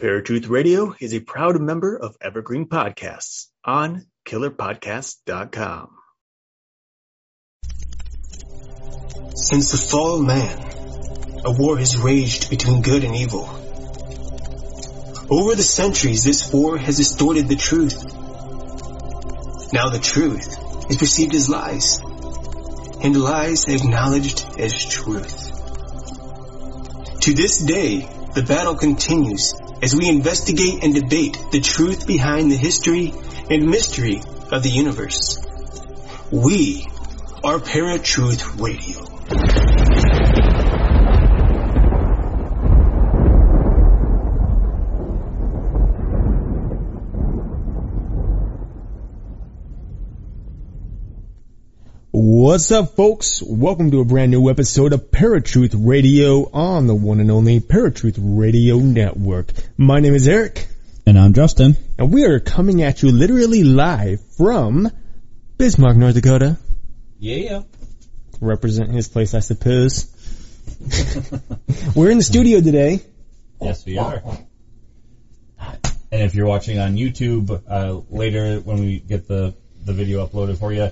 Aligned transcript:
Paratruth 0.00 0.48
Radio 0.48 0.94
is 0.98 1.12
a 1.12 1.20
proud 1.20 1.60
member 1.60 1.94
of 1.94 2.16
Evergreen 2.22 2.66
Podcasts 2.66 3.48
on 3.62 4.06
killerpodcast.com. 4.26 5.90
Since 9.34 9.72
the 9.72 9.76
fall 9.76 10.20
of 10.20 10.26
man, 10.26 10.58
a 11.44 11.52
war 11.52 11.76
has 11.76 11.98
raged 11.98 12.48
between 12.48 12.80
good 12.80 13.04
and 13.04 13.14
evil. 13.14 13.44
Over 15.28 15.54
the 15.54 15.62
centuries, 15.62 16.24
this 16.24 16.50
war 16.50 16.78
has 16.78 16.96
distorted 16.96 17.48
the 17.48 17.56
truth. 17.56 18.02
Now 19.74 19.90
the 19.90 20.00
truth 20.02 20.56
is 20.88 20.96
perceived 20.96 21.34
as 21.34 21.50
lies, 21.50 22.00
and 23.02 23.20
lies 23.20 23.66
acknowledged 23.68 24.46
as 24.58 24.82
truth. 24.82 25.50
To 27.20 27.34
this 27.34 27.58
day, 27.58 28.08
the 28.34 28.42
battle 28.42 28.76
continues 28.76 29.59
as 29.82 29.94
we 29.96 30.08
investigate 30.08 30.84
and 30.84 30.94
debate 30.94 31.38
the 31.52 31.60
truth 31.60 32.06
behind 32.06 32.50
the 32.50 32.56
history 32.56 33.12
and 33.50 33.66
mystery 33.66 34.22
of 34.52 34.62
the 34.62 34.70
universe. 34.70 35.38
We 36.30 36.86
are 37.42 37.58
Paratruth 37.58 38.60
Radio. 38.60 39.09
What's 52.42 52.70
up, 52.72 52.96
folks? 52.96 53.42
Welcome 53.44 53.90
to 53.90 54.00
a 54.00 54.04
brand 54.06 54.30
new 54.30 54.48
episode 54.48 54.94
of 54.94 55.10
Paratruth 55.10 55.74
Radio 55.76 56.48
on 56.50 56.86
the 56.86 56.94
one 56.94 57.20
and 57.20 57.30
only 57.30 57.60
Paratruth 57.60 58.16
Radio 58.18 58.78
Network. 58.78 59.52
My 59.76 60.00
name 60.00 60.14
is 60.14 60.26
Eric, 60.26 60.66
And 61.04 61.18
I'm 61.18 61.34
Justin. 61.34 61.76
and 61.98 62.10
we 62.10 62.24
are 62.24 62.40
coming 62.40 62.82
at 62.82 63.02
you 63.02 63.12
literally 63.12 63.62
live 63.62 64.22
from 64.38 64.90
Bismarck, 65.58 65.98
North 65.98 66.14
Dakota. 66.14 66.56
Yeah. 67.18 67.64
Representing 68.40 68.94
his 68.94 69.08
place, 69.08 69.34
I 69.34 69.40
suppose. 69.40 70.06
We're 71.94 72.10
in 72.10 72.16
the 72.16 72.24
studio 72.24 72.62
today. 72.62 73.02
Yes, 73.60 73.84
we 73.84 73.98
are. 73.98 74.22
And 76.10 76.22
if 76.22 76.34
you're 76.34 76.46
watching 76.46 76.78
on 76.78 76.96
YouTube 76.96 77.62
uh, 77.68 78.00
later 78.08 78.60
when 78.60 78.80
we 78.80 78.98
get 78.98 79.28
the, 79.28 79.54
the 79.84 79.92
video 79.92 80.26
uploaded 80.26 80.56
for 80.56 80.72
you, 80.72 80.90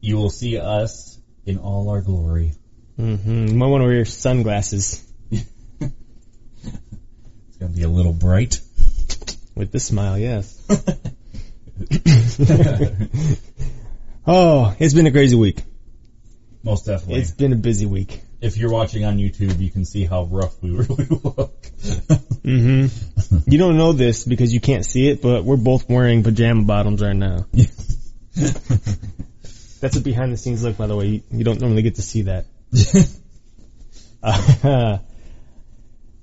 you 0.00 0.16
will 0.16 0.30
see 0.30 0.58
us 0.58 1.18
in 1.46 1.58
all 1.58 1.90
our 1.90 2.00
glory. 2.00 2.52
Mm-hmm. 2.98 3.46
You 3.48 3.54
might 3.54 3.66
want 3.66 3.82
to 3.82 3.86
wear 3.86 3.96
your 3.96 4.04
sunglasses 4.04 5.04
It's 5.30 5.44
going 7.58 7.72
to 7.72 7.76
be 7.78 7.82
a 7.82 7.88
little 7.88 8.12
bright. 8.12 8.60
with 9.54 9.72
this 9.72 9.86
smile, 9.86 10.18
yes. 10.18 10.60
oh, 14.26 14.74
it's 14.78 14.92
been 14.94 15.06
a 15.06 15.10
crazy 15.12 15.36
week. 15.36 15.62
Most 16.62 16.84
definitely. 16.86 17.20
It's 17.22 17.30
been 17.30 17.52
a 17.54 17.56
busy 17.56 17.86
week. 17.86 18.20
if 18.42 18.58
you're 18.58 18.70
watching 18.70 19.04
on 19.06 19.16
YouTube, 19.16 19.58
you 19.58 19.70
can 19.70 19.86
see 19.86 20.04
how 20.04 20.24
rough 20.24 20.62
we 20.62 20.70
really 20.76 21.06
look. 21.24 21.54
hmm 22.44 22.86
You 23.46 23.58
don't 23.58 23.78
know 23.78 23.92
this 23.92 24.24
because 24.24 24.52
you 24.52 24.60
can't 24.60 24.84
see 24.84 25.08
it, 25.08 25.22
but 25.22 25.44
we're 25.44 25.56
both 25.56 25.88
wearing 25.88 26.22
pajama 26.22 26.64
bottoms 26.64 27.00
right 27.02 27.16
now. 27.16 27.46
That's 29.80 29.96
a 29.96 30.00
behind 30.00 30.32
the 30.32 30.36
scenes 30.36 30.62
look, 30.62 30.76
by 30.76 30.86
the 30.86 30.96
way. 30.96 31.06
You, 31.06 31.22
you 31.30 31.44
don't 31.44 31.60
normally 31.60 31.82
get 31.82 31.96
to 31.96 32.02
see 32.02 32.22
that. 32.22 32.46
Uh, 34.22 34.98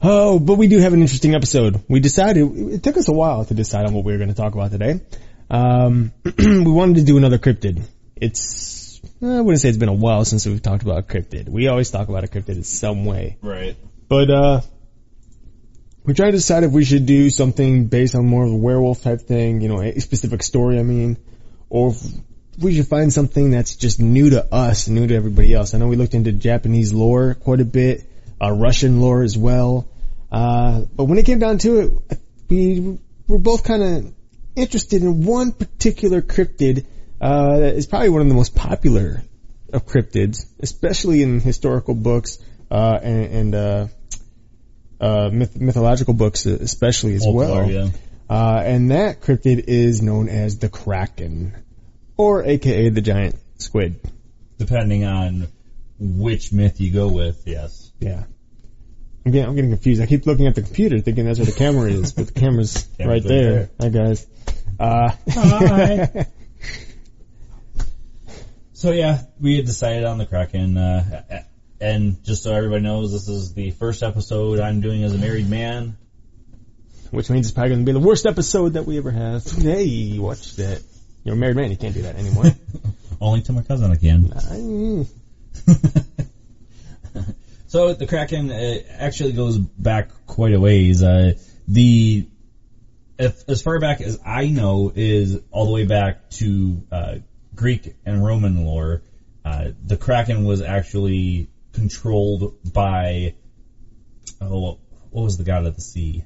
oh, 0.04 0.38
but 0.38 0.54
we 0.54 0.68
do 0.68 0.78
have 0.78 0.94
an 0.94 1.02
interesting 1.02 1.34
episode. 1.34 1.82
We 1.90 2.00
decided, 2.00 2.46
it 2.56 2.84
took 2.84 2.96
us 2.96 3.08
a 3.08 3.12
while 3.12 3.44
to 3.46 3.56
decide 3.56 3.88
on 3.88 3.94
what 3.96 4.06
we 4.06 4.12
were 4.12 4.20
going 4.20 4.30
to 4.30 4.36
talk 4.36 4.54
about 4.54 4.70
today. 4.70 5.02
Um, 5.50 6.14
we 6.38 6.62
wanted 6.62 6.98
to 6.98 7.04
do 7.04 7.18
another 7.18 7.40
cryptid. 7.40 7.84
It's, 8.16 9.02
I 9.20 9.42
wouldn't 9.42 9.60
say 9.60 9.70
it's 9.70 9.80
been 9.80 9.90
a 9.90 9.94
while 9.94 10.26
since 10.26 10.46
we've 10.46 10.62
talked 10.62 10.84
about 10.84 11.00
a 11.00 11.02
cryptid. 11.02 11.50
We 11.50 11.70
always 11.70 11.90
talk 11.90 12.08
about 12.08 12.24
a 12.24 12.28
cryptid 12.28 12.58
in 12.58 12.64
some 12.64 13.06
way. 13.06 13.38
right. 13.42 13.76
But 14.08 14.30
uh 14.30 14.62
we're 16.08 16.14
trying 16.14 16.32
to 16.32 16.38
decide 16.38 16.64
if 16.64 16.72
we 16.72 16.86
should 16.86 17.06
do 17.06 17.30
something 17.30 17.88
based 17.88 18.16
on 18.16 18.26
more 18.26 18.46
of 18.46 18.52
a 18.52 18.56
werewolf 18.56 19.02
type 19.04 19.22
thing, 19.22 19.60
you 19.60 19.68
know, 19.68 19.82
a 19.82 20.00
specific 20.00 20.42
story, 20.42 20.80
I 20.80 20.84
mean, 20.84 21.18
or 21.70 21.90
if 21.90 22.02
we 22.58 22.76
should 22.76 22.88
find 22.88 23.14
something 23.14 23.52
that's 23.52 23.76
just 23.76 24.00
new 24.00 24.32
to 24.32 24.54
us, 24.54 24.88
new 24.88 25.08
to 25.08 25.16
everybody 25.16 25.54
else. 25.54 25.74
I 25.74 25.78
know 25.78 25.88
we 25.88 25.96
looked 25.96 26.14
into 26.14 26.32
Japanese 26.32 26.94
lore 26.94 27.36
quite 27.36 27.60
a 27.60 27.66
bit, 27.66 28.04
uh, 28.42 28.52
Russian 28.52 29.00
lore 29.00 29.22
as 29.22 29.38
well. 29.38 29.88
Uh, 30.32 30.82
but 30.96 31.06
when 31.06 31.18
it 31.18 31.26
came 31.26 31.40
down 31.40 31.60
to 31.60 31.80
it, 31.80 32.20
we 32.50 32.98
were 33.28 33.40
both 33.40 33.64
kind 33.64 33.84
of 33.84 34.14
interested 34.56 35.04
in 35.04 35.24
one 35.26 35.52
particular 35.52 36.22
cryptid, 36.22 36.86
uh, 37.22 37.60
that 37.60 37.76
is 37.76 37.86
probably 37.86 38.10
one 38.10 38.22
of 38.22 38.28
the 38.28 38.34
most 38.34 38.56
popular 38.56 39.22
of 39.72 39.86
cryptids, 39.86 40.46
especially 40.60 41.22
in 41.22 41.40
historical 41.40 41.94
books, 41.94 42.40
uh, 42.72 43.00
and, 43.02 43.26
and 43.26 43.56
uh, 43.56 43.88
uh, 45.00 45.30
myth- 45.32 45.60
mythological 45.60 46.14
books 46.14 46.46
especially 46.46 47.16
as 47.16 47.26
well. 47.28 47.66
Folklore, 47.66 47.72
yeah. 47.72 47.90
Uh, 48.30 48.62
and 48.64 48.92
that 48.92 49.22
cryptid 49.22 49.66
is 49.68 50.02
known 50.02 50.28
as 50.28 50.58
the 50.58 50.70
Kraken, 50.70 51.56
or 52.18 52.44
AKA 52.44 52.90
the 52.90 53.02
giant 53.02 53.36
squid. 53.58 54.00
Depending 54.58 55.04
on 55.06 55.48
which 56.00 56.52
myth 56.52 56.82
you 56.82 56.92
go 56.92 57.08
with, 57.10 57.44
yes. 57.46 57.92
Yeah. 58.00 58.24
I'm 59.26 59.32
getting, 59.32 59.50
I'm 59.50 59.56
getting 59.56 59.72
confused. 59.72 60.02
I 60.02 60.06
keep 60.06 60.26
looking 60.26 60.48
at 60.48 60.56
the 60.56 60.62
computer 60.62 61.00
thinking 61.00 61.26
that's 61.26 61.38
where 61.40 61.46
the 61.46 61.52
camera 61.52 61.90
is, 61.92 62.14
but 62.14 62.28
the 62.28 62.34
camera's 62.40 62.88
right 63.00 63.24
Camera's 63.24 63.24
right 63.24 63.30
there. 63.30 63.70
Hi 63.80 63.90
guys. 63.90 64.28
Uh, 64.80 65.12
Hi. 65.30 66.26
So 68.74 68.92
yeah, 68.92 69.22
we 69.42 69.56
had 69.58 69.66
decided 69.66 70.04
on 70.04 70.20
the 70.20 70.28
Kraken, 70.28 70.78
uh, 70.78 71.42
and 71.82 72.24
just 72.24 72.44
so 72.44 72.54
everybody 72.54 72.84
knows, 72.84 73.12
this 73.12 73.28
is 73.28 73.56
the 73.56 73.72
first 73.72 74.04
episode 74.04 74.60
I'm 74.60 74.82
doing 74.82 75.04
as 75.04 75.16
a 75.16 75.18
married 75.18 75.50
man. 75.50 75.98
which 77.10 77.32
means 77.32 77.48
it's 77.48 77.56
probably 77.56 77.72
going 77.72 77.86
to 77.88 77.92
be 77.92 78.00
the 78.00 78.06
worst 78.06 78.28
episode 78.28 78.74
that 78.74 78.86
we 78.86 79.00
ever 79.00 79.10
have. 79.10 79.44
Hey, 79.52 80.20
watch 80.20 80.58
that. 80.58 80.84
You're 81.28 81.36
a 81.36 81.38
married 81.38 81.58
man, 81.58 81.70
you 81.70 81.76
can't 81.76 81.94
do 81.94 82.04
that 82.04 82.16
anymore. 82.16 82.46
Only 83.20 83.42
to 83.42 83.52
my 83.52 83.62
cousin 83.62 83.92
again. 83.92 84.32
I- 84.34 85.06
So 87.70 87.92
the 87.92 88.06
Kraken 88.06 88.50
uh, 88.50 88.78
actually 88.92 89.34
goes 89.34 89.58
back 89.58 90.10
quite 90.26 90.54
a 90.54 90.60
ways. 90.60 91.04
Uh, 91.04 91.34
the 91.68 92.26
if, 93.20 93.50
as 93.50 93.62
far 93.62 93.78
back 93.78 94.00
as 94.00 94.18
I 94.26 94.48
know 94.48 94.90
is 94.96 95.38
all 95.52 95.66
the 95.66 95.72
way 95.72 95.84
back 95.84 96.30
to 96.40 96.82
uh, 96.90 97.16
Greek 97.56 97.94
and 98.06 98.24
Roman 98.24 98.64
lore. 98.64 99.02
Uh, 99.44 99.72
the 99.86 99.98
Kraken 99.98 100.46
was 100.46 100.62
actually 100.62 101.50
controlled 101.74 102.54
by 102.72 103.34
oh, 104.40 104.78
what 105.10 105.24
was 105.24 105.36
the 105.36 105.44
god 105.44 105.66
of 105.66 105.76
the 105.76 105.82
sea? 105.82 106.24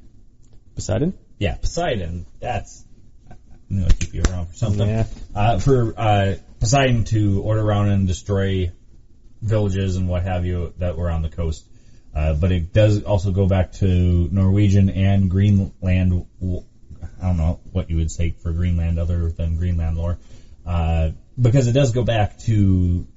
Poseidon? 0.76 1.12
Yeah, 1.40 1.56
Poseidon. 1.56 2.28
That's 2.40 2.84
Knew 3.72 3.86
I'd 3.86 3.98
keep 3.98 4.14
you 4.14 4.24
around 4.24 4.48
for 4.48 4.54
something. 4.56 4.88
Yeah. 4.88 5.06
Uh, 5.34 5.58
for 5.58 5.94
uh, 5.98 6.36
Poseidon 6.60 7.06
to 7.06 7.42
order 7.42 7.62
around 7.62 7.88
and 7.90 8.06
destroy 8.06 8.72
villages 9.42 9.96
and 9.96 10.10
what 10.10 10.24
have 10.24 10.46
you 10.46 10.74
that 10.80 10.98
were 10.98 11.10
on 11.10 11.22
the 11.22 11.30
coast. 11.30 11.66
Uh, 12.14 12.34
but 12.34 12.52
it 12.52 12.74
does 12.74 13.04
also 13.04 13.32
go 13.32 13.48
back 13.48 13.72
to 13.72 14.28
Norwegian 14.30 14.90
and 14.90 15.30
Greenland. 15.30 16.26
I 16.44 17.28
don't 17.28 17.38
know 17.38 17.62
what 17.72 17.90
you 17.90 17.96
would 17.96 18.12
say 18.12 18.32
for 18.32 18.52
Greenland 18.52 19.00
other 19.00 19.32
than 19.32 19.56
Greenland 19.56 19.98
lore, 19.98 20.18
uh, 20.66 21.12
because 21.40 21.68
it 21.68 21.72
does 21.72 21.94
go 21.94 22.04
back 22.04 22.40
to 22.40 23.08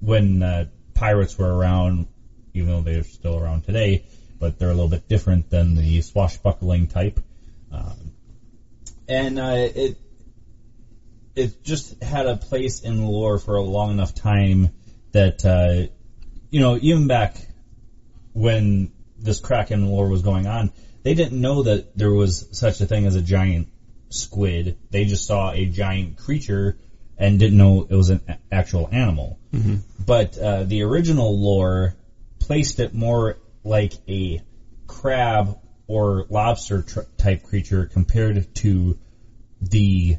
when 0.00 0.42
uh, 0.42 0.66
pirates 0.94 1.38
were 1.38 1.54
around, 1.54 2.08
even 2.52 2.70
though 2.70 2.80
they're 2.80 3.04
still 3.04 3.38
around 3.38 3.62
today. 3.62 4.04
But 4.40 4.58
they're 4.58 4.70
a 4.70 4.74
little 4.74 4.88
bit 4.88 5.08
different 5.08 5.50
than 5.50 5.76
the 5.76 6.00
swashbuckling 6.00 6.88
type. 6.88 7.20
Um, 7.70 8.13
and 9.08 9.38
uh, 9.38 9.68
it 9.74 9.96
it 11.34 11.64
just 11.64 12.02
had 12.02 12.26
a 12.26 12.34
place 12.34 12.80
in 12.80 13.04
lore 13.04 13.38
for 13.38 13.56
a 13.56 13.62
long 13.62 13.90
enough 13.90 14.14
time 14.14 14.68
that 15.12 15.44
uh, 15.44 15.86
you 16.50 16.60
know 16.60 16.76
even 16.76 17.06
back 17.06 17.36
when 18.32 18.90
this 19.18 19.40
Kraken 19.40 19.86
lore 19.86 20.08
was 20.08 20.22
going 20.22 20.46
on, 20.46 20.70
they 21.02 21.14
didn't 21.14 21.40
know 21.40 21.62
that 21.62 21.96
there 21.96 22.10
was 22.10 22.46
such 22.52 22.80
a 22.80 22.86
thing 22.86 23.06
as 23.06 23.14
a 23.14 23.20
giant 23.20 23.68
squid. 24.10 24.76
They 24.90 25.04
just 25.04 25.26
saw 25.26 25.50
a 25.50 25.66
giant 25.66 26.16
creature 26.16 26.76
and 27.16 27.38
didn't 27.38 27.56
know 27.56 27.86
it 27.88 27.94
was 27.94 28.10
an 28.10 28.20
actual 28.50 28.88
animal. 28.90 29.38
But 30.04 30.36
uh, 30.36 30.64
the 30.64 30.82
original 30.82 31.38
lore 31.38 31.94
placed 32.40 32.80
it 32.80 32.92
more 32.92 33.36
like 33.62 33.94
a 34.08 34.40
crab 34.86 35.56
or 35.86 36.26
lobster 36.28 36.82
tr- 36.82 37.00
type 37.16 37.42
creature 37.42 37.86
compared 37.86 38.54
to 38.56 38.98
the 39.60 40.16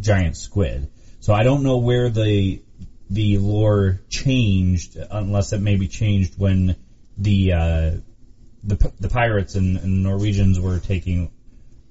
giant 0.00 0.36
squid. 0.36 0.88
So 1.20 1.32
I 1.32 1.42
don't 1.42 1.62
know 1.62 1.78
where 1.78 2.08
the 2.08 2.62
the 3.10 3.38
lore 3.38 4.00
changed, 4.08 4.96
unless 5.10 5.52
it 5.52 5.60
maybe 5.60 5.88
changed 5.88 6.38
when 6.38 6.76
the 7.18 7.52
uh, 7.52 7.90
the 8.64 8.92
the 9.00 9.08
pirates 9.08 9.54
and, 9.54 9.76
and 9.76 10.02
Norwegians 10.02 10.58
were 10.58 10.78
taking 10.78 11.30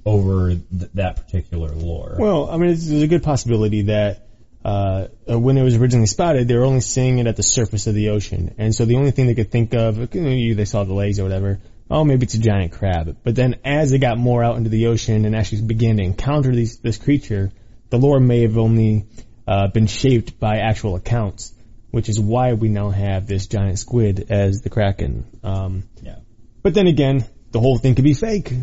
over 0.05 0.49
th- 0.49 0.91
that 0.93 1.17
particular 1.17 1.69
lore. 1.69 2.15
Well, 2.17 2.49
I 2.49 2.57
mean, 2.57 2.71
it's, 2.71 2.87
there's 2.87 3.03
a 3.03 3.07
good 3.07 3.23
possibility 3.23 3.83
that 3.83 4.27
uh, 4.63 5.07
when 5.27 5.57
it 5.57 5.63
was 5.63 5.75
originally 5.75 6.07
spotted, 6.07 6.47
they 6.47 6.55
were 6.55 6.65
only 6.65 6.81
seeing 6.81 7.19
it 7.19 7.27
at 7.27 7.35
the 7.35 7.43
surface 7.43 7.85
of 7.87 7.95
the 7.95 8.09
ocean, 8.09 8.55
and 8.57 8.73
so 8.73 8.85
the 8.85 8.95
only 8.95 9.11
thing 9.11 9.27
they 9.27 9.35
could 9.35 9.51
think 9.51 9.73
of, 9.73 10.15
you 10.15 10.21
know, 10.21 10.55
they 10.55 10.65
saw 10.65 10.83
the 10.83 10.93
legs 10.93 11.19
or 11.19 11.23
whatever. 11.23 11.59
Oh, 11.89 12.03
maybe 12.03 12.25
it's 12.25 12.35
a 12.35 12.39
giant 12.39 12.71
crab. 12.73 13.17
But 13.23 13.35
then, 13.35 13.55
as 13.65 13.89
they 13.89 13.97
got 13.97 14.17
more 14.17 14.43
out 14.43 14.57
into 14.57 14.69
the 14.69 14.87
ocean 14.87 15.25
and 15.25 15.35
actually 15.35 15.63
began 15.63 15.97
to 15.97 16.03
encounter 16.03 16.53
these, 16.53 16.77
this 16.77 16.97
creature, 16.97 17.51
the 17.89 17.97
lore 17.97 18.19
may 18.19 18.41
have 18.43 18.57
only 18.57 19.07
uh, 19.47 19.67
been 19.69 19.87
shaped 19.87 20.39
by 20.39 20.57
actual 20.59 20.95
accounts, 20.95 21.51
which 21.89 22.07
is 22.07 22.19
why 22.19 22.53
we 22.53 22.69
now 22.69 22.91
have 22.91 23.25
this 23.25 23.47
giant 23.47 23.79
squid 23.79 24.27
as 24.29 24.61
the 24.61 24.69
kraken. 24.69 25.25
Um, 25.43 25.83
yeah. 26.03 26.17
but 26.61 26.75
then 26.75 26.85
again, 26.85 27.25
the 27.51 27.59
whole 27.59 27.79
thing 27.79 27.95
could 27.95 28.03
be 28.03 28.13
fake. 28.13 28.53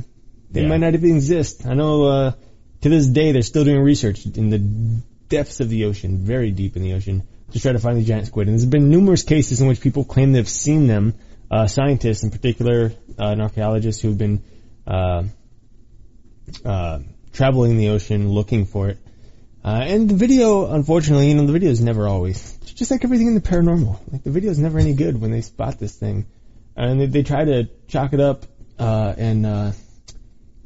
They 0.52 0.62
Yeah. 0.62 0.68
might 0.68 0.78
not 0.78 0.94
even 0.94 1.16
exist. 1.16 1.66
I 1.66 1.74
know 1.74 2.04
uh, 2.04 2.32
to 2.82 2.88
this 2.88 3.08
day 3.08 3.32
they're 3.32 3.42
still 3.42 3.64
doing 3.64 3.80
research 3.80 4.24
in 4.26 4.50
the 4.50 4.58
depths 5.28 5.58
of 5.58 5.68
the 5.68 5.86
ocean, 5.86 6.18
very 6.18 6.52
deep 6.52 6.76
in 6.76 6.82
the 6.82 6.92
ocean, 6.92 7.24
to 7.50 7.58
try 7.58 7.72
to 7.72 7.80
find 7.80 7.98
the 7.98 8.04
giant 8.04 8.28
squid. 8.28 8.46
And 8.46 8.56
there's 8.56 8.66
been 8.66 8.88
numerous 8.90 9.24
cases 9.24 9.60
in 9.60 9.66
which 9.66 9.80
people 9.80 10.04
claim 10.04 10.30
they've 10.32 10.48
seen 10.48 10.86
them. 10.86 11.14
Uh, 11.50 11.66
scientists, 11.66 12.24
in 12.24 12.30
particular, 12.30 12.92
uh, 13.18 13.26
and 13.28 13.40
archaeologists 13.40 14.02
who've 14.02 14.18
been 14.18 14.42
uh, 14.86 15.22
uh, 16.64 16.98
traveling 17.32 17.76
the 17.76 17.88
ocean 17.90 18.28
looking 18.30 18.66
for 18.66 18.88
it. 18.88 18.98
Uh, 19.64 19.80
and 19.82 20.08
the 20.08 20.14
video, 20.14 20.70
unfortunately, 20.72 21.28
you 21.28 21.34
know, 21.34 21.46
the 21.46 21.52
video 21.52 21.70
is 21.70 21.80
never 21.80 22.06
always 22.06 22.56
just 22.76 22.90
like 22.90 23.04
everything 23.04 23.26
in 23.28 23.34
the 23.34 23.40
paranormal. 23.40 23.98
Like 24.12 24.22
the 24.22 24.30
video 24.30 24.50
is 24.50 24.58
never 24.58 24.78
any 24.78 24.92
good 24.94 25.20
when 25.20 25.30
they 25.30 25.40
spot 25.40 25.78
this 25.78 25.96
thing, 25.96 26.26
and 26.76 27.00
they, 27.00 27.06
they 27.06 27.22
try 27.22 27.44
to 27.44 27.68
chalk 27.88 28.12
it 28.12 28.20
up 28.20 28.44
uh, 28.78 29.14
and 29.16 29.46
uh, 29.46 29.72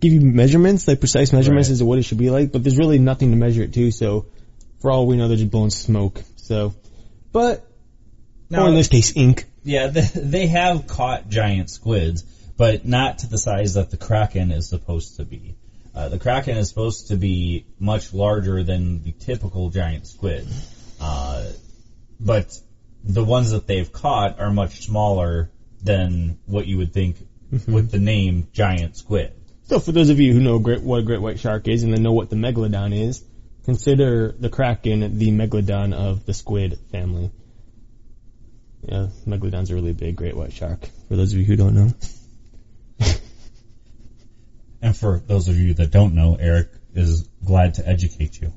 give 0.00 0.12
you 0.12 0.20
measurements, 0.20 0.88
like 0.88 0.98
precise 1.00 1.32
measurements 1.32 1.68
Right. 1.68 1.72
as 1.74 1.78
to 1.78 1.84
what 1.84 1.98
it 1.98 2.02
should 2.02 2.18
be 2.18 2.30
like. 2.30 2.52
But 2.52 2.62
there's 2.64 2.76
really 2.78 2.98
nothing 2.98 3.30
to 3.30 3.36
measure 3.36 3.62
it 3.62 3.72
to. 3.74 3.90
So, 3.90 4.26
for 4.80 4.90
all 4.90 5.06
we 5.06 5.16
know, 5.16 5.28
they're 5.28 5.36
just 5.36 5.50
blowing 5.50 5.70
smoke. 5.70 6.20
So, 6.36 6.74
but 7.32 7.64
Now- 8.50 8.64
or 8.64 8.68
in 8.68 8.74
this 8.74 8.88
case, 8.88 9.16
ink. 9.16 9.44
Yeah, 9.62 9.88
they, 9.88 10.00
they 10.14 10.46
have 10.46 10.86
caught 10.86 11.28
giant 11.28 11.70
squids, 11.70 12.22
but 12.56 12.84
not 12.86 13.18
to 13.18 13.26
the 13.28 13.38
size 13.38 13.74
that 13.74 13.90
the 13.90 13.96
kraken 13.96 14.52
is 14.52 14.68
supposed 14.68 15.16
to 15.16 15.24
be. 15.24 15.56
Uh, 15.94 16.08
the 16.08 16.18
kraken 16.18 16.56
is 16.56 16.68
supposed 16.68 17.08
to 17.08 17.16
be 17.16 17.66
much 17.78 18.14
larger 18.14 18.62
than 18.62 19.02
the 19.02 19.12
typical 19.12 19.70
giant 19.70 20.06
squid, 20.06 20.46
uh, 21.00 21.44
but 22.20 22.56
the 23.02 23.24
ones 23.24 23.50
that 23.50 23.66
they've 23.66 23.92
caught 23.92 24.38
are 24.38 24.52
much 24.52 24.86
smaller 24.86 25.50
than 25.82 26.38
what 26.46 26.66
you 26.66 26.78
would 26.78 26.92
think 26.92 27.16
with 27.66 27.90
the 27.90 27.98
name 27.98 28.48
giant 28.52 28.96
squid. 28.96 29.32
So 29.64 29.78
for 29.78 29.92
those 29.92 30.10
of 30.10 30.20
you 30.20 30.32
who 30.32 30.40
know 30.40 30.58
great, 30.58 30.82
what 30.82 31.00
a 31.00 31.02
great 31.02 31.20
white 31.20 31.40
shark 31.40 31.66
is 31.68 31.82
and 31.82 31.92
then 31.92 32.02
know 32.02 32.12
what 32.12 32.30
the 32.30 32.36
megalodon 32.36 32.92
is, 32.92 33.24
consider 33.64 34.32
the 34.32 34.48
kraken 34.48 35.18
the 35.18 35.30
megalodon 35.30 35.92
of 35.92 36.26
the 36.26 36.34
squid 36.34 36.78
family. 36.92 37.30
Yeah, 38.82 39.08
megalodon's 39.26 39.70
a 39.70 39.74
really 39.74 39.92
big 39.92 40.16
great 40.16 40.36
white 40.36 40.52
shark. 40.52 40.88
For 41.08 41.16
those 41.16 41.32
of 41.32 41.38
you 41.38 41.44
who 41.44 41.56
don't 41.56 41.74
know, 41.74 41.92
And 44.82 44.96
for 44.96 45.18
those 45.18 45.48
of 45.48 45.58
you 45.58 45.74
that 45.74 45.90
don't 45.90 46.14
know, 46.14 46.36
Eric 46.40 46.70
is 46.94 47.28
glad 47.44 47.74
to 47.74 47.86
educate 47.86 48.40
you. 48.40 48.52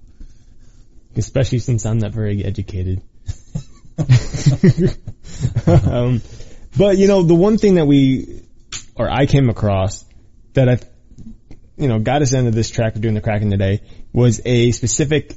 especially 1.16 1.60
since 1.60 1.86
I'm 1.86 2.00
not 2.00 2.12
very 2.12 2.44
educated. 2.44 3.02
um, 5.68 6.22
but 6.76 6.98
you 6.98 7.08
know, 7.08 7.22
the 7.24 7.36
one 7.36 7.58
thing 7.58 7.76
that 7.76 7.86
we, 7.86 8.42
or 8.96 9.10
I 9.10 9.26
came 9.26 9.50
across 9.50 10.06
that 10.54 10.70
I, 10.70 10.80
you 11.78 11.88
know, 11.88 12.00
got 12.00 12.22
us 12.22 12.34
into 12.34 12.52
this 12.52 12.70
track 12.72 12.96
of 12.96 13.02
doing 13.02 13.14
the 13.14 13.22
Kraken 13.22 13.52
today 13.52 13.82
was 14.12 14.42
a 14.46 14.72
specific 14.72 15.36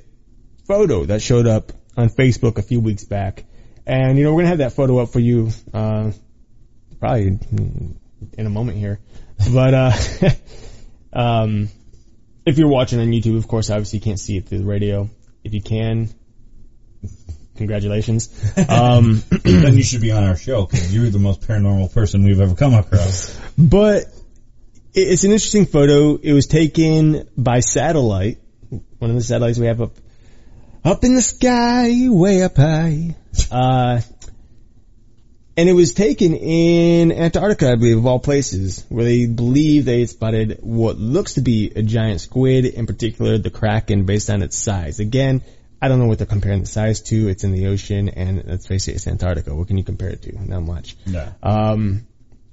photo 0.66 1.04
that 1.06 1.20
showed 1.20 1.46
up 1.46 1.72
on 1.96 2.08
Facebook 2.08 2.58
a 2.58 2.62
few 2.62 2.80
weeks 2.80 3.04
back. 3.04 3.44
And 3.86 4.18
you 4.18 4.24
know, 4.24 4.34
we're 4.34 4.42
gonna 4.42 4.48
have 4.48 4.58
that 4.58 4.72
photo 4.72 4.98
up 4.98 5.10
for 5.10 5.20
you, 5.20 5.50
uh, 5.72 6.10
probably 6.98 7.38
in 8.36 8.46
a 8.46 8.50
moment 8.50 8.78
here. 8.78 9.00
But, 9.52 9.74
uh, 9.74 9.92
um, 11.12 11.68
if 12.46 12.56
you're 12.56 12.70
watching 12.70 13.00
on 13.00 13.08
YouTube, 13.08 13.36
of 13.36 13.46
course, 13.46 13.68
obviously 13.68 13.98
you 13.98 14.02
can't 14.02 14.18
see 14.18 14.38
it 14.38 14.48
through 14.48 14.60
the 14.60 14.64
radio. 14.64 15.10
If 15.44 15.52
you 15.52 15.60
can, 15.60 16.08
congratulations. 17.56 18.30
Um, 18.68 19.22
then 19.42 19.76
you 19.76 19.82
should 19.82 20.00
be 20.00 20.10
on 20.10 20.24
our 20.24 20.36
show 20.36 20.64
because 20.64 20.94
you're 20.94 21.10
the 21.10 21.18
most 21.18 21.42
paranormal 21.42 21.92
person 21.92 22.24
we've 22.24 22.40
ever 22.40 22.54
come 22.54 22.72
across. 22.72 23.38
but 23.58 24.06
it's 24.94 25.24
an 25.24 25.32
interesting 25.32 25.66
photo. 25.66 26.16
It 26.16 26.32
was 26.32 26.46
taken 26.46 27.28
by 27.36 27.60
satellite, 27.60 28.38
one 28.70 29.10
of 29.10 29.16
the 29.16 29.22
satellites 29.22 29.58
we 29.58 29.66
have 29.66 29.82
up, 29.82 29.92
up 30.86 31.02
in 31.02 31.16
the 31.16 31.22
sky, 31.22 32.08
way 32.08 32.42
up 32.42 32.56
high. 32.56 33.16
Uh, 33.50 34.00
and 35.56 35.68
it 35.68 35.72
was 35.72 35.94
taken 35.94 36.34
in 36.34 37.10
Antarctica, 37.10 37.72
I 37.72 37.74
believe, 37.74 37.98
of 37.98 38.06
all 38.06 38.20
places, 38.20 38.84
where 38.88 39.04
they 39.04 39.26
believe 39.26 39.84
they 39.84 40.06
spotted 40.06 40.58
what 40.60 40.96
looks 40.96 41.34
to 41.34 41.40
be 41.40 41.72
a 41.74 41.82
giant 41.82 42.20
squid, 42.20 42.66
in 42.66 42.86
particular 42.86 43.36
the 43.36 43.50
kraken, 43.50 44.04
based 44.04 44.30
on 44.30 44.42
its 44.42 44.56
size. 44.56 45.00
Again, 45.00 45.42
I 45.82 45.88
don't 45.88 45.98
know 45.98 46.06
what 46.06 46.18
they're 46.18 46.26
comparing 46.26 46.60
the 46.60 46.66
size 46.66 47.00
to. 47.02 47.28
It's 47.28 47.42
in 47.42 47.50
the 47.50 47.66
ocean, 47.66 48.08
and 48.08 48.44
let's 48.46 48.68
face 48.68 48.86
it, 48.86 48.92
it's 48.92 49.08
Antarctica. 49.08 49.54
What 49.54 49.66
can 49.66 49.78
you 49.78 49.84
compare 49.84 50.10
it 50.10 50.22
to? 50.22 50.48
Not 50.48 50.62
much. 50.62 50.96
Yeah. 51.04 51.32
Um, 51.42 52.06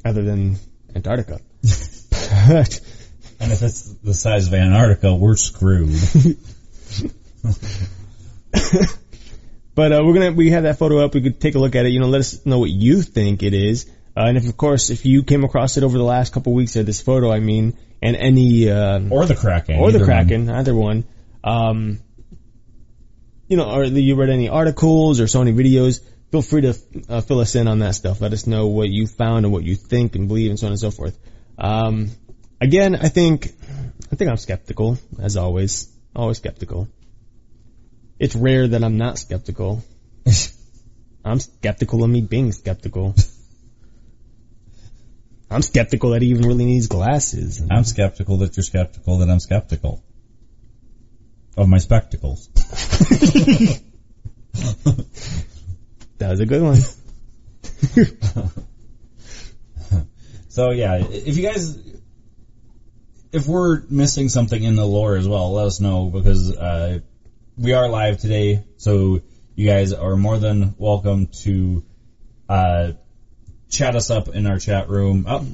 other 0.04 0.24
than 0.24 0.58
Antarctica. 0.96 1.40
And 3.40 3.52
if 3.52 3.62
it's 3.62 3.94
the 3.96 4.14
size 4.14 4.48
of 4.48 4.54
Antarctica, 4.54 5.14
we're 5.14 5.36
screwed. 5.36 6.00
but 9.76 9.92
uh, 9.92 10.02
we're 10.04 10.14
gonna 10.14 10.32
we 10.32 10.52
have 10.52 10.64
that 10.64 10.78
photo 10.78 11.04
up. 11.04 11.14
We 11.14 11.22
could 11.22 11.40
take 11.42 11.56
a 11.56 11.60
look 11.60 11.76
at 11.76 11.86
it. 11.86 11.90
You 11.90 12.00
know, 12.00 12.08
let 12.08 12.20
us 12.20 12.46
know 12.46 12.60
what 12.60 12.70
you 12.70 13.02
think 13.02 13.44
it 13.44 13.54
is. 13.54 13.90
Uh, 14.16 14.26
and 14.28 14.38
if, 14.38 14.48
of 14.48 14.56
course, 14.56 14.92
if 14.92 15.06
you 15.06 15.24
came 15.24 15.44
across 15.44 15.78
it 15.78 15.84
over 15.84 15.98
the 15.98 16.04
last 16.04 16.34
couple 16.34 16.54
weeks 16.54 16.76
of 16.76 16.86
this 16.86 17.02
photo, 17.02 17.32
I 17.32 17.40
mean, 17.40 17.76
and 18.02 18.16
any 18.16 18.70
um, 18.70 19.12
or 19.12 19.26
the 19.26 19.36
Kraken. 19.36 19.80
or 19.80 19.92
the 19.92 19.98
either 20.00 20.08
one. 20.08 20.16
Kraken, 20.16 20.50
either 20.50 20.76
one. 20.76 21.06
Um, 21.44 22.00
you 23.48 23.58
know, 23.58 23.70
or 23.70 23.84
you 23.84 24.16
read 24.16 24.30
any 24.30 24.50
articles 24.50 25.20
or 25.20 25.28
saw 25.28 25.42
any 25.42 25.54
videos, 25.54 26.02
feel 26.32 26.42
free 26.42 26.62
to 26.62 26.76
uh, 27.10 27.22
fill 27.22 27.40
us 27.40 27.56
in 27.56 27.68
on 27.68 27.80
that 27.80 27.96
stuff. 27.96 28.22
Let 28.22 28.34
us 28.34 28.48
know 28.48 28.68
what 28.68 28.90
you 28.90 29.08
found 29.08 29.46
and 29.46 29.54
what 29.54 29.64
you 29.64 29.76
think 29.76 30.16
and 30.16 30.28
believe 30.28 30.50
and 30.50 30.60
so 30.60 30.68
on 30.68 30.72
and 30.72 30.80
so 30.80 30.92
forth. 30.92 31.18
Um, 31.58 32.12
again, 32.62 32.96
I 32.96 33.10
think, 33.10 33.52
I 34.12 34.16
think 34.16 34.30
I'm 34.30 34.38
skeptical, 34.38 34.98
as 35.20 35.38
always. 35.38 35.92
Always 36.16 36.38
skeptical. 36.38 36.88
It's 38.24 38.38
rare 38.38 38.66
that 38.70 38.82
I'm 38.82 38.98
not 38.98 39.18
skeptical. 39.18 39.84
I'm 41.26 41.42
skeptical 41.42 42.06
of 42.06 42.10
me 42.10 42.22
being 42.22 42.54
skeptical. 42.54 43.16
I'm 45.52 45.62
skeptical 45.62 46.12
that 46.12 46.22
he 46.22 46.30
even 46.30 46.48
really 46.48 46.64
needs 46.64 46.88
glasses. 46.88 47.62
I'm 47.70 47.84
skeptical 47.84 48.38
that 48.38 48.56
you're 48.56 48.64
skeptical 48.64 49.18
that 49.18 49.30
I'm 49.30 49.42
skeptical. 49.42 50.02
Of 51.58 51.68
my 51.68 51.80
spectacles. 51.80 52.48
That 56.20 56.30
was 56.30 56.40
a 56.40 56.46
good 56.46 56.62
one. 56.62 56.80
So 60.48 60.70
yeah, 60.70 60.98
if 60.98 61.36
you 61.36 61.44
guys, 61.44 61.80
if 63.32 63.48
we're 63.48 63.82
missing 63.90 64.30
something 64.30 64.62
in 64.62 64.76
the 64.76 64.86
lore 64.86 65.18
as 65.18 65.28
well, 65.28 65.52
let 65.52 65.66
us 65.66 65.80
know 65.80 66.12
because 66.12 66.56
uh, 66.56 67.00
we 67.58 67.74
are 67.74 67.88
live 67.90 68.18
today. 68.18 68.64
So 68.78 69.22
you 69.56 69.68
guys 69.68 69.94
are 69.94 70.16
more 70.16 70.38
than 70.38 70.76
welcome 70.78 71.28
to 71.44 71.84
uh, 72.50 72.92
chat 73.70 73.96
us 73.96 74.10
up 74.10 74.30
in 74.30 74.48
our 74.48 74.60
chat 74.60 74.90
room. 74.90 75.26
Oh, 75.28 75.46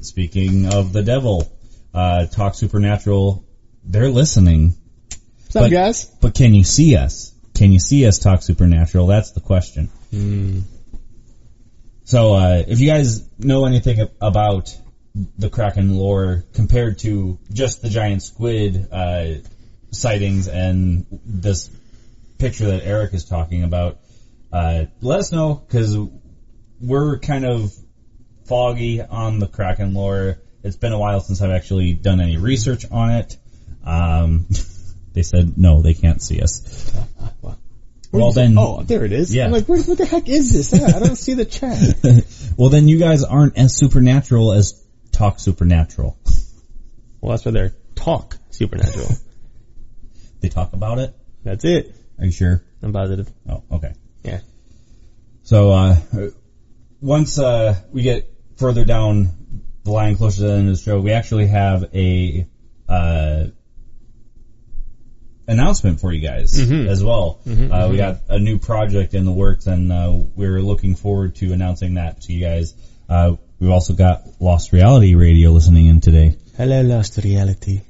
speaking 0.00 0.66
of 0.66 0.92
the 0.92 1.02
devil, 1.02 1.50
uh, 1.94 2.26
talk 2.26 2.54
supernatural. 2.54 3.44
They're 3.84 4.10
listening, 4.10 4.74
What's 5.44 5.56
up, 5.56 5.62
But- 5.64 5.70
guys? 5.70 6.04
but 6.20 6.34
can 6.34 6.54
you 6.54 6.64
see 6.64 6.96
us? 6.96 7.32
Can 7.54 7.72
you 7.72 7.78
see 7.78 8.04
us 8.06 8.18
talk 8.18 8.42
supernatural? 8.42 9.06
That's 9.06 9.30
the 9.30 9.40
question. 9.40 9.88
So, 12.04 12.34
uh, 12.34 12.62
if 12.66 12.80
you 12.80 12.86
guys 12.86 13.22
know 13.38 13.64
anything 13.64 14.06
about 14.20 14.76
the 15.38 15.48
Kraken 15.48 15.96
lore 15.96 16.44
compared 16.52 16.98
to 16.98 17.38
just 17.52 17.80
the 17.80 17.88
giant 17.88 18.22
squid 18.22 18.88
uh, 18.92 19.26
sightings 19.96 20.48
and 20.48 21.06
this 21.24 21.70
picture 22.38 22.66
that 22.66 22.84
Eric 22.84 23.14
is 23.14 23.24
talking 23.24 23.62
about, 23.62 23.98
uh, 24.52 24.86
let 25.00 25.20
us 25.20 25.32
know 25.32 25.54
because 25.54 25.96
we're 26.80 27.18
kind 27.18 27.44
of 27.44 27.74
foggy 28.46 29.00
on 29.00 29.38
the 29.38 29.46
Kraken 29.46 29.94
lore. 29.94 30.38
It's 30.62 30.76
been 30.76 30.92
a 30.92 30.98
while 30.98 31.20
since 31.20 31.42
I've 31.42 31.50
actually 31.50 31.94
done 31.94 32.20
any 32.20 32.36
research 32.36 32.84
on 32.90 33.12
it. 33.12 33.36
Um, 33.84 34.46
they 35.12 35.22
said 35.22 35.56
no, 35.56 35.82
they 35.82 35.94
can't 35.94 36.22
see 36.22 36.40
us. 36.40 36.92
Well 38.12 38.32
then, 38.32 38.56
Oh, 38.56 38.82
there 38.82 39.04
it 39.04 39.12
is. 39.12 39.34
Yeah. 39.34 39.44
I'm 39.44 39.50
like, 39.50 39.68
what, 39.68 39.84
what 39.86 39.98
the 39.98 40.06
heck 40.06 40.28
is 40.28 40.52
this? 40.52 40.72
I 40.72 40.96
I 40.96 41.00
don't 41.00 41.16
see 41.16 41.34
the 41.34 41.44
chat. 41.44 41.76
well 42.56 42.70
then 42.70 42.88
you 42.88 42.98
guys 42.98 43.24
aren't 43.24 43.58
as 43.58 43.76
supernatural 43.76 44.52
as 44.52 44.82
talk 45.12 45.38
supernatural. 45.38 46.16
Well, 47.20 47.32
that's 47.32 47.44
why 47.44 47.52
they're 47.52 47.74
talk 47.94 48.38
supernatural. 48.50 49.08
They 50.46 50.50
talk 50.50 50.74
about 50.74 51.00
it. 51.00 51.12
that's 51.42 51.64
it. 51.64 51.92
Are 52.20 52.24
you 52.24 52.30
sure? 52.30 52.62
I'm 52.80 52.92
positive. 52.92 53.28
Oh, 53.48 53.64
okay. 53.72 53.94
Yeah. 54.22 54.40
So 55.42 55.72
uh, 55.72 55.96
once 57.00 57.36
uh, 57.36 57.74
we 57.92 58.02
get 58.02 58.32
further 58.56 58.84
down 58.84 59.30
the 59.82 59.90
line, 59.90 60.14
closer 60.14 60.42
to 60.42 60.46
the 60.46 60.52
end 60.52 60.68
of 60.68 60.76
the 60.76 60.80
show, 60.82 61.00
we 61.00 61.10
actually 61.10 61.48
have 61.48 61.92
a 61.92 62.46
uh, 62.88 63.46
announcement 65.48 65.98
for 66.00 66.12
you 66.12 66.20
guys 66.20 66.60
as 66.60 67.02
well. 67.02 67.40
uh, 67.44 67.88
we 67.90 67.96
got 67.96 68.20
a 68.28 68.38
new 68.38 68.60
project 68.60 69.14
in 69.14 69.24
the 69.24 69.32
works, 69.32 69.66
and 69.66 69.90
uh, 69.90 70.12
we're 70.36 70.60
looking 70.62 70.94
forward 70.94 71.34
to 71.36 71.52
announcing 71.52 71.94
that 71.94 72.20
to 72.22 72.32
you 72.32 72.40
guys. 72.40 72.72
Uh, 73.08 73.34
we've 73.58 73.70
also 73.70 73.94
got 73.94 74.22
Lost 74.40 74.72
Reality 74.72 75.16
Radio 75.16 75.50
listening 75.50 75.86
in 75.86 76.00
today. 76.00 76.36
Hello, 76.56 76.82
lost 76.82 77.18
reality. 77.18 77.80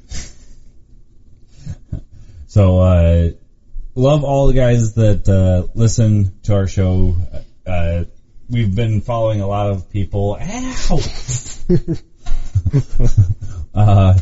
So, 2.57 2.81
uh, 2.81 3.31
love 3.95 4.25
all 4.25 4.47
the 4.47 4.55
guys 4.55 4.95
that, 4.95 5.29
uh, 5.29 5.69
listen 5.75 6.33
to 6.45 6.55
our 6.55 6.67
show. 6.67 7.15
Uh, 7.67 8.05
we've 8.49 8.75
been 8.75 9.03
following 9.03 9.43
a 9.43 9.47
lot 9.47 9.73
of 9.73 9.91
people. 9.91 10.39
Ow! 10.41 10.97
uh, 13.75 14.19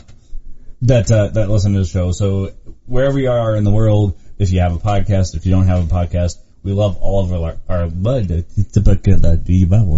that, 0.82 1.12
uh, 1.12 1.28
that 1.28 1.48
listen 1.48 1.74
to 1.74 1.78
the 1.78 1.84
show. 1.84 2.10
So, 2.10 2.50
wherever 2.86 3.20
you 3.20 3.30
are 3.30 3.54
in 3.54 3.62
the 3.62 3.70
world, 3.70 4.18
if 4.36 4.50
you 4.50 4.58
have 4.58 4.74
a 4.74 4.78
podcast, 4.78 5.36
if 5.36 5.46
you 5.46 5.52
don't 5.52 5.68
have 5.68 5.88
a 5.88 5.94
podcast, 5.94 6.38
we 6.64 6.72
love 6.72 6.96
all 6.96 7.22
of 7.22 7.32
our, 7.32 7.56
our 7.68 7.86
blood. 7.88 8.32
It's 8.32 8.76
about 8.76 9.04
that 9.04 9.44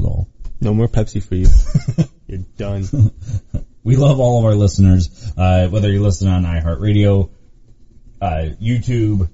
all. 0.04 0.28
No 0.60 0.74
more 0.74 0.88
Pepsi 0.88 1.22
for 1.22 1.36
you. 1.36 1.46
You're 2.26 2.44
done. 2.58 2.84
We 3.82 3.96
love 3.96 4.20
all 4.20 4.40
of 4.40 4.44
our 4.44 4.54
listeners, 4.54 5.32
uh, 5.38 5.68
whether 5.68 5.90
you 5.90 6.02
listen 6.02 6.28
on 6.28 6.42
iHeartRadio, 6.42 7.30
uh, 8.20 8.46
YouTube, 8.60 9.28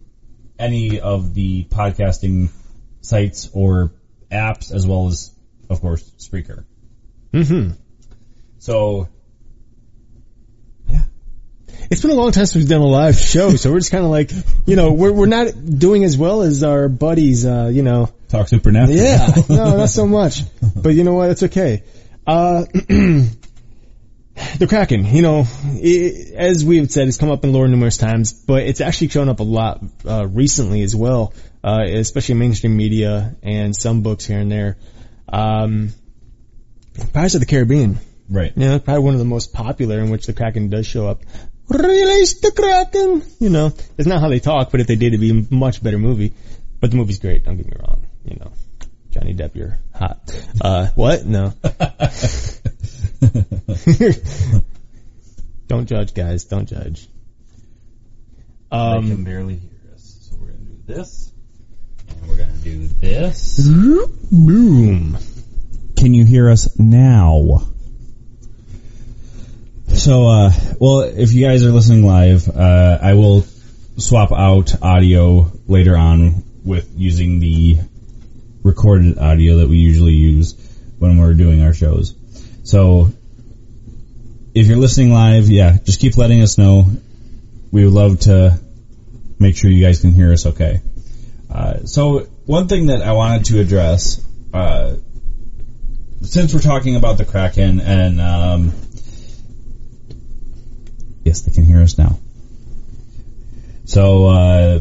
any 0.59 1.01
of 1.01 1.35
the 1.35 1.65
podcasting 1.65 2.51
sites 3.01 3.51
or 3.53 3.93
apps, 4.31 4.73
as 4.73 4.87
well 4.87 5.07
as, 5.09 5.31
of 5.71 5.81
course, 5.81 6.03
Spreaker. 6.19 6.65
hmm 7.33 7.71
So, 8.59 9.09
yeah. 10.89 11.03
It's 11.91 12.01
been 12.03 12.11
a 12.11 12.15
long 12.15 12.33
time 12.33 12.47
since 12.47 12.55
we've 12.57 12.69
done 12.69 12.81
a 12.81 12.87
live 12.87 13.17
show, 13.19 13.51
so 13.57 13.71
we're 13.73 13.79
just 13.81 13.91
kind 13.91 14.05
of 14.05 14.11
like, 14.11 14.31
you 14.67 14.77
know, 14.77 14.93
we're 14.93 15.13
we're 15.13 15.27
not 15.27 15.49
doing 15.79 16.05
as 16.05 16.17
well 16.17 16.43
as 16.43 16.63
our 16.63 16.89
buddies, 16.89 17.45
uh, 17.45 17.71
you 17.73 17.83
know. 17.83 18.09
talk 18.29 18.49
supernatural. 18.49 18.97
Yeah, 18.99 19.29
no, 19.49 19.77
not 19.77 19.89
so 19.89 20.07
much. 20.21 20.43
But 20.77 20.91
you 20.91 21.05
know 21.05 21.15
what? 21.15 21.31
It's 21.31 21.43
okay. 21.43 21.83
Uh, 22.27 22.65
the 24.59 24.67
Kraken, 24.67 25.05
you 25.07 25.23
know, 25.23 25.45
i 25.65 26.13
as 26.37 26.65
we've 26.65 26.91
said, 26.91 27.09
it's 27.09 27.17
come 27.17 27.31
up 27.31 27.45
in 27.45 27.53
lore 27.53 27.69
numerous 27.69 27.99
times, 27.99 28.33
but 28.33 28.63
it's 28.63 28.81
actually 28.81 29.09
shown 29.09 29.29
up 29.29 29.41
a 29.41 29.45
lot 29.45 29.83
uh, 30.07 30.27
recently 30.27 30.83
as 30.83 30.97
well, 30.97 31.35
uh, 31.63 31.83
especially 31.87 32.33
in 32.33 32.39
mainstream 32.39 32.77
media 32.77 33.37
and 33.43 33.77
some 33.77 34.03
books 34.03 34.25
here 34.25 34.39
and 34.39 34.51
there. 34.51 34.77
Um, 35.29 35.93
Pirates 37.13 37.35
of 37.35 37.41
the 37.41 37.47
Caribbean, 37.47 37.99
Right. 38.29 38.53
you 38.57 38.69
know, 38.69 38.79
probably 38.79 39.03
one 39.05 39.15
of 39.15 39.19
the 39.19 39.27
most 39.27 39.53
popular 39.53 39.99
in 40.01 40.11
which 40.11 40.27
the 40.27 40.33
Kraken 40.33 40.69
does 40.71 40.87
show 40.87 41.09
up. 41.09 41.23
Release 41.69 42.41
the 42.41 42.53
Kraken! 42.53 43.23
You 43.39 43.51
know, 43.51 43.73
it's 43.97 44.07
not 44.09 44.21
how 44.21 44.29
they 44.29 44.41
talk, 44.41 44.71
but 44.71 44.81
if 44.81 44.87
they 44.87 44.97
did, 44.97 45.09
it'd 45.15 45.21
be 45.21 45.31
a 45.31 45.55
much 45.55 45.83
better 45.83 45.99
movie. 45.99 46.35
But 46.81 46.91
the 46.91 46.97
movie's 46.97 47.19
great, 47.19 47.45
don't 47.45 47.57
get 47.57 47.67
me 47.67 47.77
wrong. 47.79 48.07
You 48.25 48.37
know, 48.37 48.53
Johnny 49.11 49.35
Depp, 49.35 49.55
you're 49.55 49.79
hot. 49.95 50.35
Uh, 50.61 50.89
what? 50.95 51.25
No. 51.25 51.53
don't 55.69 55.87
judge, 55.87 56.15
guys. 56.15 56.45
Don't 56.45 56.69
judge. 56.69 57.09
I 58.71 58.97
Um, 58.97 59.09
can 59.09 59.25
barely 59.25 59.57
hear 59.57 59.95
us, 59.95 60.29
so 60.31 60.37
we're 60.41 60.47
gonna 60.49 60.59
do 60.65 60.77
this, 60.87 61.33
and 62.09 62.29
we're 62.29 62.37
gonna 62.37 62.53
do 62.65 62.89
this. 63.01 63.69
boom. 64.31 65.17
Can 65.97 66.15
you 66.15 66.25
hear 66.25 66.51
us 66.51 66.79
now? 66.79 67.69
So, 69.89 70.27
uh, 70.27 70.51
well, 70.81 71.01
if 71.01 71.33
you 71.33 71.45
guys 71.47 71.65
are 71.65 71.71
listening 71.71 72.07
live, 72.07 72.49
uh, 72.49 72.99
I 73.01 73.15
will 73.15 73.45
swap 73.99 74.33
out 74.33 74.83
audio 74.83 75.53
later 75.69 75.97
on 75.97 76.43
with 76.65 76.91
using 76.97 77.41
the 77.41 77.79
recorded 78.63 79.19
audio 79.19 79.59
that 79.59 79.69
we 79.69 79.79
usually 79.79 80.15
use 80.15 80.55
when 80.99 81.19
we're 81.19 81.35
doing 81.35 81.63
our 81.63 81.75
shows. 81.75 82.15
So, 82.63 83.11
if 84.55 84.67
you're 84.67 84.79
listening 84.79 85.13
live, 85.13 85.49
yeah, 85.49 85.79
just 85.83 86.01
keep 86.01 86.17
letting 86.17 86.43
us 86.43 86.59
know. 86.59 86.87
We 87.71 87.85
would 87.85 87.95
love 87.95 88.21
to 88.21 88.59
make 89.39 89.57
sure 89.57 89.71
you 89.71 89.85
guys 89.85 90.01
can 90.01 90.13
hear 90.13 90.33
us 90.33 90.47
okay. 90.47 90.81
Uh, 91.51 91.85
so, 91.85 92.21
one 92.47 92.69
thing 92.69 92.87
that 92.87 93.03
I 93.03 93.13
wanted 93.13 93.47
to 93.47 93.61
address, 93.61 94.25
uh, 94.53 94.97
since 96.23 96.55
we're 96.55 96.61
talking 96.61 96.97
about 96.97 97.19
the 97.19 97.25
Kraken 97.25 97.81
and 97.81 98.21
um, 98.21 98.73
yes, 101.25 101.43
they 101.43 101.53
can 101.53 101.65
hear 101.65 101.81
us 101.81 101.99
now. 101.99 102.19
So 103.85 104.27
uh, 104.27 104.81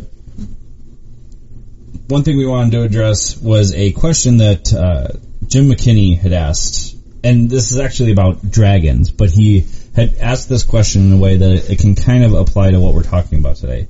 one 2.07 2.23
thing 2.23 2.37
we 2.37 2.45
wanted 2.45 2.71
to 2.71 2.83
address 2.83 3.37
was 3.37 3.73
a 3.73 3.91
question 3.91 4.37
that 4.37 4.73
uh, 4.73 5.09
Jim 5.47 5.69
McKinney 5.69 6.17
had 6.17 6.33
asked, 6.33 6.95
and 7.23 7.49
this 7.49 7.71
is 7.71 7.79
actually 7.79 8.11
about 8.11 8.49
dragons, 8.49 9.11
but 9.11 9.29
he 9.29 9.65
had 9.95 10.17
asked 10.19 10.49
this 10.49 10.63
question 10.63 11.07
in 11.07 11.13
a 11.13 11.17
way 11.17 11.37
that 11.37 11.69
it 11.71 11.79
can 11.79 11.95
kind 11.95 12.23
of 12.23 12.33
apply 12.33 12.71
to 12.71 12.79
what 12.79 12.93
we're 12.93 13.03
talking 13.03 13.39
about 13.39 13.57
today. 13.57 13.87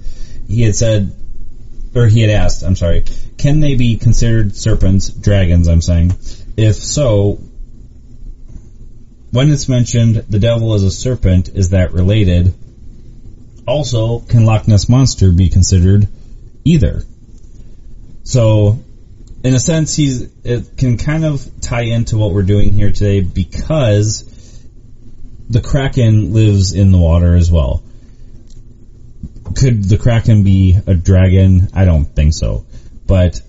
He 0.48 0.64
had 0.64 0.76
said, 0.76 1.16
or 1.96 2.08
he 2.08 2.22
had 2.22 2.30
asked, 2.30 2.64
I'm 2.64 2.76
sorry, 2.76 3.06
can 3.38 3.60
they 3.60 3.76
be 3.76 3.98
considered 3.98 4.56
serpents, 4.56 5.10
dragons, 5.10 5.68
I'm 5.68 5.82
saying? 5.82 6.14
If 6.58 6.76
so, 6.76 7.40
when 9.32 9.50
it's 9.50 9.70
mentioned 9.70 10.16
the 10.16 10.40
devil 10.40 10.74
is 10.74 10.84
a 10.84 10.92
serpent, 10.92 11.50
is 11.50 11.70
that 11.70 11.94
related? 11.94 12.54
Also, 13.66 14.20
can 14.20 14.46
Loch 14.46 14.68
Ness 14.68 14.90
Monster 14.90 15.32
be 15.32 15.50
considered 15.50 16.08
either? 16.66 17.04
So, 18.24 18.80
in 19.44 19.56
a 19.56 19.60
sense, 19.60 19.96
he's, 19.96 20.30
it 20.44 20.78
can 20.78 20.98
kind 20.98 21.26
of 21.26 21.46
tie 21.62 21.84
into 21.84 22.18
what 22.18 22.32
we're 22.32 22.44
doing 22.44 22.74
here 22.74 22.92
today 22.92 23.22
because 23.22 24.28
the 25.50 25.62
Kraken 25.62 26.34
lives 26.34 26.74
in 26.74 26.92
the 26.92 26.98
water 26.98 27.36
as 27.36 27.52
well. 27.52 27.84
Could 29.56 29.84
the 29.84 29.98
Kraken 29.98 30.44
be 30.44 30.78
a 30.86 30.94
dragon? 30.94 31.70
I 31.74 31.86
don't 31.86 32.06
think 32.06 32.34
so. 32.34 32.66
But 33.06 33.42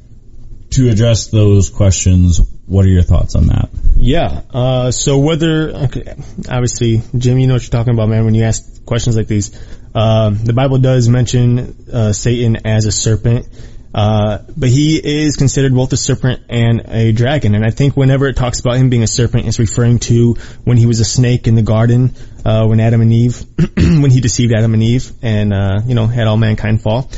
to 0.70 0.88
address 0.88 1.28
those 1.28 1.70
questions, 1.70 2.40
what 2.66 2.84
are 2.84 2.88
your 2.88 3.02
thoughts 3.02 3.36
on 3.36 3.48
that? 3.48 3.68
Yeah. 3.96 4.42
Uh, 4.52 4.90
so 4.90 5.18
whether, 5.18 5.70
okay, 5.70 6.14
obviously, 6.48 7.02
Jim, 7.16 7.38
you 7.38 7.46
know 7.46 7.54
what 7.54 7.62
you're 7.62 7.70
talking 7.70 7.92
about, 7.92 8.08
man, 8.08 8.24
when 8.24 8.34
you 8.34 8.44
ask 8.44 8.84
questions 8.84 9.16
like 9.16 9.28
these. 9.28 9.52
Um, 9.94 10.38
the 10.42 10.54
Bible 10.54 10.78
does 10.78 11.08
mention 11.08 11.86
uh, 11.92 12.12
Satan 12.12 12.66
as 12.66 12.86
a 12.86 12.92
serpent, 12.92 13.46
uh, 13.94 14.38
but 14.56 14.68
he 14.68 14.96
is 14.96 15.36
considered 15.36 15.74
both 15.74 15.92
a 15.92 15.96
serpent 15.96 16.42
and 16.48 16.82
a 16.86 17.12
dragon. 17.12 17.54
And 17.54 17.64
I 17.64 17.70
think 17.70 17.96
whenever 17.96 18.26
it 18.26 18.36
talks 18.36 18.60
about 18.60 18.76
him 18.76 18.88
being 18.88 19.02
a 19.02 19.06
serpent, 19.06 19.46
it's 19.46 19.58
referring 19.58 19.98
to 20.00 20.34
when 20.64 20.76
he 20.76 20.86
was 20.86 21.00
a 21.00 21.04
snake 21.04 21.46
in 21.46 21.54
the 21.54 21.62
garden, 21.62 22.14
uh, 22.44 22.66
when 22.66 22.80
Adam 22.80 23.02
and 23.02 23.12
Eve, 23.12 23.44
when 23.76 24.10
he 24.10 24.20
deceived 24.20 24.52
Adam 24.56 24.72
and 24.74 24.82
Eve, 24.82 25.12
and 25.22 25.52
uh, 25.52 25.80
you 25.84 25.94
know 25.94 26.06
had 26.06 26.26
all 26.26 26.36
mankind 26.36 26.80
fall. 26.80 27.10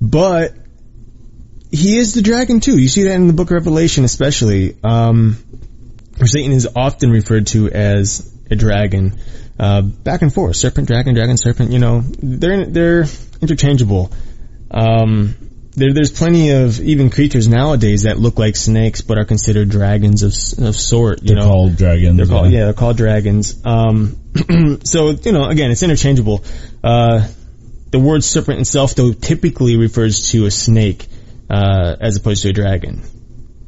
But 0.00 0.54
he 1.70 1.96
is 1.96 2.12
the 2.14 2.22
dragon 2.22 2.60
too. 2.60 2.76
You 2.78 2.88
see 2.88 3.04
that 3.04 3.14
in 3.14 3.26
the 3.26 3.32
Book 3.32 3.48
of 3.48 3.54
Revelation, 3.54 4.04
especially. 4.04 4.76
Um, 4.84 5.38
Satan 6.22 6.52
is 6.52 6.68
often 6.76 7.10
referred 7.10 7.46
to 7.48 7.70
as 7.70 8.30
a 8.50 8.54
dragon, 8.54 9.18
uh, 9.58 9.80
back 9.80 10.22
and 10.22 10.32
forth, 10.32 10.56
serpent, 10.56 10.86
dragon, 10.86 11.14
dragon, 11.14 11.36
serpent. 11.38 11.70
You 11.70 11.78
know, 11.78 12.02
they're 12.02 12.66
they're 12.66 13.04
interchangeable. 13.40 14.12
Um, 14.70 15.34
there, 15.74 15.92
there's 15.92 16.10
plenty 16.12 16.50
of 16.50 16.80
even 16.80 17.10
creatures 17.10 17.48
nowadays 17.48 18.02
that 18.02 18.18
look 18.18 18.38
like 18.38 18.56
snakes 18.56 19.00
but 19.00 19.18
are 19.18 19.24
considered 19.24 19.68
dragons 19.70 20.22
of 20.22 20.32
of 20.66 20.76
sort. 20.76 21.22
You 21.22 21.28
They're 21.28 21.36
know, 21.36 21.48
called 21.48 21.76
dragons. 21.76 22.16
they're 22.16 22.26
called 22.26 22.50
yeah, 22.52 22.64
they're 22.64 22.72
called 22.74 22.96
dragons. 22.96 23.60
Um, 23.64 24.16
so 24.84 25.10
you 25.10 25.32
know, 25.32 25.44
again, 25.48 25.70
it's 25.70 25.82
interchangeable. 25.82 26.44
Uh, 26.84 27.26
the 27.90 27.98
word 27.98 28.24
serpent 28.24 28.60
itself, 28.60 28.94
though, 28.94 29.12
typically 29.12 29.76
refers 29.76 30.30
to 30.30 30.46
a 30.46 30.50
snake 30.50 31.06
uh, 31.50 31.96
as 32.00 32.16
opposed 32.16 32.42
to 32.42 32.48
a 32.48 32.52
dragon. 32.52 33.02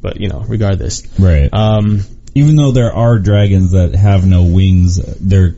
But 0.00 0.20
you 0.20 0.28
know, 0.28 0.40
regardless, 0.46 1.02
Right. 1.18 1.48
um, 1.52 2.00
Even 2.34 2.56
though 2.56 2.72
there 2.72 2.92
are 2.92 3.18
dragons 3.18 3.72
that 3.72 3.94
have 3.94 4.26
no 4.26 4.44
wings, 4.44 4.96
they're 5.20 5.56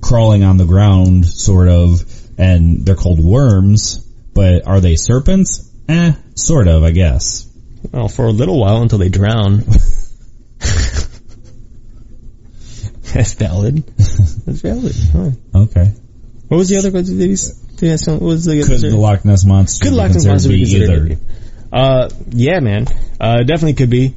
crawling 0.00 0.44
on 0.44 0.56
the 0.56 0.64
ground, 0.64 1.26
sort 1.26 1.68
of, 1.68 2.02
and 2.38 2.84
they're 2.84 2.94
called 2.94 3.18
worms. 3.22 4.05
But 4.36 4.66
are 4.66 4.80
they 4.80 4.96
serpents? 4.96 5.72
Eh, 5.88 6.12
sort 6.34 6.68
of, 6.68 6.84
I 6.84 6.90
guess. 6.90 7.50
well, 7.90 8.08
for 8.08 8.26
a 8.26 8.30
little 8.30 8.60
while 8.60 8.82
until 8.82 8.98
they 8.98 9.08
drown. 9.08 9.60
That's 13.14 13.32
valid. 13.32 13.86
That's 13.96 14.60
valid. 14.60 14.94
Huh. 15.10 15.30
Okay. 15.54 15.90
What 16.48 16.58
was 16.58 16.68
the 16.68 16.76
other 16.76 16.90
question? 16.90 17.16
Did 17.18 17.30
he, 17.30 17.36
did 17.76 17.90
he 17.90 17.96
some, 17.96 18.20
what 18.20 18.26
was 18.26 18.44
the 18.44 18.62
Could 18.62 18.80
the 18.80 18.94
Loch 18.94 19.24
Ness 19.24 19.46
monster 19.46 19.86
Could 19.86 19.94
Loch 19.94 20.12
Ness 20.12 20.26
monster 20.26 20.50
be 20.50 20.64
be 20.64 20.70
considered? 20.70 21.12
either? 21.12 21.20
Uh, 21.72 22.10
yeah, 22.28 22.60
man. 22.60 22.86
Uh, 23.18 23.38
definitely 23.38 23.72
could 23.72 23.88
be. 23.88 24.14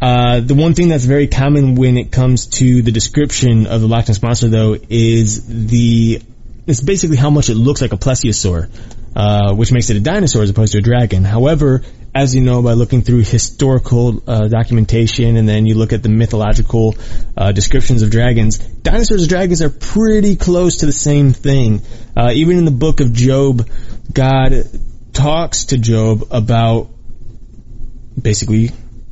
Uh, 0.00 0.40
the 0.40 0.54
one 0.54 0.72
thing 0.72 0.88
that's 0.88 1.04
very 1.04 1.26
common 1.26 1.74
when 1.74 1.98
it 1.98 2.10
comes 2.10 2.46
to 2.46 2.80
the 2.80 2.92
description 2.92 3.66
of 3.66 3.82
the 3.82 3.88
Loch 3.88 4.08
Ness 4.08 4.22
monster, 4.22 4.48
though, 4.48 4.74
is 4.88 5.68
the 5.68 6.22
it's 6.66 6.80
basically 6.80 7.18
how 7.18 7.28
much 7.28 7.50
it 7.50 7.56
looks 7.56 7.82
like 7.82 7.92
a 7.92 7.98
plesiosaur, 7.98 8.70
uh, 9.14 9.54
which 9.54 9.72
makes 9.72 9.90
it 9.90 9.96
a 9.96 10.00
dinosaur 10.00 10.42
as 10.42 10.50
opposed 10.50 10.72
to 10.72 10.78
a 10.78 10.82
dragon. 10.82 11.24
However, 11.24 11.82
as 12.14 12.34
you 12.34 12.42
know 12.42 12.62
by 12.62 12.74
looking 12.74 13.02
through 13.02 13.20
historical 13.22 14.22
uh, 14.28 14.46
documentation 14.48 15.36
and 15.36 15.48
then 15.48 15.66
you 15.66 15.74
look 15.74 15.92
at 15.92 16.02
the 16.02 16.08
mythological 16.08 16.94
uh, 17.36 17.50
descriptions 17.52 18.02
of 18.02 18.10
dragons, 18.10 18.58
dinosaurs 18.58 19.22
and 19.22 19.28
dragons 19.28 19.62
are 19.62 19.70
pretty 19.70 20.36
close 20.36 20.78
to 20.78 20.86
the 20.86 20.92
same 20.92 21.32
thing. 21.32 21.82
Uh, 22.16 22.30
even 22.32 22.56
in 22.58 22.64
the 22.64 22.70
book 22.70 23.00
of 23.00 23.12
Job, 23.12 23.68
God 24.12 24.52
talks 25.12 25.66
to 25.66 25.78
Job 25.78 26.24
about 26.30 26.88
basically 28.20 28.70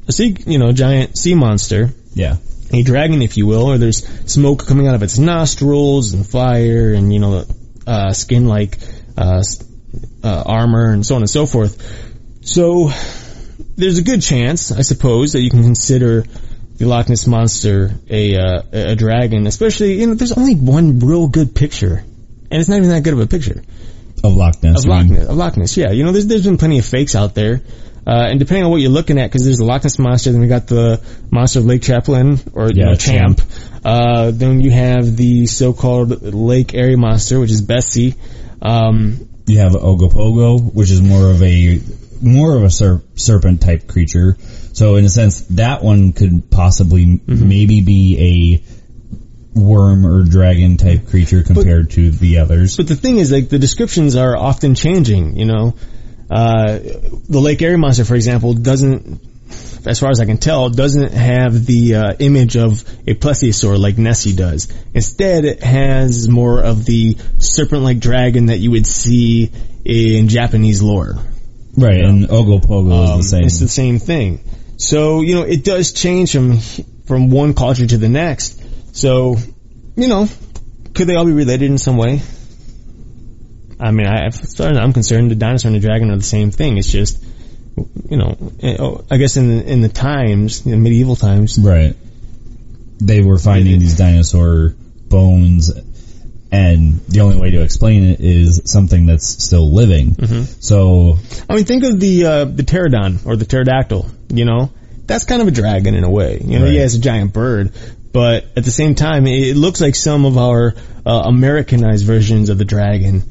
a 0.08 0.12
sea, 0.12 0.36
you 0.46 0.58
know, 0.58 0.72
giant 0.72 1.16
sea 1.18 1.34
monster, 1.34 1.90
Yeah. 2.14 2.36
a 2.72 2.82
dragon, 2.82 3.22
if 3.22 3.36
you 3.36 3.46
will, 3.46 3.64
or 3.64 3.78
there's 3.78 4.06
smoke 4.30 4.66
coming 4.66 4.86
out 4.88 4.94
of 4.94 5.02
its 5.02 5.18
nostrils 5.18 6.12
and 6.12 6.26
fire 6.26 6.92
and, 6.92 7.12
you 7.12 7.18
know, 7.20 7.44
uh, 7.86 8.12
skin 8.12 8.46
like, 8.46 8.78
uh, 9.16 9.42
uh, 10.22 10.42
armor 10.46 10.92
and 10.92 11.04
so 11.04 11.16
on 11.16 11.22
and 11.22 11.30
so 11.30 11.46
forth. 11.46 11.80
So, 12.42 12.90
there's 13.76 13.98
a 13.98 14.02
good 14.02 14.22
chance, 14.22 14.72
I 14.72 14.82
suppose, 14.82 15.32
that 15.32 15.40
you 15.40 15.50
can 15.50 15.62
consider 15.62 16.24
the 16.76 16.86
Loch 16.86 17.08
Ness 17.08 17.26
monster 17.26 17.92
a, 18.08 18.36
uh, 18.36 18.62
a 18.72 18.96
dragon, 18.96 19.46
especially, 19.46 20.00
you 20.00 20.06
know, 20.06 20.14
there's 20.14 20.32
only 20.32 20.54
one 20.54 20.98
real 20.98 21.28
good 21.28 21.54
picture. 21.54 22.04
And 22.50 22.60
it's 22.60 22.68
not 22.68 22.76
even 22.76 22.90
that 22.90 23.02
good 23.02 23.14
of 23.14 23.20
a 23.20 23.26
picture 23.26 23.62
Of 24.22 24.34
Loch 24.34 24.62
Ness. 24.62 24.80
of 24.80 24.84
Loch? 24.86 25.06
Ness. 25.06 25.26
Of 25.26 25.36
Loch 25.36 25.56
Ness, 25.56 25.76
yeah. 25.76 25.90
You 25.90 26.04
know, 26.04 26.12
there's 26.12 26.26
there's 26.26 26.44
been 26.44 26.58
plenty 26.58 26.78
of 26.78 26.84
fakes 26.84 27.14
out 27.14 27.34
there, 27.34 27.62
uh, 28.06 28.26
and 28.28 28.38
depending 28.38 28.64
on 28.64 28.70
what 28.70 28.80
you're 28.80 28.90
looking 28.90 29.18
at, 29.18 29.30
because 29.30 29.44
there's 29.44 29.58
the 29.58 29.64
Loch 29.64 29.84
Ness 29.84 29.98
monster, 29.98 30.32
then 30.32 30.40
we 30.40 30.48
got 30.48 30.66
the 30.66 31.00
monster 31.30 31.60
of 31.60 31.66
Lake 31.66 31.84
Champlain 31.84 32.38
or 32.52 32.68
you 32.70 32.84
know, 32.84 32.94
Champ. 32.94 33.38
Champ. 33.38 33.50
Uh, 33.84 34.30
then 34.32 34.60
you 34.60 34.70
have 34.70 35.16
the 35.16 35.46
so-called 35.46 36.22
Lake 36.22 36.74
Erie 36.74 36.96
monster, 36.96 37.40
which 37.40 37.50
is 37.50 37.62
Bessie. 37.62 38.14
Um, 38.60 39.28
You 39.46 39.58
have 39.58 39.72
Ogopogo, 39.72 40.72
which 40.72 40.90
is 40.90 41.02
more 41.02 41.30
of 41.30 41.42
a 41.42 41.80
more 42.20 42.56
of 42.56 42.62
a 42.62 42.70
ser- 42.70 43.02
serpent 43.16 43.60
type 43.60 43.88
creature. 43.88 44.36
So 44.72 44.96
in 44.96 45.04
a 45.04 45.08
sense, 45.08 45.42
that 45.50 45.82
one 45.82 46.12
could 46.12 46.50
possibly 46.50 47.04
Mm-hmm. 47.06 47.48
maybe 47.48 47.80
be 47.80 48.62
a 48.64 49.58
worm 49.58 50.06
or 50.06 50.22
dragon 50.22 50.76
type 50.76 51.08
creature 51.08 51.42
compared 51.42 51.90
to 51.90 52.10
the 52.10 52.38
others. 52.38 52.76
but 52.76 52.88
the 52.88 52.96
thing 52.96 53.18
is, 53.18 53.30
like 53.30 53.48
the 53.48 53.58
descriptions 53.58 54.16
are 54.16 54.36
often 54.36 54.74
changing. 54.74 55.36
You 55.36 55.44
know, 55.46 55.74
uh, 56.30 56.78
the 56.78 57.40
Lake 57.40 57.60
Erie 57.60 57.76
monster, 57.76 58.04
for 58.04 58.14
example, 58.14 58.54
doesn't. 58.54 59.20
As 59.84 59.98
far 59.98 60.10
as 60.10 60.20
I 60.20 60.26
can 60.26 60.38
tell, 60.38 60.70
doesn't 60.70 61.12
have 61.12 61.66
the 61.66 61.96
uh, 61.96 62.12
image 62.18 62.56
of 62.56 62.82
a 63.06 63.14
plesiosaur 63.14 63.78
like 63.78 63.98
Nessie 63.98 64.34
does. 64.34 64.72
Instead, 64.94 65.44
it 65.44 65.62
has 65.62 66.28
more 66.28 66.62
of 66.62 66.84
the 66.84 67.16
serpent-like 67.38 67.98
dragon 67.98 68.46
that 68.46 68.58
you 68.58 68.70
would 68.70 68.86
see 68.86 69.50
in 69.84 70.28
Japanese 70.28 70.82
lore. 70.82 71.16
Right, 71.76 72.04
and 72.04 72.28
Ogopogo 72.28 73.14
Um, 73.14 73.20
is 73.20 73.30
the 73.30 73.36
same. 73.36 73.44
It's 73.44 73.58
the 73.58 73.68
same 73.68 73.98
thing. 73.98 74.40
So 74.76 75.20
you 75.22 75.34
know, 75.34 75.42
it 75.42 75.64
does 75.64 75.92
change 75.92 76.32
from 76.32 76.58
from 77.06 77.30
one 77.30 77.54
culture 77.54 77.86
to 77.86 77.98
the 77.98 78.08
next. 78.08 78.60
So 78.94 79.36
you 79.96 80.08
know, 80.08 80.28
could 80.94 81.06
they 81.06 81.16
all 81.16 81.24
be 81.24 81.32
related 81.32 81.70
in 81.70 81.78
some 81.78 81.96
way? 81.96 82.20
I 83.80 83.90
mean, 83.90 84.06
I, 84.06 84.26
as 84.26 84.54
far 84.54 84.70
as 84.70 84.76
I'm 84.76 84.92
concerned, 84.92 85.30
the 85.30 85.34
dinosaur 85.34 85.70
and 85.70 85.76
the 85.76 85.84
dragon 85.84 86.10
are 86.10 86.16
the 86.16 86.22
same 86.22 86.52
thing. 86.52 86.78
It's 86.78 86.90
just, 86.90 87.18
you 88.08 88.16
know, 88.16 88.36
eh, 88.62 88.76
oh, 88.78 89.04
I 89.10 89.16
guess 89.16 89.36
in 89.36 89.48
the, 89.48 89.64
in 89.72 89.80
the 89.80 89.88
times, 89.88 90.66
in 90.66 90.82
medieval 90.82 91.16
times, 91.16 91.58
Right. 91.58 91.96
They 93.00 93.20
were 93.20 93.38
finding 93.38 93.80
these 93.80 93.96
dinosaur 93.96 94.76
bones, 95.08 95.72
and 96.52 97.00
the 97.08 97.20
only 97.20 97.36
way 97.40 97.50
to 97.50 97.62
explain 97.62 98.04
it 98.04 98.20
is 98.20 98.62
something 98.66 99.06
that's 99.06 99.26
still 99.26 99.72
living. 99.72 100.10
Mm-hmm. 100.14 100.42
So, 100.60 101.18
I 101.50 101.56
mean, 101.56 101.64
think 101.64 101.82
of 101.82 101.98
the 101.98 102.24
uh, 102.26 102.44
the 102.44 102.62
pterodon 102.62 103.26
or 103.26 103.34
the 103.36 103.44
pterodactyl. 103.44 104.06
You 104.28 104.44
know, 104.44 104.70
that's 105.06 105.24
kind 105.24 105.42
of 105.42 105.48
a 105.48 105.50
dragon 105.50 105.96
in 105.96 106.04
a 106.04 106.10
way. 106.10 106.40
You 106.44 106.60
know, 106.60 106.66
Right. 106.66 106.74
yeah, 106.74 106.84
it's 106.84 106.94
a 106.94 107.00
giant 107.00 107.32
bird, 107.32 107.72
but 108.12 108.44
at 108.56 108.62
the 108.64 108.70
same 108.70 108.94
time, 108.94 109.26
it 109.26 109.56
looks 109.56 109.80
like 109.80 109.96
some 109.96 110.24
of 110.24 110.38
our 110.38 110.74
uh, 111.04 111.10
Americanized 111.26 112.06
versions 112.06 112.50
of 112.50 112.58
the 112.58 112.64
dragon, 112.64 113.24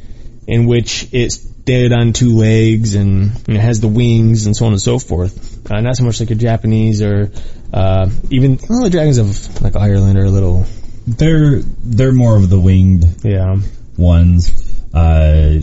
in 0.47 0.65
which 0.65 1.07
it's 1.13 1.37
dead 1.65 1.91
on 1.91 2.13
two 2.13 2.37
legs 2.37 2.95
and 2.95 3.31
you 3.47 3.55
know, 3.55 3.59
has 3.59 3.79
the 3.79 3.87
wings 3.87 4.45
and 4.45 4.55
so 4.55 4.65
on 4.65 4.71
and 4.71 4.81
so 4.81 4.99
forth. 4.99 5.69
Uh, 5.71 5.81
not 5.81 5.95
so 5.95 6.03
much 6.03 6.19
like 6.19 6.31
a 6.31 6.35
Japanese 6.35 7.01
or 7.01 7.31
uh, 7.73 8.09
even 8.29 8.59
well, 8.69 8.83
the 8.83 8.89
dragons 8.89 9.17
of 9.17 9.61
like 9.61 9.75
Ireland 9.75 10.17
are 10.17 10.25
a 10.25 10.29
little 10.29 10.65
they're 11.07 11.59
they're 11.59 12.11
more 12.11 12.37
of 12.37 12.49
the 12.49 12.59
winged 12.59 13.23
yeah. 13.23 13.57
ones. 13.97 14.81
Uh, 14.93 15.61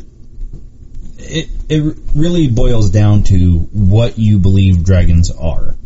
it 1.19 1.49
it 1.69 1.97
really 2.15 2.49
boils 2.49 2.91
down 2.91 3.23
to 3.25 3.59
what 3.73 4.19
you 4.19 4.39
believe 4.39 4.85
dragons 4.85 5.31
are. 5.31 5.77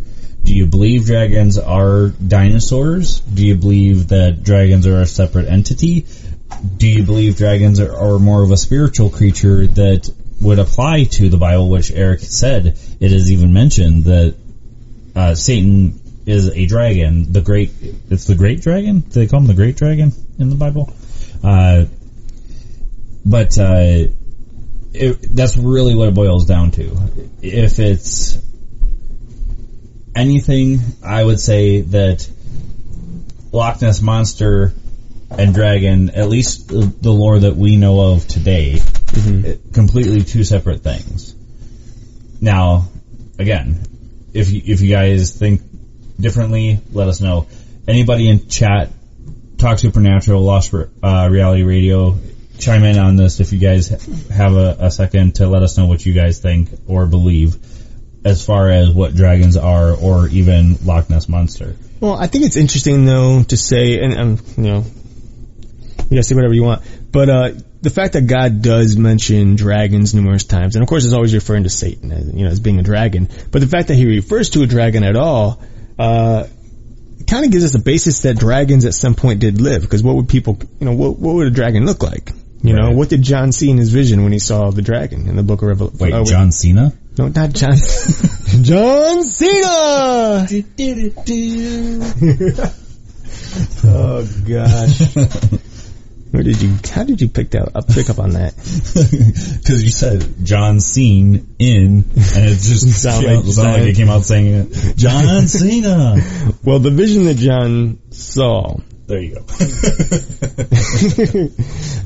Do 0.44 0.54
you 0.54 0.66
believe 0.66 1.06
dragons 1.06 1.58
are 1.58 2.08
dinosaurs? 2.08 3.20
Do 3.20 3.46
you 3.46 3.54
believe 3.54 4.08
that 4.08 4.42
dragons 4.42 4.86
are 4.86 5.00
a 5.00 5.06
separate 5.06 5.48
entity? 5.48 6.06
Do 6.76 6.86
you 6.86 7.04
believe 7.04 7.36
dragons 7.36 7.80
are, 7.80 7.94
are 7.94 8.18
more 8.18 8.42
of 8.42 8.50
a 8.50 8.56
spiritual 8.56 9.10
creature 9.10 9.66
that 9.66 10.12
would 10.40 10.58
apply 10.58 11.04
to 11.04 11.28
the 11.28 11.36
Bible, 11.36 11.68
which 11.68 11.90
Eric 11.90 12.20
said? 12.20 12.78
It 13.00 13.12
is 13.12 13.32
even 13.32 13.52
mentioned 13.52 14.04
that 14.04 14.34
uh, 15.14 15.34
Satan 15.34 16.00
is 16.26 16.48
a 16.48 16.66
dragon. 16.66 17.32
The 17.32 17.40
great, 17.40 17.70
it's 18.10 18.26
the 18.26 18.34
great 18.34 18.62
dragon. 18.62 19.00
Do 19.00 19.20
they 19.20 19.26
call 19.26 19.40
him 19.40 19.46
the 19.46 19.54
great 19.54 19.76
dragon 19.76 20.12
in 20.38 20.50
the 20.50 20.56
Bible? 20.56 20.92
Uh, 21.42 21.86
but 23.24 23.58
uh, 23.58 24.06
it, 24.94 25.22
that's 25.34 25.56
really 25.56 25.94
what 25.94 26.08
it 26.08 26.14
boils 26.14 26.46
down 26.46 26.70
to. 26.72 26.96
If 27.40 27.78
it's 27.78 28.38
anything, 30.14 30.80
I 31.04 31.22
would 31.22 31.40
say 31.40 31.82
that 31.82 32.28
Loch 33.52 33.80
Ness 33.82 34.00
monster 34.00 34.72
and 35.38 35.54
dragon, 35.54 36.10
at 36.10 36.28
least 36.28 36.68
the, 36.68 37.10
lore 37.10 37.38
that 37.40 37.56
we 37.56 37.76
know 37.76 38.12
of 38.12 38.26
today, 38.26 38.80
it- 39.14 39.72
completely 39.72 40.22
two 40.22 40.44
separate 40.44 40.82
things. 40.82 41.34
Now, 42.40 42.88
again, 43.38 43.84
if 44.32 44.50
you, 44.50 44.62
if 44.64 44.80
you 44.80 44.90
guys 44.90 45.32
think 45.36 45.62
differently, 46.18 46.80
let 46.92 47.08
us 47.08 47.20
know. 47.20 47.46
Anybody 47.86 48.28
in 48.28 48.48
chat, 48.48 48.90
Talk 49.58 49.78
Supernatural, 49.78 50.42
Lost 50.42 50.72
uh, 50.74 51.28
Reality 51.30 51.62
Radio, 51.62 52.18
chime 52.58 52.84
in 52.84 52.98
on 52.98 53.16
this 53.16 53.40
if 53.40 53.52
you 53.52 53.58
guys 53.58 53.88
have 54.30 54.54
a, 54.54 54.76
a 54.80 54.90
second 54.90 55.36
to 55.36 55.48
let 55.48 55.62
us 55.62 55.76
know 55.78 55.86
what 55.86 56.04
you 56.04 56.12
guys 56.12 56.38
think 56.40 56.68
or 56.86 57.06
believe 57.06 57.56
as 58.24 58.44
far 58.44 58.70
as 58.70 58.90
what 58.90 59.14
dragons 59.14 59.56
are 59.56 59.92
or 59.92 60.28
even 60.28 60.76
Loch 60.84 61.10
Ness 61.10 61.28
Monster. 61.28 61.76
Well, 62.00 62.14
I 62.14 62.28
think 62.28 62.44
it's 62.44 62.56
interesting 62.56 63.04
though 63.04 63.42
to 63.44 63.56
say, 63.56 63.98
and 64.00 64.40
you 64.56 64.62
know, 64.62 64.84
you 66.10 66.16
guys 66.16 66.28
say 66.28 66.34
whatever 66.34 66.54
you 66.54 66.64
want, 66.64 66.82
but 67.10 67.28
uh, 67.28 67.50
the 67.82 67.90
fact 67.90 68.12
that 68.14 68.26
God 68.26 68.62
does 68.62 68.96
mention 68.96 69.56
dragons 69.56 70.14
numerous 70.14 70.44
times, 70.44 70.76
and 70.76 70.82
of 70.82 70.88
course, 70.88 71.04
it's 71.04 71.14
always 71.14 71.34
referring 71.34 71.64
to 71.64 71.70
Satan, 71.70 72.12
as, 72.12 72.32
you 72.32 72.44
know, 72.44 72.50
as 72.50 72.60
being 72.60 72.78
a 72.78 72.82
dragon. 72.82 73.28
But 73.50 73.60
the 73.60 73.66
fact 73.66 73.88
that 73.88 73.96
He 73.96 74.06
refers 74.06 74.50
to 74.50 74.62
a 74.62 74.66
dragon 74.66 75.02
at 75.04 75.16
all, 75.16 75.60
uh, 75.98 76.46
kind 77.26 77.44
of 77.44 77.50
gives 77.50 77.64
us 77.64 77.74
a 77.74 77.78
basis 77.80 78.22
that 78.22 78.38
dragons 78.38 78.84
at 78.84 78.94
some 78.94 79.14
point 79.14 79.40
did 79.40 79.60
live. 79.60 79.82
Because 79.82 80.02
what 80.02 80.16
would 80.16 80.28
people, 80.28 80.58
you 80.78 80.86
know, 80.86 80.92
what, 80.92 81.18
what 81.18 81.34
would 81.34 81.46
a 81.46 81.50
dragon 81.50 81.84
look 81.86 82.02
like? 82.02 82.30
You 82.64 82.74
know, 82.74 82.92
what 82.92 83.08
did 83.08 83.22
John 83.22 83.50
see 83.50 83.70
in 83.70 83.76
his 83.76 83.92
vision 83.92 84.22
when 84.22 84.30
he 84.30 84.38
saw 84.38 84.70
the 84.70 84.82
dragon 84.82 85.26
in 85.28 85.34
the 85.34 85.42
Book 85.42 85.62
of 85.62 85.68
Revelation? 85.68 85.98
Wait, 85.98 86.26
John 86.28 86.52
Cena? 86.52 86.92
No, 87.18 87.26
not 87.26 87.52
John. 87.52 87.74
John 88.62 89.24
Cena. 89.24 90.46
oh 93.84 94.28
gosh. 94.46 95.16
Where 96.32 96.42
did 96.42 96.60
you? 96.62 96.74
How 96.92 97.04
did 97.04 97.20
you 97.20 97.28
pick 97.28 97.50
that 97.50 97.76
up? 97.76 97.86
Pick 97.88 98.08
up 98.10 98.18
on 98.18 98.30
that? 98.30 98.54
Because 99.62 99.84
you 99.84 99.90
said 99.90 100.26
John 100.44 100.80
Cena 100.80 101.38
in, 101.58 102.04
and 102.04 102.06
it 102.16 102.58
just 102.58 102.88
sounded 103.02 103.36
like- 103.36 103.44
sounded 103.54 103.80
like 103.80 103.88
it 103.90 103.96
came 103.96 104.08
out 104.08 104.24
saying 104.24 104.46
it. 104.72 104.96
John 104.96 105.46
Cena. 105.46 106.16
Well, 106.64 106.78
the 106.80 106.90
vision 106.90 107.24
that 107.26 107.36
John 107.36 107.98
saw 108.10 108.76
There 109.06 109.20
you 109.20 109.34
go. 109.36 109.42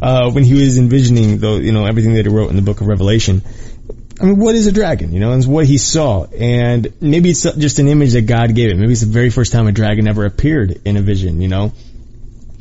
uh, 0.02 0.30
when 0.32 0.44
he 0.44 0.54
was 0.54 0.76
envisioning, 0.78 1.38
though, 1.38 1.56
you 1.56 1.72
know, 1.72 1.86
everything 1.86 2.14
that 2.14 2.26
he 2.26 2.32
wrote 2.32 2.50
in 2.50 2.56
the 2.56 2.62
Book 2.62 2.80
of 2.80 2.86
Revelation. 2.88 3.42
I 4.20 4.24
mean, 4.24 4.38
what 4.38 4.54
is 4.54 4.66
a 4.66 4.72
dragon? 4.72 5.12
You 5.12 5.20
know, 5.20 5.32
and 5.32 5.38
it's 5.38 5.46
what 5.46 5.66
he 5.66 5.76
saw, 5.78 6.24
and 6.24 6.92
maybe 7.00 7.30
it's 7.30 7.42
just 7.42 7.78
an 7.78 7.88
image 7.88 8.12
that 8.14 8.22
God 8.22 8.54
gave 8.54 8.70
him. 8.70 8.80
Maybe 8.80 8.92
it's 8.92 9.02
the 9.02 9.06
very 9.08 9.30
first 9.30 9.52
time 9.52 9.66
a 9.66 9.72
dragon 9.72 10.08
ever 10.08 10.24
appeared 10.24 10.80
in 10.86 10.96
a 10.96 11.02
vision. 11.02 11.40
You 11.42 11.48
know, 11.48 11.72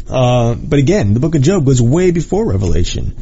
Uh, 0.09 0.55
but 0.55 0.79
again, 0.79 1.13
the 1.13 1.19
book 1.19 1.35
of 1.35 1.41
Job 1.41 1.65
was 1.65 1.81
way 1.81 2.11
before 2.11 2.45
Revelation. 2.45 3.15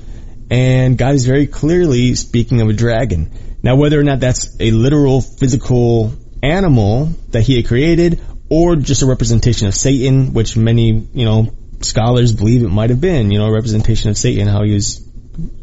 And 0.50 0.98
God 0.98 1.16
is 1.16 1.26
very 1.26 1.48
clearly 1.48 2.16
speaking 2.16 2.62
of 2.62 2.70
a 2.70 2.74
dragon. 2.74 3.32
Now, 3.64 3.76
whether 3.78 4.00
or 4.00 4.04
not 4.04 4.20
that's 4.20 4.56
a 4.60 4.72
literal 4.72 5.22
physical 5.22 6.14
animal 6.42 7.06
that 7.32 7.42
he 7.42 7.56
had 7.56 7.68
created 7.68 8.22
or 8.50 8.76
just 8.76 9.02
a 9.02 9.06
representation 9.06 9.68
of 9.68 9.74
Satan, 9.74 10.34
which 10.34 10.58
many, 10.58 11.08
you 11.14 11.26
know, 11.26 11.54
scholars 11.80 12.34
believe 12.34 12.64
it 12.64 12.68
might 12.70 12.90
have 12.90 13.02
been, 13.02 13.32
you 13.32 13.40
know, 13.40 13.46
a 13.46 13.54
representation 13.54 14.10
of 14.10 14.18
Satan, 14.18 14.48
how 14.48 14.64
he 14.64 14.74
was, 14.74 15.02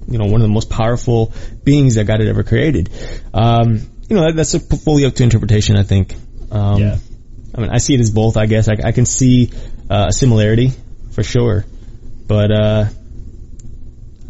you 0.09 0.19
know, 0.19 0.25
one 0.25 0.41
of 0.41 0.49
the 0.49 0.53
most 0.53 0.71
powerful 0.71 1.33
beings 1.63 1.97
that 1.97 2.05
God 2.05 2.21
had 2.21 2.29
ever 2.29 2.43
created. 2.43 2.91
Um, 3.35 3.81
you 4.09 4.17
know, 4.17 4.23
that, 4.23 4.35
that's 4.35 4.55
a 4.55 4.61
fully 4.61 5.05
up 5.05 5.15
to 5.17 5.23
interpretation, 5.23 5.77
I 5.77 5.83
think. 5.83 6.15
Um, 6.51 6.81
Yeah. 6.81 6.97
I 7.55 7.61
mean, 7.61 7.71
I 7.71 7.79
see 7.79 7.95
it 7.95 8.01
as 8.01 8.11
both, 8.11 8.37
I 8.37 8.47
guess. 8.47 8.69
I, 8.69 8.77
I 8.83 8.93
can 8.93 9.07
see 9.07 9.51
uh, 9.89 10.07
a 10.09 10.13
similarity, 10.13 10.73
for 11.21 11.25
sure. 11.25 11.67
But, 12.27 12.51
uh, 12.51 12.85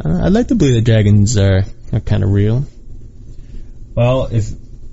I'd 0.04 0.32
like 0.32 0.48
to 0.48 0.56
believe 0.56 0.74
the 0.74 0.80
dragons 0.80 1.38
are, 1.38 1.62
are 1.92 2.00
kind 2.00 2.24
of 2.24 2.30
real. 2.30 2.66
Well, 3.94 4.26
if 4.32 4.50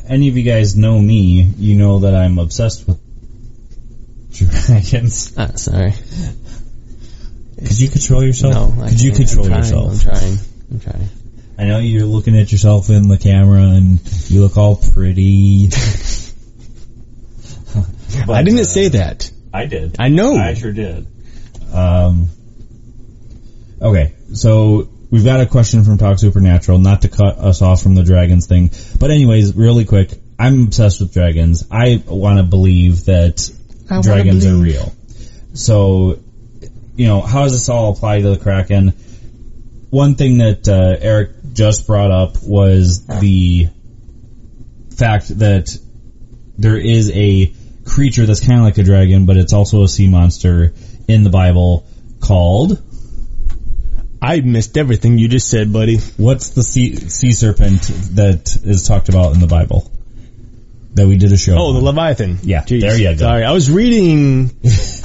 any 0.08 0.28
of 0.28 0.38
you 0.38 0.44
guys 0.44 0.76
know 0.76 1.00
me, 1.00 1.42
you 1.42 1.76
know 1.76 2.00
that 2.00 2.14
I'm 2.14 2.38
obsessed 2.38 2.88
with 2.88 3.00
dragons. 4.32 5.34
Ah, 5.38 5.54
sorry. 5.56 5.94
Could 7.58 7.80
you 7.80 7.90
control 7.90 8.24
yourself? 8.24 8.54
No, 8.54 8.84
I 8.84 8.90
Could 8.90 9.02
you 9.02 9.12
control 9.14 9.46
I'm 9.46 9.52
trying, 9.52 9.64
yourself? 9.64 9.92
I'm 9.94 10.00
trying. 10.00 10.38
I'm 10.72 10.80
trying. 10.80 11.10
I 11.58 11.64
know 11.64 11.80
you're 11.80 12.06
looking 12.06 12.38
at 12.38 12.52
yourself 12.52 12.92
in 12.92 13.08
the 13.08 13.18
camera 13.18 13.62
and 13.62 14.00
you 14.30 14.42
look 14.42 14.56
all 14.56 14.76
pretty. 14.76 15.70
But, 18.28 18.30
I 18.30 18.44
didn't 18.44 18.60
uh, 18.60 18.66
say 18.66 18.90
that. 18.90 19.32
I 19.52 19.66
did. 19.66 19.96
I 19.98 20.10
know. 20.10 20.36
I 20.36 20.54
sure 20.54 20.74
did. 20.74 21.08
Um, 21.74 22.30
okay, 23.82 24.14
so 24.34 24.90
we've 25.10 25.26
got 25.26 25.42
a 25.42 25.46
question 25.46 25.84
from 25.84 25.98
Talk 25.98 26.20
Supernatural, 26.20 26.80
not 26.80 27.04
to 27.04 27.10
cut 27.10 27.38
us 27.38 27.62
off 27.62 27.82
from 27.82 27.96
the 27.96 28.04
dragons 28.04 28.48
thing, 28.48 28.72
but 29.00 29.12
anyways, 29.12 29.56
really 29.56 29.86
quick, 29.86 30.12
I'm 30.40 30.66
obsessed 30.66 31.00
with 31.02 31.14
dragons. 31.14 31.68
I 31.72 32.04
want 32.06 32.38
to 32.38 32.44
believe 32.44 33.06
that 33.06 33.52
I 33.90 34.02
dragons 34.02 34.46
are 34.46 34.56
real. 34.56 34.94
So, 35.54 36.20
you 36.96 37.08
know, 37.08 37.22
how 37.22 37.44
does 37.44 37.54
this 37.54 37.70
all 37.70 37.92
apply 37.92 38.22
to 38.22 38.30
the 38.30 38.38
Kraken? 38.38 38.90
One 39.90 40.16
thing 40.16 40.40
that 40.40 40.68
uh, 40.68 40.98
Eric 41.00 41.32
just 41.54 41.88
brought 41.88 42.12
up 42.12 42.44
was 42.44 43.06
the 43.08 43.70
fact 44.96 45.30
that 45.40 45.76
there 46.58 46.78
is 46.78 47.12
a 47.12 47.54
creature 47.86 48.26
that's 48.26 48.46
kind 48.46 48.60
of 48.60 48.66
like 48.66 48.78
a 48.78 48.84
dragon, 48.84 49.26
but 49.26 49.38
it's 49.38 49.54
also 49.54 49.84
a 49.84 49.88
sea 49.88 50.08
monster 50.08 50.74
in 51.08 51.24
the 51.24 51.30
Bible 51.30 51.86
called 52.20 52.82
I 54.22 54.42
missed 54.42 54.78
everything 54.78 55.18
you 55.18 55.28
just 55.28 55.50
said, 55.50 55.72
buddy. 55.72 55.98
what's 56.18 56.50
the 56.50 56.64
sea, 56.64 56.96
sea 56.96 57.32
serpent 57.32 57.84
that 58.16 58.58
is 58.64 58.88
talked 58.88 59.10
about 59.10 59.34
in 59.36 59.40
the 59.40 59.48
Bible 59.48 59.92
that 60.96 61.08
we 61.08 61.18
did 61.18 61.32
a 61.32 61.38
show? 61.38 61.56
Oh, 61.56 61.74
the? 61.74 61.80
Leviathan. 61.82 62.40
Yeah, 62.42 62.64
Jeez. 62.64 62.82
there 62.82 62.98
you 62.98 63.12
go. 63.12 63.18
Sorry, 63.18 63.44
I 63.44 63.52
was 63.52 63.70
reading. 63.70 64.50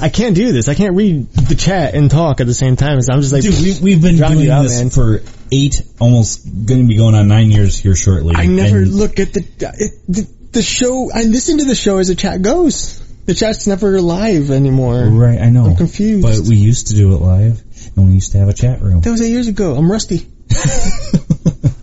I 0.01 0.09
can't 0.09 0.35
do 0.35 0.51
this. 0.51 0.67
I 0.67 0.73
can't 0.73 0.95
read 0.95 1.31
the 1.31 1.53
chat 1.55 1.93
and 1.93 2.09
talk 2.09 2.41
at 2.41 2.47
the 2.47 2.53
same 2.55 2.75
time. 2.75 2.99
So 3.03 3.13
I'm 3.13 3.21
just 3.21 3.31
like, 3.31 3.43
Dude, 3.43 3.61
we, 3.61 3.79
we've 3.81 4.01
been 4.01 4.17
doing 4.17 4.49
out, 4.49 4.63
this 4.63 4.79
man. 4.79 4.89
for 4.89 5.21
eight, 5.51 5.83
almost 5.99 6.45
going 6.65 6.81
to 6.81 6.87
be 6.87 6.97
going 6.97 7.13
on 7.13 7.27
nine 7.27 7.51
years 7.51 7.77
here 7.77 7.95
shortly. 7.95 8.35
I 8.35 8.47
never 8.47 8.79
And 8.79 8.95
look 8.95 9.19
at 9.19 9.33
the, 9.33 9.41
it, 9.77 9.91
the 10.07 10.27
the 10.53 10.61
show. 10.63 11.11
I 11.13 11.23
listen 11.23 11.59
to 11.59 11.65
the 11.65 11.75
show 11.75 11.99
as 11.99 12.07
the 12.07 12.15
chat 12.15 12.41
goes. 12.41 12.99
The 13.25 13.33
chat's 13.33 13.67
never 13.67 14.01
live 14.01 14.51
anymore. 14.51 15.05
Right, 15.05 15.39
I 15.39 15.49
know. 15.49 15.65
I'm 15.65 15.77
confused. 15.77 16.23
But 16.23 16.47
we 16.47 16.57
used 16.57 16.87
to 16.87 16.95
do 16.95 17.13
it 17.13 17.21
live, 17.21 17.63
and 17.95 18.07
we 18.07 18.15
used 18.15 18.33
to 18.33 18.39
have 18.39 18.49
a 18.49 18.53
chat 18.53 18.81
room. 18.81 18.99
That 19.01 19.11
was 19.11 19.21
eight 19.21 19.31
years 19.31 19.47
ago. 19.47 19.75
I'm 19.75 19.89
rusty. 19.89 20.27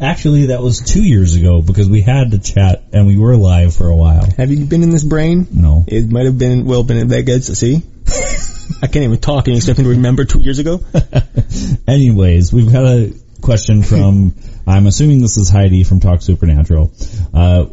Actually, 0.00 0.46
that 0.46 0.62
was 0.62 0.80
two 0.80 1.02
years 1.02 1.36
ago 1.36 1.62
because 1.62 1.88
we 1.88 2.00
had 2.00 2.30
the 2.30 2.38
chat 2.38 2.84
and 2.92 3.06
we 3.06 3.16
were 3.16 3.36
live 3.36 3.74
for 3.74 3.88
a 3.88 3.96
while. 3.96 4.26
Have 4.36 4.50
you 4.50 4.64
been 4.64 4.82
in 4.82 4.90
this 4.90 5.04
brain? 5.04 5.46
No. 5.52 5.84
It 5.86 6.10
might 6.10 6.24
have 6.24 6.38
been 6.38 6.64
well 6.64 6.82
been 6.82 6.96
in 6.96 7.08
Vegas. 7.08 7.46
See, 7.58 7.82
I 8.82 8.86
can't 8.86 9.04
even 9.04 9.18
talk, 9.18 9.46
and 9.46 9.56
expect 9.56 9.78
me 9.78 9.84
to 9.84 9.90
remember 9.90 10.24
two 10.24 10.40
years 10.40 10.58
ago? 10.58 10.80
Anyways, 11.88 12.52
we've 12.52 12.72
got 12.72 12.84
a 12.84 13.14
question 13.40 13.82
from, 13.82 14.34
I'm 14.66 14.86
assuming 14.86 15.20
this 15.20 15.36
is 15.36 15.50
Heidi 15.50 15.84
from 15.84 16.00
Talk 16.00 16.22
Supernatural. 16.22 16.92
Uh, 17.32 17.66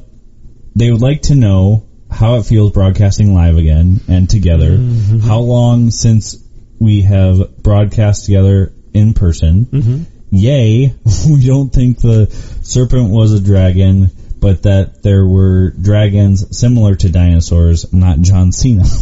they 0.75 0.91
would 0.91 1.01
like 1.01 1.23
to 1.23 1.35
know 1.35 1.87
how 2.11 2.35
it 2.35 2.43
feels 2.43 2.71
broadcasting 2.71 3.33
live 3.33 3.57
again 3.57 4.01
and 4.07 4.29
together. 4.29 4.77
How 5.23 5.39
long 5.39 5.91
since 5.91 6.37
we 6.79 7.03
have 7.03 7.57
broadcast 7.63 8.25
together 8.25 8.73
in 8.93 9.13
person. 9.13 10.07
Yay, 10.31 10.95
we 11.29 11.45
don't 11.45 11.69
think 11.69 11.99
the 11.99 12.27
serpent 12.63 13.11
was 13.11 13.33
a 13.33 13.39
dragon, 13.41 14.09
but 14.39 14.63
that 14.63 15.03
there 15.03 15.25
were 15.25 15.71
dragons 15.71 16.57
similar 16.57 16.95
to 16.95 17.09
dinosaurs, 17.09 17.91
not 17.93 18.19
John 18.21 18.51
Cena. 18.51 18.83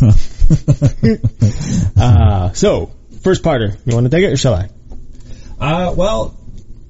Uh, 1.95 2.51
so 2.53 2.89
first 3.21 3.43
parter. 3.43 3.77
You 3.85 3.93
want 3.93 4.05
to 4.05 4.09
take 4.09 4.23
it 4.23 4.33
or 4.33 4.37
shall 4.37 4.55
I? 4.55 4.69
Uh, 5.59 5.93
well, 5.95 6.35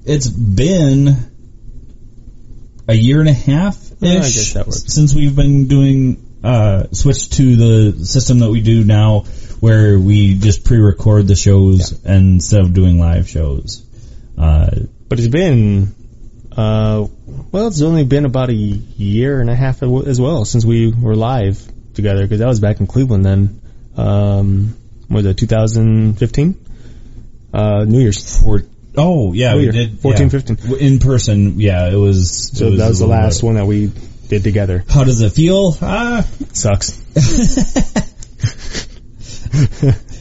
it's 0.06 0.28
been 0.28 1.29
a 2.88 2.94
year 2.94 3.20
and 3.20 3.28
a 3.28 3.32
half 3.32 3.76
ish 4.02 4.54
guess 4.54 4.92
since 4.92 5.14
we've 5.14 5.36
been 5.36 5.68
doing 5.68 6.38
uh, 6.42 6.84
switched 6.92 7.34
to 7.34 7.56
the 7.56 8.04
system 8.06 8.38
that 8.38 8.50
we 8.50 8.60
do 8.62 8.84
now, 8.84 9.20
where 9.60 9.98
we 9.98 10.34
just 10.38 10.64
pre-record 10.64 11.26
the 11.26 11.36
shows 11.36 12.04
instead 12.04 12.62
of 12.62 12.72
doing 12.72 12.98
live 12.98 13.28
shows. 13.28 13.84
Uh, 14.38 14.70
But 15.08 15.18
it's 15.18 15.28
been, 15.28 15.94
uh, 16.52 17.06
well, 17.52 17.66
it's 17.66 17.82
only 17.82 18.04
been 18.04 18.24
about 18.24 18.48
a 18.48 18.54
year 18.54 19.40
and 19.40 19.50
a 19.50 19.54
half 19.54 19.82
as 19.82 20.20
well 20.20 20.44
since 20.46 20.64
we 20.64 20.90
were 20.90 21.14
live 21.14 21.60
together 21.94 22.22
because 22.22 22.38
that 22.38 22.48
was 22.48 22.60
back 22.60 22.80
in 22.80 22.86
Cleveland 22.86 23.24
then. 23.24 23.60
Um, 23.96 24.76
was 25.10 25.26
it 25.26 25.36
2015? 25.36 26.66
Uh, 27.52 27.84
New 27.84 28.00
Year's. 28.00 28.40
for 28.40 28.62
oh 29.00 29.32
yeah, 29.32 29.56
we 29.56 29.70
did 29.70 30.00
14, 30.00 30.26
yeah. 30.26 30.28
15. 30.28 30.76
In 30.78 30.98
person. 30.98 31.60
Yeah, 31.60 31.90
it 31.90 31.96
was. 31.96 32.50
So 32.56 32.68
it 32.68 32.76
that 32.76 32.88
was 32.88 32.98
the 32.98 33.06
last 33.06 33.40
bit- 33.40 33.46
one 33.46 33.54
that 33.56 33.66
we 33.66 33.92
did 34.28 34.44
together. 34.44 34.84
How 34.88 35.04
does 35.04 35.20
it 35.20 35.32
feel? 35.32 35.76
Ah, 35.82 36.26
Sucks. 36.52 37.00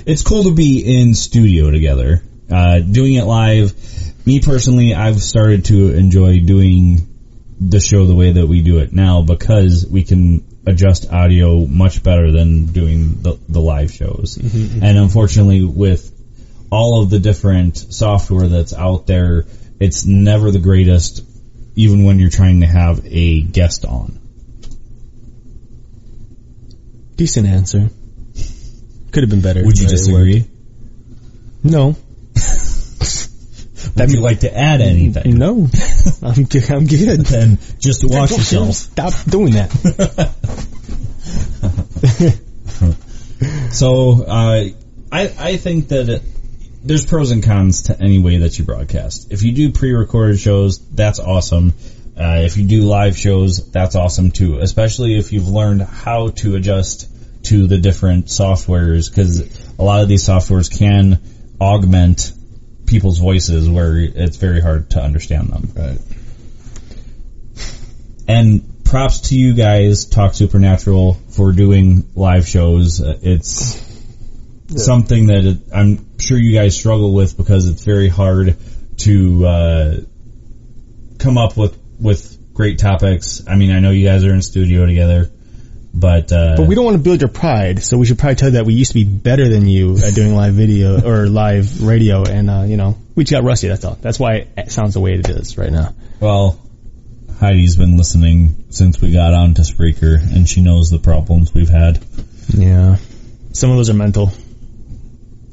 it's 0.06 0.24
cool 0.24 0.44
to 0.44 0.52
be 0.54 1.00
in 1.00 1.14
studio 1.14 1.72
together. 1.72 2.24
Uh, 2.52 2.80
doing 2.80 3.14
it 3.14 3.26
live, 3.26 3.74
me 4.26 4.40
personally, 4.42 4.94
I've 4.96 5.22
started 5.22 5.66
to 5.66 5.94
enjoy 5.94 6.40
doing 6.40 7.06
the 7.60 7.80
show 7.80 8.06
the 8.06 8.16
way 8.16 8.32
that 8.34 8.48
we 8.48 8.62
do 8.62 8.80
it 8.80 8.92
now 8.94 9.22
because 9.22 9.86
we 9.86 10.04
can 10.04 10.46
adjust 10.66 11.12
audio 11.12 11.66
much 11.66 12.02
better 12.04 12.32
than 12.32 12.68
doing 12.68 13.22
the, 13.22 13.38
the 13.48 13.60
live 13.62 13.92
shows. 13.92 14.38
And 14.38 14.98
unfortunately, 14.98 15.64
with 15.64 16.12
all 16.72 17.02
of 17.02 17.10
the 17.10 17.20
different 17.20 17.78
software 17.78 18.48
that's 18.48 18.74
out 18.74 19.08
there, 19.08 19.46
it's 19.80 20.06
never 20.06 20.52
the 20.52 20.60
greatest, 20.60 21.24
even 21.76 22.04
when 22.04 22.20
you're 22.20 22.30
trying 22.30 22.62
to 22.62 22.68
have 22.68 23.02
a 23.06 23.42
guest 23.42 23.86
on. 23.86 24.20
Decent 27.16 27.48
answer. 27.48 27.90
Could 29.12 29.24
have 29.24 29.30
been 29.30 29.42
better. 29.42 29.66
Would 29.66 29.78
you 29.78 29.88
disagree? 29.88 30.46
No. 31.64 31.96
Would 33.96 34.12
you 34.12 34.22
like 34.22 34.42
to 34.42 34.56
add 34.56 34.82
anything? 34.82 35.38
No. 35.38 35.68
I'm 36.22 36.44
good. 36.46 36.72
I'm 36.72 36.86
good. 36.86 37.26
Then 37.26 37.58
just 37.80 38.04
watch 38.04 38.32
yourself. 38.32 38.74
Stop 38.74 39.14
doing 39.26 39.54
that. 39.54 40.36
So 43.72 44.24
uh, 44.24 44.66
I 45.12 45.34
I 45.40 45.58
think 45.58 45.90
that 45.90 46.10
it, 46.10 46.22
there's 46.84 47.06
pros 47.06 47.32
and 47.32 47.44
cons 47.44 47.84
to 47.84 48.02
any 48.02 48.20
way 48.20 48.38
that 48.38 48.58
you 48.58 48.66
broadcast. 48.66 49.32
If 49.32 49.44
you 49.44 49.52
do 49.54 49.72
pre-recorded 49.72 50.40
shows, 50.40 50.80
that's 50.90 51.20
awesome. 51.20 51.74
Uh, 52.18 52.42
if 52.44 52.58
you 52.58 52.68
do 52.68 52.82
live 52.82 53.18
shows, 53.18 53.72
that's 53.72 53.96
awesome 53.96 54.32
too. 54.32 54.60
Especially 54.60 55.18
if 55.18 55.32
you've 55.32 55.48
learned 55.48 55.82
how 55.82 56.30
to 56.30 56.56
adjust 56.56 57.08
to 57.46 57.68
the 57.68 57.78
different 57.78 58.26
softwares, 58.26 59.10
because 59.10 59.40
a 59.78 59.84
lot 59.84 60.02
of 60.02 60.10
these 60.10 60.24
softwares 60.24 60.70
can 60.76 61.22
augment 61.60 62.32
people's 62.86 63.20
voices 63.20 63.70
where 63.70 63.98
it's 63.98 64.38
very 64.38 64.62
hard 64.62 64.90
to 64.92 65.02
understand 65.02 65.50
them. 65.50 65.72
Right. 65.76 66.00
And 68.28 68.84
props 68.84 69.30
to 69.30 69.38
you 69.38 69.54
guys, 69.54 70.06
Talk 70.06 70.34
Supernatural, 70.34 71.14
for 71.30 71.52
doing 71.52 72.10
live 72.16 72.48
shows. 72.48 73.02
Uh, 73.02 73.18
It's 74.72 74.86
something 74.86 75.28
that 75.28 75.46
it, 75.46 75.58
I'm 75.74 76.18
sure 76.20 76.38
you 76.38 76.54
guys 76.54 76.76
struggle 76.76 77.14
with 77.14 77.36
because 77.38 77.68
it's 77.68 77.84
very 77.84 78.08
hard 78.10 78.58
to 79.00 79.46
uh, 79.46 79.96
come 81.18 81.38
up 81.38 81.58
with 81.58 81.78
with 82.00 82.38
great 82.54 82.80
topics. 82.80 83.44
I 83.48 83.56
mean, 83.56 83.72
I 83.72 83.80
know 83.80 83.92
you 83.92 84.06
guys 84.06 84.24
are 84.26 84.34
in 84.34 84.42
studio 84.42 84.86
together, 84.86 85.32
But 85.94 86.32
uh, 86.32 86.56
But 86.58 86.68
we 86.68 86.76
don't 86.76 86.86
want 86.86 86.98
to 86.98 87.04
build 87.04 87.22
your 87.22 87.30
pride, 87.30 87.82
so 87.84 87.98
we 87.98 88.06
should 88.06 88.20
probably 88.20 88.36
tell 88.36 88.50
you 88.50 88.54
that 88.56 88.66
we 88.66 88.74
used 88.74 88.92
to 88.92 88.96
be 88.96 89.06
better 89.06 89.48
than 89.50 89.66
you 89.68 89.98
at 89.98 90.14
doing 90.14 90.36
live 90.36 90.54
video 90.54 91.02
or 91.10 91.28
live 91.28 91.82
radio, 91.82 92.24
and 92.24 92.50
uh, 92.50 92.64
you 92.68 92.78
know 92.78 92.98
we 93.16 93.24
just 93.24 93.32
got 93.32 93.44
rusty. 93.44 93.68
That's 93.68 93.84
all. 93.86 93.98
That's 94.00 94.20
why 94.20 94.48
it 94.56 94.72
sounds 94.72 94.94
the 94.94 95.00
way 95.00 95.14
it 95.14 95.28
is 95.30 95.58
right 95.58 95.72
now. 95.72 95.94
well, 96.20 96.60
Heidi's 97.40 97.76
been 97.76 97.98
listening 97.98 98.66
since 98.70 99.02
we 99.02 99.12
got 99.14 99.34
onto 99.34 99.64
Spreaker, 99.64 100.20
and 100.36 100.48
she 100.48 100.62
knows 100.62 100.90
the 100.90 101.00
problems 101.00 101.54
we've 101.54 101.70
had. 101.70 102.04
Yeah, 102.50 102.98
some 103.54 103.72
of 103.72 103.78
those 103.78 103.90
are 103.90 103.94
mental. 103.96 104.32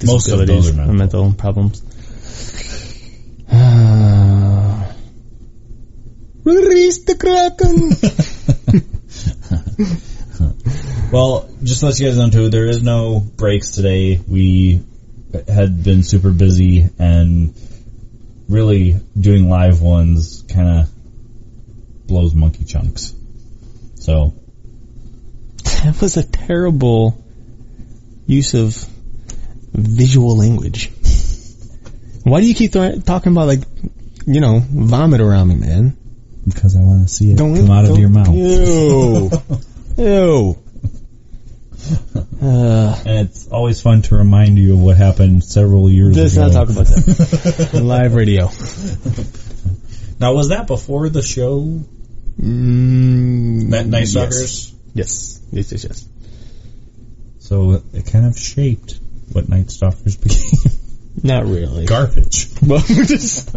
Most 0.05 0.29
of 0.29 0.39
those 0.39 0.47
disabilities 0.47 0.71
are 0.71 0.95
mental. 0.95 1.25
mental 1.25 1.33
problems. 1.35 1.83
Uh, 3.51 4.93
release 6.45 7.05
the 7.05 7.17
kraken. 7.17 7.91
Well, 11.13 11.49
just 11.63 11.81
to 11.81 11.87
let 11.87 12.01
you 12.01 12.09
guys 12.09 12.19
know 12.19 12.31
too, 12.31 12.49
there 12.49 12.67
is 12.67 12.83
no 12.83 13.21
breaks 13.21 13.71
today. 13.71 14.21
We 14.27 14.83
had 15.49 15.85
been 15.85 16.03
super 16.03 16.33
busy 16.33 16.89
and 16.99 17.55
really 18.49 18.99
doing 19.19 19.49
live 19.49 19.81
ones 19.81 20.45
kind 20.53 20.81
of 20.81 22.07
blows 22.07 22.35
monkey 22.35 22.65
chunks. 22.65 23.15
So 23.95 24.35
that 25.65 26.01
was 26.01 26.17
a 26.17 26.25
terrible 26.25 27.25
use 28.27 28.55
of 28.55 28.85
visual 29.77 30.37
language. 30.37 30.91
Why 32.25 32.41
do 32.41 32.47
you 32.49 32.55
keep 32.55 32.73
th- 32.73 33.05
talking 33.05 33.33
about 33.33 33.47
like, 33.47 33.61
you 34.27 34.41
know, 34.41 34.61
vomit 34.65 35.21
around 35.21 35.49
me, 35.49 35.55
man? 35.57 35.97
because 36.47 36.77
I 36.77 36.81
want 36.81 37.03
to 37.09 37.13
see 37.13 37.33
it 37.33 37.39
Don't 37.39 37.57
come 37.57 37.71
out 37.73 37.87
of 37.87 37.99
your 37.99 38.09
mouth. 38.09 38.29
Ew. 38.29 39.31
Ew. 39.99 40.59
Uh, 42.41 43.03
And 43.05 43.29
it's 43.29 43.49
always 43.49 43.81
fun 43.81 44.03
to 44.03 44.15
remind 44.17 44.57
you 44.59 44.75
of 44.75 44.81
what 44.81 44.97
happened 44.97 45.43
several 45.43 45.91
years 45.91 46.17
ago. 46.17 46.23
let's 46.23 46.37
not 46.37 46.53
talk 46.53 46.71
about 46.71 46.87
that. 46.87 47.71
Live 47.83 48.15
radio. 48.15 48.45
Now, 50.21 50.35
was 50.35 50.49
that 50.51 50.67
before 50.69 51.09
the 51.09 51.23
show? 51.23 51.61
Mm, 52.41 53.69
Night, 53.69 53.87
Night 53.87 54.09
yes. 54.09 54.73
Yes. 54.95 55.41
Yes, 55.51 55.73
yes, 55.73 55.85
yes. 55.85 56.09
So 57.41 57.83
it 57.93 58.07
kind 58.07 58.27
of 58.27 58.39
shaped 58.39 58.99
what 59.37 59.49
Night 59.51 59.71
Stalkers 59.71 60.17
became. 60.17 60.73
Not 61.23 61.45
really. 61.45 61.85
Garbage. 61.85 62.49
Well, 62.63 62.81
just, 62.87 63.55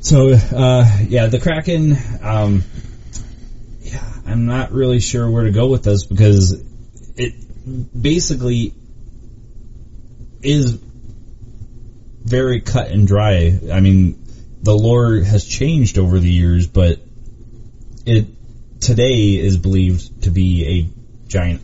So, 0.00 0.30
uh, 0.30 0.98
yeah, 1.08 1.26
the 1.26 1.38
Kraken, 1.38 1.96
um, 2.22 2.64
yeah, 3.82 4.02
I'm 4.26 4.46
not 4.46 4.72
really 4.72 5.00
sure 5.00 5.28
where 5.28 5.44
to 5.44 5.50
go 5.50 5.68
with 5.68 5.82
this 5.82 6.04
because 6.04 6.52
it 7.16 7.34
basically 8.00 8.74
is 10.42 10.72
very 12.22 12.62
cut 12.62 12.90
and 12.90 13.06
dry. 13.06 13.58
I 13.70 13.80
mean, 13.80 14.24
the 14.62 14.74
lore 14.74 15.16
has 15.16 15.44
changed 15.44 15.98
over 15.98 16.18
the 16.18 16.30
years, 16.30 16.66
but 16.66 17.00
it 18.06 18.28
today 18.80 19.36
is 19.36 19.58
believed 19.58 20.22
to 20.22 20.30
be 20.30 20.66
a 20.66 20.97
giant 21.28 21.62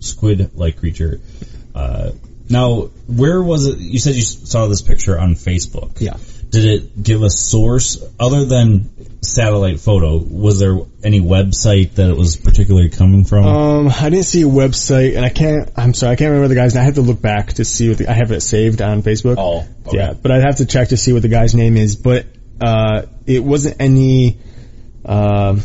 squid-like 0.00 0.78
creature. 0.78 1.20
Uh, 1.74 2.12
now, 2.48 2.90
where 3.06 3.42
was 3.42 3.66
it? 3.66 3.78
You 3.78 3.98
said 3.98 4.14
you 4.14 4.22
saw 4.22 4.66
this 4.66 4.82
picture 4.82 5.18
on 5.18 5.34
Facebook. 5.34 6.00
yeah. 6.00 6.16
Did 6.50 6.66
it 6.66 7.02
give 7.02 7.22
a 7.24 7.30
source 7.30 8.00
other 8.20 8.44
than 8.44 9.22
satellite 9.24 9.80
photo? 9.80 10.18
Was 10.18 10.60
there 10.60 10.78
any 11.02 11.20
website 11.20 11.94
that 11.94 12.08
it 12.08 12.16
was 12.16 12.36
particularly 12.36 12.90
coming 12.90 13.24
from? 13.24 13.44
Um, 13.44 13.88
I 13.88 14.08
didn't 14.08 14.26
see 14.26 14.42
a 14.42 14.46
website, 14.46 15.16
and 15.16 15.24
I 15.24 15.30
can't. 15.30 15.68
I'm 15.76 15.94
sorry, 15.94 16.12
I 16.12 16.16
can't 16.16 16.30
remember 16.30 16.46
the 16.46 16.54
guy's. 16.54 16.74
name. 16.74 16.82
I 16.82 16.84
have 16.84 16.94
to 16.94 17.00
look 17.00 17.20
back 17.20 17.54
to 17.54 17.64
see 17.64 17.88
what 17.88 17.98
the, 17.98 18.08
I 18.08 18.12
have 18.12 18.30
it 18.30 18.40
saved 18.40 18.82
on 18.82 19.02
Facebook. 19.02 19.34
oh, 19.36 19.66
okay. 19.88 19.96
Yeah, 19.96 20.12
but 20.12 20.30
I'd 20.30 20.44
have 20.44 20.56
to 20.58 20.66
check 20.66 20.90
to 20.90 20.96
see 20.96 21.12
what 21.12 21.22
the 21.22 21.28
guy's 21.28 21.56
name 21.56 21.76
is. 21.76 21.96
But 21.96 22.26
uh, 22.60 23.06
it 23.26 23.42
wasn't 23.42 23.80
any 23.80 24.38
um 25.04 25.60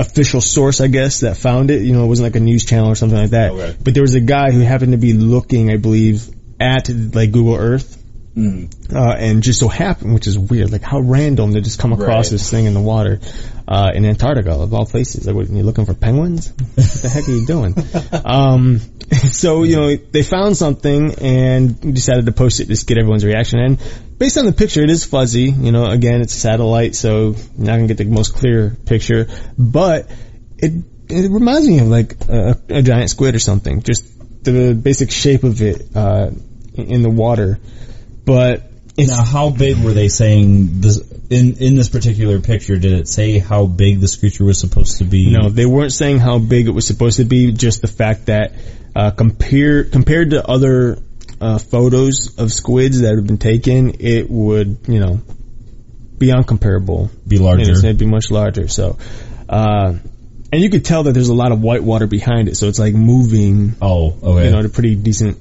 official 0.00 0.40
source, 0.40 0.80
I 0.80 0.88
guess, 0.88 1.20
that 1.20 1.36
found 1.36 1.70
it. 1.70 1.82
You 1.82 1.92
know, 1.92 2.04
it 2.04 2.08
wasn't 2.08 2.26
like 2.26 2.36
a 2.36 2.40
news 2.40 2.64
channel 2.64 2.88
or 2.90 2.94
something 2.94 3.18
like 3.18 3.30
that. 3.30 3.52
Okay. 3.52 3.76
But 3.82 3.94
there 3.94 4.02
was 4.02 4.14
a 4.14 4.20
guy 4.20 4.50
who 4.50 4.60
happened 4.60 4.92
to 4.92 4.98
be 4.98 5.12
looking, 5.12 5.70
I 5.70 5.76
believe, 5.76 6.28
at 6.58 6.88
like 6.88 7.30
Google 7.32 7.54
Earth. 7.56 7.98
Mm. 8.36 8.94
Uh, 8.94 9.12
and 9.18 9.42
just 9.42 9.58
so 9.58 9.66
happened, 9.68 10.14
which 10.14 10.26
is 10.28 10.38
weird, 10.38 10.70
like 10.70 10.82
how 10.82 11.00
random 11.00 11.52
to 11.52 11.60
just 11.60 11.80
come 11.80 11.92
across 11.92 12.26
Right. 12.26 12.30
this 12.30 12.48
thing 12.48 12.66
in 12.66 12.74
the 12.74 12.80
water, 12.80 13.18
uh, 13.66 13.90
in 13.92 14.04
Antarctica 14.04 14.52
of 14.52 14.72
all 14.72 14.86
places. 14.86 15.26
Like, 15.26 15.34
what, 15.34 15.48
are 15.48 15.52
you 15.52 15.64
looking 15.64 15.84
for 15.84 15.94
penguins? 15.94 16.48
what 16.74 16.86
the 16.86 17.08
heck 17.08 17.28
are 17.28 17.32
you 17.32 17.44
doing? 17.46 17.74
um, 18.24 18.78
so, 19.32 19.64
you 19.64 19.76
know, 19.76 19.96
they 19.96 20.22
found 20.22 20.56
something 20.56 21.14
and 21.20 21.94
decided 21.94 22.26
to 22.26 22.32
post 22.32 22.60
it, 22.60 22.68
just 22.68 22.86
get 22.86 22.98
everyone's 22.98 23.24
reaction. 23.24 23.58
And 23.58 23.78
based 24.20 24.38
on 24.38 24.44
the 24.44 24.52
picture, 24.52 24.82
it 24.82 24.90
is 24.90 25.04
fuzzy. 25.04 25.50
You 25.50 25.72
know, 25.72 25.86
again, 25.86 26.20
it's 26.20 26.36
a 26.36 26.38
satellite, 26.38 26.94
so 26.94 27.34
you're 27.56 27.66
not 27.66 27.76
gonna 27.76 27.88
get 27.88 27.96
the 27.96 28.04
most 28.04 28.36
clear 28.36 28.76
picture, 28.86 29.26
but 29.58 30.08
it, 30.58 30.84
it 31.08 31.30
reminds 31.30 31.66
me 31.66 31.80
of 31.80 31.88
like 31.88 32.14
a, 32.28 32.60
a 32.68 32.82
giant 32.82 33.10
squid 33.10 33.34
or 33.34 33.40
something. 33.40 33.82
Just 33.82 34.04
the 34.44 34.74
basic 34.74 35.10
shape 35.10 35.42
of 35.42 35.60
it, 35.62 35.96
uh, 35.96 36.30
in 36.74 37.02
the 37.02 37.10
water. 37.10 37.58
But 38.24 38.70
it's, 38.96 39.10
Now, 39.10 39.24
how 39.24 39.50
big 39.50 39.82
were 39.82 39.94
they 39.94 40.08
saying 40.08 40.80
this 40.80 40.98
in 41.30 41.56
in 41.56 41.74
this 41.74 41.88
particular 41.88 42.40
picture? 42.40 42.76
Did 42.76 42.92
it 42.92 43.08
say 43.08 43.38
how 43.38 43.66
big 43.66 44.00
this 44.00 44.16
creature 44.16 44.44
was 44.44 44.58
supposed 44.58 44.98
to 44.98 45.04
be? 45.04 45.30
No, 45.30 45.48
they 45.48 45.66
weren't 45.66 45.92
saying 45.92 46.18
how 46.18 46.38
big 46.38 46.66
it 46.66 46.72
was 46.72 46.86
supposed 46.86 47.16
to 47.16 47.24
be. 47.24 47.52
Just 47.52 47.80
the 47.80 47.88
fact 47.88 48.26
that 48.26 48.52
uh, 48.94 49.10
compare 49.12 49.84
compared 49.84 50.30
to 50.30 50.46
other 50.46 50.98
uh, 51.40 51.58
photos 51.58 52.38
of 52.38 52.52
squids 52.52 53.00
that 53.00 53.14
have 53.16 53.26
been 53.26 53.38
taken, 53.38 53.96
it 54.00 54.28
would 54.30 54.78
you 54.88 55.00
know 55.00 55.20
be 56.18 56.28
uncomparable. 56.28 57.10
be 57.26 57.38
larger. 57.38 57.72
it'd 57.72 57.98
be 57.98 58.06
much 58.06 58.30
larger. 58.30 58.68
So, 58.68 58.98
uh, 59.48 59.94
and 60.52 60.62
you 60.62 60.68
could 60.70 60.84
tell 60.84 61.04
that 61.04 61.12
there's 61.12 61.28
a 61.30 61.34
lot 61.34 61.52
of 61.52 61.62
white 61.62 61.82
water 61.82 62.06
behind 62.06 62.48
it. 62.48 62.56
So 62.56 62.68
it's 62.68 62.78
like 62.78 62.94
moving 62.94 63.74
oh, 63.80 64.16
okay. 64.22 64.44
you 64.46 64.50
know, 64.50 64.58
at 64.58 64.64
a 64.66 64.68
pretty 64.68 64.96
decent 64.96 65.38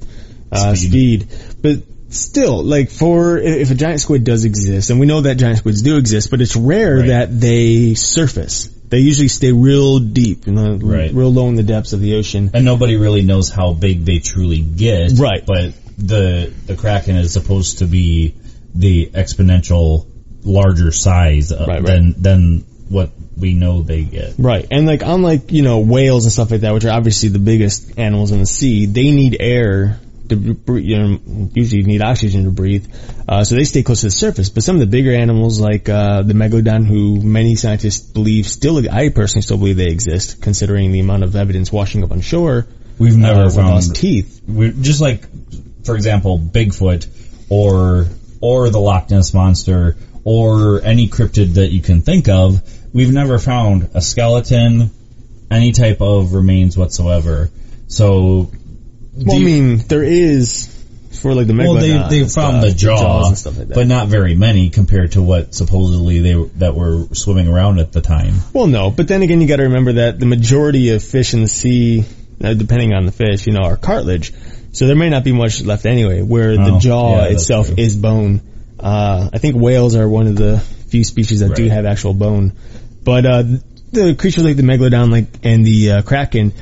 uh, 0.51 0.75
Speed. 0.75 1.29
speed. 1.29 1.55
But 1.61 2.13
still, 2.13 2.63
like 2.63 2.89
for 2.91 3.37
if 3.37 3.69
a 3.71 3.75
giant 3.75 3.99
squid 3.99 4.23
does 4.23 4.45
exist, 4.45 4.89
and 4.89 4.99
we 4.99 5.05
know 5.05 5.21
that 5.21 5.35
giant 5.35 5.57
squids 5.57 5.81
do 5.81 5.97
exist, 5.97 6.31
but 6.31 6.41
it's 6.41 6.55
rare 6.55 6.97
Right. 6.99 7.07
that 7.09 7.39
they 7.39 7.93
surface. 7.95 8.67
They 8.89 8.99
usually 8.99 9.27
stay 9.27 9.51
real 9.51 9.99
deep, 9.99 10.47
you 10.47 10.53
know, 10.53 10.75
Right. 10.77 11.13
real 11.13 11.31
low 11.31 11.47
in 11.49 11.55
the 11.55 11.61
depths 11.63 11.93
of 11.93 11.99
the 12.01 12.15
ocean. 12.15 12.49
and 12.55 12.65
nobody 12.65 12.95
really 12.95 13.21
knows 13.21 13.49
how 13.49 13.73
big 13.73 14.05
they 14.05 14.17
truly 14.19 14.61
get. 14.61 15.11
Right. 15.19 15.45
But 15.45 15.73
the 15.99 16.51
the 16.65 16.75
kraken 16.75 17.15
is 17.15 17.33
supposed 17.33 17.79
to 17.79 17.85
be 17.85 18.35
the 18.73 19.07
exponential 19.13 20.07
larger 20.43 20.91
size 20.91 21.51
uh, 21.51 21.65
Right, 21.67 21.81
right. 21.81 21.85
than 21.85 22.21
than 22.21 22.59
what 22.89 23.11
we 23.37 23.53
know 23.53 23.81
they 23.83 24.03
get. 24.03 24.35
Right, 24.37 24.65
and 24.71 24.85
like 24.87 25.01
unlike 25.03 25.51
you 25.51 25.61
know 25.61 25.79
whales 25.79 26.25
and 26.25 26.31
stuff 26.31 26.51
like 26.51 26.61
that, 26.61 26.73
which 26.73 26.85
are 26.85 26.91
obviously 26.91 27.29
the 27.29 27.39
biggest 27.39 27.97
animals 27.99 28.31
in 28.31 28.39
the 28.39 28.45
sea, 28.45 28.85
they 28.85 29.11
need 29.11 29.37
air 29.39 29.99
to 30.29 30.35
you 30.79 30.97
know 30.97 31.19
usually 31.53 31.83
need 31.83 32.01
oxygen 32.01 32.43
to 32.45 32.51
breathe, 32.51 32.87
uh, 33.27 33.43
so 33.43 33.55
they 33.55 33.63
stay 33.63 33.83
close 33.83 34.01
to 34.01 34.07
the 34.07 34.11
surface. 34.11 34.49
But 34.49 34.63
some 34.63 34.75
of 34.75 34.79
the 34.79 34.85
bigger 34.87 35.13
animals 35.13 35.59
like 35.59 35.89
uh, 35.89 36.21
the 36.23 36.33
megalodon, 36.33 36.85
who 36.85 37.21
many 37.21 37.55
scientists 37.55 37.99
believe 38.11 38.47
still, 38.47 38.77
I 38.89 39.09
personally 39.09 39.41
still 39.41 39.57
believe 39.57 39.77
they 39.77 39.87
exist, 39.91 40.41
considering 40.41 40.91
the 40.91 40.99
amount 40.99 41.23
of 41.23 41.35
evidence 41.35 41.71
washing 41.71 42.03
up 42.03 42.11
on 42.11 42.21
shore. 42.21 42.67
We've 42.97 43.17
never 43.17 43.45
uh, 43.45 43.49
found 43.49 43.69
lost 43.69 43.95
teeth. 43.95 44.41
we 44.47 44.71
just 44.71 44.99
like, 44.99 45.23
for 45.89 45.95
example, 45.95 46.37
Bigfoot 46.37 47.07
or 47.49 48.05
or 48.41 48.69
the 48.69 48.79
Loch 48.79 49.09
Ness 49.09 49.33
monster 49.33 49.97
or 50.23 50.81
any 50.83 51.07
cryptid 51.07 51.55
that 51.55 51.71
you 51.71 51.81
can 51.81 52.01
think 52.01 52.29
of. 52.29 52.61
We've 52.93 53.11
never 53.11 53.39
found 53.39 53.89
a 53.95 54.01
skeleton, 54.01 54.91
any 55.49 55.71
type 55.71 55.99
of 55.99 56.33
remains 56.33 56.77
whatsoever. 56.77 57.49
So, 57.87 58.51
Well, 59.15 59.35
I 59.35 59.39
mean, 59.39 59.77
there 59.79 60.03
is 60.03 60.67
for 61.21 61.33
like 61.33 61.47
the 61.47 61.53
megalodon. 61.53 61.73
well, 61.73 62.09
they 62.09 62.19
they 62.21 62.29
found 62.29 62.61
the 62.61 62.71
jaw, 62.71 62.97
jaws 63.01 63.27
and 63.29 63.37
stuff 63.37 63.57
like 63.57 63.67
that. 63.69 63.73
but 63.75 63.87
not 63.87 64.09
very 64.09 64.35
many 64.35 64.69
compared 64.69 65.13
to 65.13 65.23
what 65.23 65.55
supposedly 65.55 66.19
they 66.19 66.33
that 66.57 66.75
were 66.75 67.07
swimming 67.13 67.47
around 67.47 67.79
at 67.79 67.91
the 67.91 68.01
time. 68.01 68.35
Well, 68.53 68.67
no, 68.67 68.91
but 68.91 69.07
then 69.07 69.23
again, 69.23 69.41
you 69.41 69.47
got 69.47 69.57
to 69.57 69.63
remember 69.63 69.93
that 69.93 70.19
the 70.19 70.27
majority 70.27 70.91
of 70.91 71.03
fish 71.03 71.33
in 71.33 71.41
the 71.41 71.47
sea, 71.47 72.05
uh, 72.43 72.53
depending 72.53 72.93
on 72.93 73.07
the 73.07 73.11
fish, 73.11 73.47
you 73.47 73.53
know, 73.53 73.65
are 73.65 73.75
cartilage. 73.75 74.31
So 74.71 74.87
there 74.87 74.95
may 74.95 75.09
not 75.09 75.23
be 75.23 75.31
much 75.31 75.61
left 75.61 75.85
anyway. 75.85 76.21
Where 76.21 76.55
the 76.55 76.73
Oh, 76.75 76.79
jaw 76.79 77.17
yeah, 77.23 77.33
itself 77.33 77.77
is 77.77 77.95
bone. 77.95 78.41
Uh, 78.79 79.29
I 79.33 79.37
think 79.39 79.55
whales 79.55 79.95
are 79.95 80.07
one 80.07 80.27
of 80.27 80.35
the 80.35 80.59
few 80.59 81.03
species 81.03 81.41
that 81.41 81.55
do 81.55 81.67
have 81.67 81.85
actual 81.85 82.13
bone. 82.13 82.53
But 83.03 83.25
uh, 83.25 83.43
the 83.91 84.15
creatures 84.15 84.43
like 84.43 84.55
the 84.55 84.63
megalodon, 84.63 85.11
like 85.11 85.25
and 85.43 85.65
the 85.65 85.91
uh, 85.91 86.01
kraken, 86.03 86.53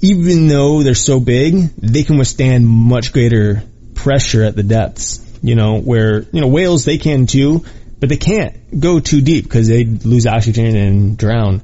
even 0.00 0.48
though 0.48 0.82
they're 0.82 0.94
so 0.94 1.20
big, 1.20 1.54
they 1.76 2.02
can 2.02 2.18
withstand 2.18 2.66
much 2.66 3.12
greater 3.12 3.62
pressure 3.94 4.44
at 4.44 4.54
the 4.56 4.62
depths. 4.62 5.20
You 5.42 5.54
know, 5.54 5.80
where 5.80 6.22
you 6.22 6.40
know 6.40 6.48
whales 6.48 6.84
they 6.84 6.98
can 6.98 7.26
too, 7.26 7.64
but 7.98 8.08
they 8.08 8.16
can't 8.16 8.78
go 8.78 9.00
too 9.00 9.20
deep 9.20 9.44
because 9.44 9.68
they 9.68 9.84
lose 9.84 10.26
oxygen 10.26 10.76
and 10.76 11.18
drown. 11.18 11.62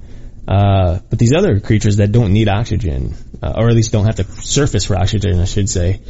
Uh, 0.48 1.00
but 1.10 1.18
these 1.18 1.34
other 1.34 1.60
creatures 1.60 1.98
that 1.98 2.10
don't 2.10 2.32
need 2.32 2.48
oxygen, 2.48 3.14
uh, 3.42 3.52
or 3.54 3.68
at 3.68 3.74
least 3.74 3.92
don't 3.92 4.06
have 4.06 4.14
to 4.16 4.24
surface 4.24 4.84
for 4.84 4.96
oxygen, 4.96 5.38
I 5.38 5.44
should 5.44 5.68
say, 5.68 6.00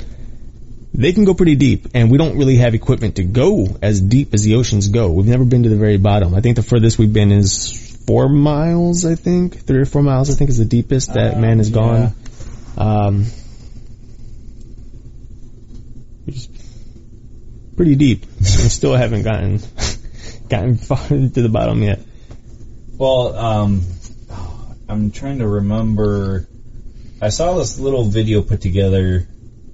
they 0.94 1.12
can 1.12 1.24
go 1.24 1.34
pretty 1.34 1.56
deep, 1.56 1.88
and 1.94 2.08
we 2.08 2.18
don't 2.18 2.38
really 2.38 2.56
have 2.58 2.72
equipment 2.74 3.16
to 3.16 3.24
go 3.24 3.66
as 3.82 4.00
deep 4.00 4.34
as 4.34 4.44
the 4.44 4.54
oceans 4.54 4.88
go. 4.90 5.10
We've 5.10 5.26
never 5.26 5.44
been 5.44 5.64
to 5.64 5.68
the 5.68 5.76
very 5.76 5.96
bottom. 5.96 6.36
I 6.36 6.40
think 6.40 6.54
the 6.54 6.62
furthest 6.62 6.98
we've 7.00 7.12
been 7.12 7.32
is 7.32 8.02
four 8.06 8.28
miles, 8.28 9.04
I 9.04 9.16
think. 9.16 9.58
Three 9.66 9.80
or 9.80 9.84
four 9.86 10.02
miles, 10.04 10.30
I 10.30 10.34
think, 10.34 10.50
is 10.50 10.58
the 10.58 10.64
deepest 10.64 11.14
that 11.14 11.34
Uh, 11.34 11.40
man 11.40 11.58
has 11.58 11.70
yeah. 11.70 11.74
gone. 11.74 12.14
Um, 12.76 13.24
pretty 17.76 17.96
deep. 17.96 18.24
we 18.38 18.44
still 18.46 18.94
haven't 18.94 19.22
gotten 19.24 19.60
gotten 20.48 20.76
far 20.76 21.06
to 21.08 21.28
the 21.28 21.48
bottom 21.48 21.82
yet. 21.82 22.00
Well, 22.96 23.36
um, 23.36 23.82
I'm 24.88 25.10
trying 25.10 25.38
to 25.38 25.46
remember. 25.46 26.48
I 27.20 27.28
saw 27.28 27.54
this 27.58 27.78
little 27.78 28.04
video 28.04 28.42
put 28.42 28.60
together 28.60 29.26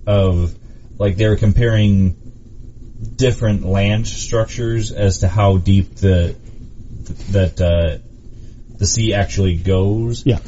of 0.06 0.54
like 0.98 1.16
they 1.16 1.28
were 1.28 1.36
comparing 1.36 2.16
different 3.16 3.64
land 3.64 4.06
structures 4.06 4.92
as 4.92 5.18
to 5.18 5.28
how 5.28 5.58
deep 5.58 5.96
the 5.96 6.34
that 7.30 7.60
uh, 7.60 7.98
the 8.76 8.86
sea 8.86 9.14
actually 9.14 9.56
goes. 9.56 10.26
Yeah. 10.26 10.40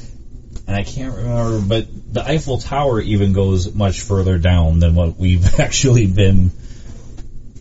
And 0.66 0.74
I 0.74 0.82
can't 0.82 1.14
remember, 1.14 1.60
but 1.60 2.12
the 2.12 2.24
Eiffel 2.24 2.58
Tower 2.58 3.00
even 3.00 3.32
goes 3.32 3.72
much 3.72 4.00
further 4.00 4.36
down 4.36 4.80
than 4.80 4.96
what 4.96 5.16
we've 5.16 5.60
actually 5.60 6.06
been 6.06 6.50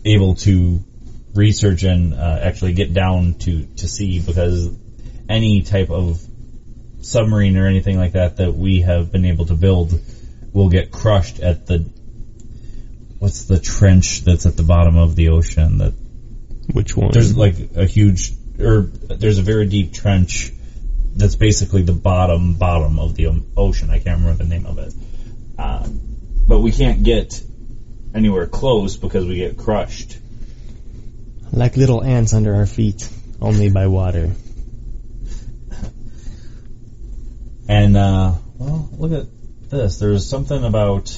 able 0.04 0.34
to 0.36 0.82
research 1.34 1.84
and 1.84 2.14
uh, 2.14 2.38
actually 2.42 2.72
get 2.72 2.92
down 2.92 3.34
to 3.34 3.64
to 3.76 3.86
see 3.86 4.18
because 4.18 4.70
any 5.28 5.62
type 5.62 5.90
of 5.90 6.25
submarine 7.06 7.56
or 7.56 7.66
anything 7.66 7.96
like 7.98 8.12
that 8.12 8.36
that 8.36 8.52
we 8.52 8.80
have 8.82 9.10
been 9.12 9.24
able 9.24 9.46
to 9.46 9.54
build 9.54 9.98
will 10.52 10.68
get 10.68 10.90
crushed 10.90 11.40
at 11.40 11.66
the 11.66 11.78
what's 13.18 13.44
the 13.44 13.58
trench 13.58 14.22
that's 14.24 14.46
at 14.46 14.56
the 14.56 14.62
bottom 14.62 14.96
of 14.96 15.16
the 15.16 15.28
ocean 15.28 15.78
that 15.78 15.92
Which 16.72 16.96
one? 16.96 17.10
there's 17.12 17.36
like 17.36 17.54
a 17.76 17.84
huge 17.86 18.32
or 18.58 18.82
there's 18.82 19.38
a 19.38 19.42
very 19.42 19.66
deep 19.66 19.92
trench 19.92 20.52
that's 21.14 21.36
basically 21.36 21.82
the 21.82 21.92
bottom 21.92 22.54
bottom 22.54 22.98
of 22.98 23.14
the 23.14 23.28
ocean. 23.56 23.90
I 23.90 23.98
can't 23.98 24.20
remember 24.20 24.44
the 24.44 24.48
name 24.50 24.66
of 24.66 24.78
it. 24.78 24.92
Um, 25.58 26.00
but 26.46 26.60
we 26.60 26.72
can't 26.72 27.02
get 27.02 27.40
anywhere 28.14 28.46
close 28.46 28.96
because 28.96 29.24
we 29.26 29.36
get 29.36 29.56
crushed. 29.56 30.18
like 31.52 31.76
little 31.76 32.02
ants 32.04 32.34
under 32.34 32.54
our 32.54 32.66
feet, 32.66 33.08
only 33.40 33.70
by 33.70 33.86
water. 33.86 34.30
And 37.68 37.96
uh, 37.96 38.34
well, 38.58 38.88
look 38.96 39.12
at 39.12 39.70
this. 39.70 39.98
There's 39.98 40.26
something 40.26 40.64
about 40.64 41.08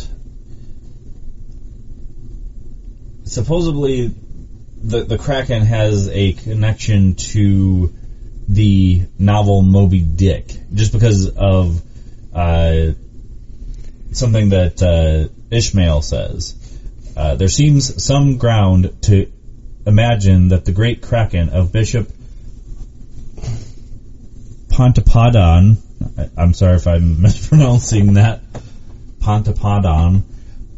supposedly 3.24 4.14
the 4.82 5.04
the 5.04 5.18
Kraken 5.18 5.62
has 5.62 6.08
a 6.08 6.32
connection 6.32 7.14
to 7.14 7.92
the 8.48 9.02
novel 9.18 9.62
Moby 9.62 10.00
Dick, 10.00 10.56
just 10.72 10.92
because 10.92 11.28
of 11.28 11.82
uh, 12.32 12.92
something 14.12 14.50
that 14.50 14.82
uh, 14.82 15.28
Ishmael 15.54 16.02
says. 16.02 16.54
Uh, 17.16 17.34
there 17.34 17.48
seems 17.48 18.02
some 18.02 18.38
ground 18.38 19.02
to 19.02 19.30
imagine 19.86 20.48
that 20.48 20.64
the 20.64 20.72
great 20.72 21.02
Kraken 21.02 21.50
of 21.50 21.72
Bishop 21.72 22.10
Pontoppodan, 24.68 25.78
I- 26.18 26.30
I'm 26.36 26.54
sorry 26.54 26.76
if 26.76 26.86
I'm 26.86 27.20
mispronouncing 27.22 28.14
that, 28.14 28.42
Pontoppodan, 29.20 30.22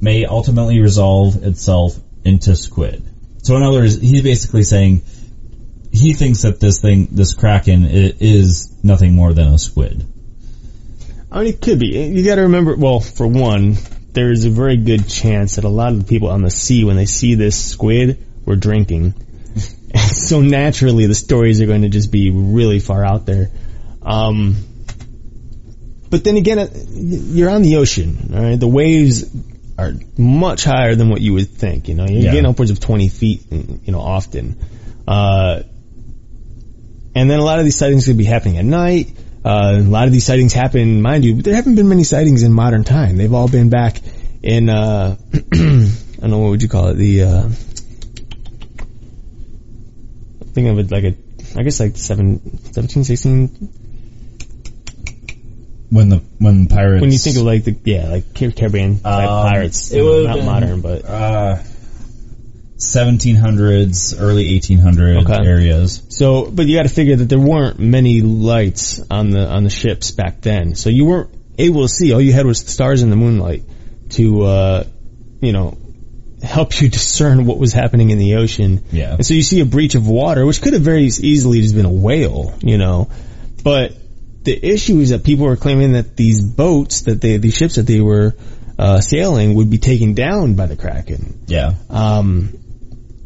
may 0.00 0.24
ultimately 0.24 0.80
resolve 0.80 1.42
itself 1.44 1.98
into 2.24 2.56
squid. 2.56 3.04
So 3.42 3.56
in 3.56 3.62
other 3.62 3.80
words, 3.80 4.00
he's 4.00 4.22
basically 4.22 4.62
saying 4.62 5.02
he 5.92 6.12
thinks 6.12 6.42
that 6.42 6.60
this 6.60 6.80
thing, 6.80 7.08
this 7.10 7.34
kraken, 7.34 7.86
is 7.86 8.72
nothing 8.82 9.14
more 9.14 9.32
than 9.32 9.48
a 9.48 9.58
squid. 9.58 10.06
I 11.32 11.38
mean, 11.40 11.48
it 11.48 11.60
could 11.60 11.78
be. 11.78 11.86
You 11.86 12.24
got 12.24 12.36
to 12.36 12.42
remember. 12.42 12.76
Well, 12.76 13.00
for 13.00 13.26
one, 13.26 13.76
there's 14.12 14.44
a 14.44 14.50
very 14.50 14.76
good 14.76 15.08
chance 15.08 15.56
that 15.56 15.64
a 15.64 15.68
lot 15.68 15.92
of 15.92 16.00
the 16.00 16.04
people 16.04 16.28
on 16.28 16.42
the 16.42 16.50
sea, 16.50 16.84
when 16.84 16.96
they 16.96 17.06
see 17.06 17.34
this 17.34 17.70
squid, 17.70 18.18
were 18.44 18.56
drinking. 18.56 19.14
so 20.12 20.40
naturally, 20.40 21.06
the 21.06 21.14
stories 21.14 21.60
are 21.60 21.66
going 21.66 21.82
to 21.82 21.88
just 21.88 22.10
be 22.10 22.30
really 22.30 22.80
far 22.80 23.04
out 23.04 23.26
there. 23.26 23.50
Um, 24.02 24.56
but 26.10 26.24
then 26.24 26.36
again, 26.36 26.58
uh, 26.58 26.68
you're 26.92 27.50
on 27.50 27.62
the 27.62 27.76
ocean. 27.76 28.30
All 28.34 28.42
right, 28.42 28.58
the 28.60 28.68
waves 28.68 29.24
are 29.78 29.92
much 30.18 30.64
higher 30.64 30.94
than 30.94 31.08
what 31.08 31.20
you 31.20 31.32
would 31.34 31.48
think. 31.48 31.88
You 31.88 31.94
know, 31.94 32.04
you're 32.06 32.22
Yeah. 32.22 32.32
getting 32.32 32.46
upwards 32.46 32.70
of 32.70 32.80
20 32.80 33.08
feet. 33.08 33.42
You 33.50 33.92
know, 33.92 34.00
often. 34.00 34.56
Uh, 35.08 35.62
and 37.14 37.30
then 37.30 37.38
a 37.40 37.44
lot 37.44 37.58
of 37.58 37.64
these 37.64 37.76
sightings 37.76 38.06
could 38.06 38.18
be 38.18 38.24
happening 38.24 38.58
at 38.58 38.64
night. 38.64 39.10
Uh, 39.44 39.76
a 39.78 39.80
lot 39.82 40.06
of 40.06 40.12
these 40.12 40.24
sightings 40.24 40.52
happen, 40.52 41.00
mind 41.00 41.24
you, 41.24 41.34
but 41.34 41.44
there 41.44 41.54
haven't 41.54 41.74
been 41.74 41.88
many 41.88 42.04
sightings 42.04 42.42
in 42.42 42.52
modern 42.52 42.84
time. 42.84 43.16
They've 43.16 43.32
all 43.32 43.48
been 43.48 43.70
back 43.70 44.00
in, 44.42 44.68
uh, 44.68 45.16
I 45.32 45.36
don't 45.56 46.30
know, 46.30 46.38
what 46.38 46.50
would 46.50 46.62
you 46.62 46.68
call 46.68 46.88
it? 46.88 46.94
The, 46.94 47.22
uh, 47.22 47.48
think 50.52 50.68
of 50.68 50.78
it 50.78 50.90
like 50.90 51.04
a, 51.04 51.14
I 51.58 51.62
guess 51.62 51.80
like 51.80 51.96
seven, 51.96 52.58
17, 52.72 53.04
16, 53.04 53.72
When 55.90 56.08
the 56.08 56.22
when 56.38 56.66
pirates 56.68 57.00
when 57.00 57.10
you 57.10 57.18
think 57.18 57.36
of 57.36 57.42
like 57.42 57.64
the, 57.64 57.76
yeah, 57.84 58.08
like 58.08 58.34
Car- 58.34 58.52
Caribbean 58.52 59.00
type 59.00 59.28
Um, 59.28 59.48
pirates. 59.50 59.90
it 59.90 59.96
you 59.96 60.02
know, 60.04 60.10
would've 60.10 60.26
not 60.26 60.36
been- 60.36 60.46
modern, 60.46 60.80
but 60.82 61.04
uh, 61.04 61.58
1700s, 62.78 64.14
early 64.18 64.52
1800 64.54 65.18
Okay. 65.18 65.46
areas. 65.46 66.02
So, 66.08 66.50
but 66.50 66.66
you 66.66 66.76
got 66.76 66.84
to 66.84 66.88
figure 66.88 67.16
that 67.16 67.28
there 67.28 67.38
weren't 67.38 67.78
many 67.78 68.20
lights 68.22 69.00
on 69.10 69.30
the 69.30 69.46
on 69.46 69.64
the 69.64 69.70
ships 69.70 70.10
back 70.12 70.40
then, 70.40 70.74
so 70.74 70.88
you 70.90 71.04
weren't 71.04 71.30
able 71.58 71.82
to 71.82 71.88
see. 71.88 72.12
All 72.12 72.20
you 72.20 72.32
had 72.32 72.46
was 72.46 72.64
the 72.64 72.70
stars 72.70 73.02
and 73.02 73.12
the 73.12 73.16
moonlight 73.16 73.64
to, 74.10 74.42
uh, 74.42 74.84
you 75.40 75.52
know, 75.52 75.76
help 76.42 76.80
you 76.80 76.88
discern 76.88 77.44
what 77.46 77.58
was 77.58 77.72
happening 77.72 78.10
in 78.10 78.18
the 78.18 78.36
ocean. 78.36 78.82
Yeah. 78.92 79.14
And 79.14 79.26
so 79.26 79.34
you 79.34 79.42
see 79.42 79.60
a 79.60 79.66
breach 79.66 79.94
of 79.94 80.06
water, 80.08 80.46
which 80.46 80.62
could 80.62 80.72
have 80.72 80.82
very 80.82 81.04
easily 81.04 81.60
just 81.60 81.74
been 81.74 81.84
a 81.86 81.92
whale, 81.92 82.54
you 82.62 82.78
know, 82.78 83.10
but 83.62 83.94
the 84.42 84.66
issue 84.66 84.98
is 85.00 85.10
that 85.10 85.24
people 85.24 85.46
were 85.46 85.56
claiming 85.56 85.92
that 85.92 86.16
these 86.16 86.42
boats 86.42 87.02
that 87.02 87.20
they, 87.20 87.36
these 87.36 87.56
ships 87.56 87.76
that 87.76 87.86
they 87.86 88.00
were 88.00 88.34
uh, 88.78 89.00
sailing 89.00 89.54
would 89.54 89.70
be 89.70 89.78
taken 89.78 90.14
down 90.14 90.54
by 90.54 90.66
the 90.66 90.76
kraken. 90.76 91.44
Yeah. 91.46 91.74
Um, 91.90 92.58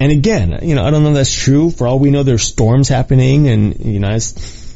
and 0.00 0.10
again, 0.10 0.58
you 0.62 0.74
know, 0.74 0.84
I 0.84 0.90
don't 0.90 1.04
know 1.04 1.10
if 1.10 1.14
that's 1.14 1.32
true. 1.32 1.70
For 1.70 1.86
all 1.86 2.00
we 2.00 2.10
know, 2.10 2.24
there's 2.24 2.42
storms 2.42 2.88
happening, 2.88 3.48
and 3.48 3.78
you 3.78 4.00
know, 4.00 4.10
it's, 4.10 4.74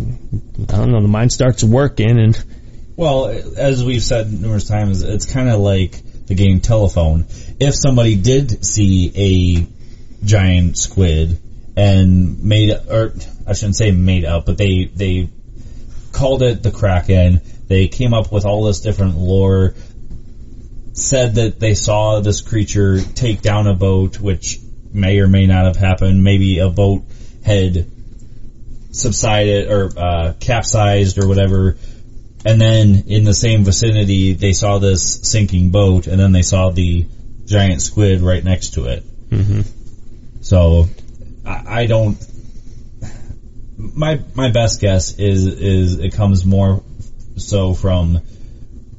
I 0.00 0.76
don't 0.76 0.90
know. 0.90 1.00
The 1.00 1.08
mind 1.08 1.32
starts 1.32 1.62
working, 1.62 2.18
and 2.18 2.44
Well, 2.96 3.26
as 3.56 3.84
we've 3.84 4.02
said 4.02 4.32
numerous 4.32 4.66
times, 4.66 5.02
it's 5.02 5.26
kind 5.26 5.48
of 5.48 5.60
like 5.60 6.02
the 6.26 6.34
game 6.34 6.60
Telephone. 6.60 7.26
If 7.60 7.74
somebody 7.76 8.16
did 8.16 8.64
see 8.64 9.12
a 9.14 10.26
giant 10.26 10.76
squid 10.76 11.38
and 11.76 12.42
made, 12.42 12.72
or 12.72 13.14
I 13.46 13.52
shouldn't 13.52 13.76
say 13.76 13.92
made 13.92 14.24
up, 14.24 14.46
but 14.46 14.58
they 14.58 14.90
they 14.92 15.30
called 16.16 16.42
it 16.42 16.62
the 16.62 16.70
Kraken. 16.70 17.40
They 17.68 17.88
came 17.88 18.14
up 18.14 18.32
with 18.32 18.44
all 18.44 18.64
this 18.64 18.80
different 18.80 19.16
lore. 19.16 19.74
Said 20.94 21.34
that 21.34 21.60
they 21.60 21.74
saw 21.74 22.20
this 22.20 22.40
creature 22.40 23.00
take 23.00 23.42
down 23.42 23.66
a 23.66 23.74
boat, 23.74 24.18
which 24.18 24.58
may 24.92 25.18
or 25.18 25.28
may 25.28 25.46
not 25.46 25.66
have 25.66 25.76
happened. 25.76 26.24
Maybe 26.24 26.58
a 26.58 26.70
boat 26.70 27.04
had 27.44 27.86
subsided 28.92 29.70
or 29.70 29.92
uh, 29.96 30.32
capsized 30.40 31.22
or 31.22 31.28
whatever 31.28 31.76
and 32.46 32.60
then 32.60 33.04
in 33.08 33.24
the 33.24 33.34
same 33.34 33.64
vicinity 33.64 34.32
they 34.32 34.52
saw 34.52 34.78
this 34.78 35.20
sinking 35.28 35.70
boat 35.70 36.06
and 36.06 36.18
then 36.18 36.32
they 36.32 36.42
saw 36.42 36.70
the 36.70 37.04
giant 37.44 37.82
squid 37.82 38.20
right 38.20 38.42
next 38.42 38.74
to 38.74 38.84
it 38.84 39.04
so 40.40 40.86
I, 41.44 41.82
I 41.82 41.86
don't 41.86 42.16
my 43.76 44.20
my 44.34 44.50
best 44.50 44.80
guess 44.80 45.18
is 45.18 45.46
is 45.46 45.98
it 45.98 46.14
comes 46.14 46.44
more 46.44 46.82
so 47.36 47.74
from 47.74 48.20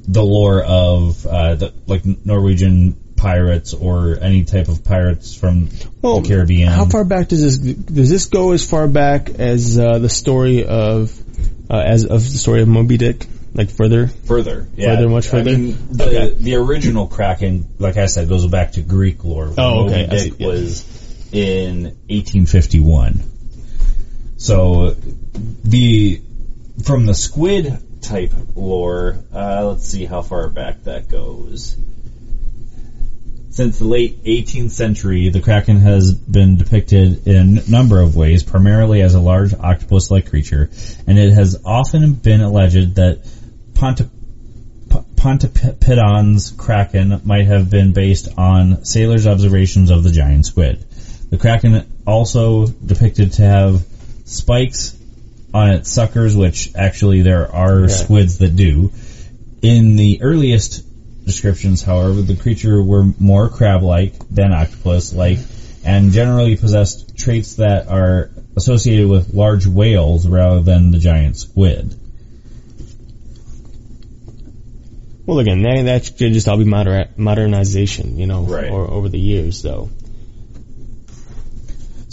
the 0.08 0.24
lore 0.24 0.62
of 0.62 1.26
uh, 1.26 1.56
the, 1.56 1.74
like 1.86 2.06
Norwegian 2.06 2.94
pirates 3.18 3.74
or 3.74 4.18
any 4.22 4.46
type 4.46 4.68
of 4.70 4.84
pirates 4.84 5.36
from 5.36 5.70
well, 6.02 6.22
the 6.22 6.30
Caribbean. 6.30 6.72
How 6.72 6.86
far 6.86 7.04
back 7.04 7.28
does 7.28 7.42
this 7.42 7.58
does 7.58 8.10
this 8.10 8.28
go? 8.28 8.52
As 8.52 8.68
far 8.68 8.88
back 8.88 9.30
as 9.30 9.78
uh, 9.78 9.98
the 10.00 10.10
story 10.10 10.66
of 10.66 11.12
uh, 11.70 11.78
as 11.78 12.06
of 12.06 12.24
the 12.24 12.38
story 12.38 12.62
of 12.62 12.68
Moby 12.68 12.98
Dick, 12.98 13.26
like 13.54 13.70
further. 13.72 14.08
Further, 14.08 14.68
yeah. 14.76 14.96
Further, 14.96 15.10
much 15.10 15.28
further? 15.28 15.52
I 15.52 15.56
mean, 15.56 15.78
the, 15.92 16.06
Okay. 16.06 16.36
the 16.36 16.56
original 16.56 17.08
Kraken, 17.08 17.68
like 17.80 17.98
I 17.98 18.06
said, 18.06 18.30
goes 18.30 18.46
back 18.48 18.74
to 18.74 18.82
Greek 18.82 19.24
lore. 19.24 19.54
Oh, 19.58 19.84
Moby 19.84 19.94
okay, 19.94 20.18
see, 20.18 20.30
Dick 20.30 20.40
yeah. 20.40 20.48
was 20.48 21.30
in 21.34 21.84
1851. 22.08 23.37
So 24.38 24.92
the 25.64 26.22
from 26.84 27.06
the 27.06 27.16
squid 27.16 28.02
type 28.02 28.34
lore, 28.56 29.18
uh, 29.34 29.68
let's 29.68 29.88
see 29.88 30.06
how 30.06 30.22
far 30.22 30.48
back 30.50 30.84
that 30.84 31.10
goes. 31.10 31.76
Since 33.50 33.80
the 33.80 33.86
late 33.86 34.24
18th 34.24 34.70
century, 34.70 35.30
the 35.30 35.42
kraken 35.42 35.78
has 35.78 36.14
been 36.14 36.58
depicted 36.58 37.28
in 37.28 37.58
a 37.58 37.70
number 37.70 38.00
of 38.00 38.16
ways, 38.16 38.44
primarily 38.44 39.02
as 39.02 39.16
a 39.16 39.20
large 39.20 39.56
octopus-like 39.56 40.30
creature, 40.30 40.70
and 41.08 41.18
it 41.18 41.34
has 41.34 41.60
often 41.66 42.14
been 42.14 42.42
alleged 42.42 42.96
that 42.96 43.28
Pontoppidan's 45.16 46.52
kraken 46.52 47.22
might 47.26 47.48
have 47.48 47.72
been 47.72 47.94
based 47.94 48.30
on 48.38 48.86
sailors' 48.86 49.26
observations 49.26 49.90
of 49.90 50.04
the 50.04 50.12
giant 50.12 50.46
squid. 50.46 50.86
The 51.32 51.38
kraken 51.38 51.92
also 52.06 52.68
depicted 52.68 53.34
to 53.34 53.42
have 53.42 53.84
spikes 54.28 54.96
on 55.54 55.72
its 55.72 55.90
suckers, 55.90 56.36
which 56.36 56.76
actually 56.76 57.22
there 57.22 57.52
are 57.52 57.88
squids 57.88 58.40
that 58.40 58.56
do. 58.56 58.92
In 59.62 59.96
the 59.96 60.22
earliest 60.22 60.84
descriptions, 61.26 61.82
however, 61.82 62.22
the 62.22 62.36
creature 62.36 62.82
were 62.84 63.06
more 63.20 63.50
crab-like 63.50 64.14
than 64.30 64.54
octopus-like, 64.54 65.38
mm-hmm. 65.40 65.88
and 65.88 66.12
generally 66.12 66.56
possessed 66.58 67.18
traits 67.18 67.56
that 67.56 67.88
are 67.88 68.30
associated 68.56 69.08
with 69.08 69.34
large 69.34 69.66
whales 69.66 70.28
rather 70.28 70.62
than 70.62 70.92
the 70.92 71.00
giant 71.00 71.38
squid. 71.38 71.96
Well, 75.26 75.40
again, 75.40 75.62
that, 75.64 75.84
that 75.84 76.18
could 76.18 76.34
just 76.34 76.48
all 76.48 76.58
be 76.58 76.64
moder- 76.64 77.10
modernization, 77.18 78.18
you 78.18 78.28
know, 78.28 78.44
Right. 78.44 78.70
or, 78.72 78.90
over 78.90 79.10
the 79.10 79.20
years, 79.20 79.62
though. 79.62 79.90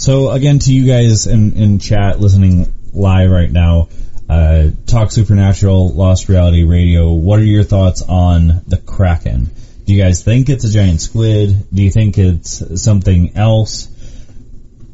So 0.04 0.30
again, 0.30 0.58
to 0.58 0.70
you 0.70 0.86
guys 0.86 1.26
in, 1.26 1.54
in 1.54 1.78
chat 1.78 2.20
listening 2.20 2.70
live 2.92 3.30
right 3.30 3.50
now, 3.50 3.88
uh, 4.28 4.68
Talk 4.84 5.10
Supernatural, 5.10 5.94
Lost 5.94 6.28
Reality 6.28 6.64
Radio, 6.64 7.14
what 7.14 7.38
are 7.38 7.44
your 7.44 7.64
thoughts 7.64 8.02
on 8.02 8.60
the 8.66 8.76
Kraken? 8.76 9.48
Do 9.86 9.94
you 9.94 10.02
guys 10.02 10.22
think 10.22 10.50
it's 10.50 10.64
a 10.64 10.68
giant 10.68 11.00
squid? 11.00 11.56
Do 11.72 11.82
you 11.82 11.90
think 11.90 12.18
it's 12.18 12.82
something 12.82 13.34
else? 13.34 13.88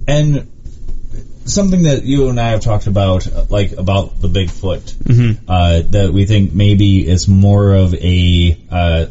And 0.06 0.48
something 1.44 1.82
that 1.82 2.04
you 2.04 2.28
and 2.28 2.38
I 2.38 2.50
have 2.50 2.60
talked 2.60 2.86
about, 2.86 3.50
like 3.50 3.72
about 3.72 4.20
the 4.20 4.28
Bigfoot, 4.28 4.94
uh, 5.48 5.82
that 5.90 6.12
we 6.12 6.26
think 6.26 6.52
maybe 6.52 7.04
is 7.04 7.26
more 7.26 7.74
of 7.74 7.94
a 7.94 8.56
uh, 8.70 9.06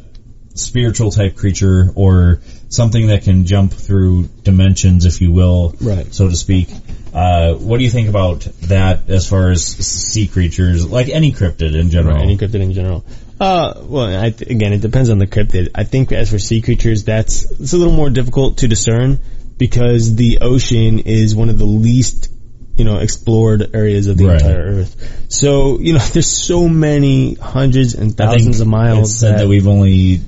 spiritual 0.54 1.12
type 1.12 1.36
creature 1.36 1.92
or 1.94 2.40
something 2.70 3.08
that 3.08 3.24
can 3.24 3.46
jump 3.46 3.74
through 3.74 4.30
dimensions, 4.44 5.06
if 5.06 5.22
you 5.22 5.32
will, 5.32 5.76
Right. 5.82 6.14
so 6.14 6.30
to 6.30 6.36
speak. 6.36 6.70
Uh, 7.14 7.56
what 7.56 7.78
do 7.80 7.84
you 7.84 7.90
think 7.90 8.08
about 8.10 8.42
that 8.64 9.10
as 9.10 9.28
far 9.28 9.50
as 9.50 9.66
sea 9.66 10.28
creatures, 10.28 10.86
like 10.88 11.10
any 11.10 11.32
cryptid 11.32 11.74
in 11.76 11.90
general? 11.90 12.22
Any 12.22 12.38
cryptid 12.38 12.62
in 12.62 12.74
general. 12.74 13.04
Uh, 13.40 13.74
well, 13.86 14.06
I, 14.22 14.30
th- 14.30 14.50
again, 14.52 14.74
it 14.74 14.82
depends 14.82 15.10
on 15.10 15.18
the 15.18 15.26
cryptid. 15.26 15.70
I 15.74 15.86
think 15.86 16.12
as 16.12 16.30
for 16.30 16.38
sea 16.38 16.62
creatures, 16.62 17.06
that's 17.06 17.50
it's 17.52 17.74
a 17.74 17.78
little 17.78 17.94
more 17.94 18.10
difficult 18.12 18.60
to 18.60 18.68
discern 18.68 19.20
because 19.58 20.16
the 20.16 20.40
ocean 20.42 21.00
is 21.00 21.34
one 21.36 21.50
of 21.50 21.58
the 21.58 21.66
least, 21.66 22.30
you 22.78 22.86
know, 22.86 22.98
explored 22.98 23.72
areas 23.74 24.08
of 24.08 24.18
the 24.18 24.26
Right. 24.26 24.42
entire 24.42 24.62
Earth. 24.82 25.26
So, 25.30 25.80
you 25.80 25.94
know, 25.94 26.00
there's 26.14 26.28
so 26.28 26.68
many 26.70 27.34
hundreds 27.36 27.96
and 27.96 28.04
I 28.04 28.06
think 28.06 28.18
thousands 28.18 28.60
of 28.60 28.68
miles 28.68 29.10
It's 29.12 29.20
said 29.20 29.40
that, 29.40 29.48
we've 29.48 29.68
only 29.68 30.22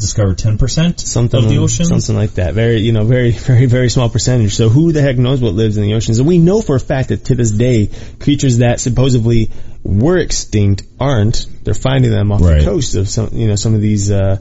discovered 0.00 0.38
10% 0.38 0.98
something 1.00 1.42
of 1.44 1.48
the 1.48 1.58
ocean. 1.58 1.84
something 1.84 2.16
like 2.16 2.34
that. 2.34 2.54
Very, 2.54 2.80
you 2.80 2.92
know, 2.92 3.04
very, 3.04 3.30
very, 3.50 3.66
very 3.66 3.88
small 3.90 4.08
percentage. 4.08 4.54
So 4.54 4.68
who 4.68 4.92
the 4.92 5.02
heck 5.02 5.16
knows 5.16 5.40
what 5.40 5.54
lives 5.54 5.76
in 5.76 5.82
the 5.84 5.94
oceans? 5.94 6.18
And 6.18 6.26
we 6.28 6.38
know 6.38 6.62
for 6.62 6.76
a 6.76 6.80
fact 6.80 7.10
that 7.10 7.26
to 7.26 7.34
this 7.34 7.50
day, 7.50 7.90
creatures 8.18 8.58
that 8.58 8.80
supposedly 8.80 9.50
were 9.82 10.18
extinct 10.18 10.82
aren't. 10.98 11.46
They're 11.64 11.74
finding 11.74 12.10
them 12.10 12.32
off 12.32 12.40
Right. 12.42 12.58
the 12.60 12.64
coast 12.64 12.94
of 12.96 13.08
some, 13.08 13.30
you 13.32 13.46
know, 13.48 13.56
some 13.56 13.74
of 13.74 13.80
these 13.80 14.10
uh, 14.10 14.38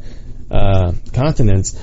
uh, 0.49 0.93
continents. 1.14 1.78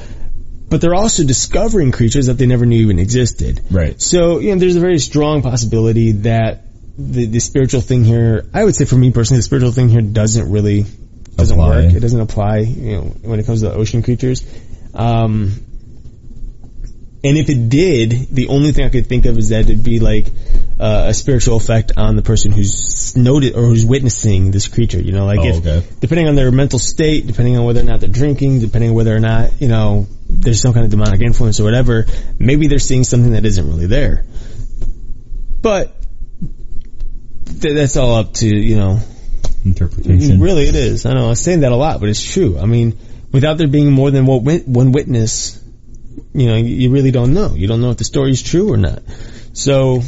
But 0.69 0.81
they're 0.81 0.95
also 0.97 1.23
discovering 1.25 1.93
creatures 1.93 2.27
that 2.27 2.35
they 2.35 2.47
never 2.47 2.67
knew 2.67 2.83
even 2.83 2.99
existed. 2.99 3.61
Right. 3.71 4.01
So, 4.03 4.41
you 4.41 4.53
know, 4.53 4.59
there's 4.59 4.75
a 4.77 4.81
very 4.81 4.99
strong 4.99 5.41
possibility 5.43 6.13
that 6.13 6.65
the, 6.99 7.27
the 7.27 7.39
spiritual 7.41 7.83
thing 7.83 8.03
here, 8.05 8.47
I 8.53 8.65
would 8.65 8.75
say 8.75 8.85
for 8.85 8.97
me 8.97 9.13
personally, 9.13 9.39
the 9.39 9.43
spiritual 9.45 9.71
thing 9.71 9.89
here 9.91 10.01
doesn't 10.01 10.51
really, 10.51 10.87
doesn't 11.37 11.59
Apply. 11.59 11.69
work. 11.85 11.93
It 11.95 12.01
doesn't 12.01 12.21
apply, 12.21 12.59
you 12.59 12.93
know, 12.97 13.03
when 13.23 13.39
it 13.41 13.47
comes 13.47 13.61
to 13.61 13.69
the 13.69 13.75
ocean 13.75 14.03
creatures. 14.03 14.45
Um, 14.95 15.53
and 17.25 17.37
if 17.37 17.49
it 17.51 17.69
did, 17.69 18.11
the 18.31 18.49
only 18.49 18.73
thing 18.73 18.87
I 18.87 18.89
could 18.89 19.07
think 19.07 19.27
of 19.27 19.37
is 19.37 19.49
that 19.49 19.61
it'd 19.61 19.83
be 19.83 19.99
like 20.01 20.29
uh, 20.79 21.07
a 21.09 21.15
spiritual 21.15 21.57
effect 21.57 21.93
on 21.97 22.15
the 22.17 22.23
person 22.23 22.53
who's 22.53 23.17
noted 23.17 23.55
or 23.57 23.63
who's 23.63 23.85
witnessing 23.85 24.51
this 24.53 24.69
creature. 24.69 25.01
You 25.01 25.13
know, 25.13 25.27
like 25.27 25.41
Oh, 25.41 25.49
if 25.49 25.57
okay. 25.67 25.87
depending 26.01 26.29
on 26.29 26.37
their 26.37 26.51
mental 26.53 26.79
state, 26.79 27.27
depending 27.27 27.57
on 27.59 27.65
whether 27.65 27.81
or 27.81 27.85
not 27.85 28.01
they're 28.01 28.09
drinking, 28.09 28.61
depending 28.61 28.91
on 28.91 28.97
whether 28.97 29.15
or 29.15 29.21
not 29.21 29.61
you 29.61 29.69
know 29.69 30.07
there's 30.29 30.61
some 30.61 30.73
kind 30.73 30.85
of 30.85 30.91
demonic 30.91 31.21
influence 31.21 31.59
or 31.59 31.65
whatever, 31.65 32.07
maybe 32.39 32.69
they're 32.69 32.79
seeing 32.79 33.03
something 33.05 33.33
that 33.33 33.45
isn't 33.45 33.67
really 33.69 33.87
there. 33.87 34.25
But 35.63 35.95
th- 37.61 37.75
that's 37.75 37.97
all 37.97 38.15
up 38.17 38.35
to 38.35 38.47
you 38.47 38.77
know 38.77 39.01
Interpretation. 39.67 40.41
Really, 40.41 40.69
it 40.69 40.77
is. 40.77 41.07
I 41.07 41.15
know 41.15 41.29
I'm 41.29 41.35
saying 41.35 41.61
that 41.61 41.73
a 41.73 41.77
lot, 41.77 41.99
but 42.01 42.09
it's 42.09 42.23
true. 42.23 42.59
I 42.59 42.67
mean, 42.67 42.97
without 43.33 43.59
there 43.59 43.67
being 43.67 43.93
more 43.93 44.11
than 44.11 44.25
one 44.27 44.93
witness, 44.93 45.61
you 46.33 46.47
know, 46.47 46.55
you 46.55 46.91
really 46.91 47.11
don't 47.11 47.35
know. 47.35 47.55
You 47.55 47.67
don't 47.67 47.81
know 47.81 47.91
if 47.91 47.97
the 47.97 48.05
story 48.05 48.31
is 48.31 48.43
true 48.43 48.73
or 48.73 48.77
not. 48.77 49.03
So, 49.55 50.03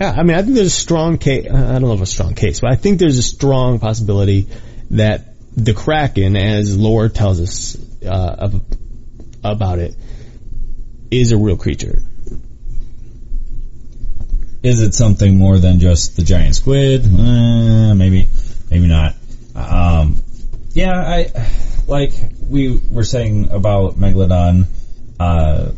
yeah, 0.00 0.14
I 0.16 0.22
mean, 0.22 0.36
I 0.36 0.42
think 0.42 0.54
there's 0.54 0.68
a 0.68 0.70
strong 0.70 1.18
case. 1.18 1.50
I 1.50 1.72
don't 1.72 1.82
know 1.82 1.92
if 1.92 2.00
a 2.00 2.06
strong 2.06 2.34
case, 2.34 2.60
but 2.60 2.72
I 2.72 2.76
think 2.76 2.98
there's 2.98 3.18
a 3.18 3.22
strong 3.22 3.78
possibility 3.78 4.48
that 4.90 5.34
the 5.54 5.74
Kraken, 5.74 6.36
as 6.36 6.76
lore 6.78 7.08
tells 7.08 7.40
us 7.40 7.76
uh, 8.04 8.58
about 9.44 9.80
it, 9.80 9.94
is 11.10 11.32
a 11.32 11.36
real 11.36 11.56
creature. 11.56 12.02
Is 14.62 14.82
it 14.82 14.92
something 14.94 15.36
more 15.36 15.58
than 15.58 15.78
just 15.78 16.16
the 16.16 16.22
giant 16.22 16.56
squid? 16.56 17.04
Uh, 17.04 17.94
maybe, 17.94 18.28
maybe 18.70 18.86
not. 18.86 19.14
Um, 19.54 20.16
yeah, 20.72 20.98
I 20.98 21.48
like 21.86 22.12
we 22.48 22.80
were 22.90 23.04
saying 23.04 23.50
about 23.50 23.94
megalodon. 23.94 24.66
Uh, 25.18 25.70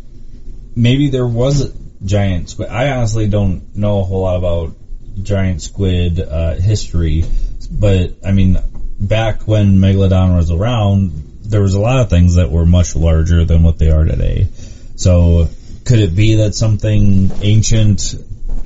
maybe 0.75 1.11
there 1.11 1.27
was 1.27 1.61
a 1.63 1.73
giant 2.05 2.51
squid. 2.51 2.69
I 2.71 2.91
honestly 2.91 3.29
don't 3.29 3.77
know 3.77 4.01
a 4.01 4.05
whole 4.05 4.23
lot 4.23 4.37
about 4.37 4.75
giant 5.23 5.61
squid 5.61 6.19
uh, 6.19 6.55
history, 6.55 7.25
but 7.71 8.15
I 8.25 8.33
mean, 8.33 8.59
back 8.99 9.47
when 9.47 9.77
megalodon 9.77 10.37
was 10.37 10.51
around, 10.51 11.13
there 11.43 11.61
was 11.61 11.75
a 11.75 11.81
lot 11.81 12.01
of 12.01 12.09
things 12.09 12.37
that 12.37 12.51
were 12.51 12.67
much 12.67 12.97
larger 12.97 13.45
than 13.45 13.63
what 13.63 13.79
they 13.79 13.91
are 13.91 14.05
today. 14.05 14.49
So, 14.97 15.49
could 15.85 15.99
it 15.99 16.15
be 16.15 16.37
that 16.37 16.55
something 16.55 17.31
ancient 17.43 18.15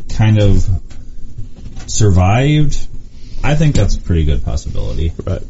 kind 0.09 0.39
of 0.39 0.69
survived? 1.87 2.87
I 3.43 3.55
think 3.55 3.75
that's 3.75 3.97
a 3.97 4.01
pretty 4.01 4.25
good 4.25 4.45
possibility. 4.45 5.13
Right. 5.25 5.43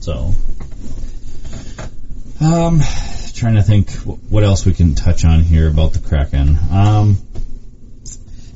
So, 0.00 0.34
um, 2.40 2.80
trying 3.34 3.54
to 3.54 3.62
think 3.62 3.90
what 4.30 4.44
else 4.44 4.64
we 4.64 4.72
can 4.72 4.94
touch 4.94 5.24
on 5.24 5.40
here 5.40 5.68
about 5.68 5.92
the 5.94 5.98
Kraken. 5.98 6.58
Um, 6.70 7.18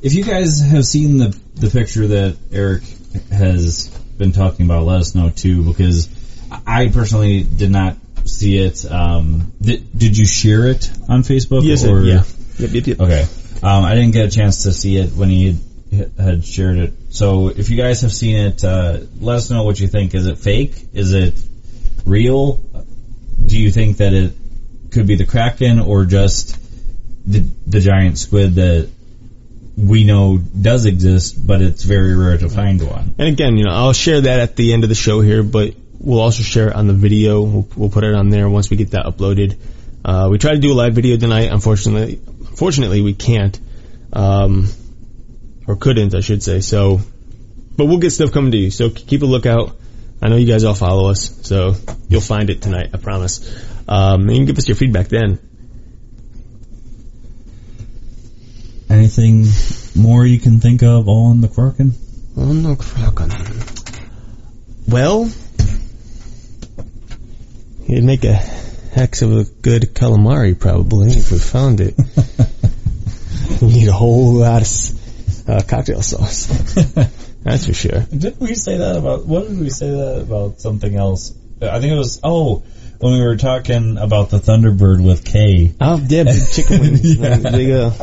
if 0.01 0.13
you 0.13 0.23
guys 0.23 0.61
have 0.61 0.85
seen 0.85 1.17
the 1.17 1.37
the 1.55 1.69
picture 1.69 2.07
that 2.07 2.37
Eric 2.51 2.83
has 3.31 3.87
been 4.17 4.31
talking 4.31 4.65
about, 4.65 4.85
let 4.85 4.99
us 4.99 5.15
know 5.15 5.29
too, 5.29 5.63
because 5.63 6.09
I 6.65 6.89
personally 6.89 7.43
did 7.43 7.71
not 7.71 7.97
see 8.25 8.57
it. 8.57 8.85
Um, 8.89 9.53
did, 9.61 9.97
did 9.97 10.17
you 10.17 10.25
share 10.25 10.67
it 10.67 10.89
on 11.09 11.23
Facebook? 11.23 11.63
Yes. 11.63 11.85
or, 11.85 12.03
yeah. 12.03 12.23
Yep. 12.59 12.71
Yep. 12.73 12.87
Yep. 12.87 12.99
Okay. 13.01 13.25
Um, 13.61 13.83
I 13.83 13.95
didn't 13.95 14.11
get 14.11 14.25
a 14.25 14.31
chance 14.31 14.63
to 14.63 14.71
see 14.71 14.97
it 14.97 15.11
when 15.11 15.29
he 15.29 15.57
had, 16.17 16.45
shared 16.45 16.77
it. 16.77 16.93
So 17.09 17.49
if 17.49 17.69
you 17.69 17.77
guys 17.77 18.01
have 18.01 18.13
seen 18.13 18.35
it, 18.37 18.63
uh, 18.63 18.99
let 19.19 19.37
us 19.37 19.49
know 19.49 19.63
what 19.63 19.79
you 19.79 19.87
think. 19.87 20.13
Is 20.13 20.27
it 20.27 20.37
fake? 20.37 20.75
Is 20.93 21.13
it 21.13 21.33
real? 22.05 22.57
Do 23.45 23.59
you 23.59 23.71
think 23.71 23.97
that 23.97 24.13
it 24.13 24.33
could 24.91 25.07
be 25.07 25.15
the 25.15 25.25
Kraken 25.25 25.79
or 25.79 26.05
just 26.05 26.57
the, 27.25 27.39
the 27.67 27.79
giant 27.79 28.17
squid 28.17 28.55
that 28.55 28.89
we 29.75 30.03
know 30.03 30.37
does 30.37 30.85
exist, 30.85 31.45
but 31.45 31.61
it's 31.61 31.83
very 31.83 32.15
rare 32.15 32.37
to 32.37 32.49
find 32.49 32.81
one? 32.85 33.15
And 33.17 33.27
again, 33.27 33.57
you 33.57 33.65
know, 33.65 33.71
I'll 33.71 33.93
share 33.93 34.21
that 34.21 34.39
at 34.39 34.55
the 34.55 34.73
end 34.73 34.83
of 34.83 34.89
the 34.89 34.95
show 34.95 35.21
here, 35.21 35.43
but 35.43 35.73
we'll 35.99 36.21
also 36.21 36.43
share 36.43 36.69
it 36.69 36.75
on 36.75 36.87
the 36.87 36.93
video. 36.93 37.41
We'll, 37.41 37.67
we'll 37.75 37.89
put 37.89 38.03
it 38.03 38.13
on 38.13 38.29
there 38.29 38.49
once 38.49 38.69
we 38.69 38.77
get 38.77 38.91
that 38.91 39.05
uploaded. 39.05 39.57
Uh, 40.03 40.29
we 40.31 40.37
tried 40.37 40.53
to 40.53 40.59
do 40.59 40.71
a 40.71 40.75
live 40.75 40.93
video 40.93 41.17
tonight. 41.17 41.51
Unfortunately, 41.51 42.21
unfortunately, 42.49 43.01
we 43.01 43.13
can't, 43.13 43.59
um, 44.13 44.67
or 45.67 45.75
couldn't, 45.75 46.15
I 46.15 46.21
should 46.21 46.43
say. 46.43 46.59
So, 46.61 46.99
but 47.77 47.85
we'll 47.85 47.99
get 47.99 48.11
stuff 48.11 48.31
coming 48.31 48.51
to 48.51 48.57
you. 48.57 48.71
So 48.71 48.89
keep 48.89 49.21
a 49.21 49.25
lookout. 49.25 49.77
I 50.21 50.27
know 50.27 50.35
you 50.35 50.47
guys 50.47 50.63
all 50.65 50.75
follow 50.75 51.09
us, 51.09 51.47
so 51.47 51.75
you'll 52.09 52.21
find 52.21 52.49
it 52.49 52.61
tonight. 52.61 52.89
I 52.93 52.97
promise. 52.97 53.39
Um, 53.87 54.21
and 54.23 54.31
you 54.31 54.37
can 54.37 54.45
give 54.45 54.57
us 54.57 54.67
your 54.67 54.75
feedback 54.75 55.07
then. 55.07 55.39
anything 58.89 59.45
more 59.95 60.25
you 60.25 60.39
can 60.39 60.59
think 60.59 60.83
of 60.83 61.07
on 61.07 61.41
the 61.41 61.47
Kraken? 61.47 61.93
Oh 62.37 62.51
no, 62.51 62.75
Kraken. 62.75 63.29
Well, 64.87 65.31
it'd 67.87 68.03
make 68.03 68.23
a 68.23 68.39
heck 68.93 69.21
of 69.21 69.31
a 69.31 69.43
good 69.43 69.93
calamari 69.93 70.57
probably 70.57 71.11
if 71.11 71.31
we 71.31 71.39
found 71.39 71.81
it. 71.81 71.95
we 73.61 73.67
need 73.67 73.87
a 73.87 73.93
whole 73.93 74.33
lot 74.35 74.61
of 74.61 75.49
uh, 75.49 75.61
cocktail 75.67 76.01
sauce. 76.01 76.47
That's 77.43 77.65
for 77.65 77.73
sure. 77.73 78.01
Didn't 78.01 78.39
we 78.39 78.53
say 78.55 78.77
that 78.77 78.95
about, 78.97 79.25
what 79.25 79.47
did 79.47 79.59
we 79.59 79.69
say 79.69 79.89
that 79.89 80.21
about 80.21 80.59
something 80.59 80.93
else? 80.93 81.33
I 81.61 81.79
think 81.79 81.93
it 81.93 81.97
was, 81.97 82.19
oh, 82.23 82.63
when 82.99 83.13
we 83.13 83.21
were 83.21 83.37
talking 83.37 83.97
about 83.97 84.29
the 84.29 84.37
Thunderbird 84.37 85.03
with 85.05 85.23
Kay. 85.25 85.73
Oh, 85.79 85.97
yeah, 86.07 86.23
big 86.23 86.49
chicken 86.51 86.81
wings. 86.81 87.15
Yeah. 87.15 87.37
There 87.49 87.61
you 87.61 87.67
go. 87.67 87.93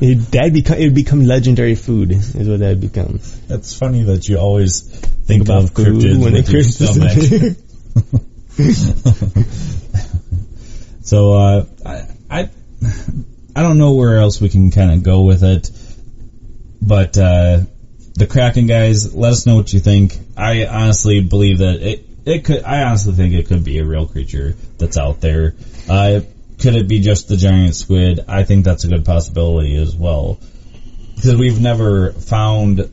It, 0.00 0.16
that'd 0.32 0.52
become, 0.52 0.78
it 0.78 0.84
would 0.84 0.94
become 0.94 1.24
legendary 1.24 1.76
food, 1.76 2.10
is 2.10 2.48
what 2.48 2.58
that'd 2.58 2.80
become. 2.80 3.20
It's 3.48 3.78
funny 3.78 4.02
that 4.04 4.28
you 4.28 4.38
always 4.38 4.80
think, 4.80 5.42
about 5.42 5.64
of 5.64 5.70
food 5.70 5.86
cryptids 5.86 6.22
when 6.22 6.32
with 6.32 6.48
it 6.48 6.52
your 6.52 6.62
cryptids. 6.62 7.44
stomach. 7.44 7.56
so, 11.02 11.32
uh, 11.32 11.66
I, 11.84 12.06
I, 12.30 12.48
I 13.56 13.62
don't 13.62 13.78
know 13.78 13.94
where 13.94 14.18
else 14.18 14.40
we 14.40 14.48
can 14.48 14.70
kind 14.70 14.92
of 14.92 15.02
go 15.02 15.22
with 15.22 15.42
it, 15.42 15.70
but, 16.82 17.18
uh, 17.18 17.62
the 18.14 18.26
Kraken 18.26 18.66
guys, 18.66 19.14
let 19.14 19.32
us 19.32 19.46
know 19.46 19.56
what 19.56 19.72
you 19.72 19.80
think. 19.80 20.18
I 20.36 20.66
honestly 20.66 21.20
believe 21.20 21.58
that 21.58 21.82
it, 21.82 22.06
it 22.24 22.44
could, 22.44 22.62
I 22.62 22.84
honestly 22.84 23.12
think 23.12 23.34
it 23.34 23.48
could 23.48 23.64
be 23.64 23.78
a 23.78 23.84
real 23.84 24.06
creature 24.06 24.54
that's 24.78 24.96
out 24.96 25.20
there. 25.20 25.54
Uh, 25.88 26.20
could 26.58 26.76
it 26.76 26.88
be 26.88 27.00
just 27.00 27.28
the 27.28 27.36
giant 27.36 27.74
squid? 27.74 28.20
I 28.28 28.44
think 28.44 28.64
that's 28.64 28.84
a 28.84 28.88
good 28.88 29.04
possibility 29.04 29.76
as 29.76 29.94
well. 29.94 30.38
Because 31.16 31.36
we've 31.36 31.60
never 31.60 32.12
found 32.12 32.88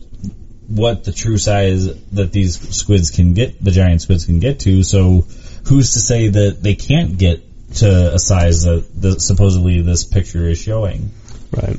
what 0.76 1.04
the 1.04 1.12
true 1.12 1.38
size 1.38 1.86
that 2.12 2.32
these 2.32 2.76
squids 2.76 3.12
can 3.12 3.34
get, 3.34 3.64
the 3.64 3.72
giant 3.72 4.02
squids 4.02 4.26
can 4.26 4.40
get 4.40 4.60
to, 4.62 4.84
so 4.84 5.26
who's 5.68 5.94
to 5.94 6.00
say 6.00 6.28
that 6.30 6.62
they 6.64 6.76
can't 6.76 7.18
get 7.18 7.42
to 7.76 8.14
a 8.14 8.20
size 8.20 8.64
that, 8.64 8.86
that 9.02 9.22
supposedly 9.22 9.82
this 9.82 10.04
picture 10.06 10.48
is 10.48 10.60
showing? 10.62 11.12
right. 11.52 11.78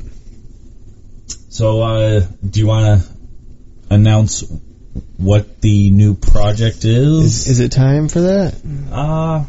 So, 1.49 1.81
uh, 1.81 2.21
do 2.47 2.59
you 2.59 2.67
want 2.67 3.01
to 3.03 3.07
announce 3.93 4.43
what 5.17 5.61
the 5.61 5.91
new 5.91 6.15
project 6.15 6.83
Is, 6.83 6.87
is? 6.87 7.47
is 7.47 7.59
it 7.59 7.71
time 7.71 8.07
for 8.09 8.21
that? 8.21 8.55
Uh, 8.91 9.45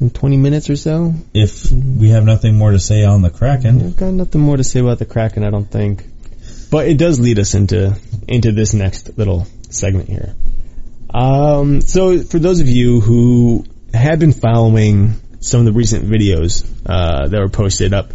In 0.00 0.10
20 0.10 0.36
minutes 0.36 0.68
or 0.70 0.76
so? 0.76 1.14
if 1.32 1.70
we 1.72 2.10
have 2.10 2.24
nothing 2.24 2.56
more 2.56 2.72
to 2.72 2.78
say 2.80 3.04
on 3.04 3.22
the 3.22 3.30
Kraken, 3.30 3.80
I've 3.80 3.96
got 3.96 4.12
nothing 4.12 4.40
more 4.40 4.56
to 4.56 4.64
say 4.64 4.80
about 4.80 4.98
the 4.98 5.06
Kraken, 5.06 5.44
I 5.44 5.50
don't 5.50 5.70
think. 5.70 6.04
But 6.70 6.88
it 6.88 6.98
does 6.98 7.20
lead 7.20 7.38
us 7.38 7.54
into 7.54 7.96
into 8.28 8.52
this 8.52 8.74
next 8.74 9.16
little 9.16 9.46
segment 9.70 10.08
here. 10.08 10.34
Um, 11.12 11.80
so 11.80 12.18
for 12.20 12.38
those 12.38 12.60
of 12.60 12.68
you 12.68 13.00
who 13.00 13.64
have 13.94 14.18
been 14.18 14.32
following 14.32 15.14
some 15.40 15.60
of 15.60 15.66
the 15.66 15.72
recent 15.72 16.04
videos 16.04 16.66
uh, 16.84 17.28
that 17.28 17.38
were 17.38 17.48
posted 17.48 17.94
up 17.94 18.12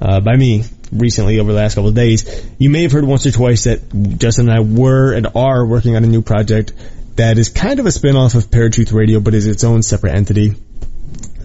uh, 0.00 0.20
by 0.20 0.36
me 0.36 0.64
recently 0.92 1.38
over 1.38 1.52
the 1.52 1.58
last 1.58 1.76
couple 1.76 1.88
of 1.88 1.94
days, 1.94 2.44
you 2.58 2.68
may 2.68 2.82
have 2.82 2.92
heard 2.92 3.04
once 3.04 3.26
or 3.26 3.30
twice 3.30 3.64
that 3.64 4.18
Justin 4.18 4.48
and 4.48 4.58
I 4.58 4.60
were 4.60 5.12
and 5.12 5.28
are 5.34 5.64
working 5.64 5.96
on 5.96 6.04
a 6.04 6.08
new 6.08 6.22
project 6.22 6.72
that 7.14 7.38
is 7.38 7.48
kind 7.48 7.78
of 7.78 7.86
a 7.86 7.92
spin-off 7.92 8.34
of 8.34 8.46
Paratruth 8.46 8.92
Radio, 8.92 9.20
but 9.20 9.34
is 9.34 9.46
its 9.46 9.62
own 9.62 9.82
separate 9.82 10.16
entity 10.16 10.56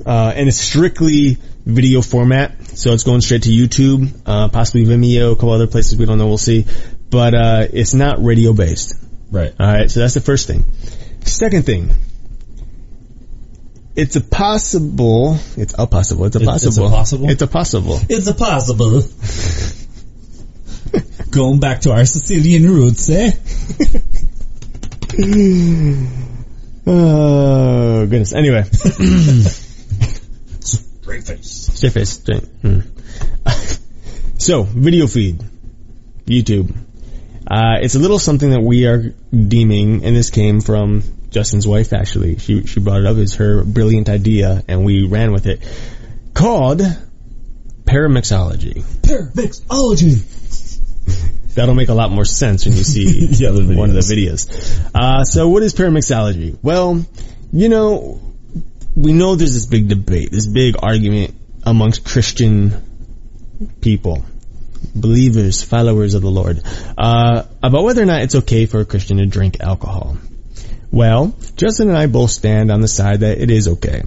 uh, 0.06 0.34
and 0.36 0.48
it's 0.48 0.58
strictly 0.58 1.38
video 1.66 2.02
format. 2.02 2.62
So 2.78 2.94
it's 2.94 3.04
going 3.04 3.22
straight 3.22 3.44
to 3.44 3.50
YouTube, 3.50 4.10
uh, 4.26 4.48
possibly 4.50 4.86
Vimeo, 4.86 5.32
a 5.34 5.36
couple 5.36 5.52
other 5.52 5.68
places 5.68 5.98
we 5.98 6.06
don't 6.06 6.18
know. 6.18 6.28
We'll 6.28 6.38
see, 6.38 6.66
but 7.10 7.34
uh, 7.34 7.68
it's 7.72 7.94
not 7.94 8.24
radio 8.24 8.54
based. 8.54 8.96
right? 9.32 9.54
All 9.60 9.68
right, 9.68 9.92
so 9.92 10.00
that's 10.00 10.14
the 10.14 10.22
first 10.22 10.48
thing. 10.48 10.64
Second 11.26 11.66
thing, 11.66 11.92
it's 13.96 14.16
a 14.16 14.22
possible. 14.22 15.38
It's 15.58 15.76
a 15.78 15.86
possible. 15.88 16.26
It's 16.26 16.36
a 16.38 16.42
It's- 16.42 16.64
it's 16.66 16.78
a 16.78 16.82
possible. 16.82 16.90
possible? 16.90 17.30
It's 17.30 17.42
a 17.42 17.48
possible. 17.48 18.00
It's 18.10 18.28
a 18.28 18.34
possible. 18.34 19.02
Going 21.32 21.60
back 21.60 21.82
to 21.82 21.92
our 21.92 22.06
Sicilian 22.06 22.72
roots, 22.72 23.10
eh? 23.10 23.32
Oh 26.88 28.06
goodness. 28.08 28.34
Anyway, 28.34 28.64
Great 31.10 31.24
face. 31.24 31.72
straight 31.74 31.94
face. 31.94 32.10
Straight. 32.10 32.44
Hmm. 32.62 32.82
so 34.38 34.62
video 34.62 35.08
feed, 35.08 35.44
YouTube. 36.28 36.70
Uh, 37.50 37.78
it's 37.82 37.96
a 37.96 38.00
little 38.00 38.20
something 38.20 38.52
that 38.52 38.62
we 38.62 38.86
are 38.86 39.16
deeming, 39.32 40.06
and 40.06 40.16
this 40.16 40.30
came 40.30 40.62
from 40.62 41.02
Justin's 41.32 41.68
wife. 41.68 41.94
Actually, 41.94 42.38
she 42.38 42.68
she 42.68 42.80
brought 42.80 43.00
it 43.00 43.08
up 43.08 43.18
as 43.18 43.34
her 43.36 43.64
brilliant 43.64 44.08
idea, 44.08 44.64
and 44.68 44.86
we 44.86 45.08
ran 45.08 45.32
with 45.32 45.48
it. 45.48 45.68
Called 46.36 46.82
paramixology. 47.86 48.84
Paramixology. 49.02 50.36
That'll 51.56 51.74
make 51.74 51.90
a 51.90 51.96
lot 51.96 52.12
more 52.12 52.26
sense 52.26 52.68
when 52.68 52.78
you 52.78 52.84
see 52.84 53.26
The 53.36 53.48
other 53.48 53.66
one 53.76 53.90
of 53.90 53.96
the 53.96 54.02
videos. 54.02 54.48
videos. 54.48 54.92
Uh, 54.94 55.24
so 55.24 55.50
what 55.50 55.64
is 55.64 55.74
paramixology? 55.74 56.60
Well, 56.62 57.04
you 57.52 57.68
know, 57.68 58.22
we 59.00 59.14
know 59.14 59.36
there's 59.36 59.54
this 59.54 59.66
big 59.66 59.88
debate, 59.88 60.30
this 60.32 60.46
big 60.46 60.76
argument 60.84 61.34
amongst 61.64 62.04
Christian 62.04 62.74
people, 63.80 64.26
believers, 64.94 65.64
followers 65.64 66.16
of 66.16 66.22
the 66.22 66.30
Lord, 66.30 66.62
uh, 66.98 67.44
about 67.64 67.84
whether 67.84 68.02
or 68.02 68.06
not 68.06 68.24
it's 68.24 68.36
okay 68.36 68.66
for 68.66 68.82
a 68.82 68.86
Christian 68.86 69.18
to 69.18 69.26
drink 69.26 69.62
alcohol. 69.62 70.18
Well, 70.92 71.34
Justin 71.56 71.90
and 71.90 71.98
I 71.98 72.08
both 72.08 72.32
stand 72.32 72.72
on 72.72 72.82
the 72.82 72.90
side 72.90 73.22
that 73.22 73.38
it 73.38 73.50
is 73.50 73.70
okay, 73.70 74.04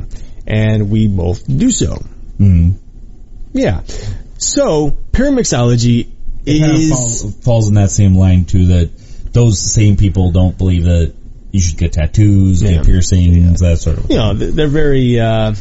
and 0.46 0.90
we 0.90 1.06
both 1.06 1.46
do 1.46 1.70
so. 1.70 2.04
Mm. 2.38 2.74
Yeah. 3.52 3.82
So, 4.36 4.90
paramixology 5.12 6.10
It 6.44 6.60
kind 6.60 6.72
of 6.72 6.78
is... 6.78 6.90
falls, 6.90 7.36
falls 7.44 7.68
in 7.68 7.74
that 7.74 7.90
same 7.90 8.14
line 8.14 8.44
too. 8.44 8.66
That 8.66 8.90
those 9.32 9.58
same 9.58 9.96
people 9.96 10.32
don't 10.32 10.58
believe 10.58 10.84
that 10.84 11.14
you 11.52 11.60
should 11.60 11.76
get 11.78 11.92
tattoos, 11.92 12.62
Yeah. 12.62 12.72
get 12.76 12.86
piercings, 12.86 13.60
that 13.60 13.78
sort 13.78 13.98
of. 13.98 14.10
you 14.10 14.16
know, 14.16 14.34
they're 14.34 14.68
very 14.68 15.20
uh, 15.20 15.54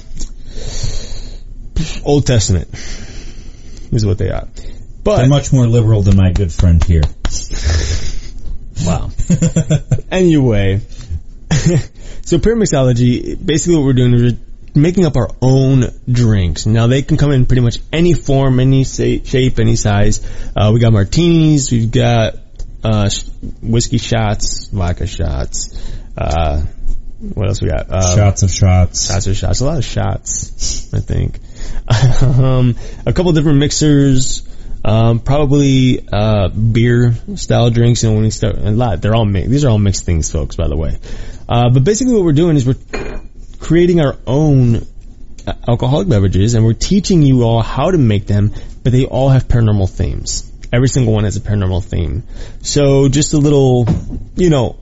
Old 2.04 2.26
Testament 2.26 2.68
is 3.92 4.06
what 4.06 4.18
they 4.18 4.30
are. 4.30 4.48
But 5.04 5.18
They're 5.18 5.28
much 5.28 5.52
more 5.52 5.68
liberal 5.68 6.02
than 6.04 6.16
my 6.18 6.32
good 6.32 6.52
friend 6.52 6.84
here. 6.84 7.02
wow. 8.86 9.10
anyway, 10.12 10.80
so 11.50 12.38
paramixology, 12.38 13.44
basically 13.44 13.76
what 13.78 13.86
we're 13.86 13.94
doing 13.94 14.14
is 14.14 14.34
we're 14.34 14.82
making 14.82 15.06
up 15.06 15.16
our 15.16 15.30
own 15.42 15.86
drinks. 16.10 16.66
Now 16.66 16.88
they 16.88 17.02
can 17.02 17.18
come 17.18 17.32
in 17.32 17.46
pretty 17.48 17.62
much 17.62 17.80
any 17.92 18.14
form, 18.14 18.60
any 18.60 18.84
shape, 18.84 19.60
any 19.60 19.76
size. 19.76 20.22
Uh, 20.56 20.72
we 20.74 20.80
got 20.80 20.94
martinis, 20.94 21.72
we've 21.72 21.92
got 21.92 22.36
uh, 22.84 23.10
whiskey 23.62 23.98
shots, 23.98 24.68
vodka 24.68 25.08
shots. 25.08 25.78
Uh, 26.18 26.62
what 27.22 27.48
else 27.48 27.62
we 27.62 27.70
got? 27.70 27.90
Uh, 27.90 28.16
shots 28.16 28.42
of 28.42 28.52
shots. 28.52 29.08
Shots 29.08 29.28
of 29.28 29.36
shots. 29.36 29.60
A 29.62 29.66
lot 29.66 29.78
of 29.78 29.86
shots, 29.86 30.92
I 30.94 31.00
think. 31.00 31.40
um, 32.24 32.76
a 33.06 33.14
couple 33.14 33.32
different 33.34 33.60
mixers. 33.60 34.48
Um, 34.84 35.20
probably 35.20 36.08
uh, 36.12 36.50
beer 36.50 37.14
style 37.36 37.70
drinks. 37.70 38.04
And 38.04 38.16
when 38.16 38.24
we 38.24 38.32
start, 38.32 38.58
a 38.58 38.72
lot. 38.72 39.02
They're 39.02 39.14
all. 39.14 39.28
These 39.28 39.66
are 39.66 39.70
all 39.70 39.78
mixed 39.78 40.04
things, 40.04 40.32
folks. 40.32 40.56
By 40.56 40.68
the 40.68 40.76
way. 40.76 40.98
Uh, 41.48 41.70
but 41.70 41.84
basically, 41.84 42.16
what 42.16 42.24
we're 42.24 42.34
doing 42.34 42.56
is 42.56 42.66
we're 42.66 43.20
creating 43.60 44.02
our 44.02 44.18
own 44.26 44.78
uh, 45.46 45.54
alcoholic 45.68 46.10
beverages, 46.10 46.56
and 46.56 46.66
we're 46.66 46.74
teaching 46.74 47.22
you 47.22 47.44
all 47.44 47.62
how 47.62 47.92
to 47.92 48.00
make 48.00 48.26
them. 48.26 48.52
But 48.84 48.94
they 48.94 49.06
all 49.06 49.30
have 49.30 49.48
paranormal 49.48 49.92
themes. 49.92 50.51
Every 50.72 50.88
single 50.88 51.14
one 51.14 51.26
has 51.26 51.36
a 51.38 51.42
paranormal 51.42 51.84
theme. 51.84 52.24
So 52.62 53.10
just 53.10 53.34
a 53.34 53.38
little, 53.38 53.88
you 54.36 54.50
know, 54.50 54.78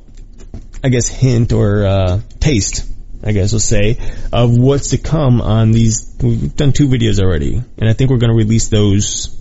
I 0.83 0.89
guess 0.89 1.07
hint 1.07 1.51
or 1.51 1.85
uh, 1.85 2.21
taste, 2.39 2.87
I 3.23 3.31
guess 3.31 3.51
we'll 3.51 3.59
say, 3.59 3.97
of 4.31 4.57
what's 4.57 4.91
to 4.91 4.97
come 4.97 5.41
on 5.41 5.71
these. 5.71 6.15
We've 6.21 6.55
done 6.55 6.73
two 6.73 6.87
videos 6.87 7.19
already, 7.19 7.61
and 7.77 7.89
I 7.89 7.93
think 7.93 8.11
we're 8.11 8.17
going 8.17 8.31
to 8.31 8.37
release 8.37 8.69
those 8.69 9.35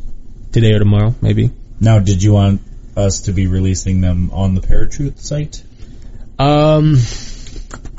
today 0.53 0.73
or 0.73 0.79
tomorrow, 0.79 1.15
maybe. 1.21 1.51
Now, 1.81 1.99
did 1.99 2.23
you 2.23 2.33
want 2.33 2.63
us 2.97 3.23
to 3.23 3.33
be 3.33 3.47
releasing 3.47 4.01
them 4.01 4.31
on 4.33 4.55
the 4.55 4.61
Paratruth 4.61 5.19
site, 5.19 5.63
Um, 6.39 6.97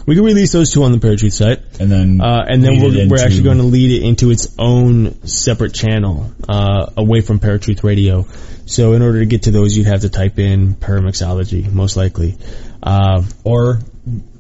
we 0.10 0.16
can 0.16 0.24
release 0.24 0.52
those 0.52 0.72
two 0.72 0.82
on 0.82 0.92
the 0.92 0.98
Paratruth 0.98 1.34
site, 1.34 1.60
and 1.80 1.92
then 1.92 2.20
uh, 2.20 2.44
and 2.48 2.64
then 2.64 2.82
we're, 2.82 3.08
we're 3.08 3.24
actually 3.24 3.44
going 3.44 3.60
to 3.60 3.64
lead 3.64 4.02
it 4.02 4.08
into 4.08 4.32
its 4.32 4.56
own 4.58 5.28
separate 5.28 5.72
channel, 5.72 6.34
uh, 6.50 6.90
away 6.98 7.22
from 7.22 7.40
Paratruth 7.40 7.84
Radio. 7.84 8.26
So 8.66 8.94
in 8.94 9.04
order 9.04 9.20
to 9.20 9.28
get 9.28 9.44
to 9.44 9.52
those, 9.52 9.78
you'd 9.78 9.86
have 9.86 10.02
to 10.02 10.10
type 10.10 10.40
in 10.40 10.74
paramixology, 10.74 11.72
most 11.72 11.96
likely. 11.96 12.40
Uh, 12.82 13.22
or 13.44 13.82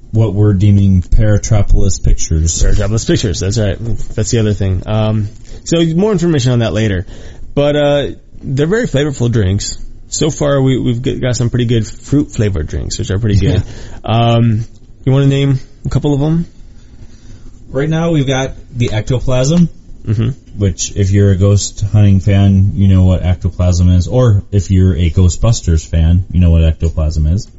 what 0.09 0.33
we're 0.33 0.55
deeming 0.55 1.03
Paratropolis 1.03 2.03
Pictures. 2.03 2.63
Paratropolis 2.63 3.05
Pictures. 3.05 3.39
That's 3.39 3.59
right. 3.59 3.77
That's 3.77 4.31
the 4.31 4.39
other 4.39 4.55
thing. 4.55 4.81
Um, 4.87 5.27
so 5.65 5.85
more 5.93 6.11
information 6.11 6.51
on 6.51 6.59
that 6.59 6.73
later. 6.73 7.05
But 7.53 7.75
uh, 7.75 8.07
they're 8.41 8.65
very 8.65 8.87
flavorful 8.87 9.31
drinks. 9.31 9.85
So 10.07 10.31
far, 10.31 10.59
we, 10.63 10.79
we've 10.79 11.21
got 11.21 11.35
some 11.35 11.51
pretty 11.51 11.65
good 11.65 11.85
fruit 11.85 12.31
flavored 12.31 12.65
drinks, 12.65 12.97
which 12.97 13.11
are 13.11 13.19
pretty 13.19 13.39
good. 13.39 13.63
Um, 14.03 14.65
you 15.05 15.11
want 15.11 15.23
to 15.23 15.29
name 15.29 15.59
a 15.85 15.89
couple 15.89 16.13
of 16.13 16.19
them? 16.19 16.45
Right 17.69 17.89
now, 17.89 18.11
we've 18.11 18.27
got 18.27 18.55
the 18.71 18.91
Ectoplasm, 18.91 19.69
Mm-hmm. 20.03 20.57
which 20.57 20.95
if 20.95 21.11
you're 21.11 21.31
a 21.31 21.35
ghost 21.35 21.81
hunting 21.81 22.19
fan, 22.19 22.71
you 22.75 22.87
know 22.87 23.03
what 23.03 23.21
ectoplasm 23.21 23.89
is, 23.89 24.07
or 24.07 24.43
if 24.49 24.71
you're 24.71 24.95
a 24.95 25.11
Ghostbusters 25.11 25.87
fan, 25.87 26.25
you 26.31 26.39
know 26.39 26.49
what 26.49 26.63
ectoplasm 26.63 27.27
is. 27.27 27.51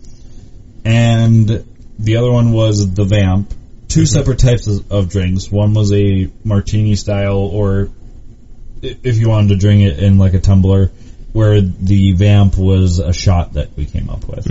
And 0.85 1.65
the 1.99 2.17
other 2.17 2.33
one 2.33 2.53
was 2.53 2.93
the 2.93 3.05
Vamp. 3.05 3.53
2 3.89 4.07
separate 4.07 4.39
types 4.39 4.67
of, 4.67 4.91
of 4.91 5.11
drinks. 5.11 5.51
One 5.51 5.75
was 5.75 5.93
a 5.93 6.31
martini 6.43 6.97
style, 6.97 7.39
or 7.39 7.91
if 8.83 9.19
you 9.19 9.29
wanted 9.29 9.49
to 9.51 9.57
drink 9.57 9.83
it 9.83 10.03
in 10.03 10.19
like 10.19 10.35
a 10.35 10.41
tumbler, 10.41 10.91
where 11.33 11.61
the 11.61 12.13
Vamp 12.13 12.57
was 12.57 13.01
a 13.01 13.13
shot 13.13 13.53
that 13.53 13.77
we 13.77 13.85
came 13.85 14.09
up 14.09 14.27
with. 14.27 14.47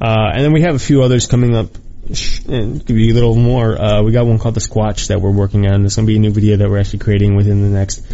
Uh, 0.00 0.30
and 0.32 0.44
then 0.44 0.52
we 0.52 0.62
have 0.62 0.74
a 0.74 0.78
few 0.78 1.02
others 1.02 1.26
coming 1.26 1.54
up. 1.56 1.68
Give 2.10 2.96
you 2.96 3.12
a 3.12 3.14
little 3.14 3.36
more. 3.36 3.80
Uh, 3.80 4.02
we 4.02 4.10
got 4.12 4.26
one 4.26 4.38
called 4.38 4.54
the 4.54 4.60
Squatch 4.60 5.08
that 5.08 5.20
we're 5.20 5.30
working 5.30 5.66
on. 5.66 5.82
There's 5.82 5.94
going 5.96 6.06
to 6.06 6.10
be 6.12 6.16
a 6.16 6.20
new 6.20 6.32
video 6.32 6.56
that 6.56 6.68
we're 6.68 6.80
actually 6.80 6.98
creating 7.00 7.36
within 7.36 7.62
the 7.62 7.68
next 7.68 8.04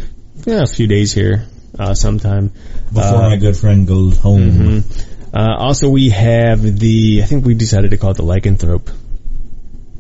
yeah, 0.45 0.63
a 0.63 0.67
few 0.67 0.87
days 0.87 1.13
here, 1.13 1.47
uh, 1.79 1.95
sometime. 1.95 2.53
Before 2.93 3.03
Uh, 3.03 3.31
my 3.31 3.37
good 3.37 3.57
friend 3.57 3.87
goes 3.87 4.19
home. 4.19 4.85
Uh, 5.33 5.55
also, 5.59 5.89
we 5.89 6.11
have 6.11 6.61
the. 6.63 7.21
I 7.23 7.27
think 7.27 7.45
we 7.47 7.55
decided 7.55 7.91
to 7.93 7.97
call 7.97 8.11
it 8.11 8.17
the 8.17 8.23
lycanthrope 8.23 8.91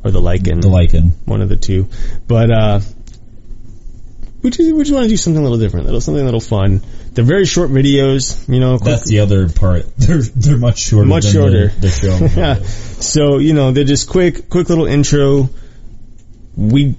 or 0.05 0.11
the 0.11 0.20
Lycan, 0.20 0.61
The 0.62 0.68
Lycan. 0.68 1.12
one 1.24 1.40
of 1.40 1.49
the 1.49 1.57
two. 1.57 1.88
But 2.28 2.51
uh, 2.51 2.80
we 4.42 4.51
just 4.51 4.72
we 4.72 4.78
just 4.82 4.92
want 4.92 5.05
to 5.05 5.09
do 5.09 5.16
something 5.16 5.40
a 5.40 5.42
little 5.42 5.59
different, 5.59 5.86
little 5.86 6.01
something 6.01 6.22
a 6.22 6.24
little 6.24 6.40
fun. 6.40 6.82
They're 7.16 7.24
very 7.24 7.46
short 7.46 7.70
videos, 7.70 8.46
you 8.46 8.60
know. 8.60 8.76
That's 8.76 9.08
the 9.08 9.20
other 9.20 9.48
part. 9.48 9.86
They're 9.96 10.20
they're 10.20 10.58
much 10.58 10.80
shorter. 10.80 11.08
Much 11.08 11.24
than 11.24 11.32
shorter. 11.32 11.68
The, 11.68 11.80
the 11.80 11.88
show. 11.88 12.18
yeah. 12.40 12.54
So, 12.56 13.38
you 13.38 13.54
know, 13.54 13.72
they're 13.72 13.84
just 13.84 14.06
quick, 14.06 14.50
quick 14.50 14.68
little 14.68 14.84
intro. 14.84 15.48
We 16.54 16.94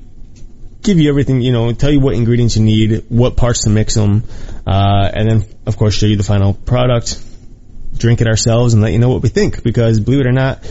give 0.82 1.00
you 1.00 1.10
everything, 1.10 1.42
you 1.42 1.52
know, 1.52 1.72
tell 1.74 1.92
you 1.92 2.00
what 2.00 2.16
ingredients 2.16 2.58
you 2.58 2.64
need, 2.64 3.06
what 3.10 3.38
parts 3.38 3.66
to 3.66 3.70
mix 3.70 3.94
them, 3.94 4.24
uh, 4.66 5.08
and 5.14 5.30
then, 5.30 5.46
of 5.68 5.78
course, 5.78 5.94
show 5.94 6.08
you 6.08 6.16
the 6.16 6.24
final 6.24 6.56
product, 6.56 7.24
drink 7.96 8.20
it 8.20 8.28
ourselves, 8.28 8.74
and 8.74 8.82
let 8.82 8.94
you 8.94 8.98
know 8.98 9.10
what 9.10 9.22
we 9.22 9.30
think. 9.30 9.62
Because, 9.62 10.00
believe 10.00 10.22
it 10.22 10.26
or 10.26 10.32
not, 10.32 10.66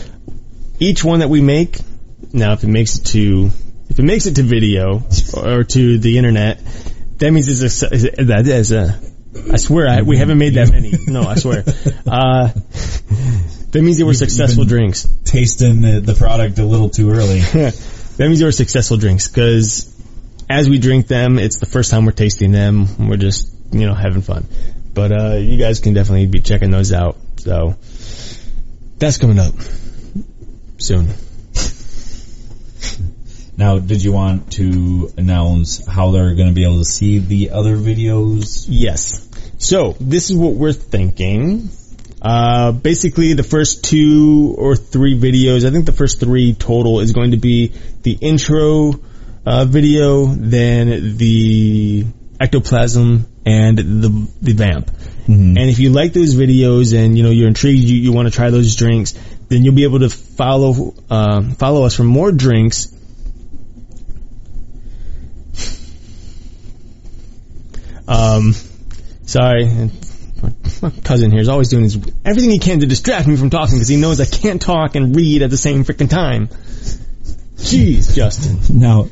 each 0.81 1.05
one 1.05 1.21
that 1.21 1.29
we 1.29 1.41
make, 1.41 1.79
now 2.33 2.53
if 2.53 2.65
it 2.65 2.69
makes 2.69 2.97
it 2.99 3.05
to, 3.05 3.51
if 3.91 3.99
it 4.01 4.05
makes 4.05 4.27
it 4.27 4.35
to 4.35 4.43
video 4.43 5.05
or 5.37 5.63
to 5.63 5.99
the 6.01 6.19
internet, 6.19 6.61
that 7.19 7.31
means 7.31 7.63
it's 7.63 7.83
a, 7.85 8.25
that 8.25 8.49
is 8.49 8.73
a, 8.73 8.99
I 9.53 9.57
swear 9.57 9.89
I, 9.89 10.03
we 10.03 10.17
haven't 10.17 10.39
made 10.39 10.55
that 10.55 10.71
many. 10.71 10.93
No, 11.07 11.23
I 11.23 11.35
swear. 11.37 11.65
Uh, 12.07 12.49
that 13.73 13.83
means 13.83 13.99
they 13.99 14.05
were 14.05 14.15
successful 14.15 14.65
drinks. 14.65 15.07
Tasting 15.25 15.81
the, 15.83 16.01
the 16.01 16.15
product 16.15 16.59
a 16.59 16.65
little 16.65 16.89
too 16.89 17.11
early. 17.11 17.41
that 17.41 18.19
means 18.19 18.39
they 18.39 18.45
were 18.45 18.53
successful 18.53 18.97
drinks 18.97 19.29
because 19.29 19.93
as 20.49 20.71
we 20.71 20.79
drink 20.79 21.09
them, 21.09 21.39
it's 21.39 21.59
the 21.59 21.67
first 21.67 21.91
time 21.91 22.07
we're 22.07 22.13
tasting 22.13 22.53
them. 22.53 23.09
We're 23.09 23.17
just, 23.17 23.53
you 23.73 23.87
know, 23.87 23.95
having 23.95 24.23
fun. 24.23 24.47
But, 24.95 25.13
uh, 25.13 25.35
you 25.35 25.59
guys 25.59 25.81
can 25.81 25.95
definitely 25.95 26.27
be 26.27 26.41
checking 26.41 26.71
those 26.71 26.93
out. 26.93 27.17
So 27.39 27.77
that's 28.99 29.19
coming 29.19 29.39
up 29.39 29.55
soon. 30.79 31.09
Now, 33.59 33.79
did 33.79 34.05
you 34.05 34.13
want 34.13 34.53
to 34.53 35.11
announce 35.17 35.87
how 35.87 36.11
they're 36.11 36.35
going 36.35 36.49
to 36.49 36.55
be 36.55 36.65
able 36.65 36.79
to 36.79 36.85
see 36.85 37.21
the 37.21 37.51
other 37.53 37.75
videos? 37.77 38.67
Yes. 38.69 39.26
So 39.59 39.97
this 40.01 40.31
is 40.31 40.37
what 40.37 40.55
we're 40.55 40.73
thinking. 40.73 41.71
Uh, 42.21 42.73
basically 42.73 43.35
the 43.35 43.43
first 43.43 43.85
two 43.85 44.55
or 44.59 44.77
three 44.77 45.19
videos, 45.19 45.67
I 45.67 45.71
think 45.71 45.87
the 45.87 45.93
first 45.93 46.21
three 46.21 46.55
total 46.55 47.01
is 47.01 47.13
going 47.13 47.33
to 47.33 47.37
be 47.37 47.73
the 48.03 48.13
intro, 48.13 48.95
uh, 49.45 49.65
video, 49.65 50.27
then 50.27 51.17
the 51.17 52.07
ectoplasm 52.41 53.27
and 53.45 53.79
the, 53.79 54.29
the 54.43 54.53
vamp. 54.53 54.91
And 55.29 55.59
if 55.59 55.79
you 55.79 55.91
like 55.91 56.13
those 56.13 56.35
videos 56.35 56.97
and, 56.97 57.17
you 57.17 57.25
know, 57.25 57.31
you're 57.31 57.49
intrigued, 57.49 57.83
you, 57.83 57.97
you 57.97 58.13
want 58.13 58.29
to 58.29 58.35
try 58.35 58.51
those 58.51 58.77
drinks, 58.77 59.15
then 59.49 59.65
you'll 59.65 59.75
be 59.75 59.85
able 59.85 60.01
to 60.01 60.09
follow, 60.09 60.95
uh, 61.11 61.43
follow 61.55 61.85
us 61.85 61.97
for 61.97 62.05
more 62.05 62.31
drinks 62.31 62.93
Um, 68.09 68.55
sorry. 69.27 69.91
My 70.83 70.91
cousin 71.05 71.31
here 71.31 71.41
is 71.41 71.49
always 71.49 71.69
doing 71.69 71.85
his, 71.85 71.97
everything 72.25 72.51
he 72.51 72.59
can 72.59 72.81
to 72.81 72.87
distract 72.87 73.27
me 73.27 73.37
from 73.37 73.51
talking 73.51 73.77
because 73.77 73.89
he 73.89 73.97
knows 73.97 74.21
I 74.21 74.27
can't 74.27 74.61
talk 74.61 74.95
and 74.95 75.15
read 75.17 75.43
at 75.43 75.51
the 75.51 75.57
same 75.57 75.85
freaking 75.85 76.11
time. 76.11 76.49
Jeez, 77.57 78.15
Justin. 78.15 78.79
Now, 78.79 79.09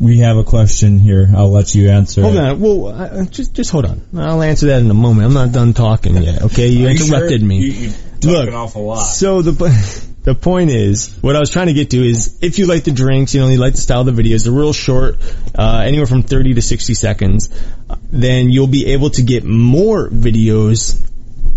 we 0.00 0.18
have 0.18 0.36
a 0.36 0.42
question 0.44 0.98
here. 0.98 1.28
I'll 1.36 1.50
let 1.50 1.74
you 1.74 1.90
answer. 1.90 2.22
Hold 2.22 2.34
it. 2.34 2.38
on. 2.40 2.60
Well, 2.60 2.86
uh, 2.88 3.24
just 3.26 3.54
just 3.54 3.70
hold 3.70 3.84
on. 3.84 4.02
I'll 4.16 4.42
answer 4.42 4.66
that 4.66 4.80
in 4.80 4.90
a 4.90 4.94
moment. 4.94 5.26
I'm 5.26 5.34
not 5.34 5.52
done 5.52 5.74
talking 5.74 6.16
yet. 6.16 6.42
Okay, 6.42 6.68
you 6.68 6.86
Are 6.86 6.90
interrupted 6.90 7.40
sure? 7.40 7.48
me. 7.48 7.58
You, 7.58 7.72
you 7.88 7.92
Look, 8.30 8.48
an 8.48 8.54
awful 8.54 8.84
lot. 8.84 9.02
So 9.02 9.42
the 9.42 9.52
the 10.24 10.34
point 10.34 10.70
is, 10.70 11.16
what 11.20 11.34
I 11.34 11.40
was 11.40 11.50
trying 11.50 11.66
to 11.66 11.72
get 11.72 11.90
to 11.90 11.96
is, 11.98 12.38
if 12.42 12.58
you 12.58 12.66
like 12.66 12.84
the 12.84 12.92
drinks, 12.92 13.34
you 13.34 13.40
know, 13.40 13.48
you 13.48 13.58
like 13.58 13.72
the 13.72 13.80
style 13.80 14.06
of 14.06 14.14
the 14.14 14.22
videos, 14.22 14.44
they're 14.44 14.52
real 14.52 14.72
short, 14.72 15.16
uh, 15.58 15.82
anywhere 15.84 16.06
from 16.06 16.22
30 16.22 16.54
to 16.54 16.62
60 16.62 16.94
seconds, 16.94 17.50
uh, 17.90 17.96
then 18.10 18.50
you'll 18.50 18.68
be 18.68 18.92
able 18.92 19.10
to 19.10 19.22
get 19.22 19.44
more 19.44 20.08
videos, 20.08 21.00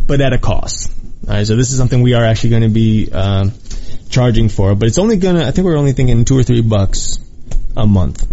but 0.07 0.20
at 0.20 0.34
a 0.34 0.39
cost. 0.39 0.91
Alright, 1.28 1.45
so 1.45 1.55
this 1.55 1.72
is 1.72 1.78
something 1.78 2.01
we 2.01 2.13
are 2.13 2.24
actually 2.24 2.51
going 2.51 2.63
to 2.63 2.70
be, 2.70 3.11
um, 3.11 3.51
charging 4.09 4.49
for, 4.49 4.74
but 4.76 4.88
it's 4.88 4.97
only 4.97 5.18
gonna, 5.18 5.45
I 5.45 5.51
think 5.51 5.66
we're 5.66 5.78
only 5.78 5.93
thinking 5.93 6.26
two 6.26 6.38
or 6.38 6.43
three 6.43 6.61
bucks 6.61 7.20
a 7.78 7.86
month. 7.86 8.26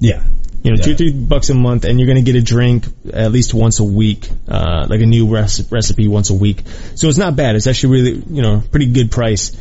Yeah. 0.00 0.22
You 0.62 0.70
know, 0.70 0.76
two 0.76 0.90
Yeah. 0.90 0.94
or 0.94 0.96
three 0.98 1.12
bucks 1.12 1.50
a 1.50 1.54
month, 1.54 1.84
and 1.84 1.98
you're 1.98 2.06
gonna 2.06 2.22
get 2.22 2.36
a 2.36 2.40
drink 2.40 2.86
at 3.12 3.32
least 3.32 3.52
once 3.52 3.80
a 3.80 3.84
week, 3.84 4.28
uh, 4.48 4.86
like 4.88 5.00
a 5.00 5.06
new 5.06 5.26
rec- 5.28 5.50
recipe 5.70 6.06
once 6.08 6.30
a 6.30 6.34
week. 6.34 6.62
So 6.94 7.08
it's 7.08 7.18
not 7.18 7.34
bad. 7.34 7.56
It's 7.56 7.66
actually 7.66 8.00
really, 8.00 8.22
you 8.30 8.42
know, 8.42 8.62
pretty 8.70 8.86
good 8.86 9.10
price. 9.10 9.52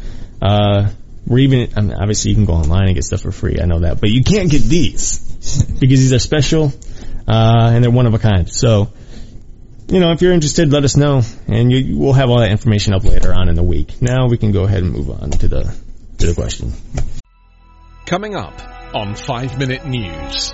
Uh, 0.41 0.89
we're 1.25 1.39
even, 1.39 1.69
I 1.75 1.81
mean, 1.81 1.93
obviously 1.93 2.31
you 2.31 2.35
can 2.35 2.45
go 2.45 2.53
online 2.53 2.85
and 2.87 2.95
get 2.95 3.03
stuff 3.03 3.21
for 3.21 3.31
free. 3.31 3.59
I 3.61 3.65
know 3.65 3.79
that, 3.79 3.99
but 4.01 4.09
you 4.11 4.23
can't 4.23 4.49
get 4.49 4.61
these 4.63 5.19
because 5.79 5.99
these 5.99 6.13
are 6.13 6.19
special, 6.19 6.71
uh, 7.27 7.71
and 7.73 7.83
they're 7.83 7.91
one 7.91 8.05
of 8.05 8.13
a 8.13 8.19
kind. 8.19 8.47
So, 8.51 8.89
you 9.87 9.99
know, 9.99 10.11
if 10.11 10.21
you're 10.21 10.33
interested, 10.33 10.71
let 10.71 10.83
us 10.83 10.95
know, 10.97 11.21
and 11.47 11.71
you, 11.71 11.97
we'll 11.97 12.13
have 12.13 12.29
all 12.29 12.39
that 12.39 12.51
information 12.51 12.93
up 12.93 13.03
later 13.03 13.33
on 13.33 13.49
in 13.49 13.55
the 13.55 13.63
week. 13.63 14.01
Now 14.01 14.27
we 14.27 14.37
can 14.37 14.51
go 14.51 14.63
ahead 14.63 14.83
and 14.83 14.91
move 14.93 15.09
on 15.09 15.31
to 15.31 15.47
the 15.47 15.73
to 16.19 16.27
the 16.27 16.33
question. 16.35 16.73
Coming 18.05 18.35
up 18.35 18.53
on 18.95 19.15
5 19.15 19.57
Minute 19.57 19.85
News, 19.85 20.53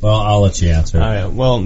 Well, 0.00 0.16
I'll 0.16 0.40
let 0.40 0.60
you 0.62 0.70
answer. 0.70 1.00
All 1.00 1.06
right. 1.06 1.26
Well, 1.26 1.62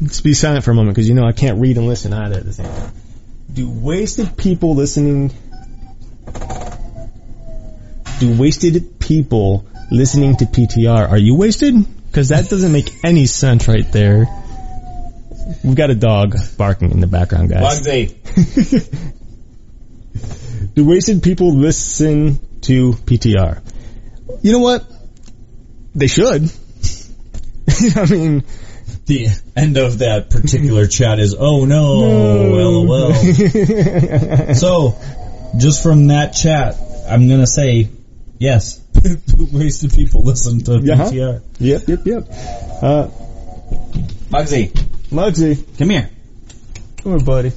let's 0.00 0.20
be 0.20 0.34
silent 0.34 0.64
for 0.64 0.70
a 0.70 0.74
moment 0.74 0.94
because 0.94 1.08
you 1.08 1.14
know 1.14 1.26
I 1.26 1.32
can't 1.32 1.60
read 1.60 1.76
and 1.76 1.86
listen 1.86 2.12
either 2.12 2.36
at 2.36 2.44
the 2.44 2.52
same 2.52 2.66
time. 2.66 2.92
Do 3.52 3.70
wasted 3.70 4.36
people 4.36 4.74
listening? 4.74 5.32
Do 8.20 8.38
wasted 8.38 8.98
people 8.98 9.66
listening 9.90 10.36
to 10.36 10.46
PTR? 10.46 11.10
Are 11.10 11.18
you 11.18 11.36
wasted? 11.36 11.74
Because 12.06 12.30
that 12.30 12.48
doesn't 12.48 12.72
make 12.72 13.04
any 13.04 13.26
sense 13.26 13.68
right 13.68 13.90
there. 13.92 14.26
We've 15.62 15.76
got 15.76 15.90
a 15.90 15.94
dog 15.94 16.36
barking 16.56 16.90
in 16.90 17.00
the 17.00 17.06
background, 17.06 17.50
guys. 17.50 17.82
Bugsy. 17.82 19.10
Do 20.74 20.84
wasted 20.84 21.22
people 21.22 21.54
listen 21.54 22.40
to 22.62 22.92
PTR? 22.92 23.62
You 24.42 24.52
know 24.52 24.60
what? 24.60 24.84
They 25.94 26.06
should. 26.06 26.50
I 27.96 28.06
mean, 28.10 28.44
The 29.06 29.28
end 29.56 29.76
of 29.76 29.98
that 29.98 30.30
particular 30.30 30.86
chat 30.98 31.18
is, 31.18 31.34
oh 31.38 31.64
no, 31.64 31.94
lol. 31.94 33.14
so, 34.54 34.96
just 35.58 35.82
from 35.82 36.08
that 36.08 36.32
chat, 36.32 36.76
I'm 37.08 37.28
gonna 37.28 37.46
say 37.46 37.88
yes. 38.38 38.80
Wasted 39.52 39.92
people 39.92 40.22
listen 40.22 40.60
to 40.64 40.74
Uh-huh. 40.74 41.10
PTR. 41.10 41.42
Yep, 41.58 41.82
yep, 41.88 42.06
yep. 42.06 42.28
Uh, 42.82 43.08
Bugsy, 44.30 44.70
Muggsy, 45.10 45.78
come 45.78 45.90
here. 45.90 46.10
come 47.02 47.12
here, 47.18 47.24
buddy. 47.24 47.52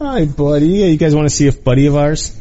Hi, 0.00 0.24
buddy. 0.24 0.66
Yeah, 0.66 0.86
you 0.86 0.96
guys 0.96 1.14
want 1.14 1.26
to 1.28 1.34
see 1.34 1.46
a 1.48 1.52
buddy 1.52 1.86
of 1.86 1.94
ours? 1.96 2.36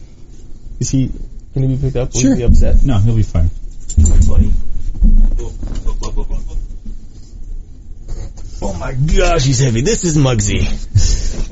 Is 0.80 0.90
he 0.90 1.08
going 1.54 1.70
to 1.70 1.76
be 1.76 1.78
picked 1.78 1.96
up? 1.96 2.12
Will 2.14 2.22
Sure. 2.22 2.34
he 2.36 2.42
be 2.42 2.46
upset? 2.46 2.84
No, 2.84 2.98
he'll 2.98 3.16
be 3.16 3.22
fine. 3.24 3.50
Come 3.96 4.06
here, 4.06 4.22
buddy. 4.28 4.52
Oh 8.64 8.78
my 8.80 8.94
gosh, 8.94 9.44
he's 9.44 9.60
heavy. 9.60 9.82
This 9.82 10.04
is 10.04 10.18
Muggsy. 10.18 10.62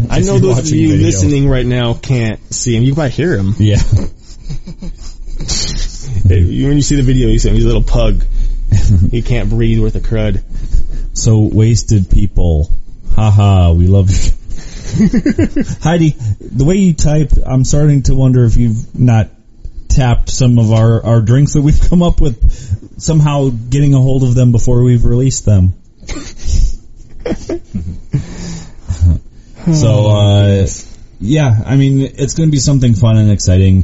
I 0.11 0.19
know 0.19 0.37
those 0.37 0.59
of 0.59 0.67
you 0.67 0.89
video. 0.89 1.05
listening 1.05 1.49
right 1.49 1.65
now 1.65 1.95
can't 1.95 2.39
see 2.53 2.75
him. 2.75 2.83
You 2.83 2.93
might 2.93 3.11
hear 3.11 3.35
him. 3.35 3.55
Yeah. 3.57 3.77
When 6.29 6.75
you 6.75 6.81
see 6.81 6.95
the 6.95 7.03
video, 7.03 7.29
you 7.29 7.39
see 7.39 7.49
him. 7.49 7.55
He's 7.55 7.63
a 7.63 7.67
little 7.67 7.83
pug. 7.83 8.23
he 9.11 9.21
can't 9.21 9.49
breathe 9.49 9.79
worth 9.79 9.95
a 9.95 9.99
crud. 9.99 10.43
So 11.17 11.39
wasted 11.39 12.09
people. 12.11 12.71
Haha, 13.15 13.73
we 13.73 13.87
love 13.87 14.11
you. 14.11 14.31
Heidi, 15.81 16.15
the 16.39 16.65
way 16.65 16.75
you 16.75 16.93
type, 16.93 17.31
I'm 17.45 17.63
starting 17.63 18.03
to 18.03 18.15
wonder 18.15 18.45
if 18.45 18.57
you've 18.57 18.97
not 18.97 19.29
tapped 19.99 20.29
some 20.29 20.57
of 20.57 20.71
our, 20.71 21.05
our 21.05 21.19
drinks 21.21 21.53
that 21.53 21.61
we've 21.61 21.81
come 21.89 22.01
up 22.01 22.21
with, 22.21 23.01
somehow 23.01 23.49
getting 23.49 23.93
a 23.93 23.99
hold 23.99 24.23
of 24.23 24.33
them 24.33 24.53
before 24.53 24.81
we've 24.81 25.03
released 25.03 25.45
them. 25.45 25.73
so, 29.73 30.07
uh, 30.07 30.65
yeah, 31.19 31.63
I 31.65 31.75
mean, 31.75 31.99
it's 32.17 32.33
going 32.33 32.47
to 32.47 32.51
be 32.51 32.59
something 32.59 32.93
fun 32.93 33.17
and 33.17 33.29
exciting. 33.29 33.83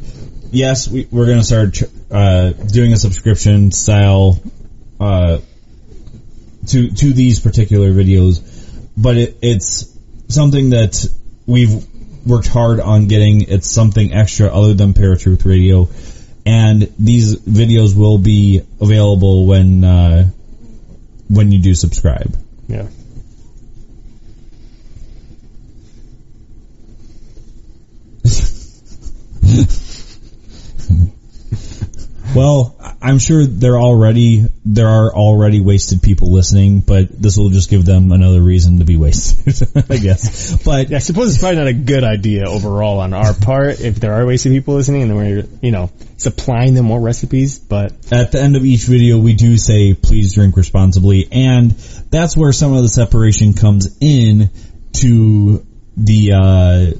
Yes, 0.51 0.87
we, 0.87 1.05
we're 1.11 1.25
going 1.25 1.39
to 1.39 1.43
start 1.43 1.83
uh, 2.09 2.51
doing 2.51 2.93
a 2.93 2.97
subscription 2.97 3.71
style 3.71 4.39
uh, 5.01 5.39
to 6.67 6.89
to 6.91 7.13
these 7.13 7.41
particular 7.41 7.91
videos, 7.91 8.39
but 8.95 9.17
it, 9.17 9.37
it's 9.41 9.93
something 10.29 10.69
that 10.69 11.05
we've 11.45 11.85
worked 12.25 12.47
hard 12.47 12.79
on 12.79 13.07
getting. 13.07 13.41
It's 13.41 13.69
something 13.69 14.13
extra 14.13 14.47
other 14.47 14.73
than 14.73 14.93
Paratruth 14.93 15.45
Radio, 15.45 15.89
and 16.45 16.91
these 16.97 17.35
videos 17.35 17.95
will 17.95 18.17
be 18.17 18.61
available 18.81 19.45
when 19.45 19.83
uh, 19.83 20.27
when 21.29 21.51
you 21.51 21.61
do 21.61 21.75
subscribe. 21.75 22.35
Yeah. 22.67 22.87
Well, 32.35 32.75
I'm 33.01 33.19
sure 33.19 33.45
there 33.45 33.77
already 33.77 34.45
there 34.65 34.87
are 34.87 35.13
already 35.13 35.61
wasted 35.61 36.01
people 36.01 36.33
listening, 36.33 36.81
but 36.81 37.09
this 37.09 37.37
will 37.37 37.49
just 37.49 37.69
give 37.69 37.85
them 37.85 38.11
another 38.11 38.41
reason 38.41 38.79
to 38.79 38.85
be 38.85 38.97
wasted, 38.97 39.67
I 39.89 39.97
guess. 39.97 40.61
But 40.63 40.89
Yeah, 40.89 40.97
I 40.97 40.99
suppose 40.99 41.29
it's 41.29 41.39
probably 41.39 41.57
not 41.57 41.67
a 41.67 41.73
good 41.73 42.03
idea 42.03 42.47
overall 42.47 42.99
on 42.99 43.13
our 43.13 43.33
part 43.33 43.79
if 43.79 43.95
there 43.95 44.13
are 44.13 44.25
wasted 44.25 44.51
people 44.51 44.75
listening 44.75 45.03
and 45.03 45.11
then 45.11 45.17
we're, 45.17 45.43
you 45.61 45.71
know, 45.71 45.89
supplying 46.17 46.73
them 46.73 46.85
more 46.85 46.99
recipes, 46.99 47.59
but 47.59 47.93
at 48.11 48.31
the 48.31 48.41
end 48.41 48.55
of 48.55 48.65
each 48.65 48.83
video, 48.83 49.17
we 49.17 49.33
do 49.33 49.57
say 49.57 49.93
please 49.93 50.33
drink 50.33 50.57
responsibly, 50.57 51.27
and 51.31 51.71
that's 51.71 52.35
where 52.35 52.51
some 52.51 52.73
of 52.73 52.81
the 52.81 52.89
separation 52.89 53.53
comes 53.53 53.97
in 54.01 54.49
to 54.93 55.65
the 55.97 56.31
uh, 56.33 56.97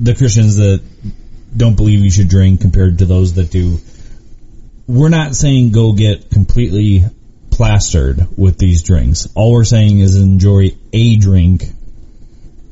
the 0.00 0.14
Christians 0.14 0.56
that 0.56 0.82
don't 1.56 1.76
believe 1.76 2.00
you 2.00 2.10
should 2.10 2.28
drink 2.28 2.60
compared 2.60 2.98
to 2.98 3.04
those 3.04 3.34
that 3.34 3.50
do. 3.50 3.78
We're 4.86 5.08
not 5.08 5.34
saying 5.34 5.72
go 5.72 5.92
get 5.92 6.30
completely 6.30 7.04
plastered 7.50 8.26
with 8.36 8.58
these 8.58 8.82
drinks. 8.82 9.28
All 9.34 9.52
we're 9.52 9.64
saying 9.64 10.00
is 10.00 10.16
enjoy 10.16 10.70
a 10.92 11.16
drink 11.16 11.64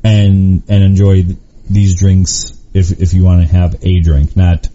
and 0.03 0.63
and 0.67 0.83
enjoy 0.83 1.23
th- 1.23 1.37
these 1.69 1.99
drinks 1.99 2.57
if 2.73 2.99
if 3.01 3.13
you 3.13 3.23
want 3.23 3.47
to 3.47 3.53
have 3.55 3.75
a 3.83 3.99
drink, 3.99 4.35
not 4.35 4.67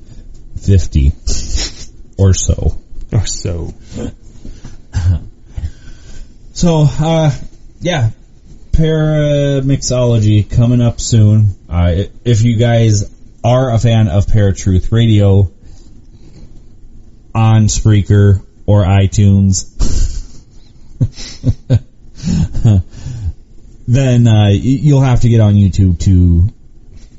fifty 0.60 1.08
or 2.18 2.32
so. 2.34 2.78
or 3.12 3.26
so. 3.26 3.74
So, 6.52 6.86
uh, 6.88 7.30
yeah, 7.80 8.12
Paramixology 8.72 10.48
coming 10.50 10.80
up 10.80 11.00
soon. 11.00 11.50
Uh, 11.68 12.04
if 12.24 12.42
you 12.42 12.56
guys 12.56 13.14
are 13.44 13.70
a 13.72 13.78
fan 13.78 14.08
of 14.08 14.24
Paratruth 14.24 14.90
Radio 14.90 15.52
on 17.36 17.66
Spreaker 17.66 18.42
or 18.64 18.84
iTunes, 18.84 19.72
then 23.86 24.26
uh, 24.26 24.48
you'll 24.48 25.02
have 25.02 25.20
to 25.20 25.28
get 25.28 25.40
on 25.40 25.54
YouTube 25.54 26.00
to 26.00 26.48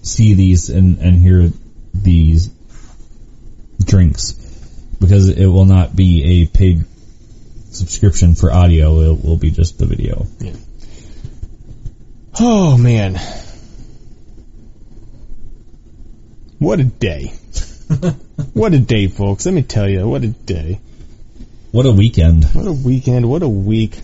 see 0.02 0.34
these 0.34 0.70
and, 0.70 0.98
and 0.98 1.16
hear 1.16 1.52
these 1.94 2.48
drinks 3.84 4.34
because 5.00 5.30
it 5.30 5.46
will 5.46 5.66
not 5.66 5.96
be 5.96 6.42
a 6.42 6.48
paid 6.48 6.86
subscription 7.70 8.34
for 8.34 8.52
audio. 8.52 9.14
It 9.14 9.24
will 9.24 9.38
be 9.38 9.52
just 9.52 9.78
the 9.78 9.86
video. 9.86 10.26
Oh 12.40 12.76
man. 12.76 13.20
What 16.58 16.80
a 16.80 16.84
day. 16.84 17.34
what 18.54 18.74
a 18.74 18.80
day, 18.80 19.08
folks. 19.08 19.46
Let 19.46 19.54
me 19.54 19.62
tell 19.62 19.88
you, 19.90 20.08
what 20.08 20.24
a 20.24 20.28
day. 20.28 20.80
What 21.72 21.86
a 21.86 21.92
weekend. 21.92 22.46
What 22.46 22.68
a 22.68 22.72
weekend. 22.72 23.30
What 23.30 23.44
a 23.44 23.50
week. 23.50 24.00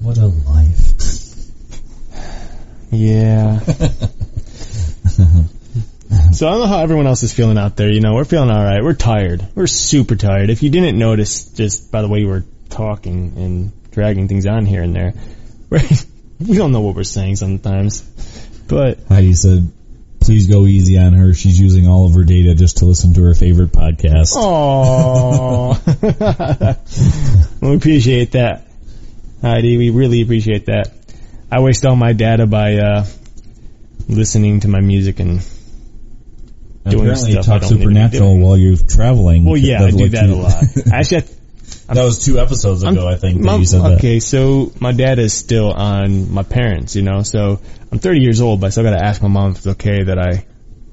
What 0.00 0.18
a 0.18 0.26
life. 0.26 0.86
Yeah. 2.92 3.60
so 6.32 6.48
I 6.48 6.50
don't 6.50 6.60
know 6.60 6.66
how 6.66 6.82
everyone 6.82 7.06
else 7.06 7.22
is 7.22 7.32
feeling 7.32 7.56
out 7.56 7.76
there. 7.76 7.88
You 7.88 8.00
know, 8.00 8.14
we're 8.14 8.24
feeling 8.24 8.50
alright. 8.50 8.82
We're 8.82 8.94
tired. 8.94 9.46
We're 9.54 9.68
super 9.68 10.16
tired. 10.16 10.50
If 10.50 10.64
you 10.64 10.70
didn't 10.70 10.98
notice 10.98 11.44
just 11.52 11.92
by 11.92 12.02
the 12.02 12.08
way 12.08 12.24
we're 12.24 12.42
talking 12.68 13.34
and 13.36 13.90
dragging 13.92 14.26
things 14.26 14.44
on 14.44 14.66
here 14.66 14.82
and 14.82 14.92
there, 14.92 15.14
we're, 15.70 15.82
we 16.40 16.56
don't 16.56 16.72
know 16.72 16.80
what 16.80 16.96
we're 16.96 17.04
saying 17.04 17.36
sometimes. 17.36 18.02
But 18.66 18.98
Heidi 19.08 19.34
said, 19.34 19.70
please 20.20 20.46
go 20.46 20.66
easy 20.66 20.98
on 20.98 21.12
her. 21.14 21.34
She's 21.34 21.58
using 21.60 21.86
all 21.88 22.06
of 22.06 22.14
her 22.14 22.24
data 22.24 22.54
just 22.54 22.78
to 22.78 22.84
listen 22.84 23.14
to 23.14 23.22
her 23.24 23.34
favorite 23.34 23.72
podcast. 23.72 24.32
Oh, 24.36 25.80
we 27.60 27.74
appreciate 27.74 28.32
that, 28.32 28.66
Heidi. 29.42 29.76
We 29.76 29.90
really 29.90 30.22
appreciate 30.22 30.66
that. 30.66 30.92
I 31.50 31.60
waste 31.60 31.84
all 31.84 31.96
my 31.96 32.12
data 32.12 32.46
by 32.46 32.76
uh, 32.76 33.06
listening 34.08 34.60
to 34.60 34.68
my 34.68 34.80
music 34.80 35.20
and. 35.20 35.40
doing 36.84 37.00
Apparently 37.08 37.32
stuff 37.32 37.44
I 37.48 37.58
talk 37.58 37.60
don't 37.62 37.70
to 37.70 37.78
supernatural 37.78 38.38
while 38.38 38.56
you're 38.56 38.76
traveling. 38.76 39.44
Well, 39.44 39.56
yeah, 39.56 39.84
I 39.84 39.90
do 39.90 39.96
what 39.96 40.10
that 40.12 40.28
you- 40.28 40.34
a 40.34 40.36
lot. 40.36 40.64
Actually, 40.92 41.18
I, 41.18 41.24
that 41.86 42.02
was 42.04 42.24
two 42.24 42.38
episodes 42.38 42.82
ago, 42.82 43.06
I 43.08 43.16
think, 43.16 43.40
that 43.40 43.46
my- 43.46 43.62
said 43.64 43.82
that. 43.82 43.98
okay, 43.98 44.20
so 44.20 44.72
my 44.80 44.92
dad 44.92 45.18
is 45.18 45.32
still 45.32 45.72
on 45.72 46.32
my 46.32 46.42
parents, 46.42 46.94
you 46.96 47.02
know, 47.02 47.22
so 47.22 47.60
I'm 47.90 47.98
30 47.98 48.20
years 48.20 48.40
old, 48.40 48.60
but 48.60 48.68
I 48.68 48.70
still 48.70 48.84
gotta 48.84 49.04
ask 49.04 49.20
my 49.22 49.28
mom 49.28 49.52
if 49.52 49.58
it's 49.58 49.66
okay 49.68 50.04
that 50.04 50.18
I 50.18 50.46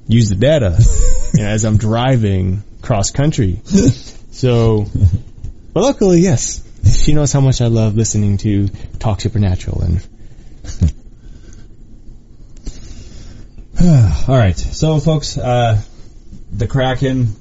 use 0.07 0.30
the 0.30 0.36
data 0.36 0.78
you 1.34 1.43
know, 1.43 1.49
as 1.49 1.65
I'm 1.65 1.78
driving 1.78 2.63
cross 2.82 3.11
country. 3.11 3.61
So, 4.30 4.86
but 5.73 5.82
luckily, 5.82 6.19
yes, 6.19 6.63
she 7.03 7.15
knows 7.15 7.32
how 7.34 7.41
much 7.41 7.59
I 7.59 7.67
love 7.67 7.95
listening 7.95 8.38
to 8.38 8.67
Talk 8.99 9.19
Supernatural 9.19 9.82
and 9.82 10.07
All 14.30 14.38
right, 14.38 14.55
so 14.55 14.99
folks, 14.99 15.39
uh, 15.39 15.82
the 16.51 16.67
Kraken. 16.67 17.36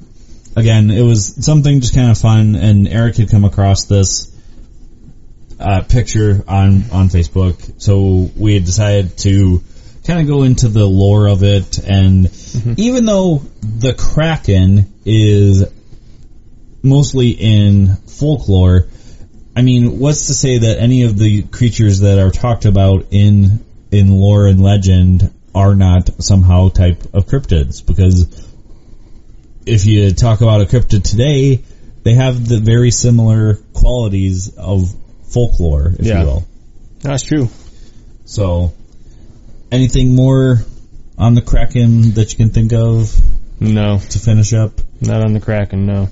Again, 0.56 0.90
it 0.90 1.02
was 1.02 1.44
something 1.44 1.80
just 1.80 1.94
kind 1.94 2.10
of 2.10 2.16
fun, 2.16 2.56
and 2.56 2.88
Eric 2.88 3.16
had 3.16 3.30
come 3.30 3.44
across 3.44 3.84
this 3.84 4.34
uh, 5.60 5.82
picture 5.82 6.42
on 6.48 6.90
on 6.90 7.08
Facebook, 7.08 7.80
so 7.80 8.30
we 8.34 8.54
had 8.54 8.64
decided 8.64 9.18
to 9.18 9.62
kind 10.06 10.20
of 10.20 10.26
go 10.26 10.44
into 10.44 10.68
the 10.68 10.86
lore 10.86 11.26
of 11.26 11.42
it. 11.42 11.78
And 11.78 12.30
even 12.78 13.04
though 13.04 13.42
the 13.60 13.92
Kraken 13.92 14.92
is 15.04 15.64
mostly 16.82 17.30
in 17.30 17.96
folklore, 18.06 18.86
I 19.54 19.62
mean, 19.62 19.98
what's 19.98 20.28
to 20.28 20.34
say 20.34 20.58
that 20.58 20.78
any 20.78 21.02
of 21.02 21.18
the 21.18 21.42
creatures 21.42 22.00
that 22.00 22.18
are 22.18 22.30
talked 22.30 22.64
about 22.64 23.06
in 23.10 23.64
in 23.90 24.10
lore 24.10 24.46
and 24.46 24.62
legend 24.62 25.32
are 25.54 25.74
not 25.74 26.22
somehow 26.22 26.68
type 26.68 27.02
of 27.14 27.26
cryptids? 27.26 27.84
Because 27.84 28.45
if 29.66 29.84
you 29.86 30.12
talk 30.12 30.40
about 30.40 30.60
a 30.60 30.64
cryptid 30.64 31.02
today, 31.02 31.62
they 32.04 32.14
have 32.14 32.46
the 32.48 32.58
very 32.58 32.90
similar 32.90 33.56
qualities 33.72 34.54
of 34.56 34.94
folklore, 35.28 35.92
if 35.98 36.06
Yeah. 36.06 36.20
you 36.20 36.26
will. 36.26 36.46
that's 37.02 37.24
true. 37.24 37.48
So, 38.24 38.72
anything 39.70 40.14
more 40.14 40.64
on 41.18 41.34
the 41.34 41.42
Kraken 41.42 42.12
that 42.14 42.32
you 42.32 42.36
can 42.36 42.50
think 42.50 42.72
of 42.72 43.12
No, 43.60 43.98
to 43.98 44.18
finish 44.18 44.52
up? 44.52 44.80
not 45.00 45.24
on 45.24 45.32
the 45.32 45.40
Kraken. 45.40 45.86
No. 45.86 46.08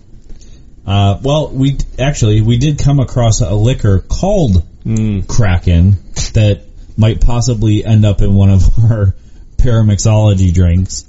Uh, 0.87 1.19
well, 1.23 1.51
we 1.51 1.77
actually 1.99 2.41
we 2.43 2.59
did 2.59 2.79
come 2.79 3.01
across 3.01 3.41
a 3.41 3.55
liquor 3.55 4.01
called 4.01 4.63
Mm. 4.85 5.27
Kraken 5.27 5.97
that 6.35 6.61
might 6.97 7.19
possibly 7.21 7.83
end 7.87 8.05
up 8.05 8.21
in 8.21 8.35
one 8.35 8.51
of 8.51 8.69
our 8.91 9.15
paramixology 9.57 10.53
drinks. 10.53 11.07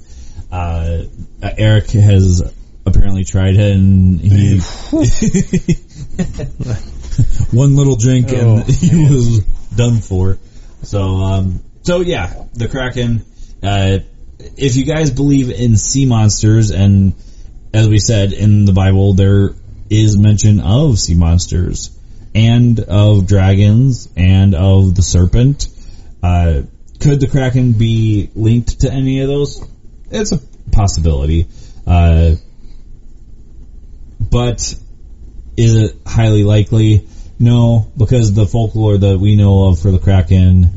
Uh, 0.56 1.04
Eric 1.42 1.90
has 1.90 2.40
apparently 2.86 3.24
tried 3.24 3.56
it, 3.56 3.76
and 3.76 4.18
he 4.18 4.58
one 7.54 7.76
little 7.76 7.96
drink 7.96 8.30
and 8.30 8.40
Oh, 8.40 8.62
he 8.66 9.04
was 9.04 9.40
done 9.76 10.00
for. 10.00 10.38
So, 10.82 11.02
um, 11.02 11.62
so 11.82 12.00
yeah, 12.00 12.44
the 12.54 12.68
Kraken. 12.68 13.26
Uh, 13.62 13.98
if 14.56 14.76
you 14.76 14.86
guys 14.86 15.10
believe 15.10 15.50
in 15.50 15.76
sea 15.76 16.06
monsters, 16.06 16.70
and 16.70 17.12
as 17.74 17.86
we 17.86 17.98
said 17.98 18.32
in 18.32 18.64
the 18.64 18.72
Bible, 18.72 19.12
there 19.12 19.50
is 19.90 20.16
mention 20.16 20.60
of 20.60 20.98
sea 20.98 21.16
monsters 21.16 21.90
and 22.34 22.80
of 22.80 23.26
dragons 23.26 24.08
and 24.16 24.54
of 24.54 24.94
the 24.94 25.02
serpent. 25.02 25.68
Uh, 26.22 26.62
could 26.98 27.20
the 27.20 27.26
Kraken 27.26 27.72
be 27.72 28.30
linked 28.34 28.80
to 28.80 28.90
any 28.90 29.20
of 29.20 29.28
those? 29.28 29.62
It's 30.10 30.32
a 30.32 30.38
possibility. 30.72 31.46
Uh, 31.86 32.36
but 34.20 34.74
is 35.56 35.76
it 35.76 35.96
highly 36.06 36.44
likely? 36.44 37.06
No, 37.38 37.90
because 37.96 38.34
the 38.34 38.46
folklore 38.46 38.96
that 38.96 39.18
we 39.18 39.36
know 39.36 39.66
of 39.66 39.80
for 39.80 39.90
the 39.90 39.98
Kraken, 39.98 40.70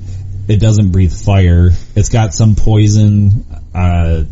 it 0.47 0.59
doesn't 0.59 0.91
breathe 0.91 1.13
fire. 1.13 1.71
It's 1.95 2.09
got 2.09 2.33
some 2.33 2.55
poison. 2.55 3.45
Uh, 3.73 4.25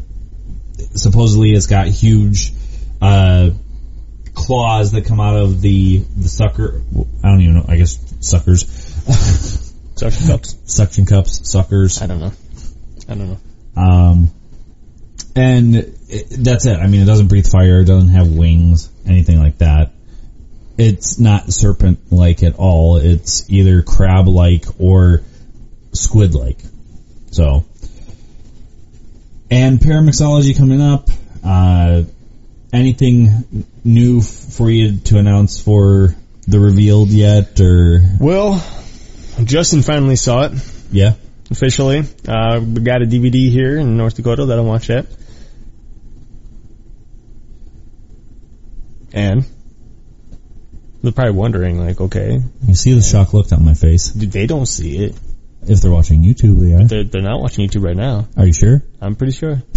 supposedly 0.96 1.52
it's 1.52 1.68
got 1.68 1.88
huge, 1.88 2.54
uh, 3.02 3.52
claws 4.34 4.92
that 4.92 5.06
come 5.06 5.20
out 5.20 5.36
of 5.36 5.62
the, 5.62 5.98
the 5.98 6.30
sucker, 6.30 6.82
I 7.24 7.30
don't 7.30 7.42
even 7.42 7.56
know, 7.56 7.66
I 7.68 7.78
guess 7.78 7.98
suckers, 8.20 8.64
Suction 9.98 10.28
cups. 10.28 10.56
suction 10.66 11.06
cups, 11.06 11.50
suckers. 11.50 12.02
I 12.02 12.08
don't 12.08 12.20
know. 12.20 12.32
I 13.10 13.16
don't 13.16 13.30
know. 13.30 13.40
Um, 13.82 14.32
and 15.38 15.76
it, 15.76 16.28
that's 16.32 16.66
it. 16.66 16.78
I 16.80 16.88
mean, 16.88 17.02
it 17.02 17.06
doesn't 17.06 17.28
breathe 17.28 17.48
fire. 17.48 17.82
It 17.82 17.86
doesn't 17.86 18.10
have 18.10 18.28
wings, 18.30 18.90
anything 19.06 19.40
like 19.40 19.60
that. 19.60 19.92
It's 20.78 21.20
not 21.20 21.52
serpent-like 21.52 22.44
at 22.44 22.56
all. 22.56 22.98
It's 22.98 23.50
either 23.50 23.82
crab-like 23.82 24.66
or 24.80 25.24
squid-like. 25.94 26.60
So, 27.32 27.66
and 29.50 29.80
paramixology 29.80 30.58
coming 30.58 30.82
up. 30.82 31.10
Uh, 31.44 32.04
anything 32.74 33.66
new 33.84 34.22
for 34.22 34.70
you 34.70 34.98
to 34.98 35.18
announce 35.18 35.60
for 35.60 36.16
the 36.48 36.60
revealed 36.60 37.10
yet, 37.10 37.60
or 37.60 38.02
Well, 38.20 38.64
Justin 39.44 39.82
finally 39.82 40.16
saw 40.16 40.44
it 40.46 40.52
yeah? 40.92 41.14
officially. 41.52 42.04
Uh, 42.28 42.60
we 42.62 42.82
got 42.82 43.02
a 43.02 43.06
DVD 43.06 43.50
here 43.50 43.78
in 43.78 43.98
North 43.98 44.16
Dakota. 44.16 44.44
Let 44.44 44.60
him 44.60 44.66
watch 44.66 44.88
that. 44.88 45.06
And 49.18 49.46
they're 51.02 51.12
probably 51.12 51.34
wondering, 51.34 51.80
like, 51.80 52.00
okay, 52.00 52.40
You 52.68 52.76
see 52.76 52.94
the 52.94 53.02
shock 53.02 53.34
look 53.34 53.52
on 53.52 53.66
my 53.66 53.74
face. 53.74 54.12
they 54.12 54.46
don't 54.46 54.68
see 54.68 55.06
it. 55.06 55.16
If 55.68 55.82
they're 55.82 55.92
watching 55.92 56.24
YouTube, 56.24 56.60
they 56.62 56.74
are. 56.74 56.88
They're, 56.88 57.04
they're 57.04 57.22
not 57.24 57.42
watching 57.42 57.68
YouTube 57.68 57.84
right 57.84 57.96
now. 57.98 58.28
Are 58.38 58.46
you 58.46 58.54
sure? 58.54 58.84
I'm 59.02 59.16
pretty 59.16 59.34
sure. 59.34 59.62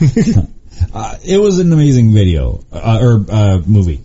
Uh, 0.94 1.16
it 1.24 1.38
was 1.38 1.58
an 1.58 1.72
amazing 1.72 2.12
video 2.12 2.64
uh, 2.72 2.98
or 3.02 3.24
uh, 3.28 3.58
movie. 3.66 4.00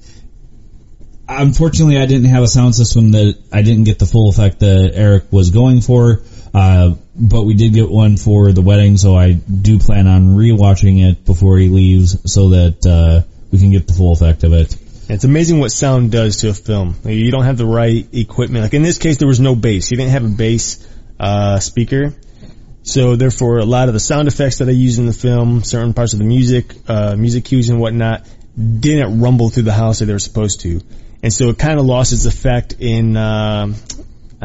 Unfortunately, 1.30 1.98
I 1.98 2.08
didn't 2.08 2.30
have 2.30 2.41
a 2.41 2.48
sound 2.48 2.74
system 2.76 3.12
that 3.12 3.38
I 3.52 3.62
didn't 3.62 3.84
get 3.84 4.00
the 4.00 4.08
full 4.08 4.28
effect 4.30 4.60
that 4.62 4.91
Eric 4.96 5.32
was 5.32 5.52
going 5.52 5.82
for. 5.82 6.24
Uh, 6.54 6.93
but 7.16 7.43
we 7.43 7.56
did 7.56 7.74
get 7.74 7.89
one 7.89 8.16
for 8.16 8.51
the 8.51 8.62
wedding, 8.62 8.97
so 8.97 9.16
I 9.16 9.32
do 9.32 9.80
plan 9.80 10.08
on 10.08 10.36
rewatching 10.36 11.10
it 11.10 11.26
before 11.26 11.58
he 11.58 11.70
leaves, 11.70 12.32
so 12.32 12.49
that 12.49 12.86
uh, 12.86 13.28
we 13.51 13.58
can 13.60 13.72
get 13.72 13.88
the 13.88 13.93
full 13.93 14.14
effect 14.14 14.43
of 14.43 14.54
it. 14.54 14.76
It's 15.10 15.24
amazing 15.24 15.60
what 15.60 15.72
sound 15.72 16.12
does 16.12 16.38
to 16.38 16.49
a 16.49 16.54
film. 16.54 16.95
You 17.06 17.32
don't 17.32 17.43
have 17.43 17.58
the 17.58 17.66
right 17.66 18.08
equipment. 18.14 18.64
Like 18.64 18.74
in 18.74 18.84
this 18.84 18.99
case, 18.99 19.18
there 19.18 19.28
was 19.28 19.39
no 19.39 19.56
bass. 19.56 19.89
You 19.89 19.97
didn't 19.97 20.12
have 20.12 20.26
a 20.26 20.30
bass 20.30 20.88
uh, 21.20 21.60
speaker, 21.60 22.14
so 22.84 23.16
therefore, 23.16 23.58
a 23.58 23.66
lot 23.66 23.88
of 23.88 23.95
the 23.95 23.99
sound 23.99 24.28
effects 24.28 24.60
that 24.60 24.68
I 24.68 24.72
use 24.72 24.99
in 24.99 25.08
the 25.08 25.14
film, 25.14 25.64
certain 25.64 25.93
parts 25.93 26.14
of 26.14 26.20
the 26.20 26.26
music, 26.26 26.76
uh, 26.88 27.16
music 27.16 27.45
cues 27.45 27.70
and 27.70 27.80
whatnot, 27.80 28.28
didn't 28.56 29.22
rumble 29.22 29.49
through 29.49 29.64
the 29.64 29.74
house 29.74 29.99
that 29.99 30.06
they 30.06 30.14
were 30.14 30.20
supposed 30.20 30.62
to, 30.62 30.82
and 31.24 31.34
so 31.34 31.49
it 31.49 31.58
kind 31.58 31.80
of 31.80 31.86
lost 31.88 32.14
its 32.14 32.26
effect 32.26 32.76
in. 32.80 33.18
um 33.18 33.76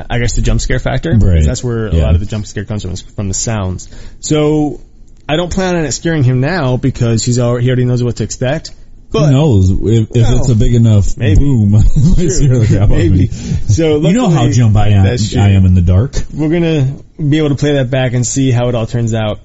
I 0.09 0.19
guess 0.19 0.35
the 0.35 0.43
jump 0.43 0.61
scare 0.61 0.79
factor. 0.79 1.13
Right. 1.17 1.45
That's 1.45 1.63
where 1.65 1.87
a 1.89 1.93
lot 1.93 2.15
of 2.15 2.21
the 2.21 2.27
jump 2.27 2.47
scare 2.47 2.65
comes 2.65 2.83
from, 2.83 2.93
is 2.93 3.03
from 3.03 3.29
the 3.29 3.35
sounds. 3.35 3.89
So 4.21 4.81
I 5.29 5.37
don't 5.37 5.53
plan 5.53 5.77
on 5.77 5.85
it 5.85 5.93
scaring 5.93 6.25
him 6.25 6.41
now 6.41 6.77
because 6.77 7.25
he's 7.25 7.39
already, 7.39 7.65
he 7.65 7.71
already 7.71 7.85
knows 7.85 8.03
what 8.03 8.17
to 8.17 8.25
expect. 8.25 8.73
But 9.11 9.27
Who 9.29 9.33
knows 9.33 9.71
if, 9.71 9.79
if 9.81 10.11
Well, 10.17 10.37
it's 10.39 10.49
a 10.51 10.55
big 10.55 10.75
enough 10.75 11.17
maybe. 11.17 11.41
boom? 11.41 11.75
it 11.77 12.19
might 12.19 12.29
scare 12.29 12.59
the 12.59 12.67
crap 12.69 12.83
out 12.83 12.91
of 12.91 12.99
me. 12.99 13.09
Maybe. 13.09 13.27
So 13.29 14.01
You 14.01 14.13
know 14.13 14.29
how 14.29 14.51
jump 14.51 14.77
I 14.77 14.89
am. 14.89 15.07
I 15.07 15.49
am 15.51 15.65
in 15.65 15.75
the 15.75 15.83
dark. 15.83 16.15
We're 16.33 16.51
gonna 16.51 16.95
be 17.17 17.39
able 17.39 17.49
to 17.51 17.55
play 17.55 17.75
that 17.75 17.91
back 17.91 18.13
and 18.13 18.27
see 18.27 18.51
how 18.51 18.69
it 18.69 18.75
all 18.75 18.87
turns 18.87 19.15
out. 19.15 19.41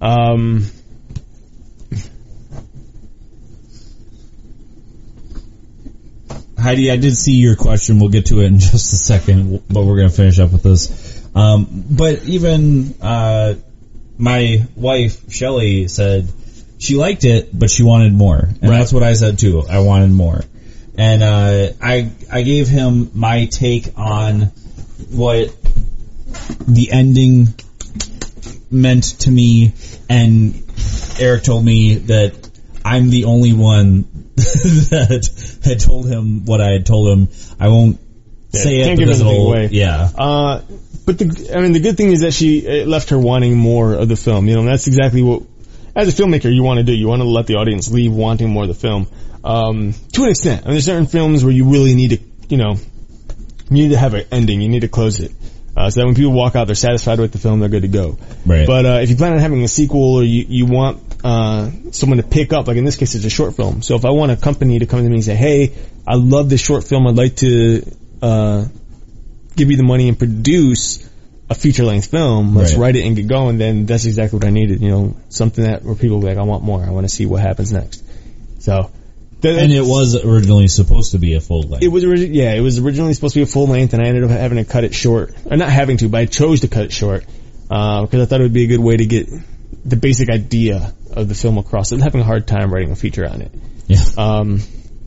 Um, 0.00 0.66
Heidi, 6.64 6.90
I 6.90 6.96
did 6.96 7.14
see 7.14 7.34
your 7.34 7.56
question. 7.56 8.00
We'll 8.00 8.08
get 8.08 8.26
to 8.26 8.40
it 8.40 8.46
in 8.46 8.58
just 8.70 8.90
a 8.94 8.96
second, 8.96 9.62
but 9.68 9.84
we're 9.84 9.96
going 9.96 10.08
to 10.08 10.14
finish 10.14 10.38
up 10.38 10.50
with 10.50 10.62
this. 10.62 11.28
Um, 11.36 11.66
but 11.90 12.22
even 12.24 12.94
uh, 13.02 13.56
my 14.16 14.64
wife, 14.74 15.30
Shelly, 15.30 15.88
said 15.88 16.26
she 16.78 16.96
liked 16.96 17.24
it, 17.24 17.50
but 17.52 17.68
she 17.68 17.82
wanted 17.82 18.14
more. 18.14 18.38
And 18.38 18.62
Right. 18.62 18.78
that's 18.78 18.94
what 18.94 19.02
I 19.02 19.12
said 19.12 19.38
too. 19.38 19.62
I 19.68 19.80
wanted 19.80 20.10
more. 20.10 20.40
And 20.96 21.22
uh, 21.22 21.72
I 21.82 22.10
I 22.32 22.40
gave 22.40 22.66
him 22.68 23.10
my 23.12 23.44
take 23.44 23.98
on 23.98 24.52
what 25.12 25.54
the 26.66 26.92
ending 26.92 27.48
meant 28.70 29.04
to 29.20 29.30
me, 29.30 29.74
and 30.08 30.62
Eric 31.20 31.42
told 31.42 31.62
me 31.62 31.96
that 31.96 32.48
I'm 32.84 33.10
the 33.10 33.24
only 33.24 33.52
one 33.52 34.06
that 34.90 35.60
had 35.64 35.80
told 35.80 36.08
him 36.08 36.44
what 36.44 36.60
I 36.60 36.72
had 36.72 36.86
told 36.86 37.16
him. 37.16 37.28
I 37.60 37.68
won't 37.68 38.00
say 38.52 38.80
it 38.80 38.98
because 38.98 39.20
anything 39.20 39.36
it'll, 39.36 39.52
away. 39.52 39.68
yeah. 39.70 40.10
uh, 40.16 40.62
but 41.06 41.18
the, 41.18 41.52
I 41.54 41.60
mean, 41.60 41.72
the 41.72 41.80
good 41.80 41.96
thing 41.96 42.10
is 42.10 42.20
that 42.20 42.32
she 42.32 42.58
it 42.58 42.88
left 42.88 43.10
her 43.10 43.18
wanting 43.18 43.56
more 43.56 43.94
of 43.94 44.08
the 44.08 44.16
film. 44.16 44.48
You 44.48 44.54
know, 44.54 44.60
and 44.60 44.68
that's 44.68 44.86
exactly 44.86 45.22
what, 45.22 45.42
as 45.94 46.08
a 46.08 46.22
filmmaker, 46.22 46.52
you 46.52 46.62
want 46.62 46.78
to 46.78 46.84
do. 46.84 46.92
You 46.92 47.06
want 47.06 47.22
to 47.22 47.28
let 47.28 47.46
the 47.46 47.54
audience 47.54 47.90
leave 47.92 48.12
wanting 48.12 48.50
more 48.50 48.62
of 48.62 48.68
the 48.68 48.74
film. 48.74 49.06
Um, 49.44 49.94
to 50.14 50.24
an 50.24 50.30
extent. 50.30 50.62
I 50.62 50.64
mean, 50.64 50.74
there's 50.74 50.86
certain 50.86 51.06
films 51.06 51.44
where 51.44 51.52
you 51.52 51.70
really 51.70 51.94
need 51.94 52.10
to, 52.10 52.18
you 52.48 52.56
know, 52.56 52.76
you 53.70 53.82
need 53.82 53.90
to 53.90 53.98
have 53.98 54.14
an 54.14 54.24
ending. 54.32 54.60
You 54.60 54.68
need 54.68 54.80
to 54.80 54.88
close 54.88 55.20
it. 55.20 55.32
Uh, 55.76 55.90
so 55.90 56.00
that 56.00 56.06
when 56.06 56.14
people 56.14 56.32
walk 56.32 56.54
out, 56.54 56.66
they're 56.66 56.76
satisfied 56.76 57.18
with 57.18 57.32
the 57.32 57.38
film, 57.38 57.58
they're 57.58 57.68
good 57.68 57.82
to 57.82 57.88
go. 57.88 58.16
Right. 58.46 58.66
But 58.66 58.86
uh, 58.86 58.98
if 59.02 59.10
you 59.10 59.16
plan 59.16 59.32
on 59.32 59.38
having 59.40 59.62
a 59.64 59.68
sequel 59.68 60.16
or 60.16 60.22
you, 60.22 60.44
you 60.48 60.66
want 60.66 61.02
uh, 61.24 61.70
someone 61.90 62.18
to 62.18 62.22
pick 62.22 62.52
up, 62.52 62.68
like 62.68 62.76
in 62.76 62.84
this 62.84 62.96
case, 62.96 63.14
it's 63.16 63.24
a 63.24 63.30
short 63.30 63.56
film. 63.56 63.82
So 63.82 63.96
if 63.96 64.04
I 64.04 64.10
want 64.10 64.30
a 64.30 64.36
company 64.36 64.78
to 64.78 64.86
come 64.86 65.02
to 65.02 65.08
me 65.08 65.16
and 65.16 65.24
say, 65.24 65.34
hey, 65.34 65.72
I 66.06 66.14
love 66.14 66.48
this 66.48 66.60
short 66.60 66.84
film, 66.84 67.06
I'd 67.08 67.16
like 67.16 67.36
to 67.36 67.82
uh, 68.22 68.66
give 69.56 69.70
you 69.70 69.76
the 69.76 69.82
money 69.82 70.08
and 70.08 70.16
produce 70.16 71.08
a 71.50 71.54
feature 71.54 71.84
length 71.84 72.10
film, 72.10 72.54
let's 72.54 72.72
Right. 72.74 72.80
write 72.80 72.96
it 72.96 73.04
and 73.04 73.16
get 73.16 73.26
going, 73.26 73.58
then 73.58 73.84
that's 73.84 74.04
exactly 74.04 74.38
what 74.38 74.46
I 74.46 74.50
needed. 74.50 74.80
You 74.80 74.90
know, 74.90 75.16
something 75.28 75.64
that 75.64 75.82
where 75.82 75.94
people 75.96 76.20
be 76.20 76.26
like, 76.26 76.38
I 76.38 76.42
want 76.42 76.62
more. 76.62 76.84
I 76.84 76.90
want 76.90 77.04
to 77.04 77.14
see 77.14 77.26
what 77.26 77.40
happens 77.42 77.72
next. 77.72 78.02
So. 78.60 78.90
That- 79.44 79.58
And 79.62 79.72
it 79.72 79.82
was 79.84 80.16
originally 80.16 80.66
supposed 80.68 81.12
to 81.12 81.18
be 81.18 81.34
a 81.34 81.40
full 81.40 81.62
length. 81.62 81.82
it 81.84 81.88
was 81.88 82.04
yeah, 82.04 82.52
it 82.54 82.60
was 82.60 82.78
originally 82.78 83.14
supposed 83.14 83.34
to 83.34 83.40
be 83.40 83.44
a 83.44 83.46
full 83.46 83.66
length, 83.68 83.94
and 83.94 84.02
I 84.02 84.08
ended 84.08 84.24
up 84.24 84.30
having 84.30 84.58
to 84.58 84.64
cut 84.64 84.84
it 84.84 84.94
short. 84.94 85.34
Or 85.50 85.56
not 85.56 85.70
having 85.70 85.96
to, 85.98 86.08
but 86.08 86.18
I 86.20 86.26
chose 86.26 86.60
to 86.60 86.68
cut 86.68 86.84
it 86.84 86.92
short 86.92 87.24
uh, 87.70 88.02
because 88.02 88.22
I 88.22 88.26
thought 88.26 88.40
it 88.40 88.44
would 88.44 88.52
be 88.52 88.64
a 88.64 88.68
good 88.68 88.80
way 88.80 88.96
to 88.96 89.06
get 89.06 89.28
the 89.84 89.96
basic 89.96 90.28
idea 90.30 90.92
of 91.12 91.28
the 91.28 91.34
film 91.34 91.58
across. 91.58 91.92
I'm 91.92 92.00
having 92.00 92.20
a 92.20 92.24
hard 92.24 92.46
time 92.46 92.72
writing 92.72 92.90
a 92.90 92.96
feature 92.96 93.28
on 93.28 93.42
it. 93.42 93.52
yeah. 93.86 94.02
Um, 94.16 94.60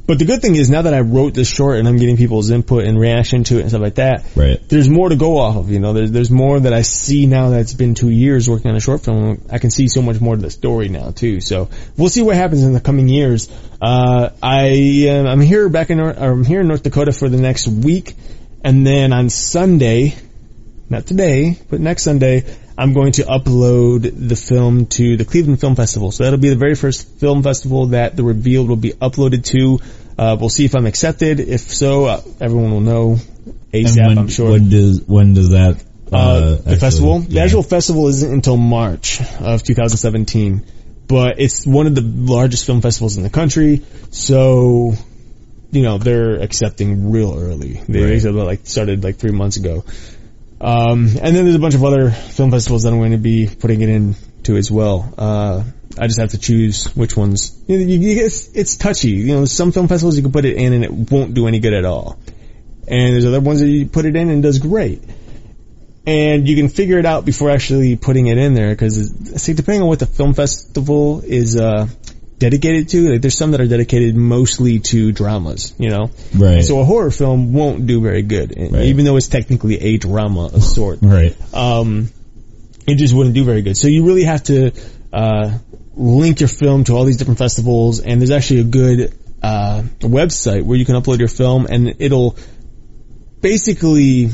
but 0.07 0.17
the 0.19 0.25
good 0.25 0.41
thing 0.41 0.55
is 0.55 0.69
now 0.69 0.81
that 0.83 0.93
I 0.93 1.01
wrote 1.01 1.33
this 1.33 1.49
short 1.53 1.77
and 1.77 1.87
I'm 1.87 1.97
getting 1.97 2.15
people's 2.17 2.49
input 2.49 2.85
and 2.85 2.97
reaction 2.99 3.43
to 3.45 3.57
it 3.57 3.61
and 3.61 3.69
stuff 3.69 3.81
like 3.81 3.95
that, 3.95 4.25
Right. 4.35 4.57
there's 4.69 4.89
more 4.89 5.09
to 5.09 5.15
go 5.17 5.37
off 5.37 5.57
of. 5.57 5.69
You 5.69 5.79
know, 5.79 5.93
there's 5.93 6.11
there's 6.11 6.31
more 6.31 6.59
that 6.59 6.73
I 6.73 6.81
see 6.81 7.25
now 7.27 7.49
that 7.49 7.59
it's 7.59 7.73
been 7.73 7.93
two 7.93 8.09
years 8.09 8.49
working 8.49 8.71
on 8.71 8.77
a 8.77 8.79
short 8.79 9.01
film. 9.01 9.41
I 9.51 9.59
can 9.59 9.69
see 9.69 9.87
so 9.87 10.01
much 10.01 10.19
more 10.21 10.35
to 10.35 10.41
the 10.41 10.49
story 10.49 10.89
now 10.89 11.11
too. 11.11 11.41
So 11.41 11.69
we'll 11.97 12.09
see 12.09 12.21
what 12.23 12.35
happens 12.35 12.63
in 12.63 12.73
the 12.73 12.79
coming 12.81 13.07
years. 13.09 13.49
Uh, 13.81 14.29
I 14.41 14.65
am, 15.09 15.27
I'm 15.27 15.41
here 15.41 15.69
back 15.69 15.89
in 15.89 15.97
North, 15.97 16.17
I'm 16.19 16.43
here 16.45 16.61
in 16.61 16.67
North 16.67 16.83
Dakota 16.83 17.11
for 17.11 17.29
the 17.29 17.37
next 17.37 17.67
week, 17.67 18.15
and 18.63 18.87
then 18.87 19.13
on 19.13 19.29
Sunday, 19.29 20.15
not 20.89 21.05
today, 21.05 21.57
but 21.69 21.79
next 21.81 22.03
Sunday, 22.03 22.43
I'm 22.77 22.93
going 22.93 23.13
to 23.13 23.23
upload 23.23 24.27
the 24.27 24.35
film 24.35 24.85
to 24.87 25.17
the 25.17 25.25
Cleveland 25.25 25.59
Film 25.59 25.75
Festival. 25.75 26.11
So 26.11 26.23
that'll 26.23 26.39
be 26.39 26.49
the 26.49 26.55
very 26.55 26.75
first 26.75 27.07
film 27.19 27.41
festival 27.41 27.87
that 27.87 28.15
the 28.15 28.23
revealed 28.23 28.69
will 28.69 28.75
be 28.75 28.91
uploaded 28.91 29.45
to. 29.45 29.79
Uh, 30.17 30.37
we'll 30.39 30.49
see 30.49 30.65
if 30.65 30.75
I'm 30.75 30.85
accepted. 30.85 31.39
If 31.39 31.61
so, 31.61 32.05
uh, 32.05 32.21
everyone 32.39 32.71
will 32.71 32.81
know 32.81 33.17
ASAP. 33.73 34.07
When, 34.07 34.17
I'm 34.17 34.27
sure. 34.27 34.51
When 34.51 34.69
does 34.69 35.01
when 35.07 35.33
does 35.33 35.49
that 35.49 35.83
uh, 36.11 36.15
Uh, 36.17 36.39
the 36.39 36.55
actually- 36.57 36.75
festival, 36.77 37.19
the 37.19 37.39
actual 37.39 37.63
festival 37.63 38.07
isn't 38.09 38.31
until 38.31 38.57
March 38.57 39.21
of 39.39 39.63
2017, 39.63 40.63
but 41.07 41.39
it's 41.39 41.65
one 41.65 41.87
of 41.87 41.95
the 41.95 42.01
largest 42.01 42.65
film 42.65 42.81
festivals 42.81 43.17
in 43.17 43.23
the 43.23 43.29
country. 43.29 43.81
So, 44.11 44.93
you 45.71 45.81
know, 45.81 45.97
they're 45.97 46.35
accepting 46.41 47.11
real 47.11 47.37
early. 47.37 47.81
They 47.89 48.19
Right. 48.19 48.33
like 48.33 48.61
started 48.65 49.03
like 49.03 49.17
three 49.17 49.31
months 49.31 49.57
ago. 49.57 49.83
Um, 50.59 51.05
and 51.05 51.35
then 51.35 51.43
there's 51.45 51.55
a 51.55 51.59
bunch 51.59 51.75
of 51.75 51.83
other 51.83 52.09
film 52.11 52.51
festivals 52.51 52.83
that 52.83 52.89
I'm 52.93 52.99
going 52.99 53.11
to 53.11 53.17
be 53.17 53.47
putting 53.47 53.81
it 53.81 53.89
into 53.89 54.57
as 54.57 54.71
well. 54.71 55.13
Uh, 55.17 55.63
I 55.99 56.07
just 56.07 56.19
have 56.19 56.31
to 56.31 56.39
choose 56.39 56.85
which 56.95 57.15
ones. 57.15 57.59
You 57.67 57.77
you, 57.77 57.99
you, 57.99 58.25
it's, 58.25 58.55
it's 58.55 58.75
touchy. 58.75 59.09
You 59.09 59.35
know, 59.35 59.45
some 59.45 59.71
film 59.71 59.87
festivals 59.87 60.17
you 60.17 60.23
can 60.23 60.31
put 60.31 60.45
it 60.45 60.57
in 60.57 60.73
and 60.73 60.83
it 60.83 60.91
won't 60.91 61.33
do 61.33 61.47
any 61.47 61.59
good 61.59 61.73
at 61.73 61.85
all. 61.85 62.19
And 62.87 63.13
there's 63.13 63.25
other 63.25 63.41
ones 63.41 63.59
that 63.59 63.67
you 63.67 63.85
put 63.85 64.05
it 64.05 64.15
in 64.15 64.29
and 64.29 64.39
it 64.39 64.47
does 64.47 64.59
great 64.59 65.01
and 66.07 66.47
you 66.47 66.55
can 66.55 66.69
figure 66.69 66.97
it 66.97 67.05
out 67.05 67.25
before 67.25 67.51
actually 67.51 67.97
putting 67.97 68.27
it 68.27 68.37
in 68.37 68.53
there 68.53 68.69
because 68.69 69.41
see 69.41 69.53
depending 69.53 69.81
on 69.81 69.89
what 69.89 69.99
the 69.99 70.05
film 70.05 70.33
festival 70.33 71.19
is 71.19 71.57
uh 71.57 71.85
dedicated 72.39 72.89
to 72.89 73.11
like 73.13 73.21
there's 73.21 73.37
some 73.37 73.51
that 73.51 73.61
are 73.61 73.67
dedicated 73.67 74.15
mostly 74.15 74.79
to 74.79 75.11
dramas 75.11 75.73
you 75.79 75.89
know 75.89 76.11
Right. 76.35 76.63
so 76.63 76.79
a 76.79 76.83
horror 76.83 77.09
film 77.11 77.51
won't 77.53 77.87
do 77.87 77.99
very 78.01 78.21
good 78.21 78.53
Right. 78.55 78.85
even 78.85 79.05
though 79.05 79.17
it's 79.17 79.27
technically 79.27 79.79
a 79.79 79.97
drama 79.97 80.45
of 80.45 80.63
sort 80.63 80.99
right. 81.01 81.35
um 81.53 82.09
it 82.87 82.95
just 82.95 83.13
wouldn't 83.15 83.33
do 83.35 83.43
very 83.43 83.63
good 83.63 83.75
so 83.75 83.87
you 83.87 84.05
really 84.05 84.23
have 84.23 84.43
to 84.43 84.71
uh 85.11 85.57
link 85.95 86.39
your 86.41 86.49
film 86.49 86.83
to 86.83 86.93
all 86.93 87.05
these 87.05 87.17
different 87.17 87.39
festivals 87.39 88.01
and 88.01 88.21
there's 88.21 88.29
actually 88.31 88.59
a 88.59 88.65
good 88.65 89.17
uh 89.41 89.81
website 90.01 90.61
where 90.63 90.77
you 90.77 90.85
can 90.85 90.95
upload 90.95 91.17
your 91.19 91.27
film 91.27 91.65
and 91.67 91.95
it'll 91.99 92.35
basically 93.41 94.29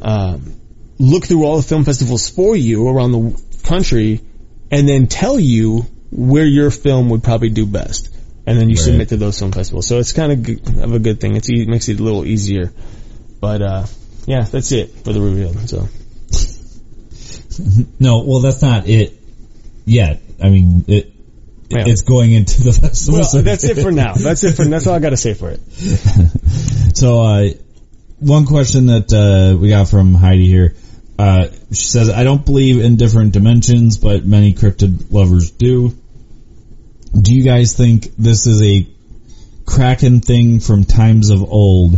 um, 0.00 0.54
look 0.98 1.24
through 1.26 1.44
all 1.44 1.56
the 1.56 1.62
film 1.62 1.84
festivals 1.84 2.28
for 2.28 2.56
you 2.56 2.88
around 2.88 3.12
the 3.12 3.42
country 3.64 4.20
and 4.70 4.88
then 4.88 5.06
tell 5.06 5.38
you 5.38 5.86
where 6.12 6.44
your 6.46 6.70
film 6.70 7.08
would 7.10 7.22
probably 7.24 7.50
do 7.50 7.66
best. 7.66 8.08
And 8.46 8.58
then 8.58 8.68
you 8.68 8.74
Right. 8.74 8.84
submit 8.84 9.08
to 9.10 9.16
those 9.16 9.38
film 9.38 9.52
festivals. 9.52 9.86
So 9.86 9.98
it's 9.98 10.12
kind 10.12 10.32
of 10.32 10.82
of 10.82 10.92
a 10.94 10.98
good 10.98 11.20
thing. 11.20 11.36
It's, 11.36 11.48
it 11.48 11.68
makes 11.68 11.88
it 11.88 12.00
a 12.00 12.02
little 12.02 12.24
easier. 12.26 12.72
But, 13.40 13.62
uh, 13.62 13.86
yeah, 14.26 14.42
that's 14.42 14.72
it 14.72 14.90
for 15.04 15.12
the 15.12 15.20
reveal. 15.20 15.54
So, 15.66 15.88
No, 18.00 18.22
well, 18.24 18.40
that's 18.40 18.62
not 18.62 18.88
it 18.88 19.14
yet. 19.84 20.20
I 20.42 20.48
mean, 20.50 20.84
it 20.88 21.12
Yeah. 21.70 21.84
it's 21.86 22.02
going 22.02 22.32
into 22.32 22.62
the 22.62 22.72
festival. 22.72 23.20
well, 23.20 23.28
so- 23.28 23.42
that's 23.42 23.64
it 23.64 23.78
for 23.78 23.92
now. 23.92 24.14
That's 24.14 24.42
it 24.44 24.52
for, 24.56 24.64
that's 24.64 24.86
all 24.86 24.94
I 24.94 24.98
gotta 24.98 25.16
say 25.16 25.34
for 25.34 25.50
it. 25.50 25.60
So, 26.94 27.22
uh, 27.22 27.48
one 28.18 28.44
question 28.44 28.86
that 28.86 29.10
uh, 29.12 29.56
we 29.58 29.70
got 29.70 29.88
from 29.88 30.12
Heidi 30.14 30.46
here. 30.46 30.74
Uh, 31.18 31.46
she 31.72 31.88
says, 31.88 32.10
"I 32.10 32.22
don't 32.22 32.44
believe 32.44 32.84
in 32.84 32.96
different 32.96 33.32
dimensions, 33.32 33.96
but 33.96 34.26
many 34.26 34.52
cryptid 34.52 35.10
lovers 35.10 35.50
do. 35.52 35.96
Do 37.20 37.34
you 37.34 37.42
guys 37.42 37.74
think 37.76 38.16
this 38.16 38.46
is 38.46 38.62
a 38.62 38.86
Kraken 39.66 40.20
thing 40.20 40.60
from 40.60 40.84
times 40.84 41.30
of 41.30 41.42
old? 41.42 41.94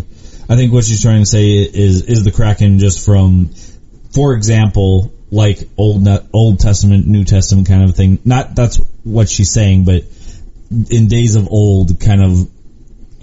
I 0.49 0.57
think 0.57 0.73
what 0.73 0.85
she's 0.85 1.03
trying 1.03 1.21
to 1.23 1.27
say 1.27 1.51
is 1.53 2.03
is 2.03 2.25
the 2.25 2.31
Kraken 2.33 2.79
just 2.79 3.05
from, 3.05 3.51
for 4.13 4.35
example, 4.35 5.13
like 5.31 5.59
Old 5.79 6.07
Old 6.33 6.61
Testament, 6.61 7.07
New 7.07 7.25
Testament 7.25 7.67
kind 7.69 7.89
of 7.89 7.97
thing. 7.97 8.19
Not 8.25 8.55
that's 8.55 8.79
what 9.03 9.29
she's 9.29 9.51
saying, 9.51 9.85
but 9.85 10.03
in 10.91 11.09
days 11.09 11.37
of 11.37 11.49
old, 11.49 12.01
kind 12.01 12.23
of 12.23 12.51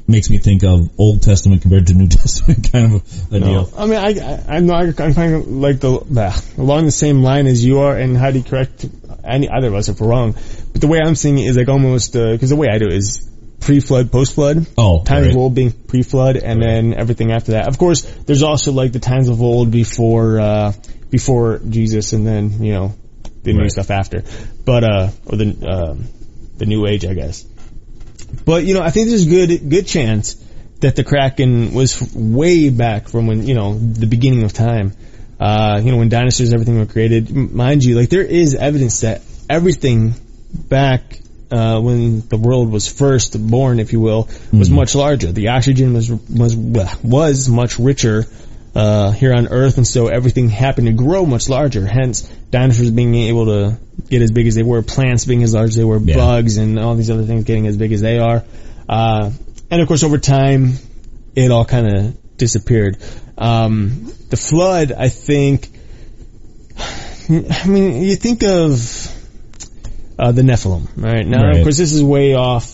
makes 0.07 0.29
me 0.29 0.37
think 0.39 0.63
of 0.63 0.89
Old 0.99 1.21
Testament 1.21 1.61
compared 1.61 1.87
to 1.87 1.93
New 1.93 2.07
Testament 2.09 2.71
kind 2.71 2.95
of 2.95 3.31
a 3.33 3.39
No. 3.39 3.45
deal. 3.45 3.73
I 3.77 3.85
mean, 3.85 3.97
I, 3.97 4.07
I, 4.33 4.55
I'm 4.57 4.65
not, 4.65 4.99
I'm 4.99 5.13
kind 5.13 5.35
of 5.35 5.47
like 5.47 5.79
the, 5.79 6.03
bah, 6.09 6.37
along 6.57 6.85
the 6.85 6.91
same 6.91 7.23
line 7.23 7.47
as 7.47 7.63
you 7.63 7.79
are, 7.79 7.95
and 7.97 8.17
Heidi 8.17 8.43
correct 8.43 8.85
any, 9.23 9.49
either 9.49 9.67
of 9.67 9.75
us 9.75 9.89
if 9.89 9.99
we're 9.99 10.07
wrong. 10.07 10.33
But 10.71 10.81
the 10.81 10.87
way 10.87 10.99
I'm 11.03 11.15
seeing 11.15 11.37
it 11.37 11.47
is 11.47 11.57
like 11.57 11.69
almost, 11.69 12.15
uh 12.15 12.31
'cause 12.31 12.39
cause 12.41 12.49
the 12.49 12.55
way 12.55 12.67
I 12.71 12.77
do 12.77 12.87
it 12.87 12.93
is 12.93 13.27
pre-flood, 13.59 14.11
post-flood. 14.11 14.65
Oh, 14.77 15.03
Times 15.03 15.27
right. 15.27 15.31
of 15.31 15.37
old 15.37 15.53
being 15.55 15.71
pre-flood, 15.71 16.37
and 16.37 16.61
then 16.61 16.93
everything 16.95 17.31
after 17.31 17.51
that. 17.53 17.67
Of 17.67 17.77
course, 17.77 18.01
there's 18.25 18.41
also 18.43 18.71
like 18.71 18.91
the 18.91 18.99
times 18.99 19.29
of 19.29 19.41
old 19.41 19.69
before, 19.71 20.39
uh, 20.39 20.73
before 21.11 21.59
Jesus, 21.69 22.13
and 22.13 22.25
then, 22.25 22.63
you 22.63 22.73
know, 22.73 22.93
the 23.43 23.53
new 23.53 23.61
Right. 23.61 23.71
stuff 23.71 23.91
after. 23.91 24.23
But, 24.65 24.83
uh, 24.83 25.09
or 25.27 25.37
the, 25.37 25.55
um, 25.67 26.05
the 26.57 26.65
new 26.65 26.87
age, 26.87 27.05
I 27.05 27.13
guess. 27.13 27.45
But 28.45 28.65
you 28.65 28.73
know, 28.73 28.81
I 28.81 28.91
think 28.91 29.09
there's 29.09 29.25
a 29.27 29.29
good 29.29 29.69
good 29.69 29.87
chance 29.87 30.35
that 30.79 30.95
the 30.95 31.03
Kraken 31.03 31.73
was 31.73 32.01
way 32.13 32.69
back 32.69 33.09
from 33.09 33.27
when 33.27 33.45
you 33.45 33.53
know 33.55 33.77
the 33.77 34.07
beginning 34.07 34.43
of 34.43 34.53
time. 34.53 34.93
Uh, 35.41 35.81
you 35.83 35.91
know, 35.91 35.97
when 35.97 36.09
dinosaurs 36.09 36.49
and 36.49 36.53
everything 36.53 36.77
were 36.77 36.85
created. 36.85 37.31
Mind 37.31 37.83
you, 37.83 37.95
like 37.95 38.09
there 38.09 38.21
is 38.21 38.53
evidence 38.53 39.01
that 39.01 39.23
everything 39.49 40.13
back 40.53 41.19
uh, 41.49 41.81
when 41.81 42.21
the 42.29 42.37
world 42.37 42.71
was 42.71 42.87
first 42.87 43.35
born, 43.49 43.79
if 43.79 43.91
you 43.91 43.99
will, 43.99 44.29
was 44.53 44.69
much 44.69 44.93
larger. 44.93 45.31
The 45.31 45.47
oxygen 45.47 45.93
was 45.93 46.11
was 46.11 46.55
was 46.55 47.49
much 47.49 47.79
richer 47.79 48.25
uh, 48.75 49.11
here 49.11 49.33
on 49.33 49.47
Earth, 49.47 49.77
and 49.77 49.87
so 49.87 50.07
everything 50.09 50.49
happened 50.49 50.85
to 50.87 50.93
grow 50.93 51.25
much 51.25 51.49
larger. 51.49 51.87
Hence, 51.87 52.21
dinosaurs 52.51 52.91
being 52.91 53.15
able 53.15 53.45
to 53.47 53.77
get 54.09 54.21
as 54.21 54.31
big 54.31 54.45
as 54.45 54.53
they 54.53 54.63
were, 54.63 54.83
plants 54.83 55.25
being 55.25 55.41
as 55.41 55.55
large 55.55 55.69
as 55.69 55.75
they 55.75 55.83
were, 55.83 55.97
Yeah. 55.97 56.17
bugs 56.17 56.57
and 56.57 56.77
all 56.77 56.93
these 56.95 57.09
other 57.09 57.23
things 57.23 57.45
getting 57.45 57.65
as 57.65 57.77
big 57.77 57.93
as 57.93 58.01
they 58.01 58.19
are. 58.19 58.43
Uh, 58.87 59.31
and 59.71 59.81
of 59.81 59.87
course, 59.87 60.03
over 60.03 60.19
time, 60.19 60.73
it 61.35 61.49
all 61.49 61.65
kind 61.65 61.87
of 61.87 62.17
disappeared. 62.41 62.97
Um, 63.37 64.11
the 64.29 64.37
flood, 64.37 64.91
I 64.91 65.07
think. 65.09 65.69
I 67.29 67.67
mean, 67.67 68.01
you 68.01 68.15
think 68.17 68.43
of 68.43 68.71
uh, 70.19 70.31
the 70.33 70.41
Nephilim, 70.41 70.87
right? 70.97 71.25
Now, 71.25 71.43
Right. 71.45 71.57
of 71.57 71.63
course, 71.63 71.77
this 71.77 71.93
is 71.93 72.03
way 72.03 72.33
off 72.33 72.65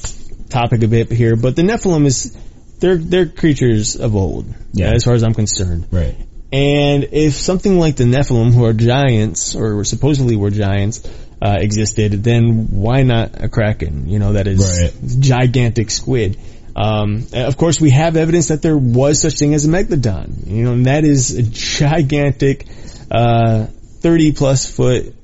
topic 0.50 0.82
a 0.84 0.88
bit 0.88 1.12
here, 1.12 1.36
but 1.36 1.56
the 1.56 1.62
Nephilim 1.62 2.06
is 2.06 2.36
they're 2.80 2.96
they're 2.98 3.26
creatures 3.28 3.96
of 3.98 4.16
old, 4.16 4.46
Yeah. 4.74 4.94
as 4.94 5.04
far 5.04 5.14
as 5.14 5.24
I'm 5.24 5.34
concerned. 5.34 5.88
Right. 5.92 6.16
And 6.52 7.10
if 7.12 7.34
something 7.36 7.78
like 7.78 7.98
the 7.98 8.06
Nephilim, 8.06 8.54
who 8.54 8.64
are 8.66 8.74
giants, 8.74 9.54
or 9.56 9.84
supposedly 9.84 10.38
were 10.38 10.50
giants, 10.50 11.04
uh, 11.42 11.58
existed, 11.60 12.24
then 12.24 12.70
why 12.72 13.04
not 13.04 13.44
a 13.44 13.50
kraken? 13.50 14.10
You 14.10 14.18
know, 14.20 14.34
that 14.34 14.48
is 14.48 14.64
Right. 14.82 15.20
gigantic 15.20 15.92
squid. 15.92 16.38
Um, 16.78 17.26
of 17.34 17.58
course, 17.58 17.82
we 17.82 17.90
have 17.90 18.16
evidence 18.16 18.50
that 18.50 18.62
there 18.62 18.78
was 18.78 19.20
such 19.20 19.40
thing 19.40 19.56
as 19.56 19.66
a 19.66 19.68
megalodon. 19.68 20.46
You 20.46 20.64
know, 20.64 20.74
and 20.74 20.86
that 20.86 21.04
is 21.06 21.32
a 21.36 21.42
gigantic, 21.42 22.68
uh, 23.10 23.66
thirty 23.66 24.32
plus 24.32 24.70
foot. 24.70 25.16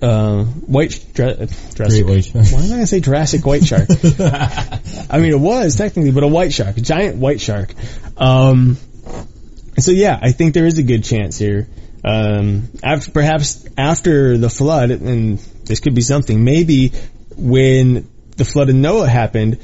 Uh, 0.00 0.44
white 0.44 1.04
dra- 1.12 1.46
Jurassic. 1.74 2.06
Great 2.06 2.06
white 2.06 2.24
shark. 2.24 2.46
Why 2.46 2.60
am 2.62 2.80
I 2.80 2.84
say 2.84 3.00
Jurassic 3.00 3.44
white 3.44 3.64
shark? 3.64 3.88
I 5.10 5.18
mean, 5.18 5.32
it 5.32 5.38
was 5.38 5.76
technically, 5.76 6.12
but 6.12 6.22
a 6.22 6.28
white 6.28 6.52
shark, 6.52 6.78
a 6.78 6.80
giant 6.80 7.16
white 7.16 7.42
shark. 7.42 7.74
Um, 8.16 8.78
so 9.78 9.90
yeah, 9.90 10.18
I 10.20 10.32
think 10.32 10.54
there 10.54 10.64
is 10.64 10.78
a 10.78 10.82
good 10.82 11.04
chance 11.04 11.36
here. 11.36 11.68
Um, 12.02 12.68
after, 12.82 13.10
perhaps 13.10 13.66
after 13.76 14.38
the 14.38 14.48
flood, 14.48 14.90
and 14.90 15.38
this 15.64 15.80
could 15.80 15.94
be 15.94 16.00
something, 16.00 16.42
maybe 16.42 16.92
when 17.36 18.08
the 18.36 18.44
flood 18.46 18.70
of 18.70 18.76
Noah 18.76 19.08
happened, 19.08 19.58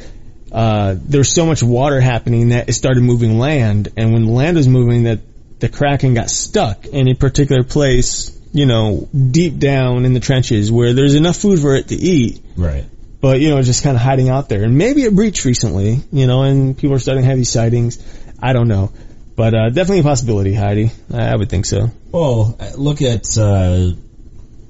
uh, 0.53 0.97
there 0.99 1.19
was 1.21 1.33
so 1.33 1.47
much 1.47 1.63
water 1.63 2.01
happening 2.01 2.51
that 2.51 2.69
it 2.69 2.73
started 2.75 3.03
moving 3.03 3.39
land, 3.39 3.89
and 3.97 4.13
when 4.13 4.27
the 4.27 4.33
land 4.33 4.57
was 4.57 4.69
moving, 4.69 5.05
that 5.05 5.21
the 5.61 5.69
Kraken 5.69 6.15
got 6.15 6.29
stuck 6.29 6.87
in 6.87 7.09
a 7.09 7.15
particular 7.15 7.63
place, 7.65 8.37
you 8.53 8.67
know, 8.67 9.09
deep 9.13 9.59
down 9.59 10.05
in 10.05 10.13
the 10.13 10.21
trenches 10.21 10.71
where 10.71 10.93
there's 10.93 11.15
enough 11.15 11.37
food 11.37 11.61
for 11.61 11.75
it 11.77 11.89
to 11.89 11.95
eat, 11.95 12.43
Right. 12.57 12.85
but 13.21 13.41
you 13.41 13.51
know, 13.51 13.63
just 13.63 13.83
kind 13.83 13.97
of 13.97 14.03
hiding 14.03 14.29
out 14.29 14.49
there. 14.49 14.65
And 14.65 14.77
maybe 14.77 15.03
it 15.05 15.15
breached 15.15 15.45
recently, 15.45 16.01
you 16.13 16.27
know, 16.27 16.43
and 16.43 16.77
people 16.77 16.95
are 16.97 16.99
starting 16.99 17.23
to 17.23 17.29
have 17.29 17.39
these 17.39 17.51
sightings. 17.51 17.99
I 18.41 18.53
don't 18.53 18.67
know, 18.69 18.93
but 19.37 19.55
uh, 19.55 19.69
definitely 19.71 20.01
a 20.01 20.03
possibility, 20.03 20.53
Heidi. 20.53 20.91
I, 21.15 21.29
I 21.29 21.37
would 21.37 21.49
think 21.49 21.65
so. 21.65 21.91
Well, 22.11 22.59
look 22.77 23.01
at, 23.01 23.39
uh, 23.39 23.93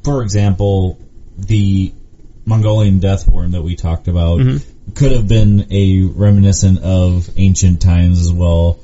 for 0.05 0.23
example, 0.23 0.99
the 1.39 1.93
Mongolian 2.45 2.99
death 2.99 3.27
worm 3.27 3.53
that 3.53 3.63
we 3.63 3.77
talked 3.77 4.09
about 4.09 4.41
could 4.95 5.13
have 5.13 5.29
been 5.29 5.67
a 5.71 6.03
reminiscent 6.03 6.81
of 6.81 7.31
ancient 7.37 7.81
times 7.81 8.21
as 8.21 8.33
well. 8.33 8.79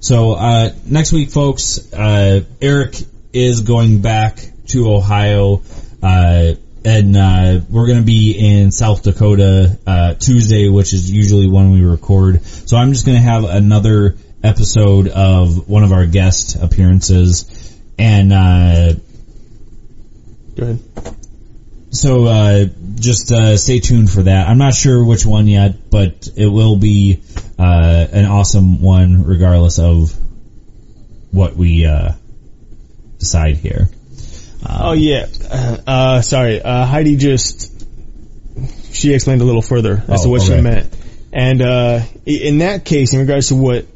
So 0.00 0.32
uh, 0.32 0.72
next 0.86 1.12
week, 1.12 1.30
folks, 1.30 1.92
uh, 1.92 2.42
Eric 2.60 2.96
is 3.32 3.60
going 3.60 4.00
back 4.00 4.40
to 4.68 4.90
Ohio, 4.92 5.62
uh, 6.02 6.54
and 6.84 7.16
uh, 7.16 7.60
we're 7.70 7.86
going 7.86 8.00
to 8.00 8.04
be 8.04 8.32
in 8.32 8.72
South 8.72 9.04
Dakota 9.04 9.78
uh, 9.86 10.14
Tuesday, 10.14 10.68
which 10.68 10.92
is 10.92 11.10
usually 11.10 11.48
when 11.48 11.70
we 11.70 11.82
record. 11.82 12.44
So 12.44 12.76
I'm 12.76 12.92
just 12.92 13.06
going 13.06 13.18
to 13.18 13.22
have 13.22 13.44
another 13.44 14.16
episode 14.42 15.06
of 15.06 15.68
one 15.68 15.84
of 15.84 15.92
our 15.92 16.06
guest 16.06 16.56
appearances, 16.56 17.44
and 17.98 18.32
Go 20.60 20.66
ahead. 20.66 21.16
so 21.90 22.26
uh, 22.26 22.64
just 22.96 23.32
uh, 23.32 23.56
stay 23.56 23.80
tuned 23.80 24.10
for 24.10 24.22
that. 24.24 24.46
I'm 24.46 24.58
not 24.58 24.74
sure 24.74 25.02
which 25.02 25.24
one 25.24 25.48
yet, 25.48 25.90
but 25.90 26.28
it 26.36 26.46
will 26.46 26.76
be 26.76 27.22
uh, 27.58 28.06
an 28.12 28.26
awesome 28.26 28.82
one, 28.82 29.24
regardless 29.24 29.78
of 29.78 30.14
what 31.30 31.56
we 31.56 31.86
uh, 31.86 32.12
decide 33.18 33.56
here. 33.56 33.88
Oh 34.68 34.92
yeah. 34.92 35.26
Uh, 35.50 35.76
uh, 35.86 36.20
sorry. 36.20 36.60
Uh, 36.60 36.84
Heidi 36.84 37.16
just 37.16 37.86
she 38.92 39.14
explained 39.14 39.40
a 39.40 39.44
little 39.44 39.62
further 39.62 40.04
as 40.08 40.20
Oh, 40.20 40.24
to 40.24 40.28
what 40.28 40.42
she 40.42 40.60
meant, 40.60 40.94
and 41.32 41.62
uh, 41.62 42.00
in 42.26 42.58
that 42.58 42.84
case, 42.84 43.14
in 43.14 43.20
regards 43.20 43.48
to 43.48 43.54
what, 43.54 43.86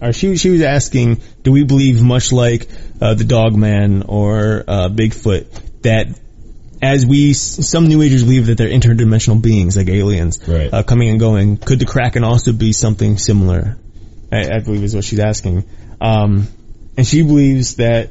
or 0.00 0.12
she 0.12 0.36
she 0.36 0.50
was 0.50 0.62
asking, 0.62 1.20
do 1.44 1.52
we 1.52 1.62
believe 1.62 2.02
much 2.02 2.32
like 2.32 2.66
uh, 3.00 3.14
the 3.14 3.22
Dog 3.22 3.54
Man 3.54 4.02
or 4.02 4.64
uh, 4.66 4.88
Bigfoot 4.88 5.46
that 5.82 6.06
as 6.80 7.04
we 7.06 7.32
some 7.32 7.88
New 7.88 8.02
Agers 8.02 8.22
believe 8.22 8.46
that 8.46 8.56
they're 8.58 8.68
interdimensional 8.68 9.40
beings 9.42 9.76
like 9.76 9.88
aliens 9.88 10.40
Right. 10.46 10.72
uh, 10.72 10.82
coming 10.82 11.08
and 11.08 11.18
going, 11.18 11.56
could 11.56 11.78
the 11.80 11.86
Kraken 11.86 12.22
also 12.24 12.52
be 12.52 12.72
something 12.72 13.18
similar? 13.18 13.76
I, 14.30 14.56
I 14.56 14.58
believe 14.60 14.84
is 14.84 14.94
what 14.94 15.04
she's 15.04 15.18
asking, 15.20 15.64
um, 16.00 16.46
and 16.96 17.06
she 17.06 17.22
believes 17.22 17.76
that 17.76 18.10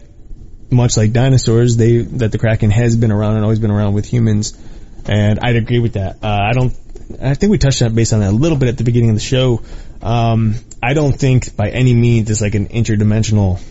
much 0.71 0.97
like 0.97 1.13
dinosaurs, 1.13 1.77
they 1.77 1.97
that 1.97 2.31
the 2.31 2.37
kraken 2.37 2.71
has 2.71 2.95
been 2.95 3.11
around 3.11 3.35
and 3.35 3.43
always 3.43 3.59
been 3.59 3.71
around 3.71 3.93
with 3.93 4.05
humans, 4.05 4.57
and 5.05 5.39
I'd 5.39 5.55
agree 5.55 5.79
with 5.79 5.93
that. 5.93 6.17
Uh, 6.23 6.27
I 6.41 6.53
don't. 6.53 6.73
I 7.21 7.35
think 7.35 7.51
we 7.51 7.57
touched 7.57 7.81
on 7.83 7.93
based 7.95 8.11
on 8.13 8.19
that 8.21 8.31
a 8.31 8.35
little 8.35 8.57
bit 8.57 8.67
at 8.67 8.77
the 8.77 8.83
beginning 8.83 9.11
of 9.11 9.15
the 9.15 9.21
show. 9.21 9.61
Um, 10.01 10.55
I 10.83 10.93
don't 10.93 11.13
think 11.13 11.55
by 11.55 11.69
any 11.69 11.93
means 11.93 12.29
it's 12.29 12.41
like 12.41 12.55
an 12.55 12.67
interdimensional, 12.67 13.61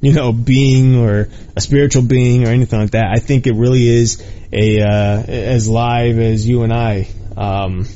you 0.00 0.12
know, 0.12 0.32
being 0.32 0.96
or 0.96 1.28
a 1.56 1.60
spiritual 1.60 2.02
being 2.02 2.46
or 2.46 2.50
anything 2.50 2.78
like 2.80 2.92
that. 2.92 3.10
I 3.12 3.18
think 3.18 3.46
it 3.46 3.54
really 3.54 3.86
is 3.88 4.22
a 4.52 4.80
uh, 4.80 5.22
as 5.26 5.68
live 5.68 6.18
as 6.18 6.48
you 6.48 6.62
and 6.62 6.72
I. 6.72 7.08
Um, 7.36 7.86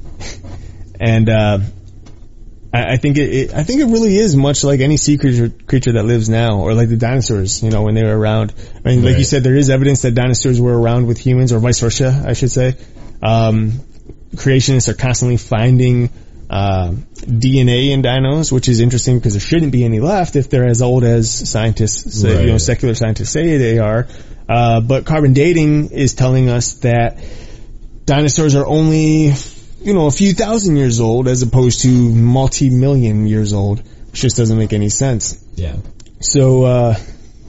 and 1.00 1.28
uh, 1.28 1.58
I, 2.72 2.94
I 2.94 2.96
think 2.98 3.16
it, 3.16 3.32
it, 3.32 3.54
I 3.54 3.62
think 3.62 3.80
it 3.80 3.86
really 3.86 4.16
is 4.16 4.36
much 4.36 4.62
like 4.64 4.80
any 4.80 4.96
sea 4.96 5.16
creature, 5.16 5.48
creature 5.66 5.92
that 5.92 6.04
lives 6.04 6.28
now, 6.28 6.60
or 6.60 6.74
like 6.74 6.88
the 6.88 6.96
dinosaurs, 6.96 7.62
you 7.62 7.70
know, 7.70 7.82
when 7.82 7.94
they 7.94 8.04
were 8.04 8.16
around. 8.16 8.52
I 8.84 8.88
mean, 8.90 9.04
like 9.04 9.18
you 9.18 9.24
said, 9.24 9.42
there 9.42 9.56
is 9.56 9.70
evidence 9.70 10.02
that 10.02 10.14
dinosaurs 10.14 10.60
were 10.60 10.78
around 10.78 11.06
with 11.06 11.18
humans, 11.18 11.52
or 11.52 11.58
vice 11.58 11.80
versa, 11.80 12.24
I 12.26 12.34
should 12.34 12.50
say. 12.50 12.76
Um, 13.22 13.72
creationists 14.34 14.88
are 14.88 14.94
constantly 14.94 15.38
finding 15.38 16.10
uh, 16.48 16.92
DNA 17.14 17.90
in 17.90 18.02
dinos, 18.02 18.52
which 18.52 18.68
is 18.68 18.80
interesting 18.80 19.18
because 19.18 19.32
there 19.34 19.40
shouldn't 19.40 19.72
be 19.72 19.84
any 19.84 20.00
left 20.00 20.36
if 20.36 20.48
they're 20.48 20.68
as 20.68 20.82
old 20.82 21.02
as 21.04 21.50
scientists 21.50 22.20
say, 22.20 22.42
you 22.42 22.52
know, 22.52 22.58
secular 22.58 22.94
scientists 22.94 23.30
say 23.30 23.58
they 23.58 23.78
are. 23.78 24.06
Uh, 24.48 24.80
but 24.80 25.04
carbon 25.04 25.32
dating 25.32 25.90
is 25.90 26.14
telling 26.14 26.48
us 26.48 26.74
that 26.74 27.18
dinosaurs 28.04 28.54
are 28.54 28.66
only, 28.66 29.32
you 29.80 29.94
know, 29.94 30.06
a 30.06 30.10
few 30.12 30.32
thousand 30.32 30.76
years 30.76 31.00
old 31.00 31.26
as 31.26 31.42
opposed 31.42 31.82
to 31.82 31.88
multi-million 31.88 33.26
years 33.26 33.52
old, 33.52 33.82
which 34.12 34.20
just 34.20 34.36
doesn't 34.36 34.56
make 34.56 34.72
any 34.72 34.88
sense. 34.88 35.44
Yeah. 35.56 35.76
So, 36.20 36.64
uh, 36.64 36.94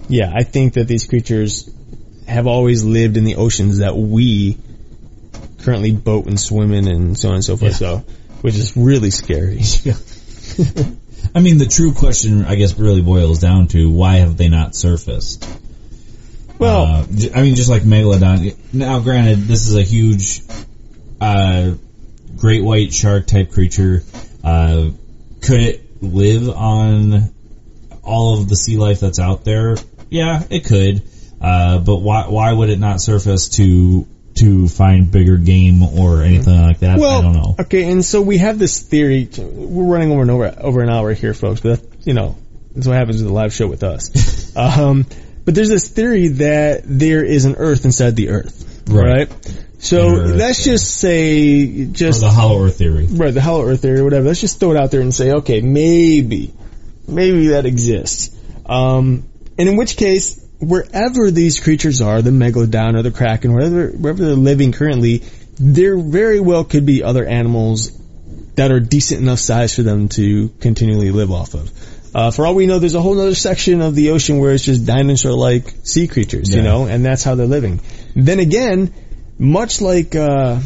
yeah, 0.09 0.33
I 0.35 0.43
think 0.43 0.73
that 0.73 0.87
these 0.87 1.05
creatures 1.05 1.69
have 2.27 2.47
always 2.47 2.83
lived 2.83 3.15
in 3.15 3.23
the 3.25 3.35
oceans 3.35 3.77
that 3.77 3.95
we 3.95 4.57
currently 5.61 5.91
boat 5.91 6.25
and 6.25 6.39
swim 6.39 6.73
in 6.73 6.87
and 6.87 7.17
so 7.17 7.29
on 7.29 7.35
and 7.35 7.43
so 7.43 7.57
forth. 7.57 7.73
Yeah. 7.73 7.77
So, 7.77 8.05
which 8.41 8.55
is 8.55 8.75
really 8.77 9.11
scary. 9.11 9.61
I 11.35 11.39
mean, 11.39 11.57
the 11.57 11.67
true 11.69 11.93
question, 11.93 12.45
I 12.45 12.55
guess, 12.55 12.77
really 12.79 13.01
boils 13.01 13.39
down 13.39 13.67
to 13.69 13.89
why 13.89 14.17
have 14.17 14.37
they 14.37 14.47
not 14.49 14.75
surfaced? 14.75 15.47
Well, 16.57 16.83
Uh, 16.85 17.05
I 17.35 17.41
mean, 17.43 17.55
just 17.55 17.69
like 17.69 17.83
Megalodon. 17.83 18.55
Now, 18.73 18.99
granted, 18.99 19.41
this 19.41 19.67
is 19.67 19.75
a 19.75 19.83
huge, 19.83 20.41
uh, 21.21 21.73
great 22.37 22.63
white 22.63 22.93
shark 22.93 23.27
type 23.27 23.51
creature. 23.51 24.03
Uh, 24.43 24.89
could 25.41 25.61
it 25.61 26.01
live 26.01 26.49
on 26.49 27.31
all 28.03 28.39
of 28.39 28.49
the 28.49 28.55
sea 28.55 28.77
life 28.77 28.99
that's 28.99 29.19
out 29.19 29.43
there? 29.43 29.75
Yeah, 30.09 30.43
it 30.49 30.65
could. 30.65 31.03
Uh, 31.39 31.77
but 31.79 31.97
why, 31.97 32.27
why 32.29 32.51
would 32.51 32.69
it 32.69 32.79
not 32.79 33.01
surface 33.01 33.49
to, 33.49 34.07
to 34.39 34.67
find 34.67 35.11
bigger 35.11 35.37
game 35.37 35.83
or 35.83 36.21
anything 36.23 36.61
like 36.61 36.79
that? 36.79 36.99
Well, 36.99 37.19
I 37.19 37.21
don't 37.21 37.33
know. 37.33 37.55
Okay, 37.59 37.89
and 37.91 38.03
so 38.03 38.21
we 38.21 38.37
have 38.39 38.57
this 38.59 38.81
theory. 38.81 39.29
We're 39.37 39.85
running 39.91 40.11
over 40.11 40.21
and 40.21 40.31
over 40.31 40.55
over 40.59 40.81
an 40.81 40.89
hour 40.89 41.13
here, 41.13 41.33
folks. 41.33 41.61
But 41.61 41.81
you 42.05 42.13
know, 42.13 42.35
that's 42.73 42.87
what 42.87 42.97
happens 42.97 43.21
with 43.21 43.31
a 43.31 43.33
live 43.33 43.53
show 43.53 43.67
with 43.67 43.83
us. 43.83 44.55
um, 44.57 45.05
but 45.45 45.55
there's 45.55 45.69
this 45.69 45.87
theory 45.87 46.27
that 46.29 46.81
there 46.85 47.23
is 47.23 47.45
an 47.45 47.55
Earth 47.57 47.85
inside 47.85 48.15
the 48.15 48.29
Earth, 48.29 48.83
Right. 48.87 49.29
right? 49.29 49.63
So 49.79 50.15
Earth, 50.15 50.35
let's 50.35 50.63
just 50.63 50.95
say, 50.97 51.83
Or 51.83 51.85
just 51.85 52.21
the 52.21 52.29
hollow 52.31 52.63
earth 52.63 52.77
theory. 52.79 53.05
right, 53.09 53.33
the 53.33 53.41
hollow 53.41 53.63
Earth 53.65 53.81
theory 53.81 53.99
or 53.99 54.03
whatever. 54.03 54.25
Let's 54.27 54.41
just 54.41 54.59
throw 54.59 54.71
it 54.71 54.77
out 54.77 54.89
there 54.91 55.01
and 55.01 55.13
say, 55.13 55.31
okay, 55.33 55.61
maybe, 55.61 56.51
maybe 57.07 57.47
that 57.49 57.65
exists. 57.65 58.35
Um, 58.65 59.23
and 59.57 59.69
in 59.69 59.77
which 59.77 59.95
case, 59.97 60.43
wherever 60.59 61.31
these 61.31 61.59
creatures 61.59 62.01
are, 62.01 62.21
the 62.21 62.31
megalodon 62.31 62.95
or 62.95 63.03
the 63.03 63.11
kraken, 63.11 63.53
wherever 63.53 63.87
wherever 63.89 64.25
they're 64.25 64.35
living 64.35 64.71
currently, 64.71 65.23
there 65.59 65.97
very 65.97 66.39
well 66.39 66.63
could 66.63 66.85
be 66.85 67.03
other 67.03 67.25
animals 67.25 67.91
that 68.55 68.71
are 68.71 68.79
decent 68.79 69.21
enough 69.21 69.39
size 69.39 69.75
for 69.75 69.83
them 69.83 70.09
to 70.09 70.49
continually 70.59 71.11
live 71.11 71.31
off 71.31 71.53
of. 71.53 71.71
Uh, 72.15 72.31
for 72.31 72.47
all 72.47 72.55
we 72.55 72.65
know, 72.65 72.79
there's 72.79 72.95
a 72.95 73.01
whole 73.01 73.19
other 73.19 73.35
section 73.35 73.81
of 73.81 73.93
the 73.93 74.09
ocean 74.09 74.39
where 74.39 74.53
it's 74.53 74.63
just 74.63 74.85
dinosaur-like 74.85 75.71
sea 75.83 76.07
creatures, 76.07 76.53
you 76.53 76.63
know, 76.63 76.87
and 76.87 77.05
that's 77.05 77.23
how 77.23 77.35
they're 77.35 77.45
living. 77.45 77.79
Then 78.15 78.39
again, 78.39 78.93
much 79.37 79.81
like 79.81 80.15
uh, 80.15 80.59